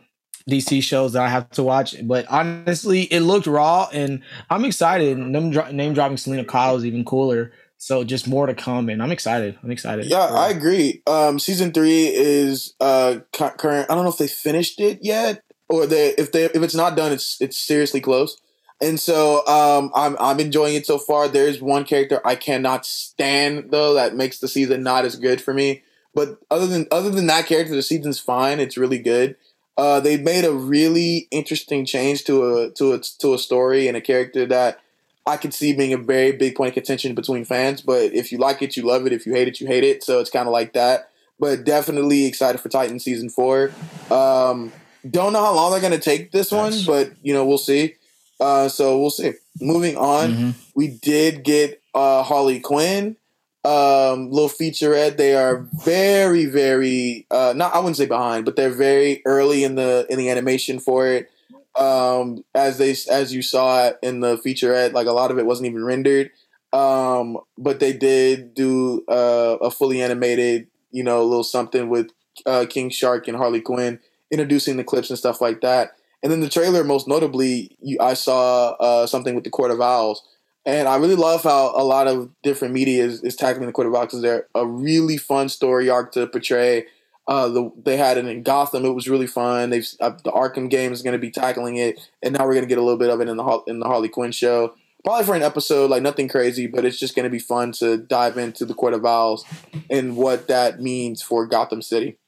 DC 0.48 0.82
shows 0.82 1.12
that 1.12 1.22
I 1.22 1.28
have 1.28 1.50
to 1.50 1.62
watch. 1.62 1.94
But 2.02 2.26
honestly, 2.28 3.02
it 3.02 3.20
looked 3.20 3.46
raw, 3.46 3.88
and 3.92 4.22
I'm 4.48 4.64
excited. 4.64 5.18
Name, 5.18 5.50
name 5.50 5.94
dropping 5.94 6.16
Selina 6.16 6.44
Kyle 6.44 6.76
is 6.76 6.84
even 6.84 7.04
cooler. 7.04 7.52
So 7.78 8.04
just 8.04 8.28
more 8.28 8.46
to 8.46 8.54
come, 8.54 8.90
and 8.90 9.02
I'm 9.02 9.10
excited. 9.10 9.58
I'm 9.62 9.70
excited. 9.70 10.04
Yeah, 10.04 10.26
I 10.26 10.50
agree. 10.50 11.02
Um, 11.06 11.38
season 11.38 11.72
three 11.72 12.08
is 12.08 12.74
uh 12.80 13.20
current. 13.32 13.90
I 13.90 13.94
don't 13.94 14.04
know 14.04 14.10
if 14.10 14.18
they 14.18 14.28
finished 14.28 14.80
it 14.80 14.98
yet, 15.00 15.42
or 15.68 15.86
they 15.86 16.08
if 16.10 16.32
they 16.32 16.44
if 16.44 16.56
it's 16.56 16.74
not 16.74 16.96
done, 16.96 17.10
it's 17.10 17.40
it's 17.40 17.58
seriously 17.58 18.02
close. 18.02 18.38
And 18.82 18.98
so 18.98 19.46
um, 19.46 19.90
I'm 19.94 20.16
I'm 20.18 20.40
enjoying 20.40 20.74
it 20.74 20.86
so 20.86 20.98
far. 20.98 21.28
There's 21.28 21.60
one 21.60 21.84
character 21.84 22.20
I 22.24 22.34
cannot 22.34 22.86
stand 22.86 23.70
though 23.70 23.94
that 23.94 24.14
makes 24.14 24.40
the 24.40 24.48
season 24.48 24.82
not 24.82 25.04
as 25.04 25.16
good 25.16 25.40
for 25.40 25.54
me. 25.54 25.82
But 26.14 26.38
other 26.50 26.66
than 26.66 26.86
other 26.90 27.10
than 27.10 27.26
that 27.26 27.46
character, 27.46 27.74
the 27.74 27.82
season's 27.82 28.18
fine. 28.18 28.58
It's 28.58 28.76
really 28.76 28.98
good. 28.98 29.36
Uh, 29.80 29.98
they 29.98 30.18
made 30.18 30.44
a 30.44 30.52
really 30.52 31.26
interesting 31.30 31.86
change 31.86 32.24
to 32.24 32.58
a 32.58 32.70
to 32.72 32.92
a 32.92 32.98
to 32.98 33.32
a 33.32 33.38
story 33.38 33.88
and 33.88 33.96
a 33.96 34.00
character 34.02 34.44
that 34.44 34.78
I 35.26 35.38
could 35.38 35.54
see 35.54 35.72
being 35.72 35.94
a 35.94 35.96
very 35.96 36.32
big 36.32 36.54
point 36.54 36.68
of 36.68 36.74
contention 36.74 37.14
between 37.14 37.46
fans. 37.46 37.80
But 37.80 38.12
if 38.12 38.30
you 38.30 38.36
like 38.36 38.60
it, 38.60 38.76
you 38.76 38.82
love 38.82 39.06
it. 39.06 39.14
If 39.14 39.24
you 39.24 39.32
hate 39.32 39.48
it, 39.48 39.58
you 39.58 39.66
hate 39.66 39.82
it. 39.82 40.04
So 40.04 40.20
it's 40.20 40.28
kind 40.28 40.46
of 40.46 40.52
like 40.52 40.74
that. 40.74 41.08
But 41.38 41.64
definitely 41.64 42.26
excited 42.26 42.60
for 42.60 42.68
Titan 42.68 43.00
season 43.00 43.30
four. 43.30 43.72
Um, 44.10 44.70
don't 45.10 45.32
know 45.32 45.42
how 45.42 45.54
long 45.54 45.72
they're 45.72 45.80
gonna 45.80 45.98
take 45.98 46.30
this 46.30 46.52
one, 46.52 46.74
but 46.86 47.12
you 47.22 47.32
know 47.32 47.46
we'll 47.46 47.56
see. 47.56 47.94
Uh, 48.38 48.68
so 48.68 49.00
we'll 49.00 49.08
see. 49.08 49.32
Moving 49.62 49.96
on, 49.96 50.30
mm-hmm. 50.30 50.50
we 50.74 50.88
did 50.88 51.42
get 51.42 51.80
uh, 51.94 52.22
Harley 52.22 52.60
Quinn, 52.60 53.16
um, 53.64 54.30
little 54.30 54.48
featurette. 54.48 55.16
They 55.16 55.34
are 55.34 55.66
very, 55.84 56.46
very 56.46 57.26
uh, 57.30 57.52
not. 57.54 57.74
I 57.74 57.78
wouldn't 57.78 57.96
say 57.96 58.06
behind, 58.06 58.44
but 58.44 58.56
they're 58.56 58.70
very 58.70 59.22
early 59.26 59.64
in 59.64 59.74
the 59.74 60.06
in 60.08 60.18
the 60.18 60.30
animation 60.30 60.78
for 60.78 61.06
it. 61.06 61.30
Um, 61.78 62.44
as 62.54 62.78
they 62.78 62.94
as 63.10 63.34
you 63.34 63.42
saw 63.42 63.88
it 63.88 63.98
in 64.02 64.20
the 64.20 64.36
featurette, 64.38 64.92
like 64.92 65.06
a 65.06 65.12
lot 65.12 65.30
of 65.30 65.38
it 65.38 65.46
wasn't 65.46 65.68
even 65.68 65.84
rendered. 65.84 66.30
Um, 66.72 67.38
but 67.58 67.80
they 67.80 67.92
did 67.92 68.54
do 68.54 69.04
uh, 69.08 69.58
a 69.60 69.70
fully 69.70 70.00
animated, 70.00 70.68
you 70.90 71.02
know, 71.02 71.24
little 71.24 71.44
something 71.44 71.88
with 71.88 72.10
uh, 72.46 72.66
King 72.68 72.90
Shark 72.90 73.28
and 73.28 73.36
Harley 73.36 73.60
Quinn, 73.60 73.98
introducing 74.30 74.76
the 74.76 74.84
clips 74.84 75.10
and 75.10 75.18
stuff 75.18 75.40
like 75.40 75.60
that. 75.60 75.96
And 76.22 76.30
then 76.30 76.40
the 76.40 76.48
trailer, 76.48 76.84
most 76.84 77.08
notably, 77.08 77.76
you, 77.80 77.98
I 78.00 78.14
saw 78.14 78.70
uh, 78.72 79.06
something 79.06 79.34
with 79.34 79.44
the 79.44 79.50
Court 79.50 79.70
of 79.70 79.80
Owls. 79.80 80.22
And 80.66 80.88
I 80.88 80.96
really 80.96 81.16
love 81.16 81.42
how 81.42 81.72
a 81.74 81.82
lot 81.82 82.06
of 82.06 82.30
different 82.42 82.74
media 82.74 83.04
is, 83.04 83.22
is 83.22 83.34
tackling 83.34 83.66
the 83.66 83.72
because 83.72 84.20
they're 84.20 84.46
a 84.54 84.66
really 84.66 85.16
fun 85.16 85.48
story 85.48 85.88
arc 85.88 86.12
to 86.12 86.26
portray. 86.26 86.86
Uh, 87.26 87.48
the, 87.48 87.72
they 87.84 87.96
had 87.96 88.18
it 88.18 88.26
in 88.26 88.42
Gotham. 88.42 88.84
It 88.84 88.90
was 88.90 89.08
really 89.08 89.26
fun. 89.26 89.70
They've 89.70 89.86
uh, 90.00 90.10
the 90.24 90.32
Arkham 90.32 90.68
game 90.68 90.92
is 90.92 91.02
going 91.02 91.12
to 91.12 91.18
be 91.18 91.30
tackling 91.30 91.76
it, 91.76 92.00
and 92.22 92.34
now 92.34 92.44
we're 92.44 92.54
going 92.54 92.64
to 92.64 92.68
get 92.68 92.78
a 92.78 92.82
little 92.82 92.98
bit 92.98 93.10
of 93.10 93.20
it 93.20 93.28
in 93.28 93.36
the 93.36 93.62
in 93.66 93.78
the 93.78 93.86
Harley 93.86 94.08
Quinn 94.08 94.32
show. 94.32 94.74
Probably 95.04 95.24
for 95.24 95.34
an 95.34 95.42
episode, 95.42 95.90
like 95.90 96.02
nothing 96.02 96.28
crazy, 96.28 96.66
but 96.66 96.84
it's 96.84 96.98
just 96.98 97.14
going 97.14 97.24
to 97.24 97.30
be 97.30 97.38
fun 97.38 97.72
to 97.72 97.96
dive 97.96 98.36
into 98.36 98.66
the 98.66 98.74
Court 98.74 98.92
of 98.92 99.06
Owls 99.06 99.46
and 99.88 100.16
what 100.16 100.48
that 100.48 100.80
means 100.80 101.22
for 101.22 101.46
Gotham 101.46 101.80
City. 101.80 102.18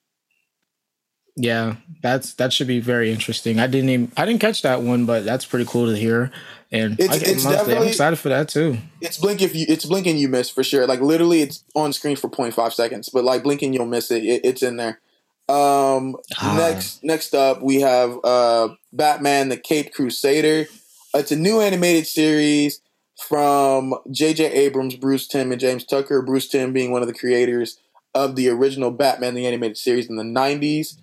Yeah, 1.34 1.76
that's 2.02 2.34
that 2.34 2.52
should 2.52 2.66
be 2.66 2.80
very 2.80 3.10
interesting. 3.10 3.58
I 3.58 3.66
didn't 3.66 3.88
even 3.88 4.12
I 4.16 4.26
didn't 4.26 4.40
catch 4.40 4.62
that 4.62 4.82
one, 4.82 5.06
but 5.06 5.24
that's 5.24 5.46
pretty 5.46 5.64
cool 5.64 5.86
to 5.86 5.96
hear. 5.96 6.30
And 6.70 6.98
it's, 6.98 7.08
I, 7.08 7.16
it's 7.16 7.44
definitely 7.44 7.76
I'm 7.76 7.88
excited 7.88 8.18
for 8.18 8.28
that 8.28 8.48
too. 8.48 8.78
It's 9.00 9.18
blink 9.18 9.40
if 9.40 9.54
you 9.54 9.64
it's 9.68 9.86
blinking 9.86 10.18
you 10.18 10.28
miss 10.28 10.50
for 10.50 10.62
sure. 10.62 10.86
Like 10.86 11.00
literally, 11.00 11.40
it's 11.40 11.64
on 11.74 11.92
screen 11.94 12.16
for 12.16 12.28
0.5 12.28 12.72
seconds, 12.72 13.08
but 13.08 13.24
like 13.24 13.42
blinking 13.42 13.72
you'll 13.72 13.86
miss 13.86 14.10
it. 14.10 14.24
it 14.24 14.42
it's 14.44 14.62
in 14.62 14.76
there. 14.76 15.00
Um, 15.48 16.16
ah. 16.38 16.54
next 16.56 17.02
next 17.02 17.34
up 17.34 17.62
we 17.62 17.80
have 17.80 18.18
uh 18.24 18.68
Batman: 18.92 19.48
The 19.48 19.56
Caped 19.56 19.94
Crusader. 19.94 20.66
It's 21.14 21.32
a 21.32 21.36
new 21.36 21.60
animated 21.60 22.06
series 22.06 22.80
from 23.28 23.94
J.J. 24.10 24.50
Abrams, 24.52 24.96
Bruce 24.96 25.26
Timm, 25.26 25.52
and 25.52 25.60
James 25.60 25.84
Tucker. 25.84 26.22
Bruce 26.22 26.48
Timm 26.48 26.72
being 26.72 26.90
one 26.90 27.02
of 27.02 27.08
the 27.08 27.14
creators 27.14 27.78
of 28.14 28.36
the 28.36 28.48
original 28.48 28.90
Batman 28.90 29.34
the 29.34 29.46
animated 29.46 29.76
series 29.76 30.08
in 30.08 30.16
the 30.16 30.22
90s. 30.22 30.96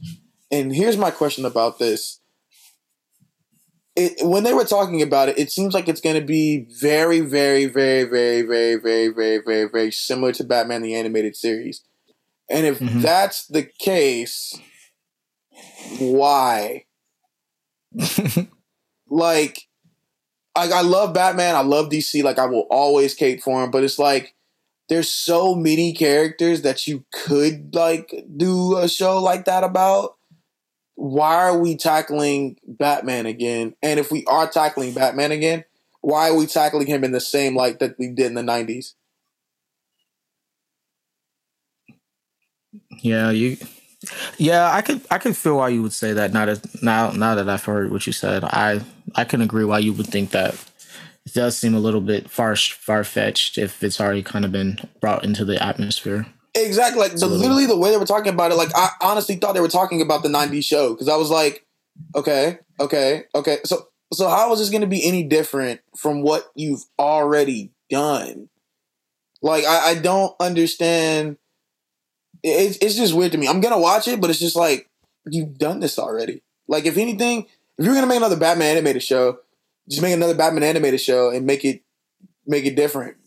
And 0.52 0.74
here's 0.74 0.98
my 0.98 1.12
question 1.12 1.46
about 1.46 1.80
this. 1.80 2.20
It, 3.96 4.26
when 4.26 4.44
they 4.44 4.54
were 4.54 4.66
talking 4.66 5.02
about 5.02 5.30
it, 5.30 5.38
it 5.38 5.52
seems 5.52 5.74
like 5.74 5.88
it's 5.88 6.02
going 6.02 6.20
to 6.20 6.26
be 6.26 6.68
very, 6.80 7.20
very, 7.20 7.66
very, 7.66 8.06
very, 8.06 8.42
very, 8.44 8.76
very, 8.76 9.08
very, 9.10 9.42
very, 9.46 9.70
very 9.70 9.92
similar 9.92 10.32
to 10.34 10.44
Batman 10.44 10.82
the 10.82 10.96
animated 10.96 11.36
series. 11.36 11.84
And 12.50 12.66
if 12.66 12.80
mm-hmm. 12.80 13.02
that's 13.02 13.46
the 13.48 13.64
case, 13.64 14.58
why? 16.00 16.86
like, 19.10 19.68
I, 20.56 20.70
I 20.70 20.82
love 20.82 21.14
Batman. 21.14 21.56
I 21.56 21.62
love 21.62 21.90
DC. 21.90 22.24
Like, 22.24 22.40
I 22.40 22.46
will 22.46 22.68
always 22.70 23.14
cape 23.14 23.42
for 23.42 23.64
him. 23.64 23.72
But 23.72 23.84
it's 23.84 24.00
like, 24.00 24.34
there's 24.90 25.10
so 25.10 25.56
many 25.56 25.94
characters 25.94 26.64
that 26.64 26.88
you 26.88 27.06
could 27.14 27.74
like 27.74 28.26
do 28.36 28.78
a 28.78 28.90
show 28.90 29.22
like 29.22 29.46
that 29.46 29.64
about. 29.64 30.16
Why 30.96 31.36
are 31.36 31.58
we 31.58 31.78
tackling 31.78 32.58
Batman 32.68 33.26
again? 33.26 33.76
And 33.82 34.00
if 34.00 34.12
we 34.12 34.26
are 34.26 34.50
tackling 34.50 34.94
Batman 34.94 35.32
again, 35.32 35.64
why 36.02 36.30
are 36.30 36.36
we 36.36 36.46
tackling 36.46 36.88
him 36.88 37.06
in 37.06 37.14
the 37.14 37.22
same 37.22 37.56
light 37.56 37.80
that 37.80 37.98
we 37.98 38.08
did 38.08 38.26
in 38.26 38.34
the 38.34 38.42
90s? 38.42 38.96
Yeah, 43.02 43.32
you 43.32 43.58
yeah, 44.38 44.72
I 44.72 44.82
could 44.82 45.02
I 45.12 45.18
could 45.18 45.36
feel 45.36 45.58
why 45.58 45.70
you 45.70 45.82
would 45.82 45.94
say 45.94 46.14
that 46.14 46.34
now 46.34 46.46
that 46.46 46.84
now 46.84 47.12
now 47.12 47.36
that 47.36 47.50
I've 47.50 47.64
heard 47.64 47.92
what 47.92 48.08
you 48.08 48.14
said. 48.14 48.44
I 48.44 48.82
I 49.16 49.24
can 49.24 49.42
agree 49.42 49.66
why 49.66 49.80
you 49.80 49.94
would 49.94 50.08
think 50.08 50.32
that 50.32 50.56
it 51.30 51.34
does 51.40 51.56
seem 51.56 51.76
a 51.76 51.80
little 51.80 52.02
bit 52.02 52.30
far 52.30 52.56
far 52.56 53.04
fetched 53.04 53.58
if 53.58 53.84
it's 53.84 54.02
already 54.02 54.24
kind 54.24 54.46
of 54.46 54.52
been 54.52 54.80
brought 55.00 55.24
into 55.24 55.46
the 55.46 55.62
atmosphere. 55.64 56.26
Exactly, 56.56 57.00
like 57.00 57.16
the, 57.16 57.28
literally 57.28 57.68
the 57.68 57.78
way 57.78 57.92
they 57.92 57.98
were 57.98 58.06
talking 58.06 58.34
about 58.34 58.52
it. 58.52 58.56
Like 58.56 58.72
I 58.76 58.90
honestly 59.02 59.36
thought 59.36 59.54
they 59.54 59.62
were 59.62 59.68
talking 59.68 60.02
about 60.02 60.24
the 60.24 60.30
'90s 60.30 60.64
show 60.64 60.94
because 60.94 61.08
I 61.08 61.16
was 61.16 61.30
like, 61.30 61.66
okay, 62.16 62.60
okay, 62.80 63.26
okay. 63.36 63.60
So 63.64 63.88
so 64.12 64.28
how 64.28 64.52
is 64.54 64.60
this 64.60 64.70
going 64.70 64.82
to 64.82 64.88
be 64.88 65.06
any 65.06 65.24
different 65.24 65.82
from 65.96 66.24
what 66.24 66.46
you've 66.56 66.84
already 66.98 67.72
done? 67.92 68.50
Like 69.44 69.66
I, 69.66 69.92
I 69.92 69.96
don't 69.96 70.36
understand. 70.40 71.38
It's 72.42 72.78
it's 72.82 72.96
just 72.96 73.14
weird 73.14 73.34
to 73.34 73.38
me. 73.38 73.48
I'm 73.48 73.62
gonna 73.62 73.80
watch 73.80 74.08
it, 74.08 74.20
but 74.20 74.32
it's 74.32 74.40
just 74.40 74.56
like 74.56 74.90
you've 75.28 75.60
done 75.60 75.80
this 75.80 76.00
already. 76.00 76.42
Like 76.68 76.86
if 76.86 76.98
anything, 76.98 77.46
if 77.78 77.86
you're 77.86 77.94
gonna 77.94 78.08
make 78.08 78.18
another 78.18 78.36
Batman 78.36 78.78
animated 78.78 79.04
show, 79.04 79.40
just 79.90 80.02
make 80.02 80.14
another 80.14 80.36
Batman 80.36 80.64
animated 80.64 81.02
show 81.02 81.30
and 81.30 81.46
make 81.46 81.66
it 81.66 81.82
make 82.46 82.66
it 82.66 82.76
different. 82.76 83.18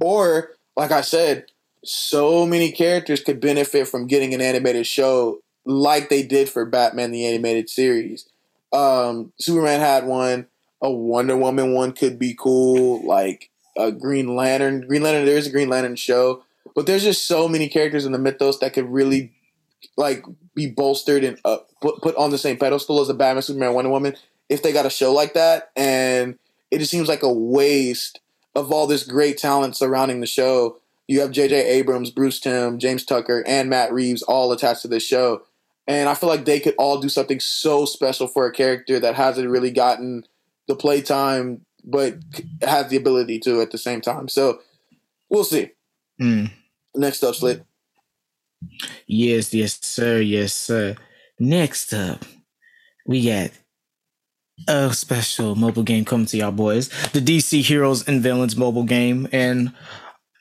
Or, 0.00 0.50
like 0.76 0.90
I 0.90 1.00
said, 1.02 1.46
so 1.84 2.46
many 2.46 2.72
characters 2.72 3.22
could 3.22 3.40
benefit 3.40 3.88
from 3.88 4.06
getting 4.06 4.34
an 4.34 4.40
animated 4.40 4.86
show 4.86 5.40
like 5.64 6.08
they 6.08 6.22
did 6.22 6.48
for 6.48 6.64
Batman 6.64 7.10
the 7.10 7.26
animated 7.26 7.68
series. 7.68 8.28
Um, 8.72 9.32
Superman 9.38 9.80
had 9.80 10.06
one, 10.06 10.46
a 10.80 10.90
Wonder 10.90 11.36
Woman 11.36 11.72
one 11.72 11.92
could 11.92 12.18
be 12.18 12.34
cool, 12.38 13.06
like 13.06 13.50
a 13.76 13.92
Green 13.92 14.34
Lantern. 14.34 14.86
Green 14.86 15.02
Lantern, 15.02 15.26
there 15.26 15.36
is 15.36 15.46
a 15.46 15.52
Green 15.52 15.68
Lantern 15.68 15.96
show, 15.96 16.42
but 16.74 16.86
there's 16.86 17.04
just 17.04 17.26
so 17.26 17.48
many 17.48 17.68
characters 17.68 18.06
in 18.06 18.12
the 18.12 18.18
mythos 18.18 18.58
that 18.60 18.72
could 18.72 18.86
really 18.86 19.32
like 19.96 20.24
be 20.54 20.66
bolstered 20.68 21.24
and 21.24 21.38
uh, 21.44 21.58
put 21.80 22.00
put 22.00 22.16
on 22.16 22.30
the 22.30 22.38
same 22.38 22.56
pedestal 22.56 23.00
as 23.00 23.08
a 23.08 23.14
Batman, 23.14 23.42
Superman, 23.42 23.74
Wonder 23.74 23.90
Woman 23.90 24.16
if 24.52 24.62
they 24.62 24.72
got 24.72 24.86
a 24.86 24.90
show 24.90 25.12
like 25.12 25.34
that. 25.34 25.70
And 25.74 26.38
it 26.70 26.78
just 26.78 26.90
seems 26.90 27.08
like 27.08 27.22
a 27.22 27.32
waste 27.32 28.20
of 28.54 28.70
all 28.70 28.86
this 28.86 29.04
great 29.04 29.38
talent 29.38 29.76
surrounding 29.76 30.20
the 30.20 30.26
show. 30.26 30.78
You 31.08 31.20
have 31.20 31.30
J.J. 31.30 31.54
Abrams, 31.54 32.10
Bruce 32.10 32.38
Timm, 32.38 32.78
James 32.78 33.04
Tucker, 33.04 33.42
and 33.46 33.70
Matt 33.70 33.92
Reeves 33.92 34.22
all 34.22 34.52
attached 34.52 34.82
to 34.82 34.88
this 34.88 35.06
show. 35.06 35.42
And 35.86 36.08
I 36.08 36.14
feel 36.14 36.28
like 36.28 36.44
they 36.44 36.60
could 36.60 36.74
all 36.78 37.00
do 37.00 37.08
something 37.08 37.40
so 37.40 37.86
special 37.86 38.28
for 38.28 38.46
a 38.46 38.52
character 38.52 39.00
that 39.00 39.14
hasn't 39.14 39.48
really 39.48 39.70
gotten 39.70 40.24
the 40.68 40.76
playtime, 40.76 41.64
but 41.82 42.18
has 42.60 42.88
the 42.88 42.96
ability 42.96 43.40
to 43.40 43.60
at 43.62 43.72
the 43.72 43.78
same 43.78 44.00
time. 44.00 44.28
So 44.28 44.60
we'll 45.28 45.44
see. 45.44 45.70
Mm. 46.20 46.50
Next 46.94 47.24
up, 47.24 47.34
Slit. 47.34 47.64
Yes, 49.06 49.52
yes, 49.52 49.78
sir. 49.82 50.20
Yes, 50.20 50.52
sir. 50.52 50.94
Next 51.40 51.92
up, 51.92 52.24
we 53.06 53.26
got 53.26 53.50
a 54.68 54.92
special 54.92 55.54
mobile 55.54 55.82
game 55.82 56.04
coming 56.04 56.26
to 56.26 56.36
y'all 56.36 56.52
boys. 56.52 56.88
The 57.12 57.20
DC 57.20 57.62
Heroes 57.62 58.06
and 58.06 58.22
Villains 58.22 58.56
mobile 58.56 58.84
game. 58.84 59.28
And 59.32 59.72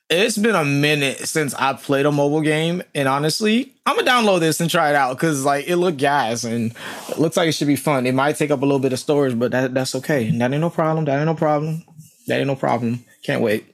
it's 0.09 0.37
been 0.37 0.55
a 0.55 0.65
minute 0.65 1.19
since 1.19 1.53
I 1.53 1.73
played 1.73 2.05
a 2.05 2.11
mobile 2.11 2.41
game. 2.41 2.83
And 2.93 3.07
honestly, 3.07 3.73
I'm 3.85 3.95
gonna 3.95 4.09
download 4.09 4.41
this 4.41 4.59
and 4.59 4.69
try 4.69 4.89
it 4.89 4.95
out 4.95 5.15
because 5.15 5.45
like 5.45 5.67
it 5.67 5.77
looked 5.77 5.97
gas 5.97 6.43
and 6.43 6.73
looks 7.17 7.37
like 7.37 7.47
it 7.47 7.53
should 7.53 7.67
be 7.67 7.75
fun. 7.75 8.05
It 8.05 8.13
might 8.13 8.35
take 8.35 8.51
up 8.51 8.61
a 8.61 8.65
little 8.65 8.79
bit 8.79 8.93
of 8.93 8.99
storage, 8.99 9.37
but 9.39 9.51
that, 9.51 9.73
that's 9.73 9.95
okay. 9.95 10.29
That 10.37 10.51
ain't 10.51 10.61
no 10.61 10.69
problem. 10.69 11.05
That 11.05 11.17
ain't 11.17 11.25
no 11.25 11.35
problem. 11.35 11.83
That 12.27 12.39
ain't 12.39 12.47
no 12.47 12.55
problem. 12.55 13.05
Can't 13.23 13.41
wait. 13.41 13.65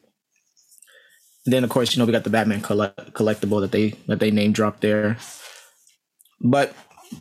then 1.46 1.64
of 1.64 1.70
course, 1.70 1.96
you 1.96 2.00
know, 2.00 2.06
we 2.06 2.12
got 2.12 2.24
the 2.24 2.30
Batman 2.30 2.62
collect- 2.62 3.14
collectible 3.14 3.62
that 3.62 3.72
they 3.72 3.96
that 4.08 4.20
they 4.20 4.32
name 4.32 4.52
dropped 4.52 4.82
there. 4.82 5.18
But 6.40 6.76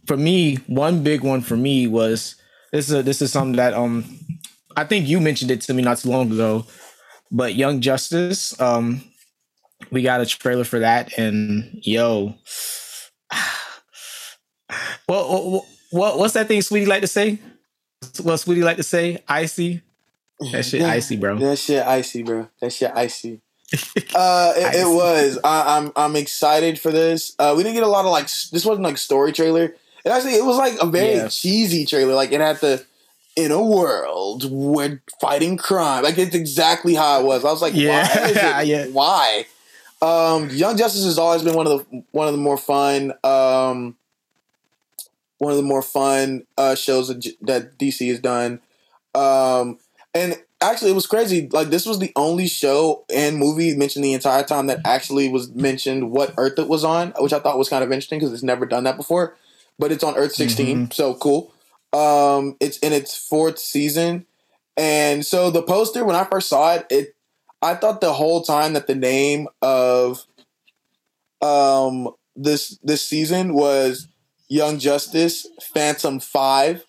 for 0.06 0.16
me, 0.16 0.56
one 0.66 1.02
big 1.02 1.22
one 1.22 1.40
for 1.40 1.56
me 1.56 1.86
was 1.86 2.36
this 2.72 2.88
is 2.88 2.94
a, 2.94 3.02
this 3.02 3.22
is 3.22 3.32
something 3.32 3.56
that 3.56 3.74
um 3.74 4.04
I 4.76 4.84
think 4.84 5.08
you 5.08 5.20
mentioned 5.20 5.50
it 5.50 5.60
to 5.62 5.74
me 5.74 5.82
not 5.82 5.98
too 5.98 6.10
long 6.10 6.30
ago. 6.30 6.66
But 7.30 7.54
Young 7.56 7.80
Justice, 7.80 8.58
um, 8.60 9.02
we 9.90 10.02
got 10.02 10.20
a 10.20 10.26
trailer 10.26 10.64
for 10.64 10.78
that, 10.78 11.18
and 11.18 11.80
yo, 11.82 12.34
what 15.06 15.28
what, 15.28 15.64
what 15.90 16.18
what's 16.18 16.34
that 16.34 16.48
thing 16.48 16.62
Sweetie 16.62 16.86
like 16.86 17.00
to 17.02 17.06
say? 17.08 17.38
What 18.22 18.36
Sweetie 18.38 18.62
like 18.62 18.76
to 18.76 18.82
say? 18.82 19.22
Icy. 19.28 19.82
That 20.52 20.64
shit 20.64 20.82
Yeah. 20.82 20.88
icy, 20.88 21.16
bro. 21.16 21.38
That 21.38 21.58
shit 21.58 21.84
icy, 21.86 22.22
bro. 22.22 22.48
That 22.60 22.72
shit 22.72 22.92
icy. 22.94 23.40
uh, 24.14 24.52
it, 24.56 24.74
it 24.82 24.86
was. 24.86 25.38
I, 25.42 25.78
I'm 25.78 25.92
I'm 25.96 26.14
excited 26.14 26.78
for 26.78 26.92
this. 26.92 27.34
Uh, 27.38 27.54
we 27.56 27.62
didn't 27.62 27.74
get 27.74 27.82
a 27.82 27.88
lot 27.88 28.04
of 28.04 28.12
like. 28.12 28.26
This 28.52 28.64
wasn't 28.64 28.84
like 28.84 28.98
story 28.98 29.32
trailer. 29.32 29.74
It 30.06 30.10
actually 30.10 30.34
it 30.36 30.44
was 30.44 30.56
like 30.56 30.74
a 30.80 30.86
very 30.86 31.16
Yeah. 31.16 31.28
cheesy 31.28 31.84
trailer. 31.84 32.14
Like 32.14 32.30
it 32.32 32.40
had 32.40 32.60
the 32.60 32.84
in 33.34 33.50
a 33.50 33.62
world 33.62 34.44
where 34.50 35.02
fighting 35.20 35.56
crime. 35.58 36.04
Like 36.04 36.16
it's 36.16 36.34
exactly 36.34 36.94
how 36.94 37.20
it 37.20 37.26
was. 37.26 37.44
I 37.44 37.50
was 37.50 37.60
like, 37.60 37.74
Yeah. 37.74 38.08
why? 38.08 38.24
Is 38.30 38.36
it, 38.36 38.66
Yeah. 38.68 38.86
Why? 38.86 39.46
Um, 40.00 40.48
Young 40.50 40.76
Justice 40.76 41.04
has 41.04 41.18
always 41.18 41.42
been 41.42 41.54
one 41.56 41.66
of 41.66 41.72
the 41.90 42.04
one 42.12 42.28
of 42.28 42.32
the 42.34 42.38
more 42.40 42.56
fun. 42.56 43.12
Um, 43.24 43.96
one 45.38 45.50
of 45.50 45.56
the 45.58 45.62
more 45.64 45.82
fun 45.82 46.46
uh, 46.56 46.74
shows 46.74 47.08
that, 47.08 47.26
that 47.42 47.78
DC 47.78 48.08
has 48.08 48.20
done. 48.20 48.60
Um, 49.14 49.78
and 50.14 50.36
actually, 50.62 50.92
it 50.92 50.94
was 50.94 51.06
crazy. 51.06 51.48
Like 51.50 51.68
this 51.68 51.84
was 51.84 51.98
the 51.98 52.12
only 52.16 52.46
show 52.48 53.04
and 53.12 53.36
movie 53.36 53.76
mentioned 53.76 54.04
the 54.04 54.14
entire 54.14 54.44
time 54.44 54.66
that 54.68 54.80
actually 54.84 55.28
was 55.28 55.50
mentioned 55.50 56.10
what 56.10 56.32
Earth 56.38 56.58
it 56.58 56.68
was 56.68 56.84
on, 56.84 57.12
which 57.18 57.32
I 57.32 57.38
thought 57.40 57.58
was 57.58 57.68
kind 57.68 57.82
of 57.84 57.90
interesting 57.90 58.18
because 58.18 58.32
it's 58.32 58.42
never 58.42 58.64
done 58.66 58.84
that 58.84 58.96
before. 58.96 59.36
But 59.78 59.92
it's 59.92 60.04
on 60.04 60.16
Earth 60.16 60.32
16, 60.34 60.90
so 60.92 61.14
cool. 61.14 61.52
Um, 61.92 62.56
it's 62.60 62.78
in 62.78 62.92
its 62.92 63.16
fourth 63.16 63.58
season, 63.58 64.26
and 64.76 65.24
so 65.24 65.50
the 65.50 65.62
poster 65.62 66.04
when 66.04 66.16
I 66.16 66.24
first 66.24 66.48
saw 66.48 66.74
it, 66.74 66.86
it 66.90 67.14
I 67.62 67.74
thought 67.74 68.00
the 68.00 68.12
whole 68.14 68.42
time 68.42 68.72
that 68.74 68.86
the 68.86 68.94
name 68.94 69.48
of 69.62 70.24
um 71.42 72.08
this 72.34 72.78
this 72.82 73.06
season 73.06 73.54
was 73.54 74.08
Young 74.48 74.78
Justice 74.78 75.46
Phantom 75.74 76.20
Five, 76.20 76.84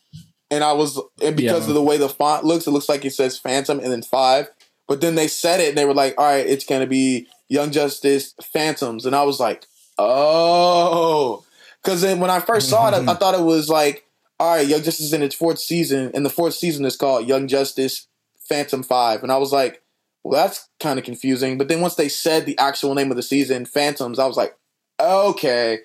and 0.51 0.63
I 0.63 0.73
was 0.73 0.99
and 1.21 1.35
because 1.35 1.63
Yeah. 1.63 1.69
of 1.69 1.73
the 1.75 1.81
way 1.81 1.97
the 1.97 2.09
font 2.09 2.43
looks, 2.45 2.67
it 2.67 2.71
looks 2.71 2.89
like 2.89 3.05
it 3.05 3.13
says 3.13 3.37
Phantom 3.37 3.79
and 3.79 3.91
then 3.91 4.01
five. 4.03 4.49
But 4.87 5.01
then 5.01 5.15
they 5.15 5.27
said 5.27 5.59
it 5.59 5.69
and 5.69 5.77
they 5.77 5.85
were 5.85 5.93
like, 5.93 6.15
"All 6.17 6.25
right, 6.25 6.45
it's 6.47 6.65
gonna 6.65 6.87
be 6.87 7.27
Young 7.49 7.71
Justice 7.71 8.33
Phantoms," 8.41 9.05
and 9.05 9.15
I 9.15 9.23
was 9.23 9.39
like, 9.39 9.65
"Oh," 9.97 11.43
because 11.87 12.01
then 12.01 12.19
when 12.19 12.29
I 12.29 12.41
first 12.41 12.69
saw 12.69 12.89
it, 12.89 12.93
I, 12.93 13.13
I 13.13 13.15
thought 13.15 13.33
it 13.33 13.43
was 13.45 13.69
like, 13.69 14.03
"All 14.41 14.55
right, 14.57 14.67
Young 14.67 14.83
Justice 14.83 15.05
is 15.05 15.13
in 15.13 15.23
its 15.23 15.33
fourth 15.33 15.57
season, 15.57 16.11
and 16.13 16.25
the 16.25 16.29
fourth 16.29 16.53
season 16.53 16.83
is 16.83 16.97
called 16.97 17.25
Young 17.25 17.47
Justice 17.47 18.07
Phantom 18.49 18.83
Five, 18.83 19.23
and 19.23 19.31
I 19.31 19.37
was 19.37 19.53
like, 19.53 19.81
"Well, 20.21 20.33
that's 20.33 20.67
kind 20.81 20.99
of 20.99 21.05
confusing." 21.05 21.57
But 21.57 21.69
then 21.69 21.79
once 21.79 21.95
they 21.95 22.09
said 22.09 22.45
the 22.45 22.57
actual 22.57 22.93
name 22.93 23.09
of 23.09 23.15
the 23.15 23.23
season, 23.23 23.65
Phantoms, 23.65 24.19
I 24.19 24.25
was 24.25 24.35
like, 24.35 24.57
"Okay, 24.99 25.79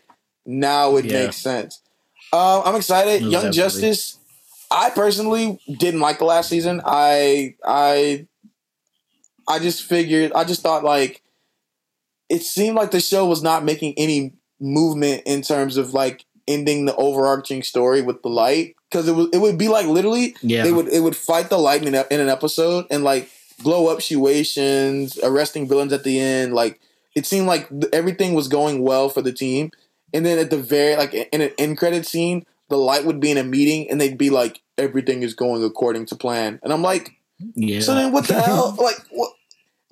now 0.45 0.97
it 0.97 1.05
Yeah. 1.05 1.27
makes 1.27 1.37
sense." 1.37 1.81
Uh, 2.33 2.63
I'm 2.63 2.75
excited. 2.75 3.23
No, 3.23 3.29
Young 3.29 3.43
definitely. 3.53 3.83
Justice. 3.83 4.19
I 4.73 4.91
personally 4.91 5.61
didn't 5.71 6.01
like 6.01 6.19
the 6.19 6.25
last 6.25 6.49
season. 6.49 6.83
I 6.85 7.55
I 7.65 8.27
I 9.47 9.61
just 9.61 9.85
figured 9.85 10.33
I 10.33 10.43
just 10.43 10.63
thought 10.63 10.83
like 10.83 11.23
it 12.29 12.43
seemed 12.43 12.75
like 12.75 12.91
the 12.91 12.99
show 12.99 13.25
was 13.25 13.41
not 13.41 13.65
making 13.65 13.95
any 13.97 14.35
movement 14.63 15.23
in 15.27 15.43
terms 15.43 15.77
of 15.77 15.93
like 15.93 16.25
ending 16.49 16.87
the 16.87 16.97
overarching 16.97 17.63
story 17.63 18.01
with 18.03 18.23
the 18.23 18.29
light 18.29 18.75
because 18.91 19.07
it 19.09 19.13
was 19.15 19.29
it 19.33 19.39
would 19.39 19.59
be 19.59 19.69
like 19.69 19.87
literally 19.87 20.35
Yeah. 20.43 20.63
they 20.63 20.73
would 20.73 20.89
it 20.89 21.01
would 21.01 21.17
fight 21.17 21.51
the 21.51 21.59
lightning 21.59 21.95
in, 21.95 22.05
in 22.11 22.21
an 22.21 22.29
episode 22.29 22.87
and 22.91 23.05
like 23.05 23.29
blow 23.63 23.89
up 23.89 24.01
situations, 24.03 25.19
arresting 25.23 25.69
villains 25.69 25.93
at 25.93 26.05
the 26.05 26.19
end. 26.19 26.55
Like 26.55 26.81
it 27.15 27.27
seemed 27.27 27.47
like 27.47 27.69
everything 27.93 28.35
was 28.35 28.49
going 28.49 28.83
well 28.83 29.09
for 29.09 29.21
the 29.23 29.33
team, 29.33 29.71
and 30.15 30.25
then 30.25 30.39
at 30.39 30.51
the 30.51 30.57
very 30.59 30.97
like 30.97 31.13
in 31.15 31.41
an 31.43 31.51
end 31.59 31.79
credit 31.79 32.07
scene, 32.07 32.45
the 32.71 32.77
light 32.77 33.05
would 33.05 33.21
be 33.21 33.31
in 33.31 33.39
a 33.39 33.45
meeting 33.45 33.91
and 33.91 34.01
they'd 34.01 34.19
be 34.19 34.31
like 34.31 34.61
everything 34.79 35.23
is 35.23 35.35
going 35.35 35.63
according 35.63 36.07
to 36.07 36.17
plan, 36.17 36.59
and 36.63 36.73
I'm 36.73 36.83
like. 36.83 37.11
yeah. 37.55 37.81
So 37.81 37.95
then, 37.95 38.13
what 38.13 38.27
the 38.29 38.41
hell? 38.41 38.75
Like, 38.81 38.97
what? 39.11 39.33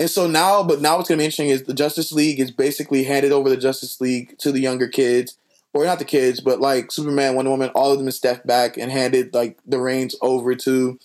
And 0.01 0.11
so 0.11 0.27
now, 0.27 0.65
but 0.65 0.81
now 0.81 0.97
what's 0.97 1.09
going 1.09 1.19
to 1.19 1.23
be 1.23 1.27
interesting 1.27 1.51
is 1.51 1.65
the 1.65 1.75
Justice 1.75 2.11
League 2.11 2.41
is 2.41 2.51
basically 2.51 3.05
handed 3.05 3.31
over 3.31 3.49
the 3.51 3.57
Justice 3.57 4.01
League 4.01 4.37
to 4.39 4.51
the 4.51 4.59
younger 4.59 4.89
kids, 4.89 5.37
or 5.75 5.85
not 5.85 6.01
the 6.01 6.05
kids, 6.05 6.41
but 6.41 6.59
like 6.59 6.91
Superman, 6.91 7.37
Wonder 7.37 7.51
Woman, 7.51 7.71
all 7.75 7.93
of 7.93 7.99
them 7.99 8.11
stepped 8.11 8.47
back 8.47 8.77
and 8.79 8.91
handed 8.91 9.35
like 9.35 9.59
the 9.67 9.79
reins 9.79 10.17
over 10.23 10.57
to 10.57 10.99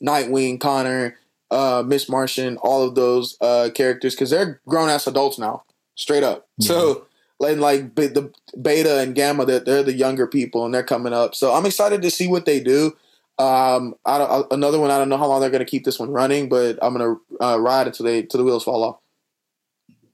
Nightwing, 0.00 0.60
Connor, 0.60 1.16
uh, 1.50 1.82
Miss 1.84 2.08
Martian, 2.08 2.58
all 2.58 2.82
of 2.86 2.94
those 2.94 3.36
uh, 3.40 3.70
characters 3.74 4.14
because 4.14 4.30
they're 4.30 4.60
grown 4.68 4.90
ass 4.90 5.06
adults 5.06 5.38
now, 5.38 5.64
straight 5.96 6.22
up. 6.22 6.46
So. 6.60 7.06
Like, 7.38 7.58
like 7.58 7.94
the 7.94 8.32
beta 8.62 9.00
and 9.00 9.14
gamma, 9.14 9.44
they're, 9.44 9.60
they're 9.60 9.82
the 9.82 9.92
younger 9.92 10.26
people 10.26 10.64
and 10.64 10.72
they're 10.72 10.82
coming 10.82 11.12
up. 11.12 11.34
So 11.34 11.52
I'm 11.52 11.66
excited 11.66 12.00
to 12.00 12.10
see 12.10 12.28
what 12.28 12.46
they 12.46 12.60
do. 12.60 12.96
Um, 13.38 13.94
I 14.06 14.16
don't, 14.16 14.30
uh, 14.30 14.44
another 14.52 14.80
one. 14.80 14.90
I 14.90 14.96
don't 14.96 15.10
know 15.10 15.18
how 15.18 15.26
long 15.26 15.42
they're 15.42 15.50
going 15.50 15.58
to 15.58 15.70
keep 15.70 15.84
this 15.84 15.98
one 15.98 16.10
running, 16.10 16.48
but 16.48 16.78
I'm 16.80 16.96
going 16.96 17.04
to 17.04 17.20
uh, 17.40 17.58
ride 17.60 17.86
until 17.86 18.06
they 18.06 18.22
till 18.22 18.38
the 18.38 18.44
wheels 18.44 18.64
fall 18.64 18.84
off. 18.84 18.98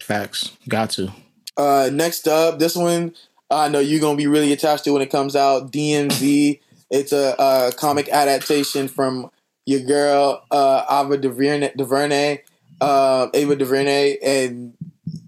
Facts. 0.01 0.57
Got 0.69 0.91
to. 0.91 1.13
Uh, 1.57 1.91
next 1.93 2.27
up, 2.27 2.59
this 2.59 2.77
one 2.77 3.15
I 3.51 3.69
know 3.69 3.81
you're 3.81 4.01
going 4.01 4.17
to 4.17 4.23
be 4.23 4.27
really 4.27 4.53
attached 4.53 4.85
to 4.85 4.93
when 4.93 5.03
it 5.03 5.11
comes 5.11 5.37
out. 5.37 5.73
DMZ. 5.73 6.61
it's 6.91 7.13
a, 7.13 7.41
uh 7.41 7.71
comic 7.73 8.09
adaptation 8.11 8.87
from 8.87 9.31
your 9.65 9.81
girl 9.81 10.45
uh, 10.51 10.85
Ava 10.91 11.17
DuVernay, 11.17 11.73
DuVernay 11.77 12.43
uh, 12.83 13.29
Ava 13.33 13.57
DuVernay, 13.57 14.19
and 14.23 14.75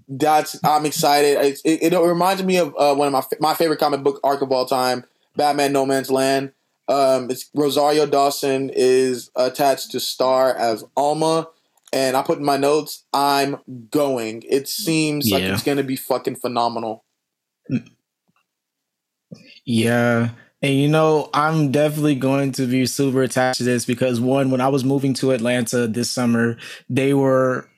that's 0.08 0.58
I'm 0.64 0.84
excited. 0.84 1.38
It, 1.38 1.60
it, 1.64 1.92
it 1.92 1.98
reminds 1.98 2.42
me 2.42 2.56
of 2.58 2.74
uh, 2.76 2.94
one 2.94 3.06
of 3.06 3.12
my 3.12 3.22
my 3.40 3.54
favorite 3.54 3.78
comic 3.78 4.02
book 4.02 4.20
arc 4.24 4.42
of 4.42 4.50
all 4.50 4.66
time, 4.66 5.04
Batman 5.36 5.72
No 5.72 5.86
Man's 5.86 6.10
Land. 6.10 6.52
Um, 6.88 7.30
it's 7.30 7.48
Rosario 7.54 8.06
Dawson 8.06 8.70
is 8.74 9.30
attached 9.36 9.92
to 9.92 10.00
Star 10.00 10.54
as 10.54 10.84
Alma, 10.96 11.48
and 11.94 12.16
I 12.16 12.22
put 12.22 12.38
in 12.38 12.44
my 12.44 12.56
notes, 12.56 13.06
I'm 13.12 13.56
going. 13.88 14.42
It 14.48 14.68
seems 14.68 15.30
like 15.30 15.44
it's 15.44 15.62
gonna 15.62 15.84
be 15.84 15.96
fucking 15.96 16.36
phenomenal. 16.36 17.04
Yeah. 19.64 20.30
And 20.60 20.74
you 20.74 20.88
know, 20.88 21.30
I'm 21.32 21.70
definitely 21.70 22.16
going 22.16 22.52
to 22.52 22.66
be 22.66 22.86
super 22.86 23.22
attached 23.22 23.58
to 23.58 23.64
this 23.64 23.84
because 23.84 24.20
one, 24.20 24.50
when 24.50 24.60
I 24.60 24.68
was 24.68 24.84
moving 24.84 25.14
to 25.14 25.32
Atlanta 25.32 25.86
this 25.86 26.10
summer, 26.10 26.56
they 26.88 27.14
were 27.14 27.68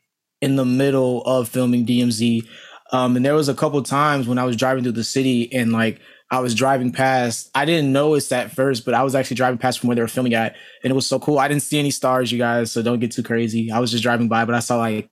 in 0.41 0.57
the 0.57 0.65
middle 0.65 1.23
of 1.23 1.49
filming 1.49 1.85
DMZ. 1.85 2.47
Um, 2.93 3.17
and 3.17 3.25
there 3.25 3.35
was 3.35 3.49
a 3.49 3.55
couple 3.55 3.83
times 3.83 4.29
when 4.29 4.39
I 4.39 4.45
was 4.45 4.57
driving 4.57 4.83
through 4.83 4.93
the 4.93 5.05
city 5.05 5.53
and 5.53 5.73
like 5.73 6.01
I 6.31 6.41
was 6.41 6.55
driving 6.55 6.91
past. 6.91 7.51
I 7.55 7.65
didn't 7.65 7.93
notice 7.93 8.29
that 8.31 8.51
first, 8.51 8.85
but 8.85 8.95
I 8.95 9.05
was 9.05 9.15
actually 9.15 9.37
driving 9.37 9.59
past 9.59 9.79
from 9.79 9.89
where 9.89 9.95
they 9.95 10.03
were 10.03 10.09
filming 10.09 10.35
at, 10.35 10.57
and 10.83 10.91
it 10.91 10.95
was 10.95 11.07
so 11.07 11.21
cool. 11.21 11.39
I 11.39 11.47
didn't 11.47 11.63
see 11.63 11.79
any 11.79 11.93
stars, 11.93 12.33
you 12.33 12.39
guys, 12.39 12.73
so 12.73 12.83
don't 12.83 12.99
get 12.99 13.13
too 13.13 13.23
crazy. 13.23 13.71
I 13.71 13.79
was 13.79 13.93
just 13.93 14.03
driving 14.03 14.29
by, 14.29 14.45
but 14.45 14.55
I 14.55 14.61
saw 14.61 14.79
like 14.79 15.09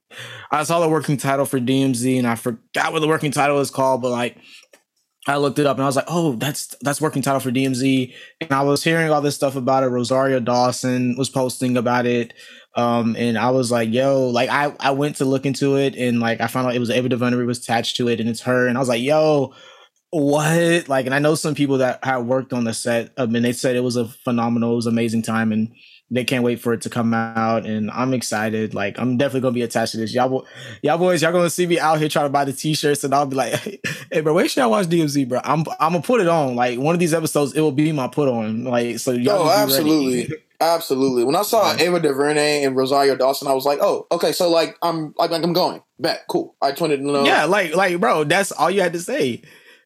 I 0.51 0.63
saw 0.63 0.79
the 0.79 0.89
working 0.89 1.17
title 1.17 1.45
for 1.45 1.59
DMZ, 1.59 2.17
and 2.17 2.27
I 2.27 2.35
forgot 2.35 2.91
what 2.91 2.99
the 2.99 3.07
working 3.07 3.31
title 3.31 3.59
is 3.59 3.71
called, 3.71 4.01
but 4.01 4.11
like 4.11 4.37
I 5.27 5.37
looked 5.37 5.57
it 5.57 5.65
up 5.65 5.77
and 5.77 5.83
I 5.83 5.87
was 5.87 5.95
like, 5.95 6.05
oh, 6.07 6.35
that's 6.35 6.75
that's 6.81 7.01
working 7.01 7.21
title 7.21 7.39
for 7.39 7.51
DMZ. 7.51 8.13
And 8.41 8.51
I 8.51 8.61
was 8.61 8.83
hearing 8.83 9.09
all 9.09 9.21
this 9.21 9.35
stuff 9.35 9.55
about 9.55 9.83
it. 9.83 9.87
Rosario 9.87 10.39
Dawson 10.39 11.15
was 11.17 11.29
posting 11.29 11.77
about 11.77 12.05
it. 12.05 12.33
Um, 12.75 13.15
and 13.15 13.37
I 13.37 13.49
was 13.49 13.71
like, 13.71 13.91
yo, 13.91 14.27
like 14.27 14.49
I, 14.49 14.75
I 14.79 14.91
went 14.91 15.15
to 15.17 15.25
look 15.25 15.45
into 15.45 15.77
it 15.77 15.95
and 15.95 16.19
like 16.19 16.41
I 16.41 16.47
found 16.47 16.67
out 16.67 16.75
it 16.75 16.79
was 16.79 16.91
Ava 16.91 17.09
DuVernay 17.09 17.43
was 17.43 17.59
attached 17.59 17.95
to 17.97 18.07
it 18.07 18.19
and 18.19 18.29
it's 18.29 18.41
her. 18.41 18.67
And 18.67 18.77
I 18.77 18.81
was 18.81 18.89
like, 18.89 19.01
yo, 19.01 19.53
what? 20.15 20.87
Like, 20.87 21.05
and 21.05 21.13
I 21.13 21.19
know 21.19 21.35
some 21.35 21.55
people 21.55 21.79
that 21.79 22.03
have 22.03 22.25
worked 22.25 22.53
on 22.53 22.63
the 22.63 22.73
set. 22.73 23.11
I 23.17 23.25
mean, 23.25 23.43
they 23.43 23.53
said 23.53 23.75
it 23.75 23.81
was 23.81 23.95
a 23.95 24.05
phenomenal, 24.05 24.73
it 24.73 24.75
was 24.77 24.87
amazing 24.87 25.23
time 25.23 25.51
and 25.51 25.73
they 26.11 26.23
can't 26.23 26.43
wait 26.43 26.59
for 26.59 26.71
it 26.73 26.81
to 26.81 26.89
come 26.89 27.13
out 27.13 27.65
and 27.65 27.89
I'm 27.91 28.13
excited. 28.13 28.73
Like 28.73 28.99
I'm 28.99 29.17
definitely 29.17 29.41
gonna 29.41 29.53
be 29.53 29.63
attached 29.63 29.93
to 29.93 29.97
this. 29.97 30.13
Y'all, 30.13 30.45
y'all 30.83 30.97
boys, 30.97 31.21
y'all 31.21 31.31
gonna 31.31 31.49
see 31.49 31.65
me 31.65 31.79
out 31.79 31.99
here 31.99 32.07
trying 32.07 32.25
to 32.25 32.29
buy 32.29 32.45
the 32.45 32.53
t-shirts 32.53 33.03
and 33.03 33.13
I'll 33.13 33.25
be 33.25 33.35
like, 33.35 33.53
hey 34.11 34.21
bro, 34.21 34.33
wait 34.33 34.51
should 34.51 34.63
I 34.63 34.67
watch 34.67 34.85
DMZ, 34.85 35.27
bro? 35.27 35.41
I'm 35.43 35.65
I'm 35.79 35.93
gonna 35.93 36.01
put 36.01 36.21
it 36.21 36.27
on. 36.27 36.55
Like 36.55 36.79
one 36.79 36.93
of 36.93 36.99
these 36.99 37.13
episodes, 37.13 37.53
it 37.53 37.61
will 37.61 37.71
be 37.71 37.91
my 37.91 38.07
put 38.07 38.29
on. 38.29 38.65
Like 38.65 38.99
so 38.99 39.11
y'all. 39.11 39.41
Oh, 39.41 39.47
ready. 39.47 39.61
absolutely. 39.61 40.29
Absolutely. 40.61 41.25
When 41.25 41.35
I 41.35 41.41
saw 41.41 41.75
Ava 41.77 41.99
DuVernay 41.99 42.63
and 42.63 42.77
Rosario 42.77 43.15
Dawson, 43.17 43.49
I 43.49 43.53
was 43.53 43.65
like, 43.65 43.79
"Oh, 43.81 44.07
okay." 44.09 44.31
So 44.31 44.49
like, 44.49 44.77
I'm 44.81 45.13
like, 45.17 45.31
I'm 45.31 45.51
going. 45.51 45.81
Bet, 45.99 46.23
cool. 46.29 46.55
I 46.61 46.69
just 46.69 46.81
wanted 46.81 46.97
to 46.97 47.03
know. 47.03 47.25
Yeah, 47.25 47.43
like 47.43 47.75
like 47.75 47.99
bro, 47.99 48.23
that's 48.23 48.53
all 48.53 48.71
you 48.71 48.81
had 48.81 48.93
to 48.93 48.99
say. 48.99 49.41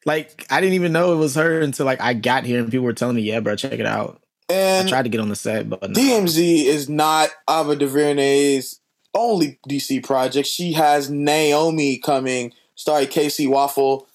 Like 0.10 0.48
I 0.50 0.60
didn't 0.60 0.74
even 0.74 0.92
know 0.92 1.14
it 1.14 1.18
was 1.18 1.36
her 1.36 1.60
until 1.60 1.86
like 1.86 2.02
I 2.02 2.16
got 2.16 2.44
here 2.44 2.60
and 2.60 2.72
people 2.72 2.84
were 2.84 2.94
telling 2.94 3.16
me, 3.16 3.22
yeah, 3.22 3.42
bro, 3.42 3.56
check 3.56 3.74
it 3.74 3.86
out. 3.86 4.20
And 4.50 4.88
I 4.88 4.90
tried 4.90 5.04
to 5.04 5.10
get 5.10 5.22
on 5.22 5.30
the 5.30 5.36
set, 5.36 5.70
but 5.70 5.84
no. 5.84 5.90
DMZ 5.90 6.66
is 6.66 6.90
not 6.90 7.30
Ava 7.48 7.76
DuVernay's 7.76 8.80
only 9.14 9.60
DC 9.70 10.04
project. 10.04 10.48
She 10.48 10.74
has 10.74 11.12
Naomi 11.12 12.00
coming, 12.00 12.54
starring 12.74 13.06
Kaci 13.06 13.48
Walfall. 13.48 14.08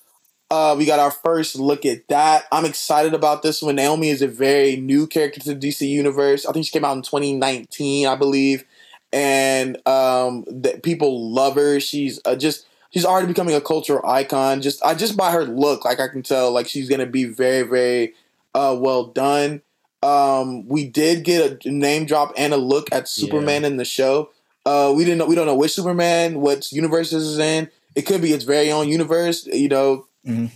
Uh, 0.51 0.75
we 0.77 0.85
got 0.85 0.99
our 0.99 1.13
first 1.13 1.55
look 1.55 1.87
at 1.87 2.09
that. 2.09 2.47
I'm 2.51 2.65
excited 2.65 3.15
about 3.15 3.45
this 3.45 3.63
one. 3.63 3.77
Naomi 3.77 4.09
is 4.09 4.21
a 4.21 4.27
very 4.27 4.75
new 4.75 5.07
character 5.07 5.39
to 5.43 5.55
the 5.55 5.69
DC 5.69 5.89
universe. 5.89 6.45
I 6.45 6.51
think 6.51 6.67
she 6.67 6.73
came 6.73 6.85
out 6.85 6.97
in 6.97 7.03
2019, 7.03 8.09
I 8.09 8.17
believe, 8.17 8.65
and 9.13 9.77
um, 9.87 10.45
that 10.49 10.83
people 10.83 11.33
love 11.33 11.55
her. 11.55 11.79
She's 11.79 12.19
uh, 12.25 12.35
just 12.35 12.67
she's 12.95 13.05
already 13.05 13.27
becoming 13.27 13.55
a 13.55 13.61
cultural 13.61 14.09
icon. 14.09 14.63
Just 14.63 14.83
I 14.85 14.95
just 14.95 15.17
by 15.17 15.33
her 15.33 15.45
look, 15.45 15.85
like 15.85 16.01
I 16.01 16.09
can 16.09 16.23
tell, 16.23 16.53
like 16.53 16.69
she's 16.69 16.89
gonna 16.89 17.07
be 17.07 17.25
very 17.25 17.63
very 17.63 18.15
uh, 18.55 18.77
well 18.79 19.07
done. 19.09 19.61
Um, 20.03 20.69
we 20.69 20.87
did 20.87 21.25
get 21.25 21.65
a 21.65 21.71
name 21.71 22.07
drop 22.07 22.33
and 22.37 22.55
a 22.55 22.59
look 22.59 22.89
at 22.93 23.09
Superman 23.09 23.63
yeah. 23.63 23.69
in 23.69 23.77
the 23.77 23.85
show. 23.85 24.31
Uh, 24.65 24.93
we 24.97 25.05
didn't 25.05 25.19
know 25.19 25.27
we 25.27 25.35
don't 25.35 25.47
know 25.47 25.57
which 25.57 25.73
Superman, 25.73 26.41
what 26.41 26.71
universe 26.73 27.11
this 27.11 27.23
is 27.23 27.39
in. 27.39 27.69
It 27.95 28.03
could 28.03 28.23
be 28.23 28.33
its 28.33 28.45
very 28.45 28.71
own 28.71 28.89
universe. 28.89 29.47
You 29.47 29.69
know, 29.69 30.07
mm-hmm. 30.27 30.47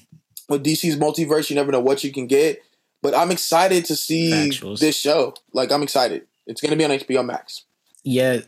with 0.48 0.64
DC's 0.64 0.96
multiverse, 0.96 1.50
you 1.50 1.56
never 1.56 1.72
know 1.72 1.80
what 1.80 2.04
you 2.04 2.12
can 2.12 2.26
get. 2.26 2.62
But 3.02 3.14
I'm 3.14 3.30
excited 3.30 3.84
to 3.86 3.96
see 3.96 4.50
Factuals. 4.50 4.80
this 4.80 4.98
show. 4.98 5.34
Like 5.52 5.72
I'm 5.72 5.82
excited. 5.82 6.26
It's 6.46 6.60
gonna 6.60 6.76
be 6.76 6.84
on 6.84 6.90
HBO 6.90 7.24
Max. 7.24 7.64
Yeah. 8.04 8.40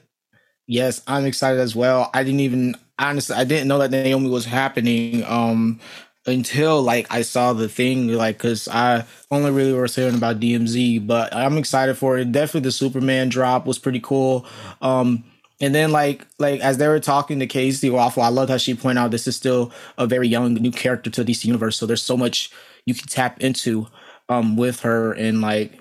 Yes, 0.66 1.02
I'm 1.08 1.26
excited 1.26 1.58
as 1.58 1.74
well. 1.74 2.10
I 2.14 2.22
didn't 2.22 2.40
even 2.40 2.76
honestly 3.01 3.36
I 3.36 3.44
didn't 3.44 3.68
know 3.68 3.78
that 3.78 3.90
Naomi 3.90 4.28
was 4.31 4.44
happening. 4.44 5.24
Um 5.24 5.81
until 6.27 6.82
like 6.82 7.06
I 7.10 7.22
saw 7.22 7.52
the 7.52 7.68
thing, 7.68 8.09
like 8.09 8.39
because 8.39 8.68
I 8.68 9.05
only 9.31 9.51
really 9.51 9.72
was 9.72 9.97
hearing 9.97 10.14
about 10.14 10.40
DMZ, 10.40 10.98
but 11.06 11.35
I'm 11.35 11.59
excited 11.59 11.97
for 11.97 12.18
it. 12.18 12.32
Definitely 12.32 12.60
the 12.68 12.72
Superman 12.72 13.28
drop 13.28 13.66
was 13.66 13.78
pretty 13.78 14.01
cool. 14.01 14.47
Um, 14.82 15.24
and 15.60 15.74
then 15.74 15.93
like 15.93 16.27
like 16.39 16.60
as 16.60 16.78
they 16.78 16.89
were 16.89 17.01
talking 17.01 17.39
to 17.40 17.47
Kaci 17.47 17.90
Walfall, 17.90 18.24
I 18.24 18.28
love 18.28 18.48
how 18.48 18.59
she 18.59 18.74
pointed 18.74 19.01
out 19.01 19.10
this 19.10 19.27
is 19.27 19.36
still 19.36 19.72
a 19.98 20.06
very 20.06 20.28
young 20.28 20.55
new 20.55 20.70
character 20.70 21.10
to 21.10 21.24
DC 21.24 21.44
universe. 21.47 21.77
So 21.78 21.86
there's 21.86 22.02
so 22.02 22.16
much 22.16 22.51
you 22.86 22.94
can 22.94 23.06
tap 23.09 23.40
into 23.40 23.86
um 24.28 24.56
with 24.56 24.81
her 24.81 25.12
and 25.12 25.40
like 25.40 25.72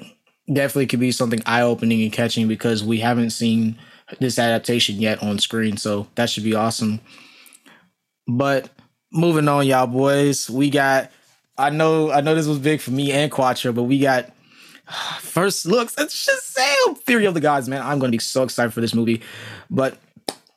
definitely 0.51 0.87
could 0.87 0.99
be 0.99 1.11
something 1.11 1.41
eye 1.45 1.61
opening 1.61 2.01
and 2.01 2.11
catching 2.11 2.47
because 2.47 2.83
we 2.83 2.99
haven't 2.99 3.29
seen 3.31 3.77
this 4.19 4.39
adaptation 4.39 4.95
yet 4.95 5.21
on 5.21 5.39
screen. 5.39 5.77
So 5.77 6.07
that 6.15 6.29
should 6.29 6.43
be 6.43 6.55
awesome. 6.55 6.99
But 8.27 8.69
moving 9.11 9.47
on, 9.47 9.67
y'all 9.67 9.87
boys. 9.87 10.49
We 10.49 10.69
got. 10.69 11.11
I 11.57 11.69
know. 11.69 12.11
I 12.11 12.21
know 12.21 12.35
this 12.35 12.47
was 12.47 12.59
big 12.59 12.81
for 12.81 12.91
me 12.91 13.11
and 13.11 13.31
Quattro, 13.31 13.73
but 13.73 13.83
we 13.83 13.99
got 13.99 14.31
first 15.19 15.65
looks 15.65 15.97
at 15.97 16.07
Shazam! 16.07 16.97
Fury 17.05 17.25
of 17.25 17.33
the 17.33 17.41
Gods. 17.41 17.67
Man, 17.69 17.81
I'm 17.81 17.99
going 17.99 18.11
to 18.11 18.17
be 18.17 18.21
so 18.21 18.43
excited 18.43 18.73
for 18.73 18.81
this 18.81 18.93
movie. 18.93 19.21
But 19.69 19.97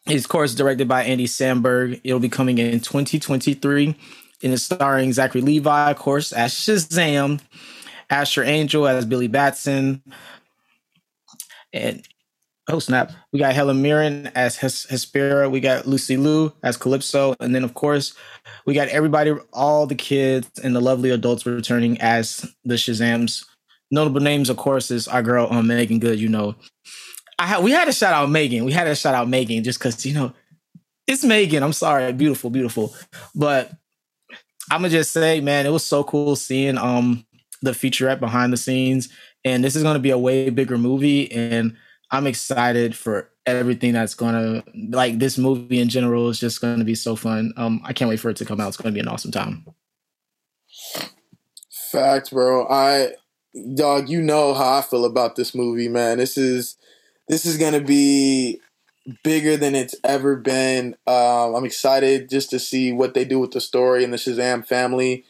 it's 0.06 0.24
of 0.24 0.30
course 0.30 0.54
directed 0.54 0.88
by 0.88 1.04
Andy 1.04 1.26
Samberg. 1.26 2.00
It'll 2.04 2.20
be 2.20 2.28
coming 2.28 2.58
in 2.58 2.80
2023, 2.80 3.86
and 4.42 4.52
it's 4.52 4.62
starring 4.62 5.12
Zachary 5.12 5.42
Levi, 5.42 5.90
of 5.90 5.98
course, 5.98 6.32
as 6.32 6.52
Shazam, 6.52 7.40
Asher 8.10 8.42
Angel 8.42 8.86
as 8.86 9.04
Billy 9.04 9.28
Batson, 9.28 10.02
and 11.72 12.06
oh 12.68 12.78
snap, 12.78 13.12
we 13.32 13.38
got 13.38 13.54
Helen 13.54 13.82
Mirren 13.82 14.28
as 14.34 14.56
Hes- 14.56 14.86
Hespera. 14.86 15.50
We 15.50 15.60
got 15.60 15.86
Lucy 15.86 16.16
Liu 16.16 16.52
as 16.62 16.76
Calypso, 16.76 17.34
and 17.40 17.54
then 17.54 17.64
of 17.64 17.74
course 17.74 18.14
we 18.66 18.74
got 18.74 18.88
everybody, 18.88 19.32
all 19.52 19.86
the 19.86 19.94
kids 19.94 20.48
and 20.62 20.74
the 20.74 20.80
lovely 20.80 21.10
adults 21.10 21.46
returning 21.46 22.00
as 22.00 22.46
the 22.64 22.74
Shazams. 22.74 23.44
Notable 23.90 24.20
names, 24.20 24.48
of 24.48 24.56
course, 24.56 24.90
is 24.90 25.06
our 25.06 25.22
girl 25.22 25.48
um, 25.50 25.66
Meagan 25.66 25.98
Good. 25.98 26.18
You 26.18 26.28
know, 26.28 26.54
I 27.38 27.46
ha- 27.46 27.60
we 27.60 27.72
had 27.72 27.86
to 27.86 27.92
shout 27.92 28.14
out 28.14 28.30
Megan. 28.30 28.64
We 28.64 28.72
had 28.72 28.84
to 28.84 28.94
shout 28.94 29.14
out 29.14 29.28
Megan 29.28 29.64
just 29.64 29.78
because 29.78 30.06
you 30.06 30.14
know 30.14 30.32
it's 31.06 31.24
Megan. 31.24 31.62
I'm 31.62 31.72
sorry, 31.72 32.12
beautiful, 32.12 32.50
beautiful. 32.50 32.94
But 33.34 33.70
I'm 34.70 34.80
gonna 34.80 34.88
just 34.90 35.12
say, 35.12 35.40
man, 35.40 35.66
it 35.66 35.70
was 35.70 35.84
so 35.84 36.04
cool 36.04 36.36
seeing 36.36 36.78
um 36.78 37.26
the 37.60 37.72
featurette 37.72 38.20
behind 38.20 38.52
the 38.52 38.56
scenes, 38.56 39.08
and 39.44 39.62
this 39.62 39.76
is 39.76 39.82
gonna 39.82 39.98
be 39.98 40.10
a 40.10 40.18
way 40.18 40.48
bigger 40.50 40.78
movie, 40.78 41.30
and 41.30 41.76
I'm 42.12 42.26
excited 42.26 42.94
for 42.94 43.30
everything 43.46 43.94
that's 43.94 44.14
gonna 44.14 44.62
like 44.90 45.18
this 45.18 45.38
movie 45.38 45.80
in 45.80 45.88
general 45.88 46.28
is 46.28 46.38
just 46.38 46.60
gonna 46.60 46.84
be 46.84 46.94
so 46.94 47.16
fun. 47.16 47.54
Um, 47.56 47.80
I 47.84 47.94
can't 47.94 48.08
wait 48.08 48.20
for 48.20 48.28
it 48.28 48.36
to 48.36 48.44
come 48.44 48.60
out. 48.60 48.68
It's 48.68 48.76
gonna 48.76 48.92
be 48.92 49.00
an 49.00 49.08
awesome 49.08 49.32
time. 49.32 49.64
Fact, 51.90 52.30
bro. 52.30 52.66
I 52.68 53.14
dog, 53.74 54.08
you 54.08 54.20
know 54.22 54.54
how 54.54 54.78
I 54.78 54.82
feel 54.82 55.06
about 55.06 55.36
this 55.36 55.54
movie, 55.54 55.88
man. 55.88 56.18
This 56.18 56.36
is 56.36 56.76
this 57.28 57.46
is 57.46 57.56
gonna 57.56 57.80
be 57.80 58.60
bigger 59.24 59.56
than 59.56 59.74
it's 59.74 59.94
ever 60.04 60.36
been. 60.36 60.94
Um, 61.06 61.54
I'm 61.54 61.64
excited 61.64 62.28
just 62.28 62.50
to 62.50 62.58
see 62.58 62.92
what 62.92 63.14
they 63.14 63.24
do 63.24 63.38
with 63.38 63.52
the 63.52 63.60
story 63.60 64.04
and 64.04 64.12
the 64.12 64.18
Shazam 64.18 64.66
family. 64.66 65.24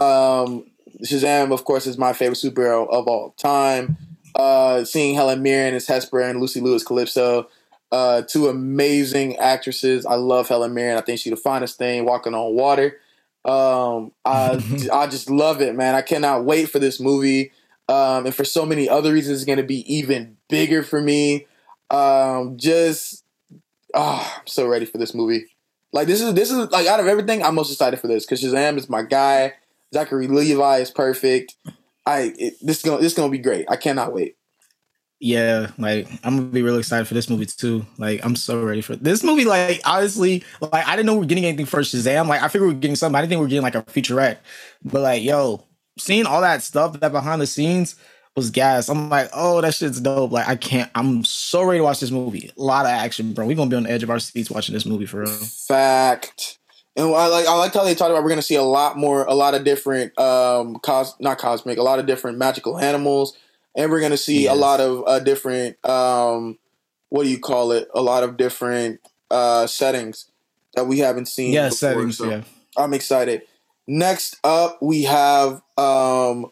Um, 0.00 0.64
Shazam, 1.04 1.52
of 1.52 1.64
course, 1.64 1.86
is 1.86 1.98
my 1.98 2.14
favorite 2.14 2.38
superhero 2.38 2.88
of 2.88 3.06
all 3.06 3.32
time. 3.32 3.98
Uh, 4.34 4.84
seeing 4.84 5.14
Helen 5.14 5.42
Mirren 5.42 5.74
as 5.74 5.86
Hesper 5.86 6.20
and 6.20 6.40
Lucy 6.40 6.60
Liu 6.60 6.74
as 6.74 6.84
Calypso, 6.84 7.48
uh, 7.90 8.22
two 8.22 8.48
amazing 8.48 9.36
actresses. 9.36 10.06
I 10.06 10.14
love 10.14 10.48
Helen 10.48 10.72
Mirren. 10.74 10.96
I 10.96 11.02
think 11.02 11.20
she's 11.20 11.32
the 11.32 11.36
finest 11.36 11.76
thing 11.76 12.04
walking 12.04 12.34
on 12.34 12.54
water. 12.54 12.98
Um, 13.44 14.12
I 14.24 14.62
I 14.92 15.06
just 15.06 15.28
love 15.28 15.60
it, 15.60 15.74
man. 15.74 15.94
I 15.94 16.02
cannot 16.02 16.44
wait 16.44 16.70
for 16.70 16.78
this 16.78 16.98
movie. 16.98 17.52
Um, 17.88 18.26
and 18.26 18.34
for 18.34 18.44
so 18.44 18.64
many 18.64 18.88
other 18.88 19.12
reasons, 19.12 19.38
it's 19.38 19.44
going 19.44 19.58
to 19.58 19.64
be 19.64 19.92
even 19.92 20.36
bigger 20.48 20.82
for 20.82 21.00
me. 21.00 21.46
Um, 21.90 22.56
just, 22.56 23.24
oh, 23.92 24.34
I'm 24.38 24.46
so 24.46 24.66
ready 24.66 24.86
for 24.86 24.98
this 24.98 25.14
movie. 25.14 25.46
Like 25.92 26.06
this 26.06 26.22
is 26.22 26.32
this 26.32 26.50
is 26.50 26.70
like 26.70 26.86
out 26.86 27.00
of 27.00 27.06
everything, 27.06 27.42
I'm 27.42 27.54
most 27.54 27.70
excited 27.70 28.00
for 28.00 28.06
this 28.06 28.24
because 28.24 28.42
Shazam 28.42 28.78
is 28.78 28.88
my 28.88 29.02
guy. 29.02 29.54
Zachary 29.92 30.26
Levi 30.26 30.78
is 30.78 30.90
perfect. 30.90 31.56
I 32.06 32.32
it, 32.38 32.54
this 32.62 32.78
is 32.78 32.82
gonna 32.82 32.98
this 32.98 33.12
is 33.12 33.16
gonna 33.16 33.30
be 33.30 33.38
great. 33.38 33.66
I 33.68 33.76
cannot 33.76 34.12
wait. 34.12 34.36
Yeah, 35.24 35.70
like 35.78 36.08
I'm 36.24 36.36
gonna 36.36 36.48
be 36.48 36.62
really 36.62 36.80
excited 36.80 37.06
for 37.06 37.14
this 37.14 37.30
movie 37.30 37.46
too. 37.46 37.86
Like 37.96 38.24
I'm 38.24 38.34
so 38.34 38.60
ready 38.64 38.80
for 38.80 38.96
this 38.96 39.22
movie. 39.22 39.44
Like 39.44 39.80
honestly, 39.84 40.42
like 40.60 40.86
I 40.86 40.96
didn't 40.96 41.06
know 41.06 41.14
we 41.14 41.24
are 41.24 41.28
getting 41.28 41.44
anything 41.44 41.66
for 41.66 41.78
Shazam. 41.80 42.26
Like 42.26 42.42
I 42.42 42.48
figured 42.48 42.68
we 42.68 42.74
were 42.74 42.80
getting 42.80 42.96
something. 42.96 43.16
I 43.16 43.20
didn't 43.20 43.30
think 43.30 43.38
we 43.38 43.44
were 43.44 43.48
getting 43.48 43.62
like 43.62 43.76
a 43.76 43.82
featurette. 43.82 44.38
But 44.82 45.02
like, 45.02 45.22
yo, 45.22 45.64
seeing 45.96 46.26
all 46.26 46.40
that 46.40 46.62
stuff 46.62 46.98
that 46.98 47.12
behind 47.12 47.40
the 47.40 47.46
scenes 47.46 47.94
was 48.34 48.50
gas. 48.50 48.88
I'm 48.88 49.10
like, 49.10 49.30
oh, 49.32 49.60
that 49.60 49.74
shit's 49.74 50.00
dope. 50.00 50.32
Like 50.32 50.48
I 50.48 50.56
can't. 50.56 50.90
I'm 50.96 51.24
so 51.24 51.62
ready 51.62 51.78
to 51.78 51.84
watch 51.84 52.00
this 52.00 52.10
movie. 52.10 52.50
A 52.56 52.60
lot 52.60 52.86
of 52.86 52.90
action, 52.90 53.32
bro. 53.32 53.46
We 53.46 53.54
gonna 53.54 53.70
be 53.70 53.76
on 53.76 53.84
the 53.84 53.90
edge 53.90 54.02
of 54.02 54.10
our 54.10 54.18
seats 54.18 54.50
watching 54.50 54.72
this 54.72 54.86
movie 54.86 55.06
for 55.06 55.20
real. 55.20 55.30
Fact. 55.30 56.58
And 56.96 57.06
I 57.06 57.26
like 57.28 57.46
I 57.46 57.56
like 57.56 57.72
how 57.72 57.84
they 57.84 57.94
talked 57.94 58.10
about 58.10 58.22
we're 58.22 58.28
gonna 58.28 58.42
see 58.42 58.54
a 58.54 58.62
lot 58.62 58.98
more, 58.98 59.24
a 59.24 59.34
lot 59.34 59.54
of 59.54 59.64
different 59.64 60.18
um 60.18 60.76
cos 60.76 61.14
not 61.20 61.38
cosmic, 61.38 61.78
a 61.78 61.82
lot 61.82 61.98
of 61.98 62.06
different 62.06 62.36
magical 62.36 62.78
animals, 62.78 63.36
and 63.74 63.90
we're 63.90 64.00
gonna 64.00 64.16
see 64.16 64.44
yes. 64.44 64.52
a 64.54 64.58
lot 64.58 64.80
of 64.80 65.02
uh, 65.06 65.18
different 65.20 65.82
um 65.88 66.58
what 67.08 67.24
do 67.24 67.30
you 67.30 67.38
call 67.38 67.72
it? 67.72 67.88
A 67.94 68.02
lot 68.02 68.24
of 68.24 68.36
different 68.36 69.00
uh 69.30 69.66
settings 69.66 70.26
that 70.74 70.86
we 70.86 70.98
haven't 70.98 71.26
seen. 71.26 71.52
Yeah, 71.52 71.68
before, 71.68 71.76
settings. 71.76 72.18
So 72.18 72.28
yeah, 72.28 72.42
I'm 72.76 72.92
excited. 72.92 73.42
Next 73.86 74.38
up, 74.44 74.82
we 74.82 75.04
have 75.04 75.62
um 75.78 76.50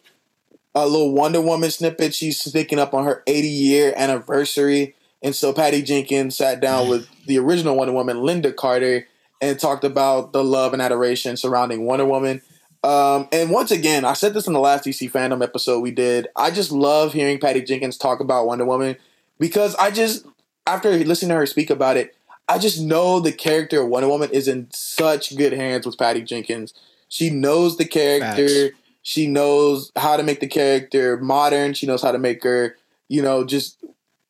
a 0.73 0.87
little 0.87 1.13
Wonder 1.13 1.41
Woman 1.41 1.69
snippet. 1.69 2.15
She's 2.15 2.39
sticking 2.39 2.79
up 2.79 2.95
on 2.95 3.05
her 3.05 3.21
80 3.27 3.47
year 3.47 3.93
anniversary, 3.95 4.95
and 5.21 5.35
so 5.35 5.53
Patty 5.53 5.83
Jenkins 5.83 6.35
sat 6.35 6.61
down 6.61 6.89
with 6.89 7.07
the 7.27 7.37
original 7.37 7.75
Wonder 7.75 7.93
Woman, 7.93 8.17
Lynda 8.17 8.55
Carter 8.55 9.07
and 9.41 9.59
talked 9.59 9.83
about 9.83 10.33
the 10.33 10.43
love 10.43 10.73
and 10.73 10.81
adoration 10.81 11.35
surrounding 11.35 11.85
Wonder 11.85 12.05
Woman. 12.05 12.41
Um, 12.83 13.27
and 13.31 13.49
once 13.49 13.71
again, 13.71 14.05
I 14.05 14.13
said 14.13 14.33
this 14.33 14.47
in 14.47 14.53
the 14.53 14.59
last 14.59 14.85
DC 14.85 15.11
fandom 15.11 15.43
episode 15.43 15.81
we 15.81 15.91
did. 15.91 16.27
I 16.35 16.51
just 16.51 16.71
love 16.71 17.13
hearing 17.13 17.39
Patty 17.39 17.61
Jenkins 17.61 17.97
talk 17.97 18.19
about 18.19 18.47
Wonder 18.47 18.65
Woman 18.65 18.97
because 19.39 19.75
I 19.75 19.91
just, 19.91 20.25
after 20.65 20.91
listening 20.91 21.29
to 21.29 21.35
her 21.35 21.45
speak 21.45 21.69
about 21.69 21.97
it, 21.97 22.15
I 22.47 22.57
just 22.57 22.81
know 22.81 23.19
the 23.19 23.31
character 23.31 23.81
of 23.81 23.87
Wonder 23.89 24.09
Woman 24.09 24.29
is 24.31 24.47
in 24.47 24.67
such 24.71 25.35
good 25.37 25.53
hands 25.53 25.85
with 25.85 25.97
Patty 25.97 26.21
Jenkins. 26.21 26.73
She 27.07 27.29
knows 27.29 27.77
the 27.77 27.85
character. 27.85 28.69
Facts. 28.69 28.77
She 29.03 29.25
knows 29.25 29.91
how 29.95 30.15
to 30.17 30.23
make 30.23 30.39
the 30.41 30.47
character 30.47 31.17
modern. 31.17 31.73
She 31.73 31.87
knows 31.87 32.03
how 32.03 32.11
to 32.11 32.19
make 32.19 32.43
her, 32.43 32.77
you 33.07 33.21
know, 33.21 33.43
just 33.43 33.83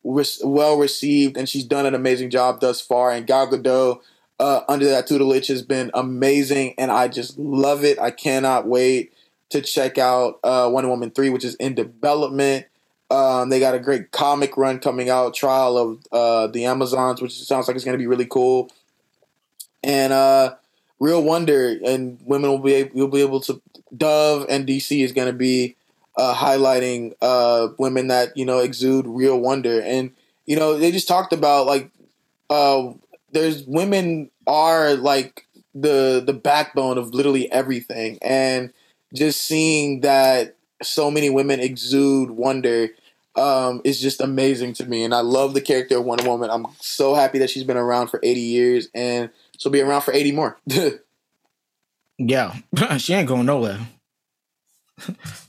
well 0.03 0.77
received, 0.77 1.35
and 1.35 1.47
she's 1.47 1.65
done 1.65 1.85
an 1.85 1.93
amazing 1.93 2.29
job 2.29 2.61
thus 2.61 2.79
far. 2.79 3.11
And 3.11 3.27
Gal 3.27 3.47
Gadot 3.47 3.99
uh, 4.41 4.63
under 4.67 4.85
that 4.85 5.05
tutelage 5.05 5.47
has 5.47 5.61
been 5.61 5.91
amazing, 5.93 6.73
and 6.79 6.89
I 6.89 7.07
just 7.07 7.37
love 7.37 7.83
it. 7.83 7.99
I 7.99 8.09
cannot 8.09 8.65
wait 8.65 9.13
to 9.49 9.61
check 9.61 9.99
out 9.99 10.39
uh, 10.43 10.67
Wonder 10.73 10.89
Woman 10.89 11.11
3, 11.11 11.29
which 11.29 11.45
is 11.45 11.53
in 11.55 11.75
development. 11.75 12.65
Um, 13.11 13.49
they 13.49 13.59
got 13.59 13.75
a 13.75 13.79
great 13.79 14.09
comic 14.09 14.57
run 14.57 14.79
coming 14.79 15.11
out, 15.11 15.35
Trial 15.35 15.77
of 15.77 15.99
uh, 16.11 16.47
the 16.47 16.65
Amazons, 16.65 17.21
which 17.21 17.39
sounds 17.39 17.67
like 17.67 17.75
it's 17.75 17.85
going 17.85 17.93
to 17.93 18.01
be 18.01 18.07
really 18.07 18.25
cool. 18.25 18.71
And 19.83 20.11
uh, 20.11 20.55
Real 20.99 21.21
Wonder, 21.21 21.77
and 21.85 22.17
women 22.25 22.49
will 22.49 22.57
be 22.57 22.73
able, 22.73 22.99
will 22.99 23.07
be 23.09 23.21
able 23.21 23.41
to. 23.41 23.61
Dove 23.95 24.45
and 24.49 24.65
DC 24.65 25.03
is 25.03 25.11
going 25.11 25.27
to 25.27 25.37
be 25.37 25.75
uh, 26.17 26.33
highlighting 26.33 27.13
uh, 27.21 27.67
women 27.77 28.07
that 28.07 28.35
you 28.35 28.45
know 28.45 28.59
exude 28.59 29.05
real 29.05 29.37
wonder, 29.37 29.81
and 29.81 30.11
you 30.45 30.55
know 30.55 30.77
they 30.77 30.91
just 30.91 31.09
talked 31.09 31.33
about 31.33 31.67
like 31.67 31.91
uh, 32.49 32.93
there's 33.31 33.63
women 33.63 34.30
are 34.47 34.95
like 34.95 35.45
the 35.73 36.21
the 36.25 36.33
backbone 36.33 36.97
of 36.97 37.13
literally 37.13 37.51
everything, 37.51 38.17
and 38.21 38.73
just 39.13 39.41
seeing 39.41 40.01
that 40.01 40.55
so 40.81 41.11
many 41.11 41.29
women 41.29 41.59
exude 41.59 42.31
wonder 42.31 42.89
um, 43.35 43.81
is 43.83 44.01
just 44.01 44.21
amazing 44.21 44.73
to 44.73 44.85
me. 44.85 45.03
And 45.03 45.13
I 45.13 45.21
love 45.21 45.53
the 45.53 45.61
character 45.61 45.97
of 45.97 46.05
Wonder 46.05 46.27
Woman. 46.27 46.49
I'm 46.49 46.67
so 46.79 47.13
happy 47.13 47.39
that 47.39 47.49
she's 47.49 47.63
been 47.63 47.77
around 47.77 48.07
for 48.07 48.19
80 48.23 48.41
years 48.41 48.89
and 48.93 49.29
she'll 49.57 49.71
be 49.71 49.81
around 49.81 50.01
for 50.01 50.13
80 50.13 50.31
more. 50.33 50.57
yeah, 52.17 52.55
she 52.97 53.13
ain't 53.13 53.27
going 53.27 53.45
nowhere. 53.45 53.79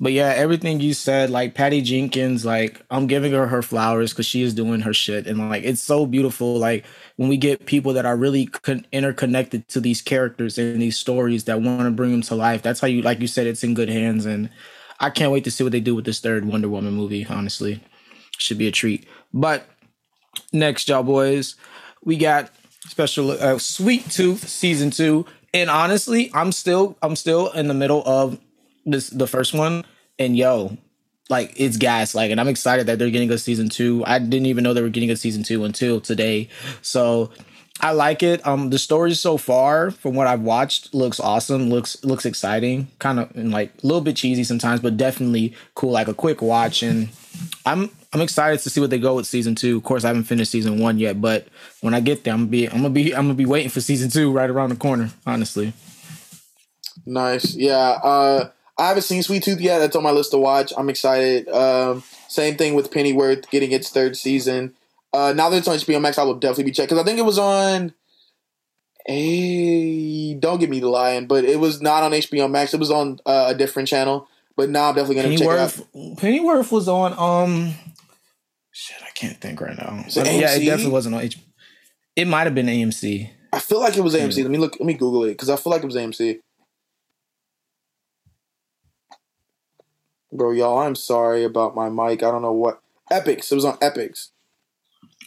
But 0.00 0.12
yeah, 0.12 0.28
everything 0.28 0.80
you 0.80 0.94
said, 0.94 1.30
like 1.30 1.54
Patty 1.54 1.82
Jenkins, 1.82 2.44
like 2.44 2.80
I'm 2.90 3.06
giving 3.06 3.32
her 3.32 3.46
her 3.46 3.62
flowers 3.62 4.12
because 4.12 4.26
she 4.26 4.42
is 4.42 4.54
doing 4.54 4.80
her 4.80 4.94
shit, 4.94 5.26
and 5.26 5.48
like 5.48 5.64
it's 5.64 5.82
so 5.82 6.06
beautiful. 6.06 6.56
Like 6.56 6.84
when 7.16 7.28
we 7.28 7.36
get 7.36 7.66
people 7.66 7.92
that 7.92 8.06
are 8.06 8.16
really 8.16 8.46
con- 8.46 8.86
interconnected 8.92 9.68
to 9.68 9.80
these 9.80 10.00
characters 10.02 10.58
and 10.58 10.80
these 10.80 10.98
stories 10.98 11.44
that 11.44 11.60
want 11.60 11.82
to 11.82 11.90
bring 11.90 12.10
them 12.10 12.22
to 12.22 12.34
life. 12.34 12.62
That's 12.62 12.80
how 12.80 12.88
you, 12.88 13.02
like 13.02 13.20
you 13.20 13.28
said, 13.28 13.46
it's 13.46 13.64
in 13.64 13.74
good 13.74 13.88
hands, 13.88 14.26
and 14.26 14.50
I 15.00 15.10
can't 15.10 15.32
wait 15.32 15.44
to 15.44 15.50
see 15.50 15.64
what 15.64 15.72
they 15.72 15.80
do 15.80 15.94
with 15.94 16.04
this 16.04 16.20
third 16.20 16.44
Wonder 16.44 16.68
Woman 16.68 16.94
movie. 16.94 17.26
Honestly, 17.28 17.82
should 18.38 18.58
be 18.58 18.68
a 18.68 18.72
treat. 18.72 19.06
But 19.32 19.66
next, 20.52 20.88
y'all 20.88 21.02
boys, 21.02 21.56
we 22.04 22.16
got 22.16 22.50
special 22.88 23.30
uh, 23.30 23.58
Sweet 23.58 24.10
Tooth 24.10 24.48
season 24.48 24.90
two, 24.90 25.26
and 25.54 25.70
honestly, 25.70 26.30
I'm 26.34 26.52
still 26.52 26.96
I'm 27.02 27.16
still 27.16 27.50
in 27.50 27.68
the 27.68 27.74
middle 27.74 28.02
of 28.06 28.38
this 28.84 29.10
the 29.10 29.26
first 29.26 29.54
one, 29.54 29.84
and 30.18 30.36
yo, 30.36 30.76
like 31.28 31.52
it's 31.56 31.76
gas. 31.76 32.14
Like, 32.14 32.30
and 32.30 32.40
I'm 32.40 32.48
excited 32.48 32.86
that 32.86 32.98
they're 32.98 33.10
getting 33.10 33.30
a 33.30 33.38
season 33.38 33.68
two. 33.68 34.04
I 34.06 34.18
didn't 34.18 34.46
even 34.46 34.64
know 34.64 34.74
they 34.74 34.82
were 34.82 34.88
getting 34.88 35.10
a 35.10 35.16
season 35.16 35.42
two 35.42 35.64
until 35.64 36.00
today. 36.00 36.48
So 36.82 37.30
I 37.80 37.92
like 37.92 38.22
it. 38.22 38.46
Um, 38.46 38.70
the 38.70 38.78
story 38.78 39.14
so 39.14 39.36
far, 39.36 39.90
from 39.90 40.14
what 40.14 40.26
I've 40.26 40.42
watched, 40.42 40.94
looks 40.94 41.18
awesome. 41.18 41.68
looks 41.68 42.02
looks 42.04 42.24
exciting. 42.24 42.88
Kind 42.98 43.18
of 43.18 43.34
and 43.34 43.50
like 43.50 43.72
a 43.82 43.86
little 43.86 44.02
bit 44.02 44.16
cheesy 44.16 44.44
sometimes, 44.44 44.80
but 44.80 44.96
definitely 44.96 45.54
cool. 45.74 45.90
Like 45.90 46.08
a 46.08 46.14
quick 46.14 46.42
watch, 46.42 46.82
and 46.82 47.08
I'm 47.66 47.90
I'm 48.12 48.20
excited 48.20 48.60
to 48.60 48.70
see 48.70 48.80
what 48.80 48.90
they 48.90 48.98
go 48.98 49.14
with 49.16 49.26
season 49.26 49.54
two. 49.54 49.78
Of 49.78 49.84
course, 49.84 50.04
I 50.04 50.08
haven't 50.08 50.24
finished 50.24 50.50
season 50.50 50.78
one 50.78 50.98
yet, 50.98 51.20
but 51.20 51.48
when 51.80 51.94
I 51.94 52.00
get 52.00 52.24
there, 52.24 52.34
I'm 52.34 52.40
gonna 52.40 52.50
be 52.50 52.66
I'm 52.66 52.82
gonna 52.82 52.90
be 52.90 53.14
I'm 53.14 53.24
gonna 53.24 53.34
be 53.34 53.46
waiting 53.46 53.70
for 53.70 53.80
season 53.80 54.10
two 54.10 54.30
right 54.30 54.50
around 54.50 54.68
the 54.68 54.76
corner. 54.76 55.10
Honestly. 55.26 55.72
Nice. 57.06 57.54
Yeah. 57.54 57.98
Uh 58.02 58.50
I 58.82 58.88
haven't 58.88 59.04
seen 59.04 59.22
Sweet 59.22 59.44
Tooth 59.44 59.60
yet. 59.60 59.78
That's 59.78 59.94
on 59.94 60.02
my 60.02 60.10
list 60.10 60.32
to 60.32 60.38
watch. 60.38 60.72
I'm 60.76 60.90
excited. 60.90 61.48
Um, 61.48 62.02
same 62.26 62.56
thing 62.56 62.74
with 62.74 62.90
Pennyworth 62.90 63.48
getting 63.48 63.70
its 63.70 63.90
third 63.90 64.16
season. 64.16 64.74
Uh, 65.12 65.32
now 65.36 65.48
that 65.50 65.58
it's 65.58 65.68
on 65.68 65.76
HBO 65.76 66.00
Max, 66.00 66.18
I 66.18 66.24
will 66.24 66.34
definitely 66.34 66.64
be 66.64 66.72
checking 66.72 66.96
because 66.96 67.00
I 67.00 67.04
think 67.06 67.20
it 67.20 67.24
was 67.24 67.38
on. 67.38 67.94
A 69.06 70.34
don't 70.34 70.58
get 70.58 70.68
me 70.68 70.80
the 70.80 70.88
lying, 70.88 71.28
but 71.28 71.44
it 71.44 71.60
was 71.60 71.80
not 71.80 72.02
on 72.02 72.10
HBO 72.10 72.50
Max. 72.50 72.74
It 72.74 72.80
was 72.80 72.90
on 72.90 73.20
uh, 73.24 73.46
a 73.50 73.54
different 73.54 73.88
channel. 73.88 74.26
But 74.56 74.68
now 74.68 74.88
I'm 74.88 74.96
definitely 74.96 75.14
gonna 75.14 75.28
Pennyworth, 75.28 75.76
check 75.76 75.86
it 75.94 76.10
out. 76.10 76.18
Pennyworth 76.18 76.72
was 76.72 76.88
on 76.88 77.12
um. 77.16 77.74
Shit, 78.72 79.00
I 79.00 79.10
can't 79.14 79.40
think 79.40 79.60
right 79.60 79.76
now. 79.76 80.04
But, 80.12 80.26
yeah, 80.26 80.56
it 80.56 80.64
definitely 80.64 80.90
wasn't 80.90 81.14
on 81.14 81.22
HBO. 81.22 81.40
It 82.16 82.26
might 82.26 82.44
have 82.44 82.54
been 82.56 82.66
AMC. 82.66 83.30
I 83.52 83.60
feel 83.60 83.78
like 83.78 83.96
it 83.96 84.02
was 84.02 84.16
AMC. 84.16 84.38
Yeah. 84.38 84.42
Let 84.42 84.50
me 84.50 84.58
look. 84.58 84.76
Let 84.80 84.86
me 84.86 84.94
Google 84.94 85.22
it 85.24 85.34
because 85.34 85.50
I 85.50 85.56
feel 85.56 85.70
like 85.70 85.84
it 85.84 85.86
was 85.86 85.94
AMC. 85.94 86.40
Bro, 90.32 90.52
y'all, 90.52 90.78
I'm 90.78 90.94
sorry 90.94 91.44
about 91.44 91.74
my 91.74 91.88
mic. 91.88 92.22
I 92.22 92.30
don't 92.30 92.42
know 92.42 92.52
what. 92.52 92.80
Epix. 93.10 93.52
It 93.52 93.54
was 93.54 93.64
on 93.64 93.76
Epix. 93.78 94.28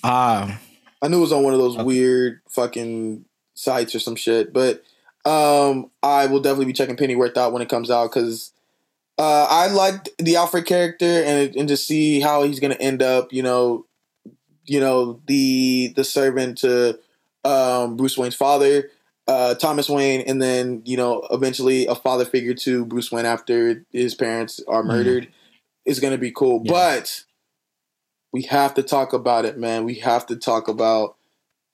Ah. 0.03 0.59
I 1.01 1.07
knew 1.07 1.17
it 1.17 1.21
was 1.21 1.31
on 1.31 1.43
one 1.43 1.53
of 1.53 1.59
those 1.59 1.75
okay. 1.75 1.83
weird 1.83 2.41
fucking 2.49 3.25
sites 3.53 3.93
or 3.93 3.99
some 3.99 4.15
shit. 4.15 4.51
But 4.51 4.83
um, 5.23 5.91
I 6.01 6.25
will 6.25 6.39
definitely 6.39 6.65
be 6.65 6.73
checking 6.73 6.97
Pennyworth 6.97 7.37
out 7.37 7.53
when 7.53 7.61
it 7.61 7.69
comes 7.69 7.91
out 7.91 8.11
because 8.11 8.51
uh, 9.17 9.47
I 9.49 9.67
liked 9.67 10.09
the 10.17 10.35
Alfred 10.35 10.65
character 10.65 11.05
and 11.05 11.55
and 11.55 11.67
to 11.67 11.77
see 11.77 12.19
how 12.19 12.43
he's 12.43 12.59
gonna 12.59 12.75
end 12.75 13.01
up. 13.03 13.31
You 13.31 13.43
know, 13.43 13.85
you 14.65 14.79
know 14.79 15.21
the 15.27 15.93
the 15.95 16.03
servant 16.03 16.59
to 16.59 16.99
um, 17.43 17.95
Bruce 17.95 18.17
Wayne's 18.17 18.35
father 18.35 18.89
uh, 19.27 19.55
Thomas 19.55 19.89
Wayne, 19.89 20.21
and 20.21 20.41
then 20.41 20.81
you 20.85 20.97
know 20.97 21.27
eventually 21.31 21.87
a 21.87 21.95
father 21.95 22.25
figure 22.25 22.53
to 22.53 22.85
Bruce 22.85 23.11
Wayne 23.11 23.25
after 23.25 23.85
his 23.91 24.15
parents 24.15 24.61
are 24.67 24.81
mm-hmm. 24.81 24.89
murdered 24.89 25.23
mm. 25.23 25.31
is 25.85 25.99
going 25.99 26.13
to 26.13 26.17
be 26.17 26.31
cool. 26.31 26.61
Yeah. 26.63 26.71
But 26.71 27.23
we 28.31 28.43
have 28.43 28.73
to 28.75 28.83
talk 28.83 29.13
about 29.13 29.45
it, 29.45 29.57
man. 29.57 29.85
We 29.85 29.95
have 29.95 30.25
to 30.27 30.35
talk 30.35 30.67
about 30.67 31.15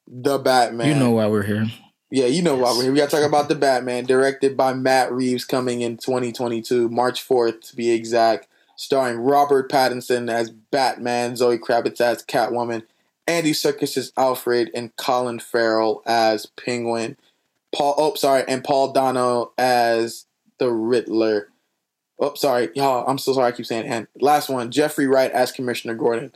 the 0.07 0.37
Batman. 0.37 0.87
You 0.87 0.95
know 0.95 1.11
why 1.11 1.27
we're 1.27 1.43
here. 1.43 1.65
Yeah, 2.09 2.25
you 2.25 2.41
know 2.41 2.55
yes. 2.55 2.63
why 2.63 2.73
we're 2.73 2.83
here. 2.83 2.91
We 2.91 2.97
got 2.99 3.09
to 3.09 3.15
talk 3.15 3.25
about 3.25 3.49
the 3.49 3.55
Batman, 3.55 4.05
directed 4.05 4.57
by 4.57 4.73
Matt 4.73 5.11
Reeves, 5.11 5.45
coming 5.45 5.81
in 5.81 5.97
2022, 5.97 6.89
March 6.89 7.27
4th 7.27 7.69
to 7.69 7.75
be 7.75 7.91
exact, 7.91 8.47
starring 8.75 9.17
Robert 9.17 9.71
Pattinson 9.71 10.29
as 10.29 10.49
Batman, 10.49 11.35
Zoe 11.35 11.57
Kravitz 11.57 12.01
as 12.01 12.23
Catwoman, 12.23 12.83
Andy 13.27 13.53
Serkis 13.53 13.97
as 13.97 14.11
Alfred, 14.17 14.69
and 14.75 14.95
Colin 14.97 15.39
Farrell 15.39 16.03
as 16.05 16.45
Penguin. 16.45 17.17
Paul. 17.73 17.95
Oh, 17.97 18.15
sorry, 18.15 18.43
and 18.47 18.63
Paul 18.63 18.91
Dano 18.91 19.53
as 19.57 20.25
the 20.57 20.71
Riddler. 20.71 21.49
Oh, 22.19 22.35
sorry, 22.35 22.69
y'all. 22.75 23.07
I'm 23.07 23.17
so 23.17 23.33
sorry. 23.33 23.47
I 23.47 23.51
keep 23.51 23.65
saying 23.65 23.87
and. 23.87 24.07
Last 24.19 24.49
one, 24.49 24.71
Jeffrey 24.71 25.07
Wright 25.07 25.31
as 25.31 25.51
Commissioner 25.51 25.95
Gordon. 25.95 26.33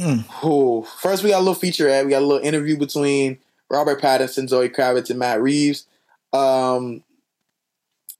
Mm. 0.00 0.44
Ooh. 0.44 0.84
First, 0.84 1.24
we 1.24 1.30
got 1.30 1.38
a 1.38 1.40
little 1.40 1.54
feature 1.54 1.88
ad. 1.88 2.04
We 2.04 2.12
got 2.12 2.22
a 2.22 2.26
little 2.26 2.46
interview 2.46 2.76
between 2.76 3.38
Robert 3.70 4.00
Pattinson, 4.00 4.48
Zoe 4.48 4.68
Kravitz, 4.68 5.10
and 5.10 5.18
Matt 5.18 5.42
Reeves. 5.42 5.86
Um, 6.32 7.02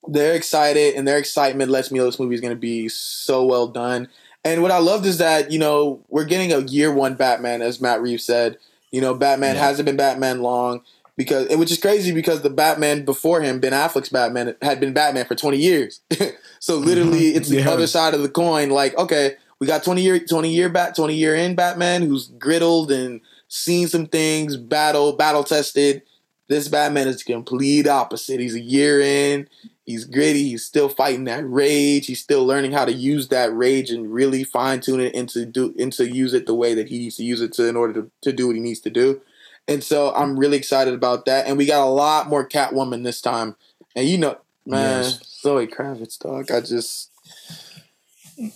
they're 0.06 0.35
excited, 0.35 0.94
and 0.94 1.06
their 1.06 1.18
excitement 1.18 1.70
lets 1.70 1.90
me 1.90 1.98
know 1.98 2.06
this 2.06 2.18
movie 2.18 2.35
is 2.35 2.40
going 2.40 2.55
to 2.55 2.60
be 2.60 2.89
so 2.89 3.44
well 3.44 3.68
done. 3.68 4.09
And 4.44 4.62
what 4.62 4.70
I 4.70 4.78
loved 4.78 5.06
is 5.06 5.18
that 5.18 5.52
you 5.52 5.59
know 5.59 6.05
we're 6.09 6.24
getting 6.24 6.52
a 6.52 6.60
year 6.60 6.93
one 6.93 7.14
Batman, 7.14 7.62
as 7.62 7.80
Matt 7.80 8.02
Reeves 8.02 8.24
said. 8.24 8.59
You 8.90 9.02
know, 9.02 9.14
Batman 9.14 9.55
yeah. 9.55 9.62
hasn't 9.62 9.85
been 9.85 9.98
Batman 9.98 10.40
long 10.40 10.80
because 11.19 11.55
which 11.57 11.73
is 11.73 11.81
crazy 11.81 12.12
because 12.12 12.43
the 12.43 12.49
Batman 12.49 13.05
before 13.05 13.43
him, 13.43 13.59
Ben 13.59 13.73
Affleck's 13.73 14.09
Batman, 14.09 14.55
had 14.62 14.78
been 14.78 14.95
Batman 14.95 15.27
for 15.27 15.35
twenty 15.35 15.59
years. 15.59 16.01
so 16.61 16.77
literally, 16.77 17.23
mm-hmm. 17.23 17.36
it's 17.36 17.49
the 17.49 17.59
yeah. 17.59 17.70
other 17.70 17.89
side 17.89 18.15
of 18.15 18.23
the 18.23 18.28
coin. 18.28 18.70
Like, 18.70 18.97
okay, 18.97 19.35
we 19.59 19.66
got 19.66 19.82
twenty 19.82 20.03
year, 20.03 20.20
twenty 20.20 20.55
year 20.55 20.69
bat, 20.69 20.95
twenty 20.95 21.16
year 21.16 21.35
in 21.35 21.57
Batman 21.57 22.03
who's 22.03 22.31
griddled 22.31 22.93
and 22.93 23.20
seen 23.49 23.89
some 23.89 24.07
things, 24.07 24.57
battle, 24.57 25.12
battle 25.12 25.43
tested. 25.43 26.03
This 26.47 26.69
Batman 26.69 27.09
is 27.09 27.19
the 27.19 27.32
complete 27.32 27.89
opposite. 27.89 28.40
He's 28.40 28.55
a 28.55 28.61
year 28.61 29.01
in. 29.01 29.49
He's 29.85 30.05
gritty. 30.05 30.51
He's 30.51 30.65
still 30.65 30.89
fighting 30.89 31.24
that 31.24 31.49
rage. 31.49 32.07
He's 32.07 32.20
still 32.20 32.47
learning 32.47 32.73
how 32.73 32.85
to 32.85 32.93
use 32.93 33.28
that 33.28 33.53
rage 33.53 33.90
and 33.90 34.12
really 34.12 34.45
fine 34.45 34.81
tune 34.81 35.01
it 35.01 35.15
into 35.15 35.45
do 35.45 35.74
into 35.77 36.09
use 36.09 36.32
it 36.32 36.47
the 36.47 36.55
way 36.55 36.74
that 36.74 36.89
he 36.89 36.99
needs 36.99 37.16
to 37.16 37.24
use 37.24 37.40
it 37.40 37.53
to 37.55 37.66
in 37.66 37.74
order 37.74 37.95
to, 37.95 38.11
to 38.23 38.32
do 38.32 38.47
what 38.47 38.57
he 38.57 38.62
needs 38.62 38.81
to 38.81 38.90
do. 38.90 39.20
And 39.69 39.85
so 39.85 40.15
I'm 40.15 40.39
really 40.39 40.57
excited 40.57 40.95
about 40.95 41.27
that. 41.27 41.47
And 41.47 41.59
we 41.59 41.66
got 41.66 41.85
a 41.85 41.90
lot 41.90 42.27
more 42.27 42.49
Catwoman 42.49 43.05
this 43.05 43.20
time. 43.20 43.55
And 43.95 44.09
you 44.09 44.16
know, 44.16 44.39
man, 44.65 45.05
yes. 45.05 45.40
Zoe 45.40 45.66
Kravitz, 45.66 46.19
dog. 46.19 46.51
I 46.51 46.62
just 46.62 47.11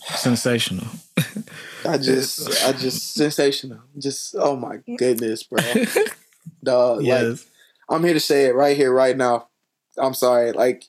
sensational. 0.06 0.86
I 1.84 1.98
just, 2.00 2.64
I 2.64 2.72
just 2.72 3.14
sensational. 3.14 3.80
Just, 3.98 4.34
oh 4.38 4.56
my 4.56 4.78
goodness, 4.96 5.42
bro. 5.42 5.60
dog. 6.64 7.02
Yes. 7.02 7.28
Like, 7.28 7.38
I'm 7.90 8.04
here 8.04 8.14
to 8.14 8.20
say 8.20 8.46
it 8.46 8.54
right 8.54 8.76
here, 8.76 8.92
right 8.92 9.16
now. 9.16 9.48
I'm 9.98 10.14
sorry. 10.14 10.52
Like, 10.52 10.84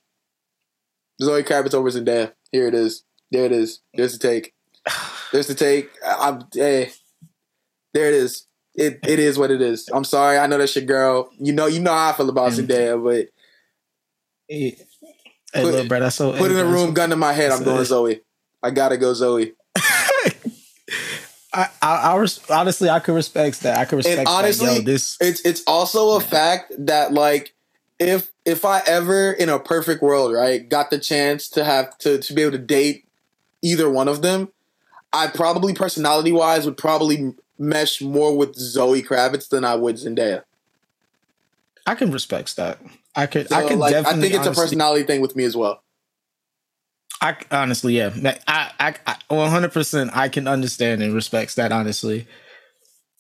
Zoe 1.22 1.44
Kravitz 1.44 1.74
over 1.74 1.90
Zendaya. 1.90 2.32
Here 2.52 2.68
it 2.68 2.74
is. 2.74 3.04
There 3.30 3.46
it 3.46 3.52
is. 3.52 3.82
There's 3.94 4.14
the 4.14 4.20
take. 4.20 4.54
There's 5.34 5.48
the 5.48 5.56
take. 5.56 5.90
I'm, 6.06 6.46
hey, 6.54 6.92
there 7.94 8.08
it 8.08 8.14
is 8.14 8.48
it 8.76 9.00
it 9.08 9.20
is 9.20 9.38
what 9.38 9.52
it 9.52 9.62
is. 9.62 9.90
I'm 9.94 10.04
sorry. 10.04 10.38
I 10.38 10.48
know 10.48 10.58
that's 10.58 10.76
your 10.76 10.86
girl. 10.86 11.32
You 11.40 11.54
know, 11.54 11.68
you 11.68 11.80
know 11.80 11.94
how 11.94 12.10
I 12.10 12.14
feel 12.14 12.30
about 12.30 12.52
mm. 12.52 12.66
Zendaya, 12.66 13.04
but 13.04 13.28
hey, 14.48 14.78
put, 15.54 15.64
little 15.64 15.88
bro, 15.88 16.00
that's 16.00 16.16
so 16.16 16.36
put 16.36 16.52
in 16.52 16.58
a 16.58 16.66
room, 16.66 16.94
gun 16.94 17.10
to 17.10 17.16
my 17.16 17.34
head. 17.34 17.52
I'm 17.52 17.64
going 17.64 17.86
Zoe. 17.86 18.22
I 18.62 18.72
gotta 18.72 18.98
go 18.98 19.14
Zoe. 19.14 19.54
I, 21.56 21.68
I, 21.82 21.96
I 21.96 22.16
res- 22.16 22.40
honestly, 22.50 22.90
I 22.90 23.00
could 23.00 23.14
respect 23.14 23.62
that. 23.62 23.78
I 23.78 23.86
could 23.86 23.98
respect. 23.98 24.20
And 24.20 24.28
honestly, 24.28 24.68
that. 24.68 24.76
Yo, 24.78 24.82
this 24.82 25.18
it's 25.22 25.42
it's 25.42 25.64
also 25.68 26.18
a 26.18 26.22
yeah. 26.22 26.28
fact 26.28 26.74
that 26.80 27.14
like 27.14 27.54
if 28.00 28.32
if 28.46 28.66
I 28.66 28.82
ever 28.88 29.32
in 29.32 29.50
a 29.50 29.60
perfect 29.60 30.02
world, 30.02 30.34
right, 30.34 30.68
got 30.68 30.90
the 30.90 30.98
chance 30.98 31.48
to 31.50 31.64
have 31.64 31.96
to 32.00 32.18
to 32.18 32.34
be 32.34 32.42
able 32.42 32.54
to 32.54 32.58
date 32.58 33.06
either 33.62 33.90
one 33.90 34.08
of 34.08 34.22
them, 34.22 34.52
I 35.12 35.28
probably 35.28 35.74
personality 35.74 36.32
wise 36.32 36.66
would 36.66 36.78
probably 36.78 37.36
mesh 37.58 38.02
more 38.02 38.36
with 38.36 38.56
Zoe 38.56 39.04
Kravitz 39.04 39.50
than 39.50 39.64
I 39.66 39.76
would 39.76 39.96
Zendaya. 39.96 40.44
I 41.86 41.96
can 41.96 42.12
respect 42.12 42.56
that. 42.56 42.80
I 43.16 43.26
could. 43.26 43.50
So, 43.50 43.56
I 43.56 43.68
can 43.68 43.80
like, 43.80 43.92
definitely. 43.92 44.20
I 44.20 44.22
think 44.22 44.34
it's 44.34 44.48
honestly, 44.48 44.64
a 44.64 44.66
personality 44.66 45.04
thing 45.04 45.22
with 45.22 45.36
me 45.36 45.44
as 45.44 45.56
well. 45.56 45.84
I 47.22 47.38
honestly, 47.52 47.98
yeah, 47.98 48.12
I, 48.48 48.96
I, 49.06 49.16
one 49.28 49.50
hundred 49.50 49.72
percent, 49.72 50.12
I 50.14 50.30
can 50.30 50.48
understand 50.48 51.02
and 51.02 51.14
respects 51.14 51.56
that. 51.56 51.72
Honestly, 51.72 52.28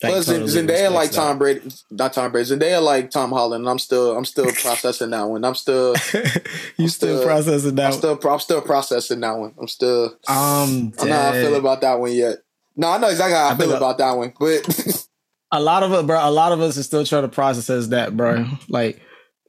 Plus, 0.01 0.25
totally 0.25 0.51
Zendaya 0.51 0.91
like 0.91 1.09
respects 1.09 1.15
Tom 1.15 1.37
Brady, 1.37 1.71
not 1.91 2.13
Tom 2.13 2.31
Brady. 2.31 2.49
Zendaya 2.49 2.83
like 2.83 3.11
Tom 3.11 3.31
Holland. 3.31 3.61
And 3.61 3.69
I'm 3.69 3.79
still, 3.79 4.17
I'm 4.17 4.25
still 4.25 4.51
processing 4.51 5.11
that 5.11 5.23
one. 5.23 5.45
I'm 5.45 5.55
still, 5.55 5.93
that. 5.93 6.47
you 6.77 6.89
still, 6.89 7.17
still- 7.17 7.25
processing 7.25 7.69
I'm 7.69 7.75
that? 7.75 7.93
still, 7.93 8.19
I'm 8.29 8.39
still 8.39 8.61
processing 8.61 9.21
that 9.21 9.37
one. 9.37 9.53
I'm 9.57 9.67
still, 9.69 10.05
um, 10.05 10.13
I 10.27 10.91
don't 10.97 11.09
know 11.09 11.15
how 11.15 11.29
I 11.29 11.31
feel 11.33 11.55
about 11.55 11.81
that 11.81 11.99
one 11.99 12.11
yet. 12.11 12.42
No, 12.75 12.89
I 12.89 12.97
know 12.97 13.09
exactly 13.09 13.35
how 13.35 13.49
I, 13.49 13.51
I 13.53 13.57
feel 13.57 13.73
about 13.73 13.97
that 13.99 14.11
one, 14.17 14.33
but 14.39 15.07
a 15.51 15.61
lot 15.61 15.83
of 15.83 15.93
it, 15.93 16.07
bro. 16.07 16.27
A 16.27 16.31
lot 16.31 16.51
of 16.51 16.61
us 16.61 16.77
are 16.77 16.83
still 16.83 17.05
trying 17.05 17.21
to 17.23 17.27
process 17.29 17.69
as 17.69 17.89
that, 17.89 18.17
bro. 18.17 18.45
like, 18.69 18.99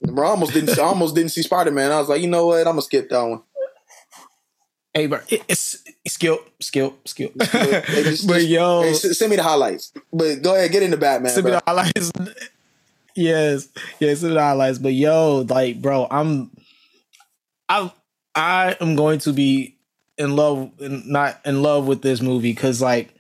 bro, 0.03 0.27
I 0.27 0.31
almost 0.31 0.53
didn't, 0.53 0.79
I 0.79 0.83
almost 0.83 1.15
didn't 1.15 1.31
see 1.31 1.43
Spider 1.43 1.71
Man. 1.71 1.91
I 1.91 1.99
was 1.99 2.09
like, 2.09 2.21
you 2.21 2.29
know 2.29 2.47
what? 2.47 2.59
I'm 2.61 2.65
gonna 2.65 2.83
skip 2.83 3.09
that 3.11 3.23
one. 3.23 3.43
hey, 4.93 5.07
bro, 5.07 5.21
it, 5.29 5.43
it's 5.49 5.83
skill, 6.07 6.39
skill, 6.61 6.97
skill. 7.07 7.31
Hey, 7.41 7.83
just- 8.05 8.27
but 8.27 8.35
just- 8.41 8.49
yo, 8.49 8.83
Hey, 8.83 8.93
send 8.93 9.31
me 9.31 9.37
the 9.37 9.43
highlights. 9.43 9.93
But 10.13 10.43
go 10.43 10.55
ahead, 10.55 10.71
get 10.71 10.83
into 10.83 10.97
Batman. 10.99 11.33
send 11.33 11.47
me 11.47 11.51
the 11.53 11.63
highlights. 11.67 12.13
yes, 13.17 13.69
yes, 14.01 14.21
send 14.21 14.31
me 14.33 14.35
the 14.35 14.43
highlights. 14.43 14.79
But 14.79 14.93
yo, 14.93 15.47
like, 15.49 15.81
bro, 15.81 16.07
I'm, 16.11 16.51
I, 17.69 17.91
I 18.35 18.77
am 18.81 18.97
going 18.97 19.21
to 19.21 19.33
be 19.33 19.79
in 20.19 20.37
love, 20.37 20.73
not 20.79 21.41
in 21.45 21.63
love 21.63 21.87
with 21.87 22.03
this 22.03 22.21
movie 22.21 22.53
because, 22.53 22.81
like, 22.83 23.15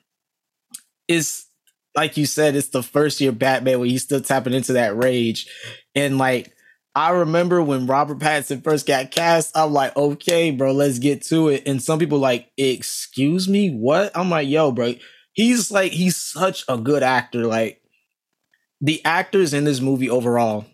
it's 1.08 1.46
like 1.94 2.16
you 2.16 2.26
said, 2.26 2.56
it's 2.56 2.68
the 2.68 2.82
first 2.82 3.20
year 3.20 3.32
Batman 3.32 3.78
where 3.78 3.88
he's 3.88 4.02
still 4.02 4.20
tapping 4.20 4.54
into 4.54 4.74
that 4.74 4.96
rage, 4.96 5.46
and 5.94 6.18
like. 6.18 6.50
I 6.96 7.10
remember 7.10 7.60
when 7.60 7.88
Robert 7.88 8.20
Pattinson 8.20 8.62
first 8.62 8.86
got 8.86 9.10
cast, 9.10 9.56
I'm 9.56 9.72
like, 9.72 9.96
okay, 9.96 10.52
bro, 10.52 10.70
let's 10.70 11.00
get 11.00 11.22
to 11.22 11.48
it. 11.48 11.64
And 11.66 11.82
some 11.82 11.98
people 11.98 12.20
like, 12.20 12.52
excuse 12.56 13.48
me, 13.48 13.70
what? 13.70 14.16
I'm 14.16 14.30
like, 14.30 14.46
yo, 14.46 14.70
bro, 14.70 14.94
he's 15.32 15.72
like, 15.72 15.90
he's 15.90 16.16
such 16.16 16.64
a 16.68 16.78
good 16.78 17.02
actor. 17.02 17.46
Like, 17.46 17.82
the 18.80 19.04
actors 19.04 19.52
in 19.52 19.64
this 19.64 19.80
movie 19.80 20.08
overall, 20.08 20.66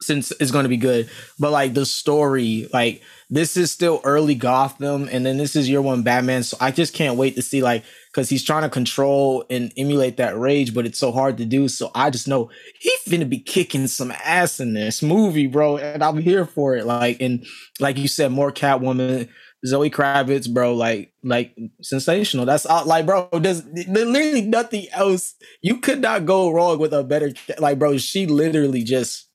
since 0.00 0.32
it's 0.32 0.50
going 0.50 0.64
to 0.64 0.68
be 0.68 0.76
good, 0.76 1.08
but 1.38 1.50
like 1.50 1.74
the 1.74 1.86
story, 1.86 2.68
like 2.72 3.02
this 3.30 3.56
is 3.56 3.72
still 3.72 4.00
early 4.04 4.34
Gotham, 4.34 5.08
and 5.10 5.24
then 5.24 5.38
this 5.38 5.56
is 5.56 5.68
year 5.68 5.80
one 5.80 6.02
Batman. 6.02 6.42
So 6.42 6.56
I 6.60 6.70
just 6.70 6.94
can't 6.94 7.16
wait 7.16 7.36
to 7.36 7.42
see 7.42 7.62
like 7.62 7.84
because 8.12 8.28
he's 8.28 8.44
trying 8.44 8.62
to 8.62 8.68
control 8.68 9.44
and 9.50 9.72
emulate 9.76 10.18
that 10.18 10.38
rage, 10.38 10.74
but 10.74 10.86
it's 10.86 10.98
so 10.98 11.10
hard 11.10 11.38
to 11.38 11.44
do. 11.44 11.68
So 11.68 11.90
I 11.94 12.10
just 12.10 12.28
know 12.28 12.50
he's 12.78 13.08
gonna 13.08 13.24
be 13.24 13.40
kicking 13.40 13.86
some 13.86 14.12
ass 14.24 14.60
in 14.60 14.74
this 14.74 15.02
movie, 15.02 15.46
bro, 15.46 15.78
and 15.78 16.02
I'm 16.02 16.18
here 16.18 16.44
for 16.44 16.76
it. 16.76 16.86
Like 16.86 17.20
and 17.20 17.44
like 17.80 17.98
you 17.98 18.08
said, 18.08 18.32
more 18.32 18.52
Catwoman. 18.52 19.28
Zoe 19.66 19.88
Kravitz, 19.88 20.52
bro, 20.52 20.74
like, 20.74 21.14
like 21.22 21.56
sensational. 21.80 22.44
That's 22.44 22.66
all, 22.66 22.84
like, 22.84 23.06
bro. 23.06 23.30
There's 23.32 23.64
literally 23.88 24.42
nothing 24.42 24.88
else. 24.92 25.34
You 25.62 25.78
could 25.78 26.02
not 26.02 26.26
go 26.26 26.50
wrong 26.50 26.78
with 26.78 26.92
a 26.92 27.02
better, 27.02 27.32
like, 27.58 27.78
bro. 27.78 27.96
She 27.96 28.26
literally 28.26 28.84
just 28.84 29.26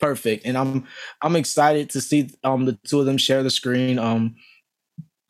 perfect, 0.00 0.46
and 0.46 0.56
I'm, 0.56 0.86
I'm 1.22 1.36
excited 1.36 1.90
to 1.90 2.00
see 2.00 2.30
um 2.44 2.64
the 2.64 2.78
two 2.86 3.00
of 3.00 3.06
them 3.06 3.18
share 3.18 3.42
the 3.42 3.50
screen. 3.50 3.98
Um, 3.98 4.36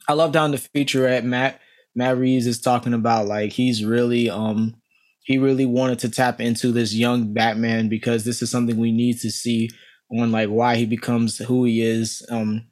I 0.09 0.13
love 0.13 0.33
down 0.33 0.53
the 0.53 0.59
feature 0.59 1.07
at 1.07 1.25
Matt 1.25 1.61
Matt 1.95 2.19
Reeves 2.19 2.47
is 2.47 2.61
talking 2.61 2.95
about 2.95 3.27
like 3.27 3.53
he's 3.53 3.85
really 3.85 4.31
um 4.31 4.77
he 5.25 5.39
really 5.39 5.67
wanted 5.67 5.99
to 6.01 6.09
tap 6.09 6.41
into 6.41 6.71
this 6.71 6.95
young 6.95 7.33
Batman 7.33 7.89
because 7.89 8.25
this 8.25 8.43
is 8.43 8.51
something 8.51 8.77
we 8.77 8.93
need 8.93 9.19
to 9.21 9.31
see 9.31 9.71
on 10.13 10.31
like 10.31 10.49
why 10.49 10.77
he 10.77 10.87
becomes 10.87 11.39
who 11.39 11.65
he 11.65 11.83
is. 11.83 12.25
Um 12.31 12.67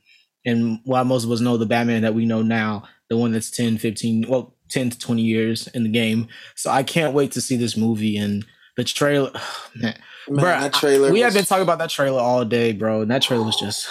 and 0.45 0.79
why 0.85 1.03
most 1.03 1.25
of 1.25 1.31
us 1.31 1.41
know 1.41 1.57
the 1.57 1.67
Batman 1.67 2.03
that 2.03 2.15
we 2.15 2.27
know 2.27 2.43
now, 2.43 2.85
the 3.09 3.17
one 3.17 3.33
that's 3.33 3.51
10, 3.51 3.79
15, 3.79 4.27
well, 4.29 4.55
10 4.69 4.91
to 4.91 4.99
20 4.99 5.23
years 5.23 5.67
in 5.69 5.85
the 5.85 5.89
game. 5.89 6.29
So 6.55 6.71
I 6.71 6.83
can't 6.83 7.15
wait 7.15 7.33
to 7.33 7.41
see 7.41 7.57
this 7.57 7.79
movie 7.79 8.19
and 8.19 8.45
the 8.77 8.85
trailer. 8.85 9.33
man, 9.75 9.99
Man, 10.29 10.45
Bruh, 10.45 10.61
that 10.61 10.73
trailer. 10.73 11.13
we 11.13 11.21
was, 11.21 11.23
have 11.23 11.35
been 11.35 11.45
talking 11.45 11.63
about 11.63 11.79
that 11.79 11.91
trailer 11.91 12.21
all 12.21 12.45
day, 12.45 12.73
bro. 12.73 13.03
And 13.03 13.11
that 13.11 13.23
trailer 13.23 13.45
was 13.45 13.57
just 13.57 13.89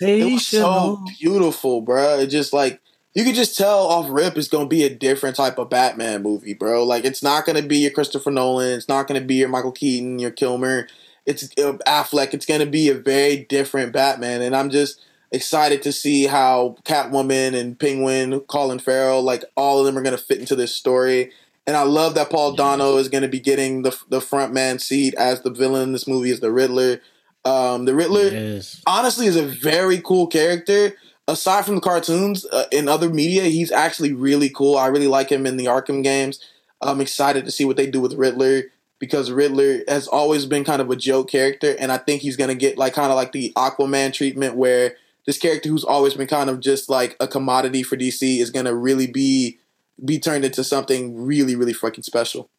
It 0.00 0.32
was 0.32 0.46
so 0.46 1.04
beautiful, 1.18 1.80
bro. 1.80 2.18
It 2.18 2.26
just 2.28 2.52
like 2.52 2.80
you 3.14 3.24
could 3.24 3.34
just 3.34 3.58
tell 3.58 3.86
off 3.86 4.06
rip 4.10 4.36
it's 4.36 4.48
gonna 4.48 4.66
be 4.66 4.84
a 4.84 4.94
different 4.94 5.36
type 5.36 5.58
of 5.58 5.70
Batman 5.70 6.22
movie, 6.22 6.54
bro. 6.54 6.84
Like 6.84 7.04
it's 7.04 7.22
not 7.22 7.44
gonna 7.44 7.62
be 7.62 7.78
your 7.78 7.90
Christopher 7.90 8.30
Nolan. 8.30 8.72
It's 8.72 8.88
not 8.88 9.06
gonna 9.06 9.20
be 9.20 9.36
your 9.36 9.48
Michael 9.48 9.72
Keaton, 9.72 10.18
your 10.18 10.30
Kilmer. 10.30 10.88
It's 11.26 11.44
uh, 11.58 11.74
Affleck. 11.86 12.34
It's 12.34 12.46
gonna 12.46 12.66
be 12.66 12.88
a 12.88 12.94
very 12.94 13.44
different 13.48 13.92
Batman, 13.92 14.42
and 14.42 14.56
I'm 14.56 14.70
just 14.70 15.00
excited 15.30 15.82
to 15.82 15.92
see 15.92 16.26
how 16.26 16.76
Catwoman 16.84 17.58
and 17.58 17.78
Penguin, 17.78 18.40
Colin 18.40 18.78
Farrell, 18.78 19.22
like 19.22 19.44
all 19.56 19.78
of 19.78 19.86
them 19.86 19.96
are 19.96 20.02
gonna 20.02 20.18
fit 20.18 20.40
into 20.40 20.56
this 20.56 20.74
story. 20.74 21.32
And 21.66 21.76
I 21.76 21.82
love 21.82 22.14
that 22.16 22.30
Paul 22.30 22.52
Dano 22.54 22.96
is 22.96 23.08
going 23.08 23.22
to 23.22 23.28
be 23.28 23.40
getting 23.40 23.82
the 23.82 23.96
the 24.08 24.20
front 24.20 24.52
man 24.52 24.78
seat 24.78 25.14
as 25.14 25.42
the 25.42 25.50
villain 25.50 25.82
in 25.84 25.92
this 25.92 26.08
movie 26.08 26.30
is 26.30 26.40
the 26.40 26.50
Riddler. 26.50 27.00
Um, 27.44 27.84
the 27.84 27.94
Riddler, 27.94 28.28
Yes. 28.28 28.80
honestly 28.86 29.26
is 29.26 29.36
a 29.36 29.42
very 29.46 30.00
cool 30.00 30.26
character. 30.26 30.94
Aside 31.28 31.64
from 31.64 31.76
the 31.76 31.80
cartoons, 31.80 32.44
uh, 32.46 32.64
in 32.72 32.88
other 32.88 33.08
media, 33.08 33.44
he's 33.44 33.70
actually 33.70 34.12
really 34.12 34.48
cool. 34.48 34.76
I 34.76 34.88
really 34.88 35.06
like 35.06 35.30
him 35.30 35.46
in 35.46 35.56
the 35.56 35.66
Arkham 35.66 36.02
games. 36.02 36.40
I'm 36.80 37.00
excited 37.00 37.44
to 37.44 37.52
see 37.52 37.64
what 37.64 37.76
they 37.76 37.86
do 37.86 38.00
with 38.00 38.14
Riddler 38.14 38.64
because 38.98 39.30
Riddler 39.30 39.82
has 39.88 40.08
always 40.08 40.46
been 40.46 40.64
kind 40.64 40.82
of 40.82 40.90
a 40.90 40.96
joke 40.96 41.30
character, 41.30 41.76
and 41.78 41.92
I 41.92 41.98
think 41.98 42.22
he's 42.22 42.36
gonna 42.36 42.56
get 42.56 42.76
like 42.76 42.92
kind 42.94 43.10
of 43.10 43.16
like 43.16 43.30
the 43.32 43.52
Aquaman 43.56 44.12
treatment, 44.12 44.56
where 44.56 44.96
this 45.26 45.38
character 45.38 45.68
who's 45.68 45.84
always 45.84 46.14
been 46.14 46.26
kind 46.26 46.50
of 46.50 46.58
just 46.58 46.88
like 46.88 47.16
a 47.20 47.28
commodity 47.28 47.84
for 47.84 47.96
DC 47.96 48.40
is 48.40 48.50
gonna 48.50 48.74
really 48.74 49.06
be 49.06 49.58
be 50.02 50.18
turned 50.18 50.44
into 50.44 50.64
something 50.64 51.16
really, 51.16 51.56
really 51.56 51.72
fucking 51.72 52.02
special. 52.02 52.50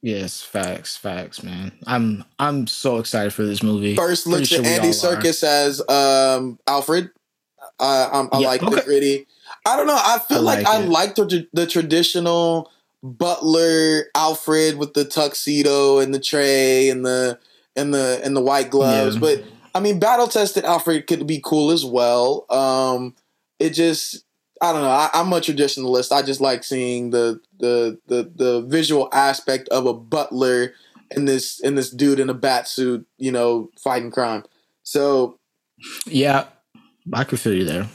Yes, 0.00 0.42
facts, 0.42 0.96
facts, 0.96 1.42
man. 1.42 1.72
I'm 1.86 2.24
I'm 2.38 2.66
so 2.68 2.98
excited 2.98 3.32
for 3.32 3.44
this 3.44 3.62
movie. 3.62 3.96
First 3.96 4.26
looks 4.26 4.48
sure 4.48 4.60
at 4.60 4.66
Andy. 4.66 4.90
Serkis 4.90 5.42
as 5.42 5.80
um, 5.88 6.58
Alfred. 6.68 7.10
Uh, 7.80 8.08
I'm, 8.12 8.28
I 8.32 8.40
Yeah, 8.40 8.46
like 8.48 8.60
the 8.60 8.66
okay. 8.68 8.84
gritty. 8.84 9.26
I 9.66 9.76
don't 9.76 9.86
know. 9.88 9.98
I 10.00 10.20
feel 10.20 10.38
I 10.38 10.40
like, 10.40 10.64
like 10.64 10.66
I 10.68 10.78
like 10.78 11.14
the 11.16 11.48
the 11.52 11.66
traditional 11.66 12.70
butler 13.02 14.04
Alfred 14.14 14.78
with 14.78 14.94
the 14.94 15.04
tuxedo 15.04 15.98
and 15.98 16.14
the 16.14 16.20
tray 16.20 16.90
and 16.90 17.04
the 17.04 17.38
and 17.74 17.92
the 17.92 18.20
and 18.22 18.36
the 18.36 18.40
white 18.40 18.70
gloves. 18.70 19.16
Yeah. 19.16 19.20
But 19.20 19.44
I 19.74 19.80
mean, 19.80 19.98
battle 19.98 20.28
tested 20.28 20.64
Alfred 20.64 21.08
could 21.08 21.26
be 21.26 21.40
cool 21.44 21.72
as 21.72 21.84
well. 21.84 22.46
Um, 22.50 23.16
it 23.58 23.70
just 23.70 24.24
I 24.60 24.72
don't 24.72 24.82
know. 24.82 24.88
I, 24.88 25.10
I'm 25.14 25.32
a 25.32 25.40
traditionalist. 25.40 26.12
I 26.12 26.22
just 26.22 26.40
like 26.40 26.64
seeing 26.64 27.10
the 27.10 27.40
the 27.58 27.98
the 28.06 28.30
the 28.34 28.62
visual 28.62 29.08
aspect 29.12 29.68
of 29.68 29.86
a 29.86 29.94
butler 29.94 30.74
and 31.10 31.26
this 31.28 31.60
and 31.60 31.76
this 31.78 31.90
dude 31.90 32.20
in 32.20 32.28
a 32.30 32.34
bat 32.34 32.68
suit, 32.68 33.06
you 33.18 33.32
know, 33.32 33.70
fighting 33.78 34.10
crime. 34.10 34.44
So 34.82 35.38
Yeah, 36.06 36.46
I 37.12 37.24
could 37.24 37.40
feel 37.40 37.54
you 37.54 37.64
there. 37.64 37.88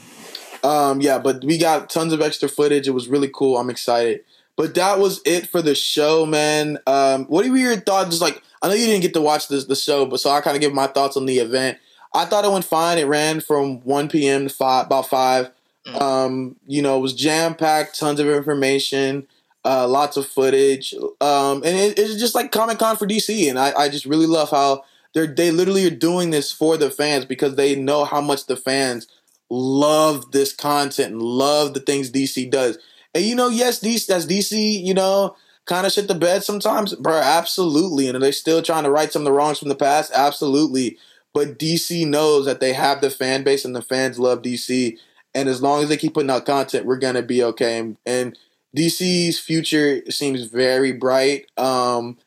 um, 0.62 1.00
yeah, 1.00 1.18
but 1.18 1.44
we 1.44 1.58
got 1.58 1.90
tons 1.90 2.12
of 2.12 2.20
extra 2.22 2.48
footage. 2.48 2.88
It 2.88 2.92
was 2.92 3.08
really 3.08 3.30
cool. 3.32 3.58
I'm 3.58 3.70
excited. 3.70 4.20
But 4.56 4.74
that 4.76 4.98
was 5.00 5.20
it 5.26 5.48
for 5.48 5.60
the 5.60 5.74
show, 5.74 6.24
man. 6.24 6.78
Um, 6.86 7.24
what 7.26 7.46
were 7.48 7.56
your 7.56 7.76
thoughts? 7.76 8.10
Just 8.10 8.22
like 8.22 8.40
I 8.62 8.68
know 8.68 8.74
you 8.74 8.86
didn't 8.86 9.02
get 9.02 9.12
to 9.14 9.20
watch 9.20 9.48
this 9.48 9.64
the 9.66 9.76
show, 9.76 10.06
but 10.06 10.20
so 10.20 10.30
I 10.30 10.40
kind 10.40 10.56
of 10.56 10.60
give 10.60 10.72
my 10.72 10.86
thoughts 10.86 11.16
on 11.16 11.26
the 11.26 11.38
event. 11.38 11.78
I 12.14 12.24
thought 12.24 12.44
it 12.44 12.52
went 12.52 12.64
fine. 12.64 12.98
It 12.98 13.08
ran 13.08 13.40
from 13.40 13.80
1 13.80 14.08
p.m. 14.08 14.46
to 14.46 14.54
five, 14.54 14.86
about 14.86 15.08
five. 15.08 15.50
Um, 15.86 16.56
you 16.66 16.82
know, 16.82 16.98
it 16.98 17.02
was 17.02 17.14
jam 17.14 17.54
packed, 17.54 17.98
tons 17.98 18.20
of 18.20 18.26
information, 18.26 19.26
uh, 19.64 19.86
lots 19.86 20.16
of 20.16 20.26
footage, 20.26 20.94
um, 21.20 21.62
and 21.64 21.76
it, 21.76 21.98
it's 21.98 22.18
just 22.18 22.34
like 22.34 22.52
Comic 22.52 22.78
Con 22.78 22.96
for 22.96 23.06
DC. 23.06 23.48
And 23.48 23.58
I, 23.58 23.72
I 23.72 23.88
just 23.88 24.06
really 24.06 24.26
love 24.26 24.50
how 24.50 24.84
they're 25.14 25.26
they 25.26 25.50
literally 25.50 25.86
are 25.86 25.90
doing 25.90 26.30
this 26.30 26.50
for 26.52 26.76
the 26.76 26.90
fans 26.90 27.24
because 27.24 27.56
they 27.56 27.74
know 27.76 28.04
how 28.04 28.20
much 28.20 28.46
the 28.46 28.56
fans 28.56 29.06
love 29.50 30.32
this 30.32 30.52
content 30.52 31.12
and 31.12 31.22
love 31.22 31.74
the 31.74 31.80
things 31.80 32.10
DC 32.10 32.50
does. 32.50 32.78
And 33.14 33.24
you 33.24 33.34
know, 33.34 33.48
yes, 33.48 33.80
DC 33.80 34.06
that's 34.06 34.26
DC, 34.26 34.82
you 34.84 34.94
know, 34.94 35.36
kind 35.66 35.86
of 35.86 35.92
shit 35.92 36.08
the 36.08 36.14
bed 36.14 36.42
sometimes, 36.42 36.94
bro. 36.94 37.14
Absolutely. 37.18 38.08
And 38.08 38.16
are 38.16 38.20
they 38.20 38.32
still 38.32 38.62
trying 38.62 38.84
to 38.84 38.90
right 38.90 39.12
some 39.12 39.22
of 39.22 39.26
the 39.26 39.32
wrongs 39.32 39.58
from 39.58 39.68
the 39.68 39.74
past? 39.74 40.12
Absolutely. 40.14 40.98
But 41.32 41.58
DC 41.58 42.06
knows 42.06 42.46
that 42.46 42.60
they 42.60 42.72
have 42.72 43.00
the 43.00 43.10
fan 43.10 43.42
base 43.42 43.64
and 43.64 43.74
the 43.74 43.82
fans 43.82 44.18
love 44.18 44.42
DC. 44.42 44.98
And 45.34 45.48
as 45.48 45.62
long 45.62 45.82
as 45.82 45.88
they 45.88 45.96
keep 45.96 46.14
putting 46.14 46.30
out 46.30 46.46
content, 46.46 46.86
we're 46.86 46.98
gonna 46.98 47.22
be 47.22 47.42
okay. 47.42 47.78
And, 47.78 47.96
and 48.06 48.38
DC's 48.76 49.38
future 49.38 50.02
seems 50.10 50.44
very 50.44 50.92
bright. 50.92 51.46
Um, 51.56 52.18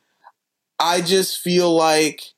I 0.79 1.01
just 1.01 1.39
feel 1.39 1.73
like 1.73 2.34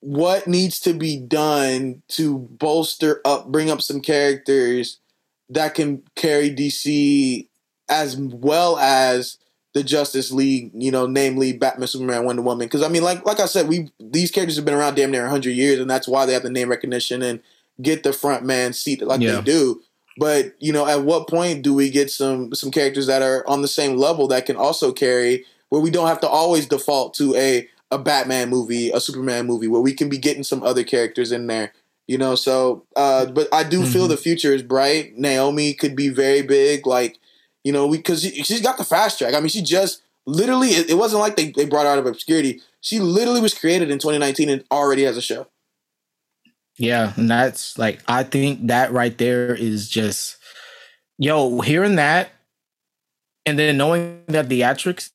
what 0.00 0.46
needs 0.46 0.80
to 0.80 0.92
be 0.92 1.18
done 1.18 2.02
to 2.08 2.38
bolster 2.38 3.20
up, 3.24 3.48
bring 3.48 3.70
up 3.70 3.82
some 3.82 4.00
characters 4.00 5.00
that 5.48 5.74
can 5.74 6.02
carry 6.14 6.54
DC 6.54 7.48
as 7.88 8.16
well 8.16 8.78
as 8.78 9.38
the 9.74 9.84
Justice 9.84 10.32
League, 10.32 10.70
you 10.74 10.90
know, 10.90 11.06
namely 11.06 11.52
Batman, 11.52 11.86
Superman, 11.86 12.24
Wonder 12.24 12.42
Woman. 12.42 12.66
Because 12.66 12.82
I 12.82 12.88
mean, 12.88 13.02
like 13.02 13.24
like 13.26 13.40
I 13.40 13.46
said, 13.46 13.68
we 13.68 13.90
these 14.00 14.30
characters 14.30 14.56
have 14.56 14.64
been 14.64 14.74
around 14.74 14.94
damn 14.94 15.10
near 15.10 15.28
hundred 15.28 15.52
years, 15.52 15.78
and 15.78 15.88
that's 15.88 16.08
why 16.08 16.24
they 16.26 16.32
have 16.32 16.42
the 16.42 16.50
name 16.50 16.70
recognition 16.70 17.22
and 17.22 17.40
get 17.80 18.02
the 18.02 18.12
front 18.12 18.44
man 18.44 18.72
seat 18.72 19.02
like 19.02 19.20
Yeah. 19.20 19.36
they 19.36 19.42
do. 19.42 19.82
But 20.18 20.54
you 20.58 20.72
know, 20.72 20.86
at 20.86 21.02
what 21.02 21.28
point 21.28 21.62
do 21.62 21.74
we 21.74 21.90
get 21.90 22.10
some 22.10 22.54
some 22.54 22.70
characters 22.70 23.06
that 23.06 23.22
are 23.22 23.46
on 23.48 23.62
the 23.62 23.68
same 23.68 23.96
level 23.96 24.28
that 24.28 24.46
can 24.46 24.56
also 24.56 24.92
carry, 24.92 25.44
where 25.68 25.80
we 25.80 25.90
don't 25.90 26.06
have 26.06 26.20
to 26.20 26.28
always 26.28 26.66
default 26.66 27.14
to 27.14 27.34
a 27.34 27.68
a 27.90 27.98
Batman 27.98 28.48
movie, 28.48 28.90
a 28.90 29.00
Superman 29.00 29.46
movie, 29.46 29.68
where 29.68 29.80
we 29.80 29.92
can 29.92 30.08
be 30.08 30.18
getting 30.18 30.42
some 30.42 30.62
other 30.62 30.84
characters 30.84 31.32
in 31.32 31.46
there. 31.46 31.72
You 32.06 32.18
know, 32.18 32.34
so 32.34 32.84
uh, 32.94 33.26
but 33.26 33.48
I 33.52 33.62
do 33.64 33.82
mm-hmm. 33.82 33.92
feel 33.92 34.08
the 34.08 34.16
future 34.16 34.54
is 34.54 34.62
bright. 34.62 35.18
Naomi 35.18 35.74
could 35.74 35.94
be 35.94 36.08
very 36.08 36.42
big, 36.42 36.86
like 36.86 37.18
you 37.62 37.72
know, 37.72 37.90
because 37.90 38.22
she, 38.22 38.42
she's 38.42 38.62
got 38.62 38.78
the 38.78 38.84
fast 38.84 39.18
track. 39.18 39.34
I 39.34 39.40
mean, 39.40 39.48
she 39.48 39.60
just 39.60 40.02
literally 40.24 40.68
it, 40.68 40.90
it 40.90 40.94
wasn't 40.94 41.20
like 41.20 41.36
they, 41.36 41.50
they 41.50 41.66
brought 41.66 41.84
her 41.84 41.92
out 41.92 41.98
of 41.98 42.06
obscurity. 42.06 42.62
She 42.80 43.00
literally 43.00 43.40
was 43.40 43.54
created 43.54 43.90
in 43.90 43.98
2019 43.98 44.48
and 44.48 44.64
already 44.70 45.02
has 45.02 45.16
a 45.16 45.22
show. 45.22 45.48
Yeah, 46.78 47.12
and 47.16 47.30
that's 47.30 47.78
like 47.78 48.00
I 48.06 48.22
think 48.22 48.66
that 48.66 48.92
right 48.92 49.16
there 49.16 49.54
is 49.54 49.88
just 49.88 50.36
yo, 51.18 51.60
hearing 51.60 51.96
that 51.96 52.30
and 53.46 53.58
then 53.58 53.76
knowing 53.76 54.22
that 54.26 54.48
the 54.48 54.62
actress 54.64 55.10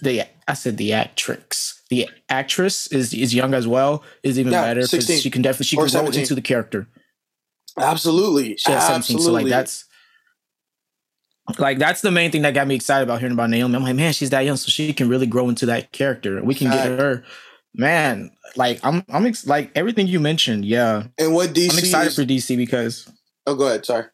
the 0.00 0.24
I 0.46 0.54
said 0.54 0.76
the 0.76 0.92
actress. 0.92 1.80
The 1.90 2.08
actress 2.28 2.86
is 2.88 3.14
is 3.14 3.34
young 3.34 3.54
as 3.54 3.66
well, 3.66 4.02
is 4.22 4.38
even 4.38 4.52
yeah, 4.52 4.62
better 4.62 4.82
because 4.82 5.06
she 5.20 5.30
can 5.30 5.42
definitely 5.42 5.66
she 5.66 5.76
can 5.76 5.86
go 5.88 6.06
into 6.06 6.34
the 6.34 6.42
character. 6.42 6.86
Absolutely. 7.76 8.56
She 8.56 8.70
has 8.70 8.86
17. 8.86 9.18
So 9.20 9.32
like 9.32 9.46
that's 9.46 9.84
like 11.58 11.78
that's 11.78 12.00
the 12.00 12.10
main 12.10 12.30
thing 12.30 12.42
that 12.42 12.54
got 12.54 12.66
me 12.66 12.74
excited 12.74 13.04
about 13.04 13.20
hearing 13.20 13.34
about 13.34 13.50
Naomi. 13.50 13.76
I'm 13.76 13.82
like, 13.82 13.96
man, 13.96 14.12
she's 14.12 14.30
that 14.30 14.40
young, 14.40 14.56
so 14.56 14.68
she 14.68 14.92
can 14.92 15.08
really 15.08 15.26
grow 15.26 15.48
into 15.48 15.66
that 15.66 15.92
character. 15.92 16.42
We 16.42 16.54
can 16.54 16.70
get 16.70 16.86
her 16.98 17.24
man, 17.74 18.30
like 18.56 18.80
I'm 18.82 19.04
I'm 19.08 19.26
ex- 19.26 19.46
like 19.46 19.70
everything 19.74 20.06
you 20.06 20.20
mentioned, 20.20 20.64
yeah. 20.64 21.04
And 21.18 21.34
what 21.34 21.50
DC 21.50 21.72
I'm 21.72 21.78
excited 21.78 22.08
is... 22.08 22.16
for 22.16 22.22
DC 22.22 22.56
because 22.56 23.10
Oh 23.46 23.54
go 23.54 23.66
ahead, 23.66 23.84
sorry. 23.84 24.06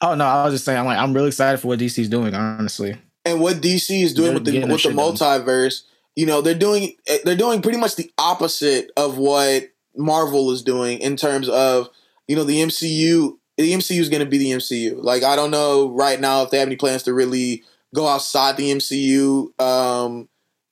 Oh 0.00 0.14
no, 0.14 0.24
I 0.24 0.44
was 0.44 0.54
just 0.54 0.64
saying 0.64 0.78
I'm 0.78 0.86
like 0.86 0.98
I'm 0.98 1.12
really 1.12 1.28
excited 1.28 1.60
for 1.60 1.68
what 1.68 1.78
DC 1.78 1.98
is 1.98 2.08
doing, 2.08 2.34
honestly. 2.34 2.96
And 3.24 3.40
what 3.40 3.56
DC 3.56 4.02
is 4.02 4.14
doing 4.14 4.28
they're 4.28 4.34
with 4.34 4.44
the 4.44 4.72
with 4.72 4.82
the 4.82 4.90
multiverse, 4.90 5.82
done. 5.82 5.90
you 6.16 6.26
know, 6.26 6.40
they're 6.40 6.54
doing 6.54 6.92
they're 7.24 7.36
doing 7.36 7.62
pretty 7.62 7.78
much 7.78 7.96
the 7.96 8.10
opposite 8.18 8.90
of 8.96 9.18
what 9.18 9.70
Marvel 9.96 10.50
is 10.52 10.62
doing 10.62 10.98
in 10.98 11.16
terms 11.16 11.48
of, 11.48 11.88
you 12.28 12.36
know, 12.36 12.44
the 12.44 12.62
MCU 12.62 13.36
the 13.56 13.72
MCU 13.72 14.00
is 14.00 14.08
going 14.08 14.20
to 14.20 14.28
be 14.28 14.38
the 14.38 14.50
MCU. 14.50 15.02
Like 15.02 15.22
I 15.22 15.34
don't 15.34 15.50
know 15.50 15.90
right 15.90 16.20
now 16.20 16.42
if 16.42 16.50
they 16.50 16.58
have 16.58 16.68
any 16.68 16.76
plans 16.76 17.02
to 17.04 17.14
really 17.14 17.64
go 17.94 18.06
outside 18.06 18.56
the 18.56 18.70
MCU. 18.70 19.60
Um, 19.60 20.28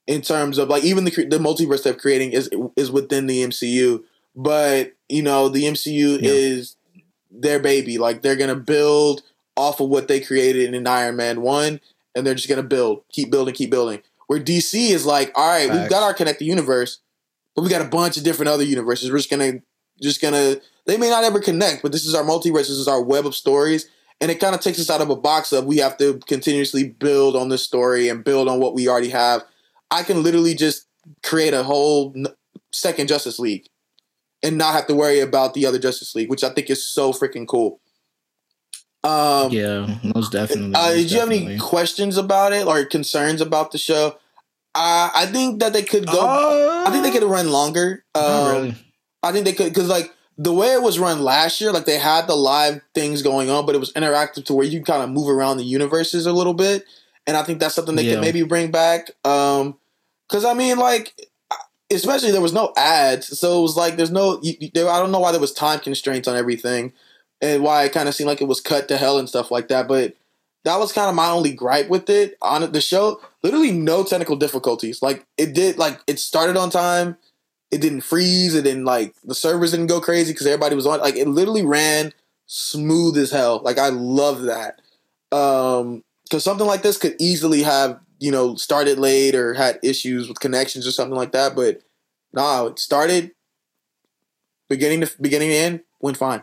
in 0.06 0.20
terms 0.20 0.58
of 0.58 0.68
like 0.68 0.84
even 0.84 1.04
the 1.04 1.10
the 1.10 1.38
multiverse 1.38 1.82
they're 1.82 1.94
creating 1.94 2.32
is 2.32 2.50
is 2.76 2.90
within 2.90 3.26
the 3.26 3.42
MCU, 3.44 4.02
but 4.36 4.92
you 5.08 5.22
know 5.22 5.48
the 5.48 5.64
MCU 5.64 6.20
yeah. 6.20 6.30
is 6.30 6.76
their 7.30 7.58
baby. 7.58 7.98
Like 7.98 8.22
they're 8.22 8.36
gonna 8.36 8.54
build 8.54 9.22
off 9.56 9.80
of 9.80 9.88
what 9.88 10.08
they 10.08 10.20
created 10.20 10.74
in 10.74 10.86
Iron 10.86 11.16
Man 11.16 11.40
one, 11.40 11.80
and 12.14 12.26
they're 12.26 12.34
just 12.34 12.48
gonna 12.48 12.62
build, 12.62 13.02
keep 13.10 13.30
building, 13.30 13.54
keep 13.54 13.70
building. 13.70 14.02
Where 14.26 14.40
DC 14.40 14.90
is 14.90 15.04
like, 15.04 15.32
all 15.34 15.48
right, 15.48 15.68
Facts. 15.68 15.80
we've 15.80 15.90
got 15.90 16.02
our 16.02 16.14
connected 16.14 16.44
universe, 16.44 17.00
but 17.54 17.62
we 17.62 17.68
got 17.68 17.82
a 17.82 17.88
bunch 17.88 18.16
of 18.16 18.24
different 18.24 18.48
other 18.48 18.64
universes. 18.64 19.10
We're 19.10 19.18
just 19.18 19.30
gonna 19.30 19.62
just 20.02 20.20
gonna 20.20 20.56
they 20.86 20.98
may 20.98 21.08
not 21.08 21.24
ever 21.24 21.40
connect, 21.40 21.82
but 21.82 21.92
this 21.92 22.06
is 22.06 22.14
our 22.14 22.24
multiverse. 22.24 22.68
This 22.68 22.70
is 22.70 22.88
our 22.88 23.02
web 23.02 23.26
of 23.26 23.34
stories. 23.34 23.88
And 24.20 24.30
it 24.30 24.38
kind 24.38 24.54
of 24.54 24.60
takes 24.60 24.78
us 24.78 24.90
out 24.90 25.00
of 25.00 25.10
a 25.10 25.16
box 25.16 25.52
of 25.52 25.64
we 25.64 25.78
have 25.78 25.98
to 25.98 26.18
continuously 26.26 26.88
build 26.88 27.34
on 27.36 27.48
this 27.48 27.62
story 27.62 28.08
and 28.08 28.22
build 28.22 28.48
on 28.48 28.60
what 28.60 28.74
we 28.74 28.88
already 28.88 29.10
have 29.10 29.42
I 29.90 30.02
can 30.02 30.22
literally 30.22 30.54
just 30.54 30.86
create 31.22 31.54
a 31.54 31.62
whole 31.62 32.14
second 32.72 33.08
Justice 33.08 33.38
League 33.38 33.68
and 34.42 34.58
not 34.58 34.74
have 34.74 34.86
to 34.88 34.94
worry 34.94 35.20
about 35.20 35.54
the 35.54 35.66
other 35.66 35.78
Justice 35.78 36.14
League, 36.14 36.30
which 36.30 36.44
I 36.44 36.50
think 36.50 36.70
is 36.70 36.86
so 36.86 37.12
freaking 37.12 37.46
cool. 37.46 37.80
Um, 39.02 39.52
yeah, 39.52 39.98
most 40.14 40.32
definitely. 40.32 40.74
Uh, 40.74 40.92
did 40.94 41.10
you 41.10 41.18
definitely. 41.18 41.38
have 41.38 41.48
any 41.50 41.58
questions 41.58 42.16
about 42.16 42.52
it 42.52 42.66
or 42.66 42.84
concerns 42.84 43.40
about 43.40 43.70
the 43.70 43.78
show? 43.78 44.18
Uh, 44.74 45.10
I 45.14 45.26
think 45.26 45.60
that 45.60 45.72
they 45.72 45.82
could 45.82 46.06
go. 46.06 46.20
Uh, 46.20 46.84
I 46.86 46.90
think 46.90 47.04
they 47.04 47.10
could 47.10 47.22
run 47.22 47.50
longer. 47.50 48.04
Um, 48.14 48.52
really. 48.52 48.74
I 49.22 49.32
think 49.32 49.44
they 49.44 49.52
could 49.52 49.72
because 49.72 49.88
like 49.88 50.12
the 50.36 50.52
way 50.52 50.72
it 50.72 50.82
was 50.82 50.98
run 50.98 51.22
last 51.22 51.60
year, 51.60 51.70
like 51.70 51.84
they 51.84 51.98
had 51.98 52.26
the 52.26 52.34
live 52.34 52.80
things 52.94 53.22
going 53.22 53.50
on, 53.50 53.66
but 53.66 53.74
it 53.74 53.78
was 53.78 53.92
interactive 53.92 54.46
to 54.46 54.54
where 54.54 54.66
you 54.66 54.82
kind 54.82 55.02
of 55.02 55.10
move 55.10 55.28
around 55.28 55.58
the 55.58 55.64
universes 55.64 56.26
a 56.26 56.32
little 56.32 56.54
bit 56.54 56.84
and 57.26 57.36
I 57.36 57.42
think 57.42 57.58
that's 57.58 57.74
something 57.74 57.96
they 57.96 58.04
yeah. 58.04 58.14
can 58.14 58.20
maybe 58.20 58.42
bring 58.42 58.70
back. 58.70 59.10
Um, 59.24 59.78
because 60.28 60.44
I 60.44 60.54
mean, 60.54 60.78
like, 60.78 61.14
especially 61.90 62.30
there 62.30 62.40
was 62.40 62.52
no 62.52 62.72
ads, 62.76 63.38
so 63.38 63.58
it 63.58 63.62
was 63.62 63.76
like 63.76 63.96
there's 63.96 64.10
no. 64.10 64.40
You, 64.42 64.70
there, 64.72 64.88
I 64.88 64.98
don't 64.98 65.12
know 65.12 65.20
why 65.20 65.32
there 65.32 65.40
was 65.40 65.52
time 65.52 65.80
constraints 65.80 66.28
on 66.28 66.36
everything, 66.36 66.92
and 67.40 67.62
why 67.62 67.84
it 67.84 67.92
kind 67.92 68.08
of 68.08 68.14
seemed 68.14 68.28
like 68.28 68.40
it 68.40 68.48
was 68.48 68.60
cut 68.60 68.88
to 68.88 68.96
hell 68.96 69.18
and 69.18 69.28
stuff 69.28 69.50
like 69.50 69.68
that. 69.68 69.88
But 69.88 70.16
that 70.64 70.78
was 70.78 70.92
kind 70.92 71.08
of 71.08 71.14
my 71.14 71.28
only 71.28 71.52
gripe 71.52 71.88
with 71.88 72.08
it 72.08 72.36
on 72.42 72.70
the 72.72 72.80
show. 72.80 73.20
Literally 73.42 73.72
no 73.72 74.02
technical 74.02 74.36
difficulties. 74.36 75.02
Like 75.02 75.26
it 75.36 75.54
did. 75.54 75.78
Like 75.78 76.00
it 76.06 76.18
started 76.18 76.56
on 76.56 76.70
time. 76.70 77.16
It 77.70 77.80
didn't 77.80 78.02
freeze. 78.02 78.54
It 78.54 78.62
didn't 78.62 78.84
like 78.84 79.14
the 79.24 79.34
servers 79.34 79.72
didn't 79.72 79.88
go 79.88 80.00
crazy 80.00 80.32
because 80.32 80.46
everybody 80.46 80.74
was 80.74 80.86
on. 80.86 81.00
Like 81.00 81.16
it 81.16 81.28
literally 81.28 81.64
ran 81.64 82.12
smooth 82.46 83.18
as 83.18 83.30
hell. 83.30 83.60
Like 83.62 83.78
I 83.78 83.90
love 83.90 84.42
that. 84.42 84.80
Um, 85.32 86.02
because 86.34 86.42
something 86.42 86.66
like 86.66 86.82
this 86.82 86.98
could 86.98 87.14
easily 87.20 87.62
have 87.62 88.00
you 88.18 88.32
know 88.32 88.56
started 88.56 88.98
late 88.98 89.36
or 89.36 89.54
had 89.54 89.78
issues 89.84 90.28
with 90.28 90.40
connections 90.40 90.84
or 90.84 90.90
something 90.90 91.14
like 91.14 91.30
that. 91.30 91.54
But 91.54 91.82
no, 92.32 92.66
it 92.66 92.80
started 92.80 93.30
beginning 94.68 95.02
to 95.02 95.10
beginning 95.20 95.50
to 95.50 95.54
end 95.54 95.80
went 96.00 96.16
fine. 96.16 96.42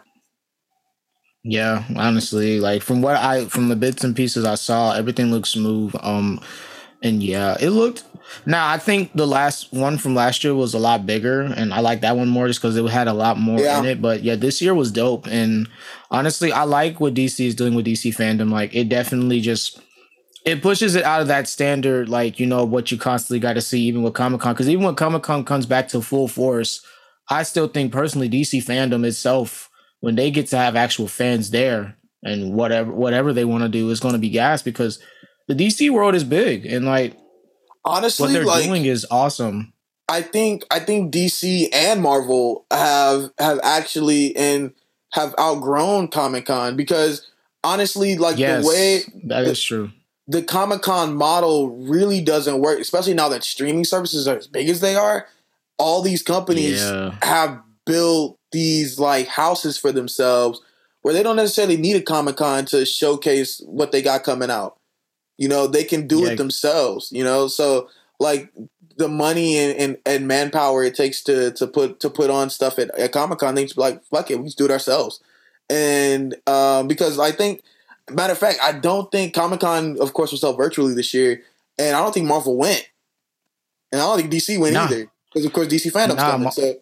Yeah, 1.44 1.84
honestly, 1.98 2.62
like 2.62 2.84
from 2.84 3.02
what 3.02 3.18
I 3.18 3.46
from 3.48 3.68
the 3.68 3.76
bits 3.76 4.06
and 4.06 4.16
pieces 4.16 4.46
I 4.46 4.56
saw, 4.56 4.94
everything 4.94 5.30
looked 5.30 5.50
smooth. 5.50 5.94
Um, 6.00 6.40
and 7.04 7.22
yeah, 7.22 7.58
it 7.60 7.72
looked. 7.72 8.06
Now 8.46 8.70
I 8.70 8.78
think 8.78 9.14
the 9.14 9.28
last 9.28 9.72
one 9.72 9.98
from 9.98 10.16
last 10.16 10.44
year 10.44 10.54
was 10.56 10.74
a 10.74 10.80
lot 10.80 11.06
bigger, 11.06 11.42
and 11.42 11.74
I 11.74 11.80
like 11.80 12.02
that 12.02 12.18
one 12.18 12.30
more 12.30 12.48
just 12.48 12.62
because 12.62 12.76
it 12.76 12.86
had 12.86 13.08
a 13.08 13.14
lot 13.14 13.38
more 13.38 13.60
yeah. 13.60 13.80
in 13.80 13.86
it. 13.86 14.02
But 14.02 14.24
yeah, 14.24 14.36
this 14.36 14.62
year 14.62 14.74
was 14.74 14.92
dope, 14.92 15.28
and 15.28 15.68
honestly, 16.10 16.52
I 16.52 16.64
like 16.64 17.00
what 17.00 17.14
DC 17.14 17.46
is 17.46 17.56
doing 17.56 17.76
with 17.76 17.86
DC 17.86 18.16
fandom. 18.16 18.52
Like 18.52 18.76
it 18.76 18.90
definitely 18.90 19.42
just 19.42 19.82
it 20.46 20.62
pushes 20.62 20.96
it 20.96 21.04
out 21.04 21.22
of 21.22 21.28
that 21.28 21.48
standard, 21.48 22.10
like 22.10 22.40
you 22.40 22.48
know 22.48 22.66
what 22.66 22.92
you 22.92 22.98
constantly 22.98 23.40
got 23.40 23.54
to 23.54 23.62
see, 23.62 23.82
even 23.82 24.04
with 24.04 24.14
Comic 24.14 24.42
Con. 24.42 24.54
Because 24.54 24.70
even 24.70 24.84
when 24.84 24.96
Comic 24.96 25.24
Con 25.24 25.46
comes 25.46 25.66
back 25.66 25.88
to 25.90 26.02
full 26.02 26.28
force, 26.28 26.86
I 27.30 27.44
still 27.44 27.68
think 27.68 27.92
personally 27.92 28.30
DC 28.30 28.64
fandom 28.64 29.06
itself, 29.06 29.70
when 30.00 30.16
they 30.16 30.32
get 30.32 30.48
to 30.48 30.58
have 30.58 30.76
actual 30.76 31.08
fans 31.08 31.52
there 31.52 31.96
and 32.24 32.54
whatever 32.54 32.92
whatever 32.92 33.34
they 33.34 33.46
want 33.46 33.64
to 33.64 33.70
do 33.70 33.90
is 33.90 34.00
going 34.00 34.14
to 34.14 34.20
be 34.20 34.30
gas 34.30 34.62
because 34.62 35.00
the 35.48 35.56
DC 35.56 35.90
world 35.90 36.16
is 36.16 36.24
big 36.24 36.66
and 36.66 36.86
like 36.86 37.18
honestly 37.86 38.26
what 38.26 38.34
they're 38.34 38.46
like, 38.46 38.66
doing 38.66 38.86
is 38.86 39.06
awesome. 39.12 39.74
I 40.08 40.22
think 40.22 40.66
I 40.70 40.80
think 40.80 41.14
DC 41.14 41.70
and 41.74 42.02
Marvel 42.02 42.66
have 42.70 43.32
have 43.38 43.60
actually 43.64 44.36
and 44.36 44.74
have 45.14 45.34
outgrown 45.40 46.10
Comic 46.10 46.46
Con 46.46 46.76
because 46.76 47.30
honestly, 47.64 48.18
like 48.18 48.38
yes, 48.38 48.64
the 48.64 48.68
way 48.68 49.02
that 49.26 49.46
the, 49.46 49.52
is 49.52 49.64
true. 49.64 49.92
The 50.28 50.44
Comic 50.44 50.82
Con 50.82 51.16
model 51.16 51.70
really 51.70 52.22
doesn't 52.22 52.60
work, 52.60 52.80
especially 52.80 53.14
now 53.14 53.30
that 53.30 53.44
streaming 53.44 53.86
services 53.86 54.28
are 54.28 54.38
as 54.38 54.48
big 54.48 54.70
as 54.70 54.82
they 54.82 54.96
are. 54.96 55.28
All 55.78 56.02
these 56.02 56.24
companies 56.24 56.82
yeah. 56.82 57.16
have 57.22 57.62
built 57.86 58.38
these 58.52 59.00
like 59.00 59.28
houses 59.28 59.78
for 59.78 59.92
themselves 59.92 60.62
where 61.02 61.14
they 61.14 61.24
don't 61.24 61.36
necessarily 61.36 61.78
need 61.78 61.96
a 61.96 62.02
Comic 62.02 62.38
Con 62.38 62.66
to 62.66 62.86
showcase 62.86 63.62
what 63.66 63.92
they 63.92 64.02
got 64.02 64.24
coming 64.24 64.52
out. 64.52 64.78
You 65.38 65.48
know, 65.48 65.68
they 65.68 65.84
can 65.84 66.08
do 66.08 66.22
yeah. 66.22 66.30
it 66.30 66.38
themselves, 66.38 67.12
you 67.12 67.24
know? 67.24 67.48
So 67.48 67.90
like 68.20 68.52
the 68.98 69.08
money 69.08 69.58
and, 69.58 69.78
and, 69.78 69.98
and, 70.06 70.28
manpower 70.28 70.84
it 70.84 70.94
takes 70.94 71.24
to 71.24 71.52
to 71.52 71.66
put 71.66 72.00
to 72.02 72.10
put 72.10 72.30
on 72.30 72.50
stuff 72.50 72.78
at, 72.78 72.98
at 73.00 73.12
Comic 73.12 73.40
Con, 73.40 73.56
they 73.56 73.64
just 73.64 73.76
be 73.76 73.82
like, 73.82 74.04
fuck 74.06 74.30
it, 74.30 74.38
we 74.38 74.46
just 74.46 74.58
do 74.58 74.66
it 74.66 74.72
ourselves. 74.72 75.22
And 75.70 76.36
um, 76.48 76.88
because 76.88 77.18
I 77.18 77.32
think 77.32 77.64
matter 78.10 78.34
of 78.34 78.40
fact, 78.40 78.60
I 78.62 78.74
don't 78.74 79.12
think 79.12 79.34
Comic 79.34 79.62
Con, 79.62 79.98
of 80.00 80.14
course, 80.14 80.32
was 80.32 80.42
held 80.42 80.58
virtually 80.58 80.94
this 80.94 81.14
year, 81.14 81.42
and 81.78 81.96
I 81.96 82.02
don't 82.02 82.14
think 82.14 82.28
Marvel 82.28 82.58
went. 82.58 82.88
And 83.92 84.02
I 84.02 84.06
don't 84.06 84.18
think 84.18 84.32
DC 84.32 84.60
went 84.60 84.74
nah. 84.74 84.86
either. 84.86 85.12
Because 85.32 85.46
of 85.46 85.54
course 85.54 85.68
DC 85.68 85.92
fandom 85.92 86.18
nah, 86.18 86.32
coming. 86.32 86.52
so 86.52 86.76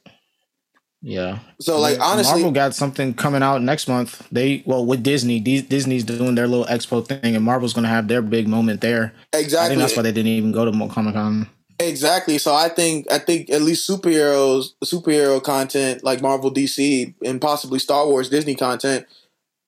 yeah. 1.02 1.40
So 1.60 1.80
like 1.80 2.00
honestly, 2.00 2.42
Marvel 2.42 2.52
got 2.52 2.76
something 2.76 3.14
coming 3.14 3.42
out 3.42 3.62
next 3.62 3.88
month. 3.88 4.28
They 4.32 4.64
well 4.66 4.86
with 4.86 5.04
Disney, 5.04 5.40
D- 5.40 5.62
Disney's 5.62 6.04
doing 6.04 6.36
their 6.36 6.48
little 6.48 6.66
expo 6.66 7.06
thing, 7.06 7.36
and 7.36 7.44
Marvel's 7.44 7.74
gonna 7.74 7.88
have 7.88 8.08
their 8.08 8.22
big 8.22 8.48
moment 8.48 8.82
there. 8.82 9.14
Exactly. 9.34 9.66
I 9.66 9.70
think 9.70 9.80
that's 9.80 9.96
why 9.96 10.04
they 10.04 10.12
didn't 10.12 10.32
even 10.32 10.52
go 10.52 10.70
to 10.70 10.88
Comic 10.90 11.14
Con. 11.14 11.50
Exactly. 11.80 12.38
So 12.38 12.54
I 12.54 12.68
think 12.68 13.10
I 13.10 13.20
think 13.20 13.50
at 13.50 13.62
least 13.62 13.90
superheroes, 13.90 14.74
superhero 14.84 15.42
content 15.42 16.04
like 16.04 16.22
Marvel, 16.22 16.52
DC, 16.52 17.14
and 17.24 17.40
possibly 17.40 17.80
Star 17.80 18.06
Wars, 18.06 18.30
Disney 18.30 18.56
content 18.56 19.06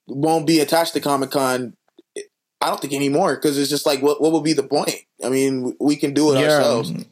won't 0.07 0.45
be 0.45 0.59
attached 0.59 0.93
to 0.93 0.99
Comic 0.99 1.31
Con. 1.31 1.75
I 2.63 2.67
don't 2.67 2.79
think 2.79 2.93
anymore 2.93 3.35
because 3.35 3.57
it's 3.57 3.69
just 3.69 3.85
like 3.85 4.01
what 4.01 4.21
what 4.21 4.33
would 4.33 4.43
be 4.43 4.53
the 4.53 4.63
point? 4.63 4.95
I 5.23 5.29
mean, 5.29 5.75
we 5.79 5.95
can 5.95 6.13
do 6.13 6.33
it 6.33 6.41
yeah. 6.41 6.57
ourselves. 6.57 6.91
Mm, 6.91 7.05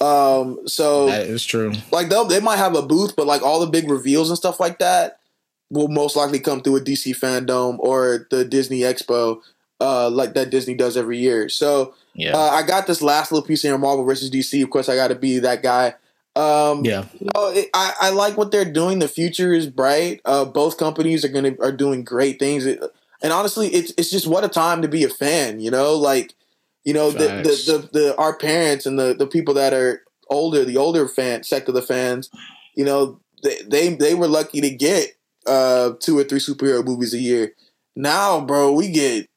Um, 0.00 0.60
so 0.68 1.06
that 1.06 1.26
is 1.26 1.44
true. 1.44 1.72
Like 1.90 2.08
they 2.08 2.24
they 2.28 2.40
might 2.40 2.56
have 2.56 2.76
a 2.76 2.82
booth, 2.82 3.16
but 3.16 3.26
like 3.26 3.42
all 3.42 3.60
the 3.60 3.66
big 3.66 3.90
reveals 3.90 4.28
and 4.30 4.36
stuff 4.38 4.60
like 4.60 4.78
that, 4.78 5.18
will 5.70 5.88
most 5.88 6.16
likely 6.16 6.38
come 6.40 6.60
through 6.60 6.76
a 6.76 6.80
DC 6.80 7.18
fandom 7.18 7.78
or 7.80 8.26
the 8.30 8.44
Disney 8.44 8.80
Expo, 8.80 9.40
uh, 9.80 10.08
like 10.10 10.34
that 10.34 10.50
Disney 10.50 10.74
does 10.74 10.96
every 10.96 11.18
year. 11.18 11.48
So 11.48 11.94
Yeah. 12.14 12.36
uh, 12.36 12.50
I 12.50 12.62
got 12.62 12.86
this 12.86 13.02
last 13.02 13.32
little 13.32 13.46
piece 13.46 13.62
here, 13.62 13.76
Marvel 13.76 14.04
versus 14.04 14.30
DC. 14.30 14.62
Of 14.62 14.70
course, 14.70 14.88
I 14.88 14.96
got 14.96 15.08
to 15.08 15.14
be 15.14 15.38
that 15.40 15.62
guy. 15.62 15.94
Um, 16.36 16.84
yeah. 16.84 17.06
you 17.18 17.28
know, 17.34 17.48
it, 17.50 17.68
I, 17.74 17.94
I 18.00 18.10
like 18.10 18.36
what 18.36 18.52
they're 18.52 18.70
doing. 18.70 19.00
The 19.00 19.08
future 19.08 19.52
is 19.52 19.66
bright. 19.66 20.20
Uh, 20.24 20.44
both 20.44 20.78
companies 20.78 21.24
are 21.24 21.28
gonna 21.28 21.54
are 21.60 21.72
doing 21.72 22.04
great 22.04 22.38
things. 22.38 22.64
It, 22.64 22.80
and 23.20 23.32
honestly, 23.32 23.66
it's 23.68 23.92
it's 23.98 24.10
just 24.10 24.28
what 24.28 24.44
a 24.44 24.48
time 24.48 24.80
to 24.82 24.88
be 24.88 25.02
a 25.02 25.08
fan. 25.08 25.58
You 25.58 25.72
know, 25.72 25.94
like 25.94 26.34
you 26.84 26.94
know 26.94 27.10
the, 27.10 27.18
the, 27.42 27.72
the 27.72 27.88
the 27.92 28.16
our 28.18 28.36
parents 28.36 28.86
and 28.86 28.98
the 28.98 29.14
the 29.14 29.26
people 29.26 29.54
that 29.54 29.72
are 29.74 30.02
older, 30.30 30.64
the 30.64 30.76
older 30.76 31.08
fan 31.08 31.42
sect 31.42 31.68
of 31.68 31.74
the 31.74 31.82
fans. 31.82 32.30
You 32.74 32.84
know, 32.84 33.20
they 33.42 33.60
they, 33.66 33.94
they 33.94 34.14
were 34.14 34.28
lucky 34.28 34.60
to 34.60 34.70
get 34.70 35.16
uh 35.46 35.92
two 36.00 36.18
or 36.18 36.24
three 36.24 36.40
superhero 36.40 36.84
movies 36.84 37.14
a 37.14 37.18
year. 37.18 37.52
Now, 37.96 38.40
bro, 38.40 38.72
we 38.72 38.90
get 38.90 39.28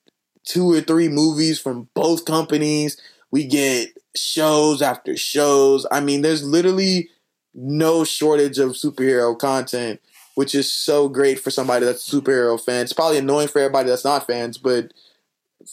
two 0.45 0.72
or 0.72 0.81
three 0.81 1.09
movies 1.09 1.59
from 1.59 1.89
both 1.93 2.26
companies. 2.26 2.99
We 3.31 3.45
get 3.45 3.89
shows 4.15 4.81
after 4.81 5.15
shows. 5.18 5.85
I 5.91 5.99
mean, 6.01 6.22
there's 6.22 6.43
literally 6.43 7.09
no 7.53 8.03
shortage 8.03 8.59
of 8.59 8.72
superhero 8.72 9.38
content, 9.38 10.01
which 10.35 10.53
is 10.53 10.72
so 10.72 11.07
great 11.09 11.39
for 11.39 11.49
somebody 11.51 11.85
that's 11.85 12.11
a 12.11 12.15
superhero 12.15 12.59
fan. 12.59 12.84
It's 12.84 12.93
probably 12.93 13.18
annoying 13.18 13.47
for 13.47 13.59
everybody 13.59 13.89
that's 13.89 14.05
not 14.05 14.27
fans, 14.27 14.57
but 14.57 14.93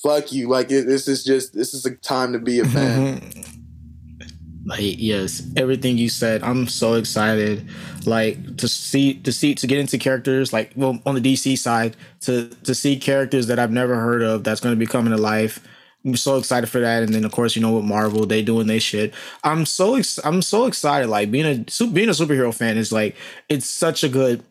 fuck 0.03 0.33
you. 0.33 0.49
Like 0.49 0.71
it, 0.71 0.87
this 0.87 1.09
is 1.09 1.25
just 1.25 1.55
this 1.55 1.75
is 1.75 1.85
a 1.85 1.95
time 1.97 2.33
to 2.33 2.39
be 2.39 2.61
a 2.61 2.65
fan. 2.65 3.21
Mm-hmm. 3.21 4.67
like 4.67 4.81
yes, 4.81 5.43
everything 5.57 5.99
you 5.99 6.09
said. 6.09 6.43
I'm 6.43 6.67
so 6.67 6.95
excited. 6.95 7.69
Like 8.07 8.57
to 8.59 8.69
see 8.69 9.15
to 9.15 9.33
see 9.33 9.55
to 9.55 9.67
get 9.67 9.79
into 9.79 9.99
characters 9.99 10.53
like 10.53 10.73
well 10.77 11.01
on 11.05 11.15
the 11.15 11.21
DC 11.21 11.59
side 11.59 11.97
to 12.21 12.49
to 12.65 12.75
see 12.75 12.97
characters 12.99 13.47
that 13.49 13.59
I've 13.59 13.73
never 13.73 13.97
heard 13.97 14.23
of 14.23 14.45
that's 14.45 14.61
going 14.61 14.75
to 14.75 14.79
be 14.79 14.87
coming 14.87 15.13
to 15.13 15.19
life. 15.19 15.67
I'm 16.05 16.17
so 16.17 16.37
excited 16.37 16.69
for 16.69 16.81
that, 16.81 17.03
and 17.03 17.13
then 17.13 17.25
of 17.25 17.33
course 17.33 17.57
you 17.57 17.63
know 17.63 17.73
with 17.73 17.85
Marvel 17.85 18.25
they 18.25 18.43
doing 18.43 18.67
they 18.67 18.79
shit. 18.79 19.13
I'm 19.45 19.67
so 19.67 19.97
ex- 19.97 20.21
I'm 20.25 20.43
so 20.43 20.67
excited. 20.67 21.09
Like 21.09 21.31
being 21.31 21.45
a 21.45 21.87
being 21.89 22.09
a 22.09 22.13
superhero 22.13 22.55
fan 22.55 22.77
is 22.79 22.93
like 22.93 23.17
it's 23.49 23.67
such 23.67 24.05
a 24.05 24.09
good 24.09 24.43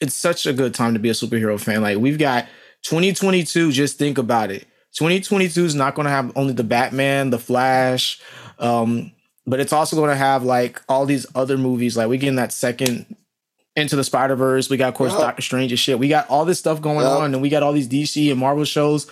it's 0.00 0.14
such 0.14 0.46
a 0.46 0.52
good 0.52 0.74
time 0.74 0.92
to 0.94 1.00
be 1.00 1.08
a 1.08 1.12
superhero 1.12 1.58
fan. 1.58 1.82
Like 1.82 1.98
we've 1.98 2.18
got 2.18 2.46
2022. 2.88 3.72
Just 3.72 3.98
think 3.98 4.18
about 4.18 4.50
it. 4.50 4.66
2022 4.98 5.64
is 5.64 5.74
not 5.74 5.94
going 5.94 6.04
to 6.06 6.10
have 6.10 6.32
only 6.36 6.52
the 6.52 6.64
Batman, 6.64 7.30
the 7.30 7.38
Flash, 7.38 8.20
um, 8.58 9.12
but 9.46 9.60
it's 9.60 9.72
also 9.72 9.94
going 9.96 10.08
to 10.10 10.16
have 10.16 10.42
like 10.42 10.80
all 10.88 11.04
these 11.04 11.26
other 11.34 11.58
movies. 11.58 11.96
Like 11.96 12.08
we 12.08 12.16
getting 12.16 12.36
that 12.36 12.52
second 12.52 13.04
into 13.74 13.94
the 13.96 14.04
Spider 14.04 14.36
Verse. 14.36 14.70
We 14.70 14.76
got 14.78 14.88
of 14.88 14.94
course 14.94 15.12
Yeah. 15.12 15.18
Doctor 15.18 15.42
Strange 15.42 15.70
and 15.72 15.78
shit. 15.78 15.98
We 15.98 16.08
got 16.08 16.28
all 16.30 16.44
this 16.46 16.58
stuff 16.58 16.80
going 16.80 17.00
Yeah. 17.00 17.08
on, 17.16 17.34
and 17.34 17.42
we 17.42 17.50
got 17.50 17.62
all 17.62 17.72
these 17.74 17.88
DC 17.88 18.30
and 18.30 18.40
Marvel 18.40 18.64
shows. 18.64 19.06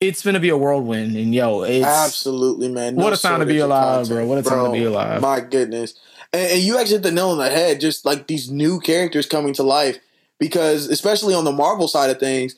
It's 0.00 0.22
gonna 0.22 0.40
be 0.40 0.48
a 0.48 0.56
whirlwind, 0.56 1.16
and 1.16 1.34
yo, 1.34 1.62
it's 1.62 1.84
Absolutely, 1.84 2.68
man. 2.68 2.96
What 2.96 3.12
a 3.12 3.16
time 3.16 3.40
to 3.40 3.46
be 3.46 3.58
alive, 3.58 4.06
content. 4.08 4.16
bro. 4.16 4.26
What 4.26 4.38
a 4.38 4.42
time 4.42 4.64
to 4.66 4.72
be 4.72 4.84
alive. 4.84 5.20
My 5.20 5.40
goodness. 5.40 5.94
And, 6.32 6.52
and 6.52 6.60
you 6.62 6.78
actually 6.78 6.94
hit 6.96 7.02
the 7.02 7.12
nail 7.12 7.30
on 7.30 7.38
the 7.38 7.50
head, 7.50 7.80
just 7.80 8.04
like 8.06 8.26
these 8.26 8.50
new 8.50 8.80
characters 8.80 9.26
coming 9.26 9.52
to 9.54 9.62
life. 9.62 9.98
Because 10.38 10.86
especially 10.88 11.34
on 11.34 11.44
the 11.44 11.52
Marvel 11.52 11.88
side 11.88 12.10
of 12.10 12.18
things, 12.20 12.54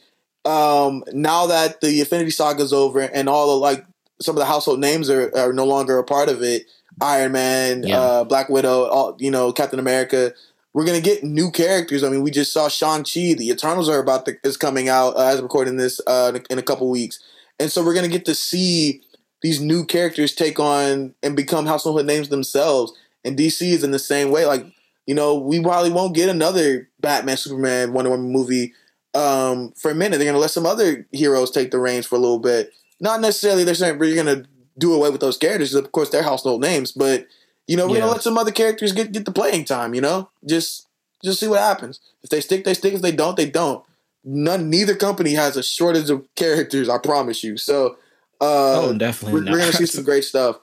um, 0.48 1.04
now 1.12 1.46
that 1.46 1.80
the 1.80 2.00
Infinity 2.00 2.30
Saga's 2.30 2.72
over 2.72 3.00
and 3.00 3.28
all 3.28 3.48
the 3.48 3.56
like 3.56 3.84
some 4.20 4.34
of 4.34 4.40
the 4.40 4.46
household 4.46 4.80
names 4.80 5.08
are, 5.10 5.30
are 5.36 5.52
no 5.52 5.64
longer 5.64 5.98
a 5.98 6.04
part 6.04 6.28
of 6.28 6.42
it, 6.42 6.64
Iron 7.00 7.32
Man, 7.32 7.82
Yeah. 7.84 8.00
uh, 8.00 8.24
Black 8.24 8.48
Widow, 8.48 8.84
all 8.86 9.16
you 9.18 9.30
know, 9.30 9.52
Captain 9.52 9.78
America. 9.78 10.32
We're 10.74 10.84
gonna 10.84 11.00
get 11.00 11.24
new 11.24 11.50
characters. 11.50 12.02
I 12.04 12.08
mean, 12.08 12.22
we 12.22 12.30
just 12.30 12.52
saw 12.52 12.68
Shang 12.68 13.04
Chi. 13.04 13.34
The 13.34 13.48
Eternals 13.50 13.88
are 13.88 13.98
about 14.00 14.26
to 14.26 14.36
is 14.44 14.56
coming 14.56 14.88
out 14.88 15.16
uh, 15.16 15.26
as 15.26 15.38
I'm 15.38 15.44
recording 15.44 15.76
this 15.76 16.00
uh, 16.06 16.32
in, 16.34 16.40
a, 16.40 16.52
in 16.52 16.58
a 16.58 16.62
couple 16.62 16.88
weeks, 16.90 17.18
and 17.60 17.70
so 17.70 17.84
we're 17.84 17.94
gonna 17.94 18.08
get 18.08 18.24
to 18.26 18.34
see 18.34 19.02
these 19.42 19.60
new 19.60 19.84
characters 19.84 20.34
take 20.34 20.58
on 20.58 21.14
and 21.22 21.36
become 21.36 21.66
household 21.66 22.04
names 22.06 22.28
themselves. 22.28 22.92
And 23.24 23.36
DC 23.36 23.62
is 23.62 23.84
in 23.84 23.90
the 23.92 23.98
same 23.98 24.30
way. 24.30 24.46
Like, 24.46 24.64
you 25.06 25.14
know, 25.14 25.36
we 25.36 25.60
probably 25.60 25.90
won't 25.90 26.14
get 26.14 26.28
another 26.28 26.88
Batman, 27.00 27.36
Superman, 27.36 27.92
Wonder 27.92 28.10
Woman 28.10 28.32
movie 28.32 28.72
um, 29.18 29.72
for 29.72 29.90
a 29.90 29.94
minute. 29.94 30.18
They're 30.18 30.26
gonna 30.26 30.38
let 30.38 30.50
some 30.50 30.66
other 30.66 31.06
heroes 31.12 31.50
take 31.50 31.70
the 31.70 31.78
reins 31.80 32.06
for 32.06 32.14
a 32.16 32.18
little 32.18 32.38
bit. 32.38 32.70
Not 33.00 33.20
necessarily 33.20 33.64
they're 33.64 33.74
saying 33.74 33.98
we're 33.98 34.14
gonna 34.14 34.44
do 34.78 34.94
away 34.94 35.10
with 35.10 35.20
those 35.20 35.36
characters. 35.36 35.74
Of 35.74 35.90
course, 35.92 36.10
they're 36.10 36.22
household 36.22 36.60
names, 36.62 36.92
but 36.92 37.26
you 37.66 37.76
know, 37.76 37.86
we're 37.86 37.94
Yeah. 37.96 38.00
gonna 38.02 38.12
let 38.12 38.22
some 38.22 38.38
other 38.38 38.50
characters 38.52 38.92
get 38.92 39.12
get 39.12 39.24
the 39.24 39.32
playing 39.32 39.64
time. 39.64 39.94
You 39.94 40.00
know, 40.00 40.30
just 40.46 40.86
just 41.24 41.40
see 41.40 41.48
what 41.48 41.60
happens. 41.60 42.00
If 42.22 42.30
they 42.30 42.40
stick, 42.40 42.64
they 42.64 42.74
stick. 42.74 42.94
If 42.94 43.02
they 43.02 43.12
don't, 43.12 43.36
they 43.36 43.50
don't. 43.50 43.84
None. 44.24 44.70
Neither 44.70 44.94
company 44.94 45.34
has 45.34 45.56
a 45.56 45.62
shortage 45.62 46.10
of 46.10 46.26
characters. 46.36 46.88
I 46.88 46.98
promise 46.98 47.42
you. 47.42 47.56
So. 47.56 47.96
Uh, 48.40 48.82
oh 48.82 48.92
definitely. 48.96 49.40
we're, 49.40 49.50
we're 49.50 49.58
gonna 49.58 49.72
see 49.72 49.84
some 49.86 50.04
great 50.04 50.22
stuff. 50.22 50.60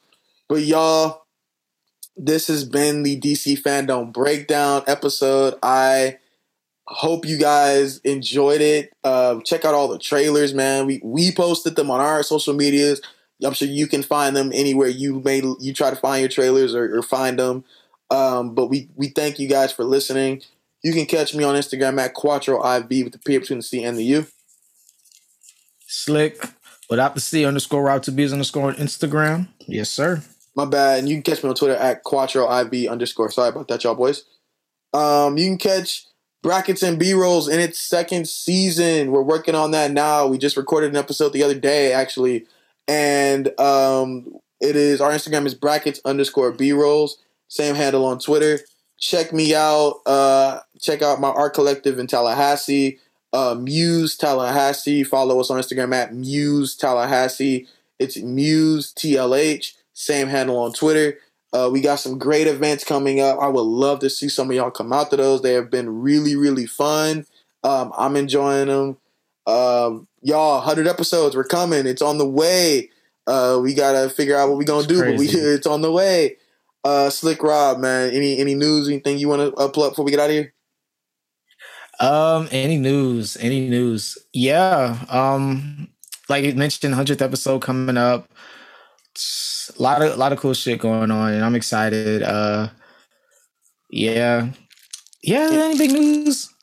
But 0.47 0.61
y'all, 0.61 1.23
this 2.15 2.47
has 2.47 2.63
been 2.63 3.03
the 3.03 3.19
DC 3.19 3.61
fandom 3.61 4.13
breakdown 4.13 4.83
episode. 4.87 5.55
I 5.61 6.19
hope 6.87 7.25
you 7.25 7.37
guys 7.37 7.97
enjoyed 7.99 8.61
it. 8.61 8.93
Uh, 9.03 9.39
check 9.41 9.65
out 9.65 9.73
all 9.73 9.87
the 9.87 9.99
trailers, 9.99 10.53
man. 10.53 10.85
We 10.85 11.01
we 11.03 11.31
posted 11.31 11.75
them 11.75 11.89
on 11.91 11.99
our 11.99 12.23
social 12.23 12.53
medias. 12.53 13.01
I'm 13.43 13.53
sure 13.53 13.67
you 13.67 13.87
can 13.87 14.01
find 14.01 14.35
them 14.35 14.51
anywhere 14.53 14.87
you 14.87 15.19
may 15.21 15.41
you 15.59 15.73
try 15.73 15.89
to 15.89 15.95
find 15.95 16.21
your 16.21 16.29
trailers 16.29 16.73
or, 16.73 16.97
or 16.97 17.01
find 17.01 17.37
them. 17.37 17.65
Um, 18.09 18.53
but 18.53 18.67
we 18.67 18.89
we 18.95 19.09
thank 19.09 19.39
you 19.39 19.47
guys 19.47 19.71
for 19.71 19.83
listening. 19.83 20.41
You 20.83 20.93
can 20.93 21.05
catch 21.05 21.33
me 21.33 21.43
on 21.43 21.55
Instagram 21.55 21.99
at 21.99 22.13
Quattro 22.13 22.63
IV 22.63 22.89
with 22.89 23.13
the 23.13 23.19
P 23.19 23.37
between 23.37 23.59
the 23.59 23.63
C 23.63 23.83
and 23.83 23.97
the 23.97 24.03
U. 24.03 24.27
Slick 25.87 26.43
without 26.89 27.15
the 27.15 27.21
C 27.21 27.45
underscore 27.45 27.83
route 27.83 28.03
to 28.03 28.11
B's 28.11 28.31
underscore 28.31 28.67
on 28.67 28.75
Instagram. 28.75 29.47
Yes, 29.61 29.89
sir. 29.89 30.21
My 30.55 30.65
bad. 30.65 30.99
And 30.99 31.09
you 31.09 31.15
can 31.15 31.23
catch 31.23 31.43
me 31.43 31.49
on 31.49 31.55
Twitter 31.55 31.75
at 31.75 32.03
Quattro 32.03 32.49
IV 32.59 32.89
underscore. 32.89 33.31
Sorry 33.31 33.49
about 33.49 33.67
that, 33.67 33.83
y'all 33.83 33.95
boys. 33.95 34.23
Um, 34.93 35.37
you 35.37 35.47
can 35.47 35.57
catch 35.57 36.05
Brackets 36.45 36.83
and 36.83 36.99
B 36.99 37.15
rolls 37.15 37.47
in 37.47 37.59
its 37.59 37.79
second 37.79 38.27
season. 38.27 39.09
We're 39.09 39.23
working 39.23 39.55
on 39.55 39.71
that 39.71 39.89
now. 39.89 40.27
We 40.27 40.37
just 40.37 40.57
recorded 40.57 40.91
an 40.91 40.95
episode 40.95 41.33
the 41.33 41.41
other 41.41 41.57
day, 41.57 41.91
actually. 41.91 42.45
And 42.87 43.59
um, 43.59 44.31
it 44.61 44.75
is 44.75 45.01
our 45.01 45.09
Instagram 45.09 45.47
is 45.47 45.55
brackets 45.55 45.99
underscore 46.05 46.51
B 46.51 46.71
rolls. 46.71 47.17
Same 47.47 47.73
handle 47.73 48.05
on 48.05 48.19
Twitter. 48.19 48.59
Check 48.99 49.33
me 49.33 49.55
out. 49.55 50.01
Uh, 50.05 50.59
check 50.79 51.01
out 51.01 51.19
my 51.19 51.29
art 51.29 51.55
collective 51.55 51.97
in 51.97 52.05
Tallahassee. 52.05 52.99
Uh, 53.33 53.55
Muse 53.59 54.15
Tallahassee. 54.15 55.03
Follow 55.03 55.39
us 55.39 55.49
on 55.49 55.59
Instagram 55.59 55.95
at 55.95 56.13
Muse 56.13 56.75
Tallahassee. 56.75 57.67
It's 57.97 58.17
Muse 58.17 58.93
TLH. 58.93 59.73
Same 59.93 60.27
handle 60.27 60.59
on 60.59 60.73
Twitter. 60.73 61.17
Uh, 61.55 61.69
we 61.69 61.79
got 61.79 61.95
some 61.95 62.17
great 62.19 62.47
events 62.47 62.83
coming 62.83 63.21
up. 63.21 63.39
I 63.39 63.47
would 63.47 63.61
love 63.61 63.99
to 63.99 64.09
see 64.09 64.27
some 64.27 64.49
of 64.49 64.55
y'all 64.57 64.71
come 64.71 64.91
out 64.91 65.09
to 65.11 65.15
those. 65.15 65.41
They 65.41 65.53
have 65.53 65.71
been 65.71 66.01
really, 66.01 66.35
really 66.35 66.65
fun. 66.65 67.25
Um, 67.63 67.93
I'm 67.97 68.17
enjoying 68.17 68.67
them. 68.67 68.97
Um, 69.47 70.05
y'all, 70.21 70.57
100 70.57 70.85
episodes. 70.85 71.33
We're 71.33 71.45
coming. 71.45 71.87
It's 71.87 72.01
on 72.01 72.17
the 72.17 72.27
way. 72.27 72.89
Uh, 73.25 73.59
we 73.63 73.73
gotta 73.73 74.09
figure 74.09 74.35
out 74.35 74.49
what 74.49 74.57
we 74.57 74.65
gonna 74.65 74.79
It's 74.79 74.87
do, 74.87 74.99
but 74.99 75.17
we 75.17 75.27
it's 75.29 75.65
on 75.65 75.81
the 75.81 75.93
way. 75.93 76.35
Uh, 76.83 77.09
Slick 77.09 77.41
Rob, 77.41 77.79
man. 77.79 78.11
Any 78.11 78.37
any 78.37 78.53
news? 78.53 78.89
Anything 78.89 79.17
you 79.17 79.29
want 79.29 79.41
to 79.41 79.51
upload 79.55 79.91
before 79.91 80.03
we 80.03 80.11
get 80.11 80.19
out 80.19 80.29
of 80.29 80.35
here? 80.35 80.53
Um, 82.01 82.49
any 82.51 82.77
news? 82.77 83.37
Any 83.39 83.69
news? 83.69 84.17
Yeah. 84.33 84.97
Um, 85.09 85.87
like 86.27 86.43
you 86.43 86.53
mentioned, 86.53 86.93
hundredth 86.93 87.21
episode 87.21 87.61
coming 87.61 87.97
up. 87.97 88.29
A 89.77 89.81
lot 89.81 90.01
of 90.01 90.17
lot 90.17 90.31
of 90.31 90.39
cool 90.39 90.53
shit 90.53 90.79
going 90.79 91.11
on, 91.11 91.33
and 91.33 91.43
I'm 91.43 91.55
excited. 91.55 92.23
Uh, 92.23 92.69
yeah, 93.89 94.49
yeah. 95.21 95.49
Any 95.51 95.77
big 95.77 95.91
news? 95.91 96.53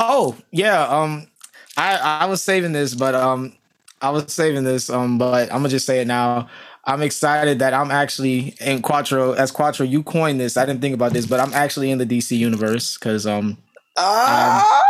Oh 0.00 0.36
yeah. 0.50 0.86
Um, 0.86 1.28
I 1.76 1.96
I 1.96 2.24
was 2.26 2.42
saving 2.42 2.72
this, 2.72 2.94
but 2.94 3.14
um, 3.14 3.54
I 4.00 4.10
was 4.10 4.32
saving 4.32 4.64
this. 4.64 4.90
Um, 4.90 5.18
but 5.18 5.50
I'm 5.50 5.58
gonna 5.58 5.68
just 5.68 5.86
say 5.86 6.00
it 6.00 6.06
now. 6.06 6.48
I'm 6.84 7.02
excited 7.02 7.60
that 7.60 7.72
I'm 7.72 7.90
actually 7.90 8.54
in 8.60 8.82
Quattro. 8.82 9.32
As 9.32 9.50
Quattro, 9.50 9.86
you 9.86 10.02
coined 10.02 10.40
this. 10.40 10.56
I 10.56 10.66
didn't 10.66 10.80
think 10.80 10.94
about 10.94 11.12
this, 11.12 11.26
but 11.26 11.40
I'm 11.40 11.52
actually 11.54 11.90
in 11.90 11.98
the 11.98 12.06
DC 12.06 12.36
universe 12.36 12.98
because 12.98 13.26
um. 13.26 13.56
Ah, 13.96 14.82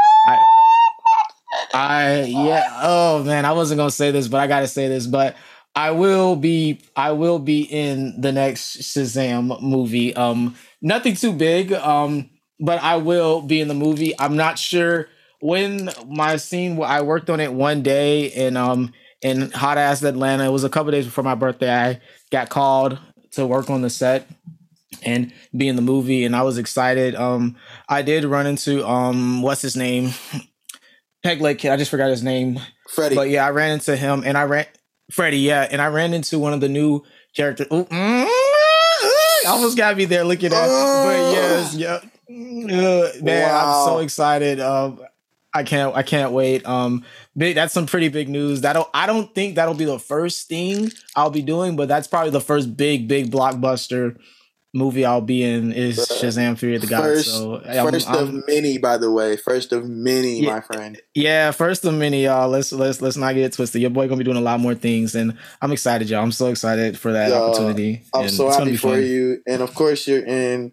I 1.75 2.25
yeah. 2.29 2.81
Oh 2.83 3.23
man, 3.25 3.45
I 3.45 3.53
wasn't 3.53 3.79
gonna 3.79 3.91
say 3.91 4.11
this, 4.11 4.29
but 4.29 4.41
I 4.41 4.47
gotta 4.47 4.69
say 4.69 4.89
this. 4.89 5.07
But 5.07 5.37
I 5.75 5.91
will 5.93 6.37
be. 6.37 6.81
I 6.97 7.13
will 7.13 7.39
be 7.39 7.63
in 7.63 8.21
the 8.21 8.33
next 8.33 8.79
Shazam 8.83 9.61
movie. 9.63 10.15
Um, 10.15 10.57
nothing 10.83 11.15
too 11.15 11.33
big. 11.33 11.73
Um, 11.73 12.31
but 12.61 12.83
I 12.83 12.97
will 12.97 13.41
be 13.43 13.61
in 13.61 13.69
the 13.69 13.75
movie. 13.75 14.19
I'm 14.19 14.37
not 14.37 14.59
sure 14.59 15.09
when 15.41 15.89
my 16.07 16.37
scene. 16.37 16.81
I 16.83 17.03
worked 17.03 17.31
on 17.31 17.41
it 17.41 17.53
one 17.53 17.83
day 17.83 18.27
in 18.27 18.57
um 18.57 18.93
in 19.23 19.51
hot 19.51 19.79
ass 19.79 20.03
Atlanta. 20.03 20.45
It 20.45 20.53
was 20.53 20.65
a 20.65 20.69
couple 20.69 20.93
days 20.93 21.07
before 21.07 21.25
my 21.25 21.35
birthday. 21.35 21.73
I 21.73 22.01
got 22.31 22.51
called 22.51 22.99
to 23.33 23.47
work 23.47 23.71
on 23.71 23.81
the 23.83 23.91
set. 23.91 24.29
and 25.03 25.33
be 25.57 25.69
in 25.69 25.77
the 25.77 25.83
movie. 25.83 26.25
And 26.25 26.37
I 26.37 26.43
was 26.43 26.59
excited. 26.59 27.15
Um, 27.15 27.57
I 27.89 28.03
did 28.03 28.25
run 28.25 28.47
into 28.47 28.87
um, 28.87 29.43
what's 29.43 29.63
his 29.63 29.77
name? 29.77 30.11
Peg 31.23 31.41
Leg 31.41 31.59
Kid. 31.59 31.71
I 31.71 31.77
just 31.77 31.91
forgot 31.91 32.11
his 32.11 32.23
name. 32.23 32.59
Freddie. 32.89 33.15
But 33.15 33.31
yeah, 33.31 33.47
I 33.47 33.51
ran 33.51 33.73
into 33.73 33.97
him, 33.97 34.23
and 34.25 34.37
I 34.37 34.45
ran 34.45 34.67
Freddie. 35.13 35.39
Yeah, 35.39 35.69
and 35.71 35.81
I 35.81 35.89
ran 35.89 36.15
into 36.15 36.39
one 36.39 36.53
of 36.53 36.61
the 36.61 36.69
new 36.69 37.03
characters. 37.35 37.67
Ooh, 37.73 37.85
mm, 37.85 38.27
I 38.27 39.45
almost 39.47 39.77
got 39.77 39.97
me 39.97 40.07
there 40.07 40.25
looking 40.25 40.53
at. 40.53 40.67
But 40.67 41.33
yes, 41.33 41.75
yeah, 41.75 42.01
uh, 42.29 43.13
man, 43.23 43.55
I'm 43.55 43.87
so 43.87 43.99
excited. 43.99 44.61
Um, 44.61 45.01
I 45.55 45.65
can't, 45.65 45.95
I 45.95 46.03
can't 46.03 46.33
wait. 46.33 46.67
Um, 46.67 47.05
big. 47.37 47.55
That's 47.57 47.75
some 47.75 47.87
pretty 47.87 48.09
big 48.09 48.29
news. 48.29 48.63
That'll. 48.63 48.89
I 48.95 49.07
don't 49.07 49.35
think 49.35 49.57
that'll 49.57 49.75
be 49.75 49.85
the 49.85 49.99
first 49.99 50.49
thing 50.49 50.91
I'll 51.15 51.31
be 51.31 51.43
doing, 51.43 51.77
but 51.77 51.89
that's 51.89 52.09
probably 52.09 52.31
the 52.31 52.41
first 52.41 52.77
big, 52.77 53.07
big 53.07 53.31
blockbuster 53.31 54.17
movie 54.75 55.05
I'll 55.05 55.21
be 55.21 55.43
in 55.43 55.73
is 55.73 55.99
Shazam: 55.99 56.57
Fury 56.59 56.77
of 56.77 56.81
the 56.81 56.87
Gods. 56.87 57.05
First, 57.05 57.29
So 57.31 57.57
I'm- 57.57 57.91
first 57.91 58.09
I'm- 58.09 58.19
of 58.39 58.45
many, 58.49 58.79
by 58.79 58.97
the 58.97 59.11
way. 59.11 59.37
First 59.37 59.73
of 59.73 59.85
many, 59.87 60.41
Yeah. 60.43 60.55
my 60.55 60.61
friend. 60.61 61.01
Yeah, 61.15 61.51
first 61.51 61.85
of 61.85 61.95
many, 61.95 62.25
y'all. 62.25 62.49
Let's 62.49 62.73
let's 62.73 63.01
let's 63.03 63.17
not 63.17 63.35
get 63.35 63.45
it 63.45 63.53
twisted. 63.53 63.81
Your 63.83 63.91
boy 63.91 64.07
gonna 64.09 64.19
be 64.19 64.25
doing 64.25 64.37
a 64.37 64.41
lot 64.41 64.61
more 64.61 64.75
things, 64.75 65.15
and 65.15 65.35
I'm 65.61 65.73
excited, 65.73 66.09
y'all. 66.09 66.23
I'm 66.23 66.33
so 66.33 66.47
excited 66.49 66.99
for 66.99 67.13
that 67.13 67.31
Yeah, 67.31 67.41
opportunity. 67.41 68.03
I'm 68.15 68.29
so 68.29 68.49
happy 68.51 68.77
for 68.77 68.93
fun. 68.95 69.03
you. 69.07 69.39
And 69.47 69.63
of 69.63 69.75
course, 69.75 70.07
you're 70.09 70.25
in 70.25 70.73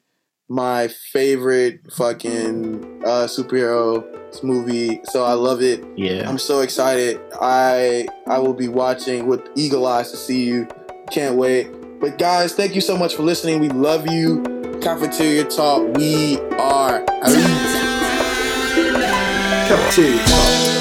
my 0.52 0.88
favorite 1.14 1.80
fucking 1.96 3.02
uh, 3.06 3.28
superhero 3.28 4.04
movie. 4.44 5.00
So 5.12 5.24
I 5.24 5.34
love 5.34 5.62
it. 5.62 5.84
Yeah, 5.96 6.28
I'm 6.28 6.38
so 6.40 6.62
excited. 6.62 7.20
I 7.42 8.08
I 8.28 8.40
will 8.40 8.54
be 8.54 8.68
watching 8.68 9.28
with 9.28 9.42
eagle 9.56 9.86
eyes 9.86 10.10
to 10.12 10.18
see 10.18 10.46
you. 10.46 10.68
Can't 11.12 11.36
wait. 11.36 11.68
But 12.00 12.18
guys, 12.18 12.54
thank 12.54 12.76
you 12.76 12.82
so 12.82 12.98
much 12.98 13.16
for 13.16 13.24
listening. 13.24 13.60
We 13.60 13.68
love 13.68 14.10
you. 14.10 14.42
Cafeteria 14.82 15.44
Talk. 15.44 15.98
We 15.98 16.40
are 16.52 17.02
out. 17.02 17.36
Cafeteria 19.68 20.24
Talk. 20.26 20.79